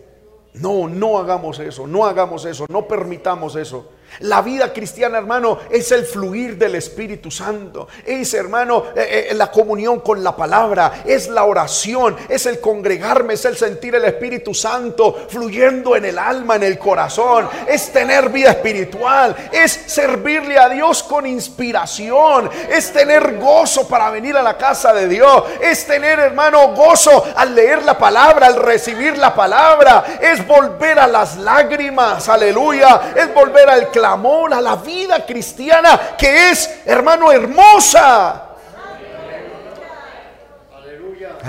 No, 0.54 0.88
no 0.88 1.18
hagamos 1.18 1.58
eso, 1.60 1.88
no 1.88 2.06
hagamos 2.06 2.46
eso, 2.46 2.66
no 2.70 2.88
permitamos 2.88 3.56
eso. 3.56 3.90
La 4.20 4.42
vida 4.42 4.72
cristiana, 4.72 5.18
hermano, 5.18 5.60
es 5.70 5.92
el 5.92 6.06
fluir 6.06 6.58
del 6.58 6.76
Espíritu 6.76 7.32
Santo. 7.32 7.88
Es, 8.06 8.34
hermano, 8.34 8.86
eh, 8.96 9.28
eh, 9.30 9.34
la 9.34 9.52
comunión 9.52 10.00
con 10.00 10.24
la 10.24 10.36
palabra. 10.36 11.04
Es 11.06 11.28
la 11.28 11.44
oración. 11.44 12.16
Es 12.30 12.46
el 12.46 12.60
congregarme. 12.60 13.34
Es 13.34 13.46
el 13.46 13.58
sentir 13.58 13.96
el 13.96 14.06
Espíritu 14.06 14.54
Santo 14.54 15.26
fluyendo 15.30 15.96
en 15.96 16.06
el 16.06 16.20
alma, 16.20 16.56
en 16.56 16.64
el 16.64 16.78
corazón. 16.78 17.50
Es 17.68 17.92
tener 17.92 18.30
vida 18.30 18.52
espiritual. 18.52 19.36
Es 19.52 19.72
servirle 19.88 20.58
a 20.58 20.70
Dios 20.70 21.04
con 21.04 21.26
inspiración. 21.26 22.50
Es 22.70 22.94
tener 22.94 23.38
gozo 23.40 23.88
para 23.88 24.10
venir 24.10 24.38
a 24.38 24.44
la 24.44 24.58
casa 24.58 24.94
de 24.94 25.08
Dios. 25.08 25.44
Es 25.62 25.86
tener, 25.86 26.20
hermano, 26.20 26.74
gozo 26.74 27.26
al 27.36 27.56
leer 27.56 27.84
la 27.84 27.98
palabra, 27.98 28.48
al 28.48 28.56
recibir 28.56 29.18
la 29.18 29.34
palabra. 29.34 30.20
Es 30.22 30.46
volver 30.46 31.00
a 31.00 31.08
las 31.08 31.38
lágrimas. 31.38 32.30
Aleluya. 32.30 33.14
Es 33.16 33.34
volver 33.34 33.70
al 33.70 33.92
amor 34.06 34.54
a 34.54 34.62
la 34.62 34.76
vida 34.76 35.26
cristiana 35.26 36.16
que 36.18 36.52
es, 36.52 36.82
hermano, 36.86 37.32
hermosa. 37.32 38.50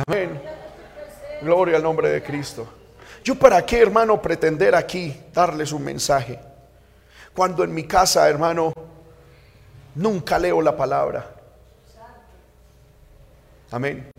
Amén. 0.07 0.41
Gloria 1.43 1.77
al 1.77 1.83
nombre 1.83 2.09
de 2.09 2.23
Cristo. 2.23 2.67
Yo 3.23 3.35
para 3.37 3.65
qué, 3.65 3.81
hermano, 3.81 4.21
pretender 4.21 4.75
aquí 4.75 5.19
darles 5.33 5.73
un 5.73 5.85
mensaje. 5.85 6.39
Cuando 7.35 7.65
en 7.65 7.73
mi 7.73 7.85
casa, 7.85 8.29
hermano, 8.29 8.73
nunca 9.95 10.39
leo 10.39 10.61
la 10.61 10.77
palabra. 10.77 11.31
Amén. 13.71 14.11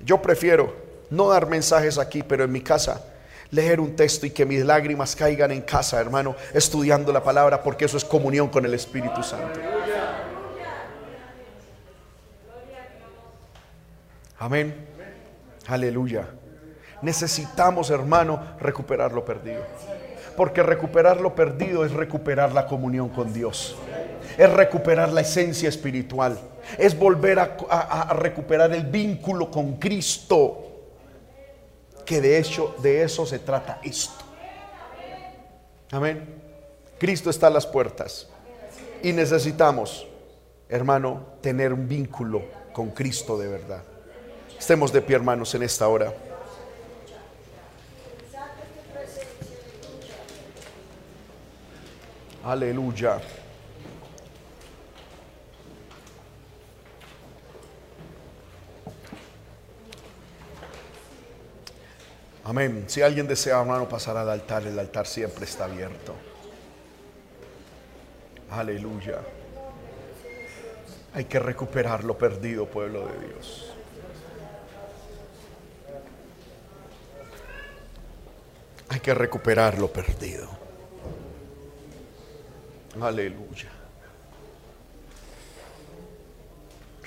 Yo 0.00 0.20
prefiero 0.20 0.74
no 1.10 1.28
dar 1.28 1.46
mensajes 1.46 1.98
aquí, 1.98 2.22
pero 2.22 2.44
en 2.44 2.52
mi 2.52 2.60
casa 2.60 3.02
leer 3.50 3.80
un 3.80 3.94
texto 3.96 4.26
y 4.26 4.30
que 4.30 4.44
mis 4.44 4.64
lágrimas 4.64 5.14
caigan 5.14 5.50
en 5.50 5.62
casa, 5.62 6.00
hermano, 6.00 6.34
estudiando 6.52 7.12
la 7.12 7.22
palabra, 7.22 7.62
porque 7.62 7.84
eso 7.84 7.96
es 7.96 8.04
comunión 8.04 8.48
con 8.48 8.64
el 8.64 8.74
Espíritu 8.74 9.22
Santo. 9.22 9.60
Amén. 14.38 14.74
Aleluya. 15.66 16.26
Necesitamos, 17.02 17.90
hermano, 17.90 18.40
recuperar 18.60 19.12
lo 19.12 19.24
perdido. 19.24 19.62
Porque 20.36 20.62
recuperar 20.62 21.20
lo 21.20 21.34
perdido 21.34 21.84
es 21.84 21.92
recuperar 21.92 22.52
la 22.52 22.66
comunión 22.66 23.08
con 23.08 23.32
Dios. 23.32 23.76
Es 24.36 24.52
recuperar 24.52 25.10
la 25.12 25.22
esencia 25.22 25.68
espiritual. 25.68 26.38
Es 26.76 26.98
volver 26.98 27.38
a, 27.38 27.56
a 27.70 28.12
recuperar 28.14 28.72
el 28.72 28.84
vínculo 28.84 29.50
con 29.50 29.76
Cristo 29.76 30.65
que 32.06 32.20
de 32.20 32.38
hecho 32.38 32.74
de 32.78 33.02
eso 33.02 33.26
se 33.26 33.38
trata 33.38 33.80
esto. 33.82 34.24
Amén. 35.90 36.42
Cristo 36.98 37.28
está 37.28 37.48
a 37.48 37.50
las 37.50 37.66
puertas 37.66 38.28
y 39.02 39.12
necesitamos, 39.12 40.06
hermano, 40.68 41.26
tener 41.42 41.72
un 41.72 41.86
vínculo 41.86 42.42
con 42.72 42.90
Cristo 42.90 43.36
de 43.36 43.48
verdad. 43.48 43.82
Estemos 44.58 44.92
de 44.92 45.02
pie, 45.02 45.16
hermanos, 45.16 45.54
en 45.54 45.62
esta 45.62 45.86
hora. 45.88 46.14
Aleluya. 52.42 53.20
Amén. 62.46 62.84
Si 62.86 63.02
alguien 63.02 63.26
desea, 63.26 63.58
hermano, 63.58 63.88
pasar 63.88 64.16
al 64.16 64.30
altar, 64.30 64.64
el 64.64 64.78
altar 64.78 65.08
siempre 65.08 65.44
está 65.44 65.64
abierto. 65.64 66.14
Aleluya. 68.52 69.18
Hay 71.12 71.24
que 71.24 71.40
recuperar 71.40 72.04
lo 72.04 72.16
perdido, 72.16 72.66
pueblo 72.66 73.08
de 73.08 73.26
Dios. 73.26 73.74
Hay 78.90 79.00
que 79.00 79.12
recuperar 79.12 79.76
lo 79.78 79.92
perdido. 79.92 80.48
Aleluya. 83.00 83.72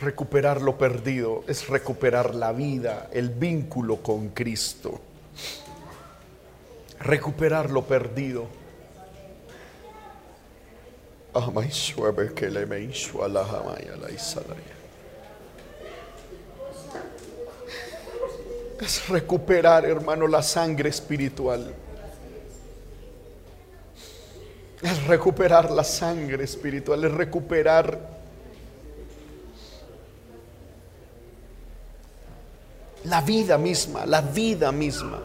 Recuperar 0.02 0.62
lo 0.62 0.78
perdido 0.78 1.46
es 1.48 1.70
recuperar 1.70 2.36
la 2.36 2.52
vida, 2.52 3.08
el 3.14 3.30
vínculo 3.30 4.04
con 4.04 4.30
Cristo 4.30 5.00
recuperar 7.00 7.70
lo 7.70 7.84
perdido. 7.84 8.48
Es 18.82 19.08
recuperar, 19.10 19.86
hermano, 19.86 20.28
la 20.28 20.42
sangre 20.42 20.90
espiritual. 20.90 21.74
Es 24.82 25.06
recuperar 25.06 25.70
la 25.70 25.84
sangre 25.84 26.46
espiritual, 26.46 27.04
es 27.04 27.12
recuperar 27.12 28.00
la 33.04 33.22
vida 33.22 33.58
misma, 33.58 34.06
la 34.06 34.22
vida 34.22 34.72
misma. 34.72 35.20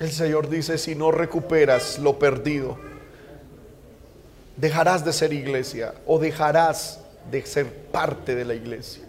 El 0.00 0.10
Señor 0.10 0.48
dice, 0.48 0.78
si 0.78 0.94
no 0.94 1.12
recuperas 1.12 1.98
lo 1.98 2.18
perdido, 2.18 2.78
dejarás 4.56 5.04
de 5.04 5.12
ser 5.12 5.30
iglesia 5.34 5.92
o 6.06 6.18
dejarás 6.18 7.00
de 7.30 7.44
ser 7.44 7.70
parte 7.70 8.34
de 8.34 8.46
la 8.46 8.54
iglesia. 8.54 9.04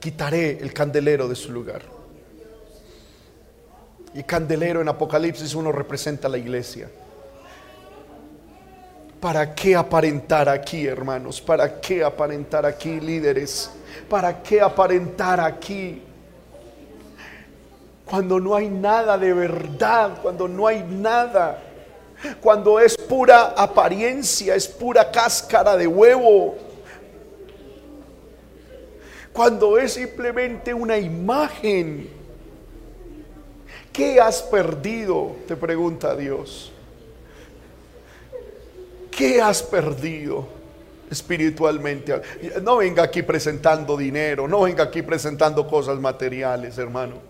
Quitaré 0.00 0.58
el 0.58 0.72
candelero 0.72 1.28
de 1.28 1.36
su 1.36 1.52
lugar. 1.52 1.82
Y 4.14 4.22
candelero 4.22 4.80
en 4.80 4.88
Apocalipsis 4.88 5.54
uno 5.54 5.70
representa 5.70 6.30
la 6.30 6.38
iglesia. 6.38 6.88
¿Para 9.20 9.54
qué 9.54 9.76
aparentar 9.76 10.48
aquí, 10.48 10.86
hermanos? 10.86 11.42
¿Para 11.42 11.78
qué 11.78 12.02
aparentar 12.02 12.64
aquí, 12.64 13.00
líderes? 13.00 13.70
¿Para 14.08 14.42
qué 14.42 14.62
aparentar 14.62 15.40
aquí 15.40 16.04
cuando 18.08 18.40
no 18.40 18.54
hay 18.54 18.68
nada 18.68 19.18
de 19.18 19.32
verdad, 19.32 20.18
cuando 20.22 20.48
no 20.48 20.66
hay 20.66 20.82
nada, 20.82 21.62
cuando 22.40 22.80
es 22.80 22.96
pura 22.96 23.54
apariencia, 23.56 24.54
es 24.54 24.66
pura 24.66 25.10
cáscara 25.10 25.76
de 25.76 25.86
huevo, 25.86 26.56
cuando 29.32 29.78
es 29.78 29.92
simplemente 29.92 30.72
una 30.74 30.98
imagen. 30.98 32.08
¿Qué 33.92 34.20
has 34.20 34.42
perdido? 34.42 35.36
Te 35.46 35.56
pregunta 35.56 36.16
Dios. 36.16 36.72
¿Qué 39.10 39.42
has 39.42 39.62
perdido 39.62 40.46
espiritualmente? 41.10 42.20
No 42.62 42.78
venga 42.78 43.02
aquí 43.02 43.22
presentando 43.22 43.96
dinero, 43.96 44.46
no 44.46 44.62
venga 44.62 44.84
aquí 44.84 45.02
presentando 45.02 45.66
cosas 45.66 45.98
materiales, 45.98 46.78
hermano. 46.78 47.27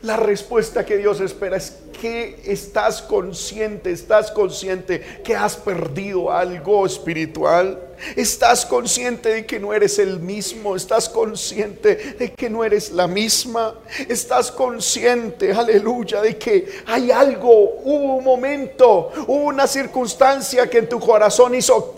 La 0.00 0.16
respuesta 0.16 0.84
que 0.84 0.96
Dios 0.96 1.20
espera 1.20 1.56
es 1.56 1.74
que 2.00 2.42
estás 2.46 3.00
consciente, 3.02 3.92
estás 3.92 4.32
consciente 4.32 5.20
que 5.22 5.36
has 5.36 5.54
perdido 5.54 6.32
algo 6.32 6.84
espiritual. 6.84 7.78
Estás 8.16 8.66
consciente 8.66 9.28
de 9.28 9.46
que 9.46 9.60
no 9.60 9.72
eres 9.72 10.00
el 10.00 10.18
mismo, 10.18 10.74
estás 10.74 11.08
consciente 11.08 12.16
de 12.18 12.32
que 12.32 12.50
no 12.50 12.64
eres 12.64 12.90
la 12.90 13.06
misma, 13.06 13.76
estás 14.08 14.50
consciente, 14.50 15.52
aleluya, 15.52 16.20
de 16.20 16.36
que 16.36 16.82
hay 16.86 17.12
algo, 17.12 17.52
hubo 17.84 18.16
un 18.16 18.24
momento, 18.24 19.12
hubo 19.28 19.44
una 19.44 19.68
circunstancia 19.68 20.68
que 20.68 20.78
en 20.78 20.88
tu 20.88 20.98
corazón 20.98 21.54
hizo, 21.54 21.94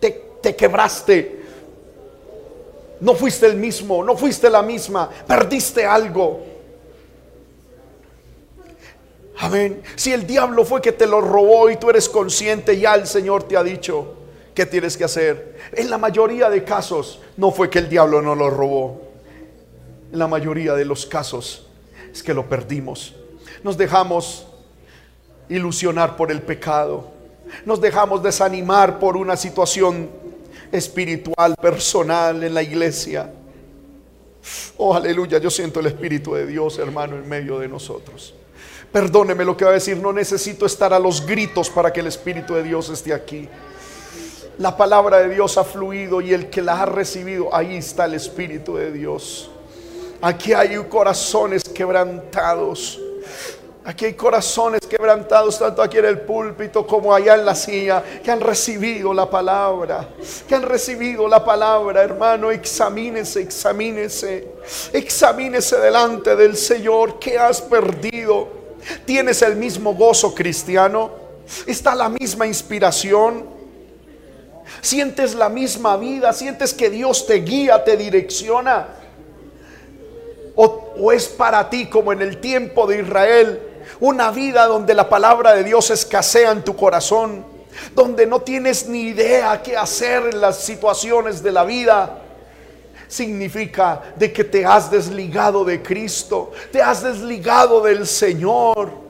te, 0.00 0.10
te 0.40 0.56
quebraste, 0.56 1.42
no 3.00 3.14
fuiste 3.14 3.44
el 3.44 3.56
mismo, 3.56 4.02
no 4.02 4.16
fuiste 4.16 4.48
la 4.48 4.62
misma, 4.62 5.10
perdiste 5.26 5.84
algo. 5.84 6.55
Amén. 9.38 9.82
Si 9.96 10.12
el 10.12 10.26
diablo 10.26 10.64
fue 10.64 10.80
que 10.80 10.92
te 10.92 11.06
lo 11.06 11.20
robó 11.20 11.68
y 11.68 11.76
tú 11.76 11.90
eres 11.90 12.08
consciente, 12.08 12.78
ya 12.78 12.94
el 12.94 13.06
Señor 13.06 13.42
te 13.42 13.56
ha 13.56 13.62
dicho 13.62 14.14
qué 14.54 14.64
tienes 14.64 14.96
que 14.96 15.04
hacer. 15.04 15.58
En 15.72 15.90
la 15.90 15.98
mayoría 15.98 16.48
de 16.48 16.64
casos 16.64 17.20
no 17.36 17.50
fue 17.50 17.68
que 17.68 17.78
el 17.78 17.88
diablo 17.88 18.22
no 18.22 18.34
lo 18.34 18.48
robó. 18.48 19.02
En 20.10 20.18
la 20.18 20.26
mayoría 20.26 20.74
de 20.74 20.86
los 20.86 21.04
casos 21.04 21.66
es 22.10 22.22
que 22.22 22.32
lo 22.32 22.48
perdimos. 22.48 23.14
Nos 23.62 23.76
dejamos 23.76 24.46
ilusionar 25.48 26.16
por 26.16 26.30
el 26.30 26.40
pecado. 26.40 27.10
Nos 27.66 27.80
dejamos 27.80 28.22
desanimar 28.22 28.98
por 28.98 29.16
una 29.16 29.36
situación 29.36 30.08
espiritual, 30.72 31.56
personal 31.56 32.42
en 32.42 32.54
la 32.54 32.62
iglesia. 32.62 33.32
Oh, 34.78 34.94
aleluya, 34.94 35.38
yo 35.38 35.50
siento 35.50 35.80
el 35.80 35.86
Espíritu 35.86 36.34
de 36.34 36.46
Dios, 36.46 36.78
hermano, 36.78 37.16
en 37.16 37.28
medio 37.28 37.58
de 37.58 37.68
nosotros. 37.68 38.34
Perdóneme 38.92 39.44
lo 39.44 39.56
que 39.56 39.64
va 39.64 39.72
a 39.72 39.74
decir, 39.74 39.96
no 39.96 40.12
necesito 40.12 40.66
estar 40.66 40.92
a 40.94 40.98
los 40.98 41.26
gritos 41.26 41.68
para 41.68 41.92
que 41.92 42.00
el 42.00 42.06
Espíritu 42.06 42.54
de 42.54 42.62
Dios 42.62 42.88
esté 42.88 43.12
aquí. 43.12 43.48
La 44.58 44.76
palabra 44.76 45.18
de 45.18 45.34
Dios 45.34 45.58
ha 45.58 45.64
fluido 45.64 46.20
y 46.22 46.32
el 46.32 46.48
que 46.48 46.62
la 46.62 46.80
ha 46.80 46.86
recibido, 46.86 47.54
ahí 47.54 47.76
está 47.76 48.06
el 48.06 48.14
Espíritu 48.14 48.76
de 48.76 48.90
Dios. 48.90 49.50
Aquí 50.22 50.54
hay 50.54 50.76
corazones 50.84 51.62
quebrantados. 51.64 52.98
Aquí 53.84 54.06
hay 54.06 54.14
corazones 54.14 54.80
quebrantados, 54.80 55.60
tanto 55.60 55.80
aquí 55.80 55.98
en 55.98 56.06
el 56.06 56.20
púlpito 56.22 56.84
como 56.84 57.14
allá 57.14 57.36
en 57.36 57.44
la 57.44 57.54
silla, 57.54 58.02
que 58.20 58.32
han 58.32 58.40
recibido 58.40 59.14
la 59.14 59.30
palabra, 59.30 60.08
que 60.48 60.56
han 60.56 60.62
recibido 60.62 61.28
la 61.28 61.44
palabra, 61.44 62.02
hermano. 62.02 62.50
Examínese, 62.50 63.42
examínese, 63.42 64.48
examínese 64.92 65.76
delante 65.76 66.34
del 66.34 66.56
Señor. 66.56 67.20
¿Qué 67.20 67.38
has 67.38 67.62
perdido? 67.62 68.55
¿Tienes 69.04 69.42
el 69.42 69.56
mismo 69.56 69.94
gozo 69.94 70.34
cristiano? 70.34 71.10
¿Está 71.66 71.94
la 71.94 72.08
misma 72.08 72.46
inspiración? 72.46 73.56
sientes 74.80 75.34
la 75.34 75.48
misma 75.48 75.96
vida, 75.96 76.32
sientes 76.32 76.74
que 76.74 76.90
Dios 76.90 77.26
te 77.26 77.34
guía, 77.36 77.82
te 77.84 77.96
direcciona. 77.96 78.88
O, 80.54 81.12
es 81.12 81.28
para 81.28 81.68
ti 81.68 81.86
como 81.86 82.12
en 82.12 82.22
el 82.22 82.38
tiempo 82.38 82.86
de 82.86 83.00
Israel, 83.00 83.60
una 84.00 84.30
vida 84.30 84.66
donde 84.66 84.94
la 84.94 85.08
palabra 85.08 85.52
de 85.54 85.64
Dios 85.64 85.90
escasea 85.90 86.50
en 86.50 86.62
tu 86.62 86.74
corazón, 86.74 87.44
donde 87.94 88.26
no 88.26 88.40
tienes 88.40 88.88
ni 88.88 89.02
idea 89.08 89.62
qué 89.62 89.76
hacer 89.76 90.30
en 90.32 90.40
las 90.40 90.58
situaciones 90.58 91.42
de 91.42 91.52
la 91.52 91.64
vida 91.64 92.22
significa 93.08 94.02
de 94.16 94.32
que 94.32 94.44
te 94.44 94.64
has 94.64 94.90
desligado 94.90 95.64
de 95.64 95.82
Cristo, 95.82 96.52
te 96.72 96.82
has 96.82 97.02
desligado 97.02 97.80
del 97.80 98.06
Señor. 98.06 99.06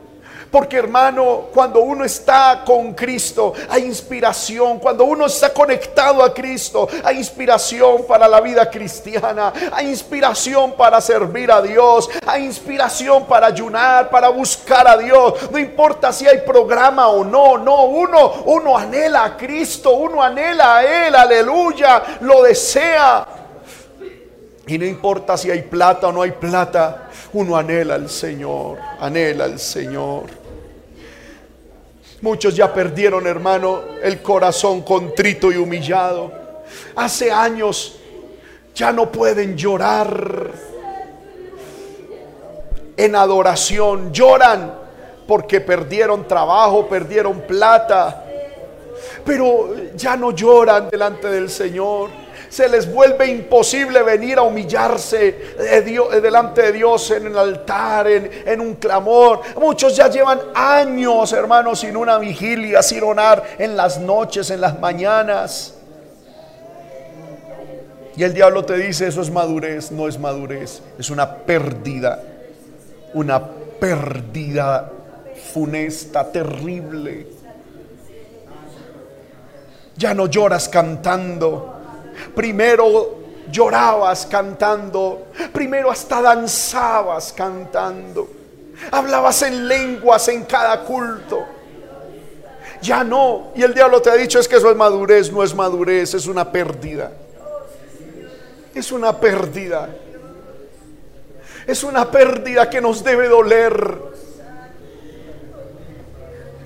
Porque 0.51 0.79
hermano, 0.79 1.49
cuando 1.53 1.81
uno 1.81 2.05
está 2.05 2.63
con 2.65 2.95
Cristo, 2.95 3.53
hay 3.69 3.85
inspiración. 3.85 4.79
Cuando 4.79 5.05
uno 5.05 5.27
está 5.27 5.53
conectado 5.53 6.23
a 6.23 6.33
Cristo, 6.33 6.89
hay 7.05 7.19
inspiración 7.19 8.07
para 8.07 8.29
la 8.29 8.41
vida 8.41 8.71
cristiana. 8.71 9.53
Hay 9.73 9.89
inspiración 9.89 10.73
para 10.73 11.01
servir 11.01 11.51
a 11.51 11.61
Dios. 11.61 12.09
Hay 12.27 12.45
inspiración 12.45 13.27
para 13.27 13.49
ayunar, 13.49 14.09
para 14.09 14.29
buscar 14.29 14.87
a 14.87 14.97
Dios. 14.97 15.35
No 15.51 15.59
importa 15.59 16.13
si 16.13 16.27
hay 16.27 16.39
programa 16.39 17.09
o 17.09 17.25
no. 17.25 17.59
No, 17.59 17.85
uno, 17.85 18.33
uno 18.47 18.79
anhela 18.79 19.25
a 19.25 19.37
Cristo. 19.37 19.91
Uno 19.93 20.23
anhela 20.23 20.77
a 20.77 21.07
Él. 21.07 21.15
Aleluya. 21.15 22.03
Lo 22.21 22.43
desea. 22.43 23.27
Y 24.69 24.79
no 24.79 24.85
importa 24.85 25.37
si 25.37 25.51
hay 25.51 25.63
plata 25.63 26.09
o 26.09 26.13
no 26.13 26.23
hay 26.23 26.33
plata, 26.33 27.09
uno 27.35 27.57
anhela 27.57 27.95
al 27.95 28.11
Señor, 28.11 28.79
anhela 28.99 29.45
al 29.45 29.61
Señor. 29.61 30.25
Muchos 32.21 32.57
ya 32.57 32.73
perdieron, 32.75 33.27
hermano, 33.29 33.83
el 34.03 34.21
corazón 34.23 34.83
contrito 34.83 35.53
y 35.53 35.57
humillado. 35.57 36.33
Hace 36.97 37.31
años 37.31 38.01
ya 38.75 38.91
no 38.91 39.13
pueden 39.13 39.57
llorar 39.57 40.51
en 42.97 43.15
adoración, 43.15 44.13
lloran 44.13 44.75
porque 45.29 45.61
perdieron 45.61 46.27
trabajo, 46.27 46.89
perdieron 46.89 47.43
plata, 47.43 48.25
pero 49.25 49.93
ya 49.95 50.17
no 50.17 50.33
lloran 50.33 50.89
delante 50.91 51.29
del 51.29 51.51
Señor 51.51 52.26
se 52.57 52.71
les 52.71 52.91
vuelve 52.91 53.27
imposible 53.27 54.03
venir 54.03 54.39
a 54.39 54.43
humillarse 54.43 55.55
delante 56.23 56.63
de 56.63 56.73
Dios 56.73 57.11
en 57.11 57.27
el 57.27 57.37
altar, 57.37 58.07
en, 58.09 58.61
un 58.63 58.77
clamor. 58.77 59.43
Muchos 59.61 59.95
ya 59.95 60.09
llevan 60.09 60.41
años, 60.55 61.35
hermanos, 61.35 61.81
sin 61.81 61.99
una 61.99 62.17
vigilia, 62.17 62.83
sin 62.83 63.03
orar 63.03 63.43
en 63.59 63.77
las 63.77 64.01
noches, 64.01 64.49
en 64.49 64.63
las 64.63 64.81
mañanas. 64.81 65.75
Y 68.17 68.25
el 68.25 68.33
diablo 68.33 68.65
te 68.65 68.79
dice, 68.79 69.07
eso 69.09 69.21
es 69.21 69.31
madurez, 69.31 69.93
no 69.93 70.09
es 70.09 70.19
madurez, 70.19 70.81
es 70.99 71.11
una 71.11 71.37
pérdida, 71.37 72.23
una 73.13 73.47
pérdida 73.79 74.91
funesta, 75.53 76.33
terrible. 76.33 77.27
Ya 79.99 80.15
no 80.15 80.27
lloras 80.27 80.71
cantando, 80.71 81.76
Primero 82.35 83.27
llorabas 83.51 84.27
cantando, 84.27 85.29
primero 85.53 85.91
hasta 85.91 86.21
danzabas 86.21 87.33
cantando, 87.33 88.29
hablabas 88.91 89.43
en 89.43 89.69
lenguas 89.69 90.29
en 90.29 90.45
cada 90.45 90.83
culto. 90.83 91.45
Ya 92.83 93.03
no, 93.03 93.53
y 93.55 93.63
el 93.63 93.73
diablo 93.73 94.03
te 94.03 94.11
ha 94.11 94.15
dicho 94.15 94.39
es 94.39 94.47
que 94.47 94.57
eso 94.57 94.71
es 94.71 94.77
madurez, 94.77 95.33
no 95.33 95.43
es 95.43 95.55
madurez, 95.55 96.15
es 96.15 96.27
una 96.27 96.51
pérdida. 96.51 97.13
Es 98.75 98.93
una 98.93 99.19
pérdida. 99.19 99.89
Es 101.67 101.83
una 101.83 102.11
pérdida 102.11 102.69
que 102.69 102.81
nos 102.81 103.03
debe 103.03 103.29
doler. 103.29 103.95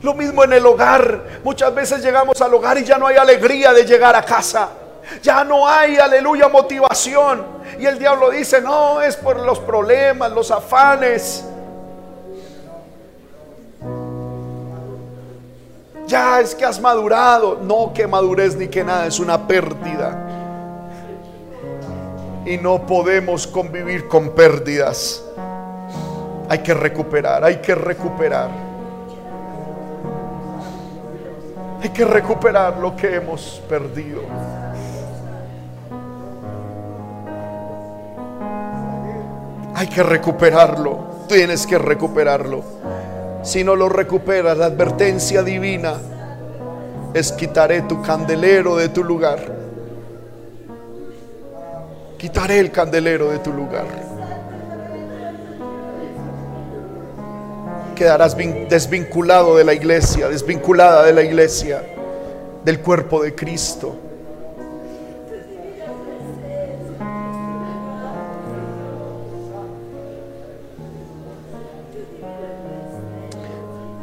Lo 0.03 0.15
mismo 0.15 0.45
en 0.45 0.53
el 0.53 0.67
hogar. 0.67 1.41
Muchas 1.45 1.75
veces 1.75 2.03
llegamos 2.03 2.41
al 2.41 2.53
hogar 2.53 2.79
y 2.79 2.85
ya 2.85 2.99
no 2.99 3.07
hay 3.07 3.17
alegría 3.17 3.73
de 3.73 3.85
llegar 3.85 4.17
a 4.17 4.25
casa. 4.25 4.71
Ya 5.23 5.45
no 5.45 5.66
hay, 5.66 5.99
aleluya, 5.99 6.49
motivación. 6.49 7.45
Y 7.78 7.87
el 7.87 7.99
diablo 7.99 8.31
dice, 8.31 8.61
no, 8.61 9.01
es 9.01 9.16
por 9.16 9.39
los 9.41 9.59
problemas, 9.59 10.31
los 10.32 10.51
afanes. 10.51 11.45
Ya 16.07 16.41
es 16.41 16.55
que 16.55 16.65
has 16.65 16.81
madurado. 16.81 17.59
No 17.62 17.93
que 17.93 18.07
madurez 18.07 18.57
ni 18.57 18.69
que 18.69 18.82
nada, 18.82 19.07
es 19.07 19.20
una 19.20 19.47
pérdida. 19.47 20.27
Y 22.45 22.57
no 22.59 22.87
podemos 22.87 23.47
convivir 23.47 24.09
con 24.09 24.31
pérdidas. 24.31 25.24
Hay 26.49 26.59
que 26.59 26.74
recuperar, 26.74 27.45
hay 27.45 27.59
que 27.59 27.74
recuperar. 27.74 28.51
Hay 31.82 31.89
que 31.91 32.05
recuperar 32.05 32.77
lo 32.78 32.97
que 32.97 33.15
hemos 33.15 33.62
perdido. 33.69 34.20
Hay 39.75 39.89
que 39.89 40.03
recuperarlo. 40.03 41.27
Tienes 41.29 41.67
que 41.67 41.79
recuperarlo. 41.79 42.63
Si 43.43 43.65
no 43.65 43.77
lo 43.77 43.89
recuperas, 43.89 44.59
la 44.59 44.67
advertencia 44.67 45.43
divina 45.43 45.95
es 47.15 47.33
quitaré 47.33 47.83
tu 47.83 48.03
candelero 48.03 48.77
de 48.77 48.89
tu 48.89 49.03
lugar. 49.03 49.39
Quitaré 52.19 52.59
el 52.59 52.71
candelero 52.71 53.31
de 53.31 53.39
tu 53.39 53.53
lugar. 53.53 53.87
Quedarás 57.95 58.37
desvinculado 58.37 59.57
de 59.57 59.65
la 59.65 59.75
iglesia, 59.75 60.29
desvinculada 60.29 61.05
de 61.05 61.13
la 61.13 61.23
iglesia, 61.23 61.83
del 62.65 62.81
cuerpo 62.81 63.23
de 63.23 63.35
Cristo. 63.35 64.10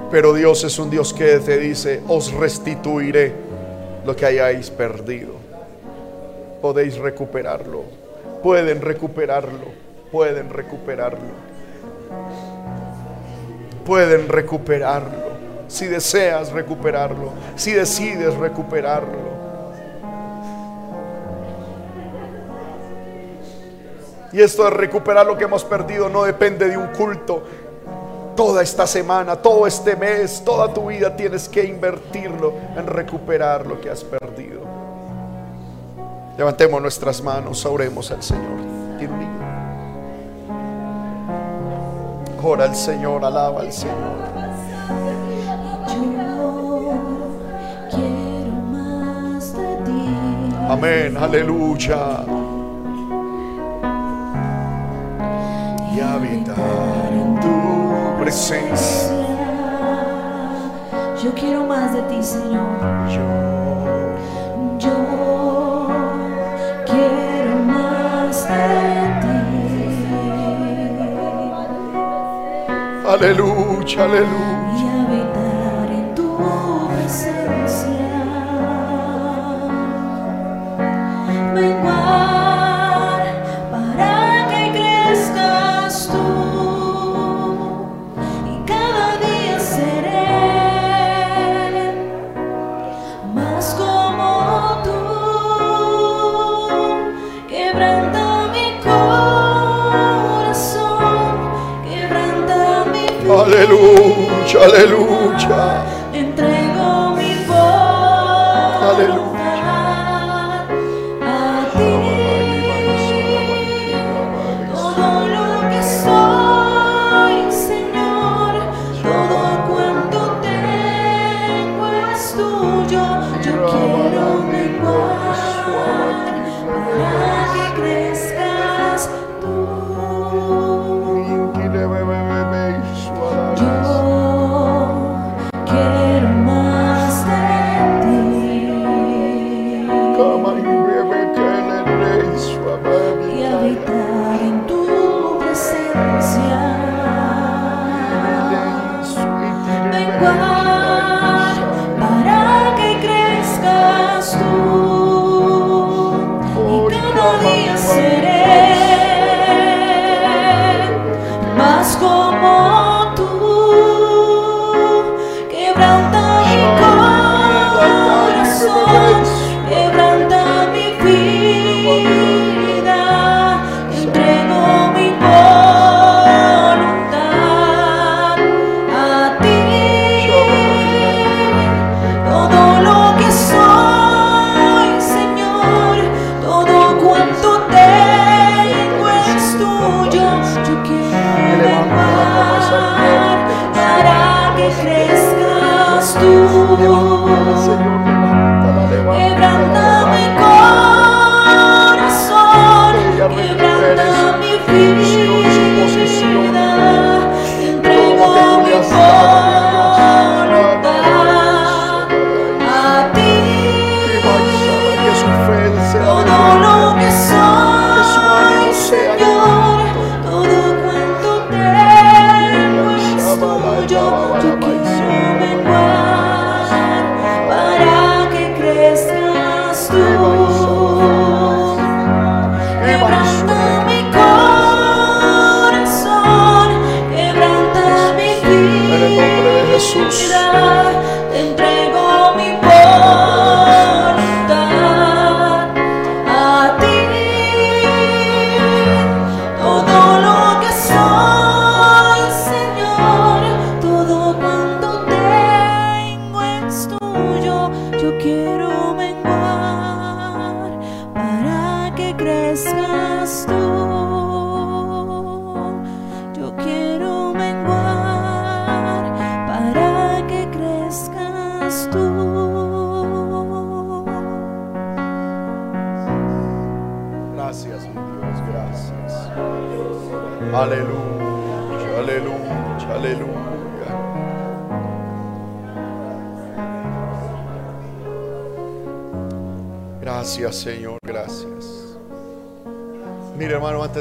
Pero 0.09 0.33
Dios 0.33 0.63
es 0.63 0.79
un 0.79 0.89
Dios 0.89 1.13
que 1.13 1.37
te 1.39 1.57
dice, 1.57 2.01
os 2.07 2.31
restituiré 2.31 3.33
lo 4.05 4.15
que 4.15 4.25
hayáis 4.25 4.69
perdido. 4.69 5.33
Podéis 6.61 6.97
recuperarlo. 6.97 7.83
Pueden 8.41 8.81
recuperarlo. 8.81 9.67
Pueden 10.11 10.49
recuperarlo. 10.49 11.47
Pueden 13.85 14.29
recuperarlo. 14.29 15.27
Si 15.67 15.87
deseas 15.87 16.53
recuperarlo. 16.53 17.31
Si 17.57 17.73
decides 17.73 18.33
recuperarlo. 18.35 19.37
Y 24.31 24.41
esto 24.41 24.65
de 24.65 24.69
recuperar 24.69 25.25
lo 25.25 25.37
que 25.37 25.45
hemos 25.45 25.63
perdido 25.63 26.09
no 26.09 26.23
depende 26.23 26.69
de 26.69 26.77
un 26.77 26.87
culto, 26.87 27.43
toda 28.37 28.61
esta 28.61 28.87
semana, 28.87 29.35
todo 29.35 29.67
este 29.67 29.97
mes, 29.97 30.41
toda 30.45 30.73
tu 30.73 30.87
vida 30.87 31.13
tienes 31.13 31.49
que 31.49 31.65
invertirlo 31.65 32.53
en 32.77 32.85
recuperar 32.87 33.65
lo 33.65 33.81
que 33.81 33.89
has 33.89 34.03
perdido. 34.03 34.61
Levantemos 36.37 36.79
nuestras 36.81 37.21
manos, 37.21 37.65
oremos 37.65 38.11
al 38.11 38.21
Señor. 38.21 38.77
Ora 42.43 42.63
al 42.63 42.75
Señor, 42.75 43.25
alaba 43.25 43.59
al 43.59 43.73
Señor. 43.73 44.27
Amén, 50.69 51.17
aleluya. 51.17 52.23
Y 55.93 55.99
habitar 55.99 57.11
en 57.11 57.39
tu 57.41 57.56
presencia. 58.27 59.07
Yo 61.23 61.33
quiero 61.33 61.65
más 61.65 61.93
de 61.93 62.01
ti, 62.09 62.21
Señor. 62.21 62.67
Yo 63.07 63.25
Yo 64.77 65.87
quiero 66.85 67.55
más 67.65 68.45
de 68.49 68.67
ti. 69.21 69.37
Aleluya, 73.07 74.03
aleluya. 74.03 74.56
Aleluya. 103.87 105.96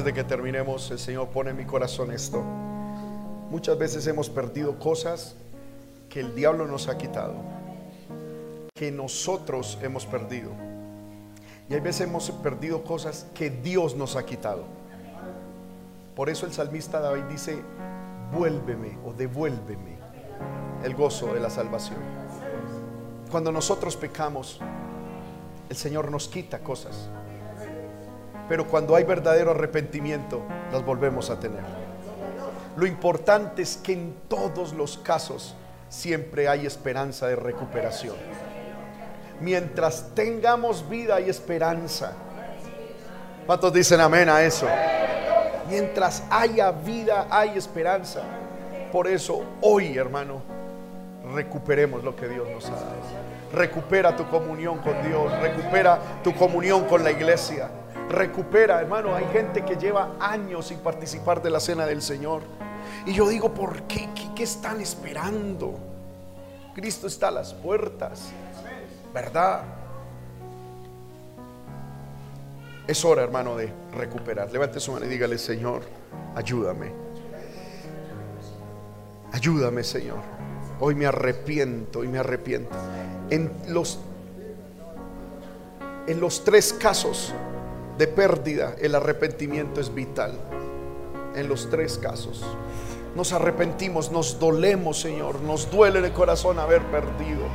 De 0.06 0.14
que 0.14 0.22
terminemos, 0.22 0.88
el 0.92 1.00
Señor 1.00 1.30
pone 1.30 1.50
en 1.50 1.56
mi 1.56 1.64
corazón 1.64 2.12
esto. 2.12 2.40
Muchas 3.50 3.76
veces 3.76 4.06
hemos 4.06 4.30
perdido 4.30 4.78
cosas 4.78 5.34
que 6.08 6.20
el 6.20 6.32
diablo 6.32 6.68
nos 6.68 6.86
ha 6.86 6.96
quitado, 6.96 7.34
que 8.72 8.92
nosotros 8.92 9.76
hemos 9.82 10.06
perdido. 10.06 10.52
Y 11.68 11.74
hay 11.74 11.80
veces 11.80 12.02
hemos 12.02 12.30
perdido 12.30 12.84
cosas 12.84 13.26
que 13.34 13.50
Dios 13.50 13.96
nos 13.96 14.14
ha 14.14 14.24
quitado. 14.24 14.62
Por 16.14 16.30
eso 16.30 16.46
el 16.46 16.52
salmista 16.52 17.00
David 17.00 17.24
dice, 17.24 17.60
vuélveme 18.32 18.96
o 19.04 19.12
devuélveme 19.12 19.98
el 20.84 20.94
gozo 20.94 21.34
de 21.34 21.40
la 21.40 21.50
salvación. 21.50 21.98
Cuando 23.28 23.50
nosotros 23.50 23.96
pecamos, 23.96 24.60
el 25.68 25.74
Señor 25.76 26.12
nos 26.12 26.28
quita 26.28 26.60
cosas. 26.60 27.08
Pero 28.48 28.66
cuando 28.66 28.94
hay 28.94 29.04
verdadero 29.04 29.50
arrepentimiento, 29.52 30.42
las 30.72 30.84
volvemos 30.84 31.30
a 31.30 31.40
tener. 31.40 31.62
Lo 32.76 32.86
importante 32.86 33.62
es 33.62 33.76
que 33.76 33.94
en 33.94 34.14
todos 34.28 34.72
los 34.72 34.98
casos 34.98 35.54
siempre 35.88 36.48
hay 36.48 36.66
esperanza 36.66 37.26
de 37.26 37.36
recuperación. 37.36 38.16
Mientras 39.40 40.14
tengamos 40.14 40.88
vida 40.88 41.16
hay 41.16 41.28
esperanza. 41.28 42.12
¿Cuántos 43.46 43.72
dicen 43.72 44.00
amén 44.00 44.28
a 44.28 44.42
eso? 44.42 44.66
Mientras 45.68 46.22
haya 46.30 46.70
vida 46.70 47.26
hay 47.30 47.56
esperanza. 47.56 48.22
Por 48.92 49.08
eso 49.08 49.42
hoy, 49.60 49.96
hermano, 49.96 50.42
recuperemos 51.34 52.04
lo 52.04 52.14
que 52.14 52.28
Dios 52.28 52.48
nos 52.48 52.66
ha 52.66 52.74
dado. 52.74 53.26
Recupera 53.52 54.16
tu 54.16 54.28
comunión 54.28 54.78
con 54.78 55.02
Dios, 55.02 55.32
recupera 55.40 55.98
tu 56.22 56.34
comunión 56.34 56.84
con 56.84 57.02
la 57.02 57.10
iglesia. 57.10 57.68
Recupera, 58.08 58.80
hermano, 58.80 59.14
hay 59.14 59.26
gente 59.32 59.64
que 59.64 59.76
lleva 59.76 60.16
años 60.20 60.68
sin 60.68 60.78
participar 60.78 61.42
de 61.42 61.50
la 61.50 61.60
cena 61.60 61.86
del 61.86 62.02
Señor. 62.02 62.42
Y 63.04 63.12
yo 63.12 63.28
digo, 63.28 63.52
¿por 63.52 63.82
qué? 63.82 64.08
¿Qué, 64.14 64.30
qué 64.34 64.42
están 64.44 64.80
esperando? 64.80 65.78
Cristo 66.74 67.06
está 67.06 67.28
a 67.28 67.30
las 67.32 67.52
puertas, 67.54 68.28
¿verdad? 69.12 69.62
Es 72.86 73.04
hora, 73.04 73.22
hermano, 73.22 73.56
de 73.56 73.72
recuperar. 73.96 74.52
Levante 74.52 74.78
su 74.78 74.92
mano 74.92 75.06
y 75.06 75.08
dígale, 75.08 75.38
Señor, 75.38 75.82
ayúdame. 76.36 76.92
Ayúdame, 79.32 79.82
Señor. 79.82 80.20
Hoy 80.78 80.94
me 80.94 81.06
arrepiento 81.06 82.04
y 82.04 82.08
me 82.08 82.18
arrepiento. 82.18 82.76
En 83.30 83.50
los, 83.68 83.98
en 86.06 86.20
los 86.20 86.44
tres 86.44 86.72
casos 86.72 87.34
de 87.98 88.06
pérdida, 88.06 88.74
el 88.80 88.94
arrepentimiento 88.94 89.80
es 89.80 89.94
vital. 89.94 90.32
En 91.34 91.48
los 91.48 91.68
tres 91.68 91.98
casos. 91.98 92.44
Nos 93.14 93.32
arrepentimos, 93.32 94.10
nos 94.10 94.38
dolemos, 94.38 95.00
Señor. 95.00 95.40
Nos 95.40 95.70
duele 95.70 95.98
el 95.98 96.12
corazón 96.12 96.58
haber 96.58 96.82
perdido. 96.86 97.46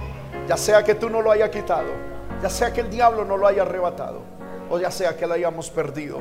Ya 0.48 0.58
sea 0.58 0.84
que 0.84 0.96
tú 0.96 1.10
no 1.10 1.22
lo 1.22 1.32
hayas 1.32 1.50
quitado, 1.50 1.90
ya 2.42 2.50
sea 2.50 2.74
que 2.74 2.82
el 2.82 2.90
diablo 2.90 3.24
no 3.24 3.38
lo 3.38 3.48
haya 3.48 3.62
arrebatado, 3.62 4.22
o 4.70 4.80
ya 4.80 4.92
sea 4.92 5.16
que 5.16 5.28
lo 5.28 5.34
hayamos 5.34 5.70
perdido. 5.70 6.20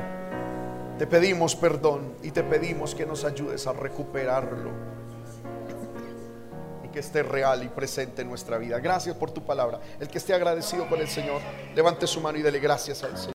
Te 0.97 1.07
pedimos 1.07 1.55
perdón 1.55 2.13
y 2.21 2.31
te 2.31 2.43
pedimos 2.43 2.93
que 2.93 3.05
nos 3.05 3.25
ayudes 3.25 3.65
a 3.65 3.73
recuperarlo 3.73 4.69
y 6.83 6.89
que 6.89 6.99
esté 6.99 7.23
real 7.23 7.63
y 7.63 7.69
presente 7.69 8.21
en 8.21 8.29
nuestra 8.29 8.59
vida. 8.59 8.79
Gracias 8.79 9.15
por 9.15 9.31
tu 9.31 9.43
palabra. 9.43 9.79
El 9.99 10.07
que 10.07 10.19
esté 10.19 10.35
agradecido 10.35 10.87
con 10.87 10.99
el 10.99 11.07
Señor, 11.07 11.41
levante 11.75 12.05
su 12.05 12.21
mano 12.21 12.37
y 12.37 12.43
dele 12.43 12.59
gracias 12.59 13.03
al 13.03 13.17
Señor. 13.17 13.29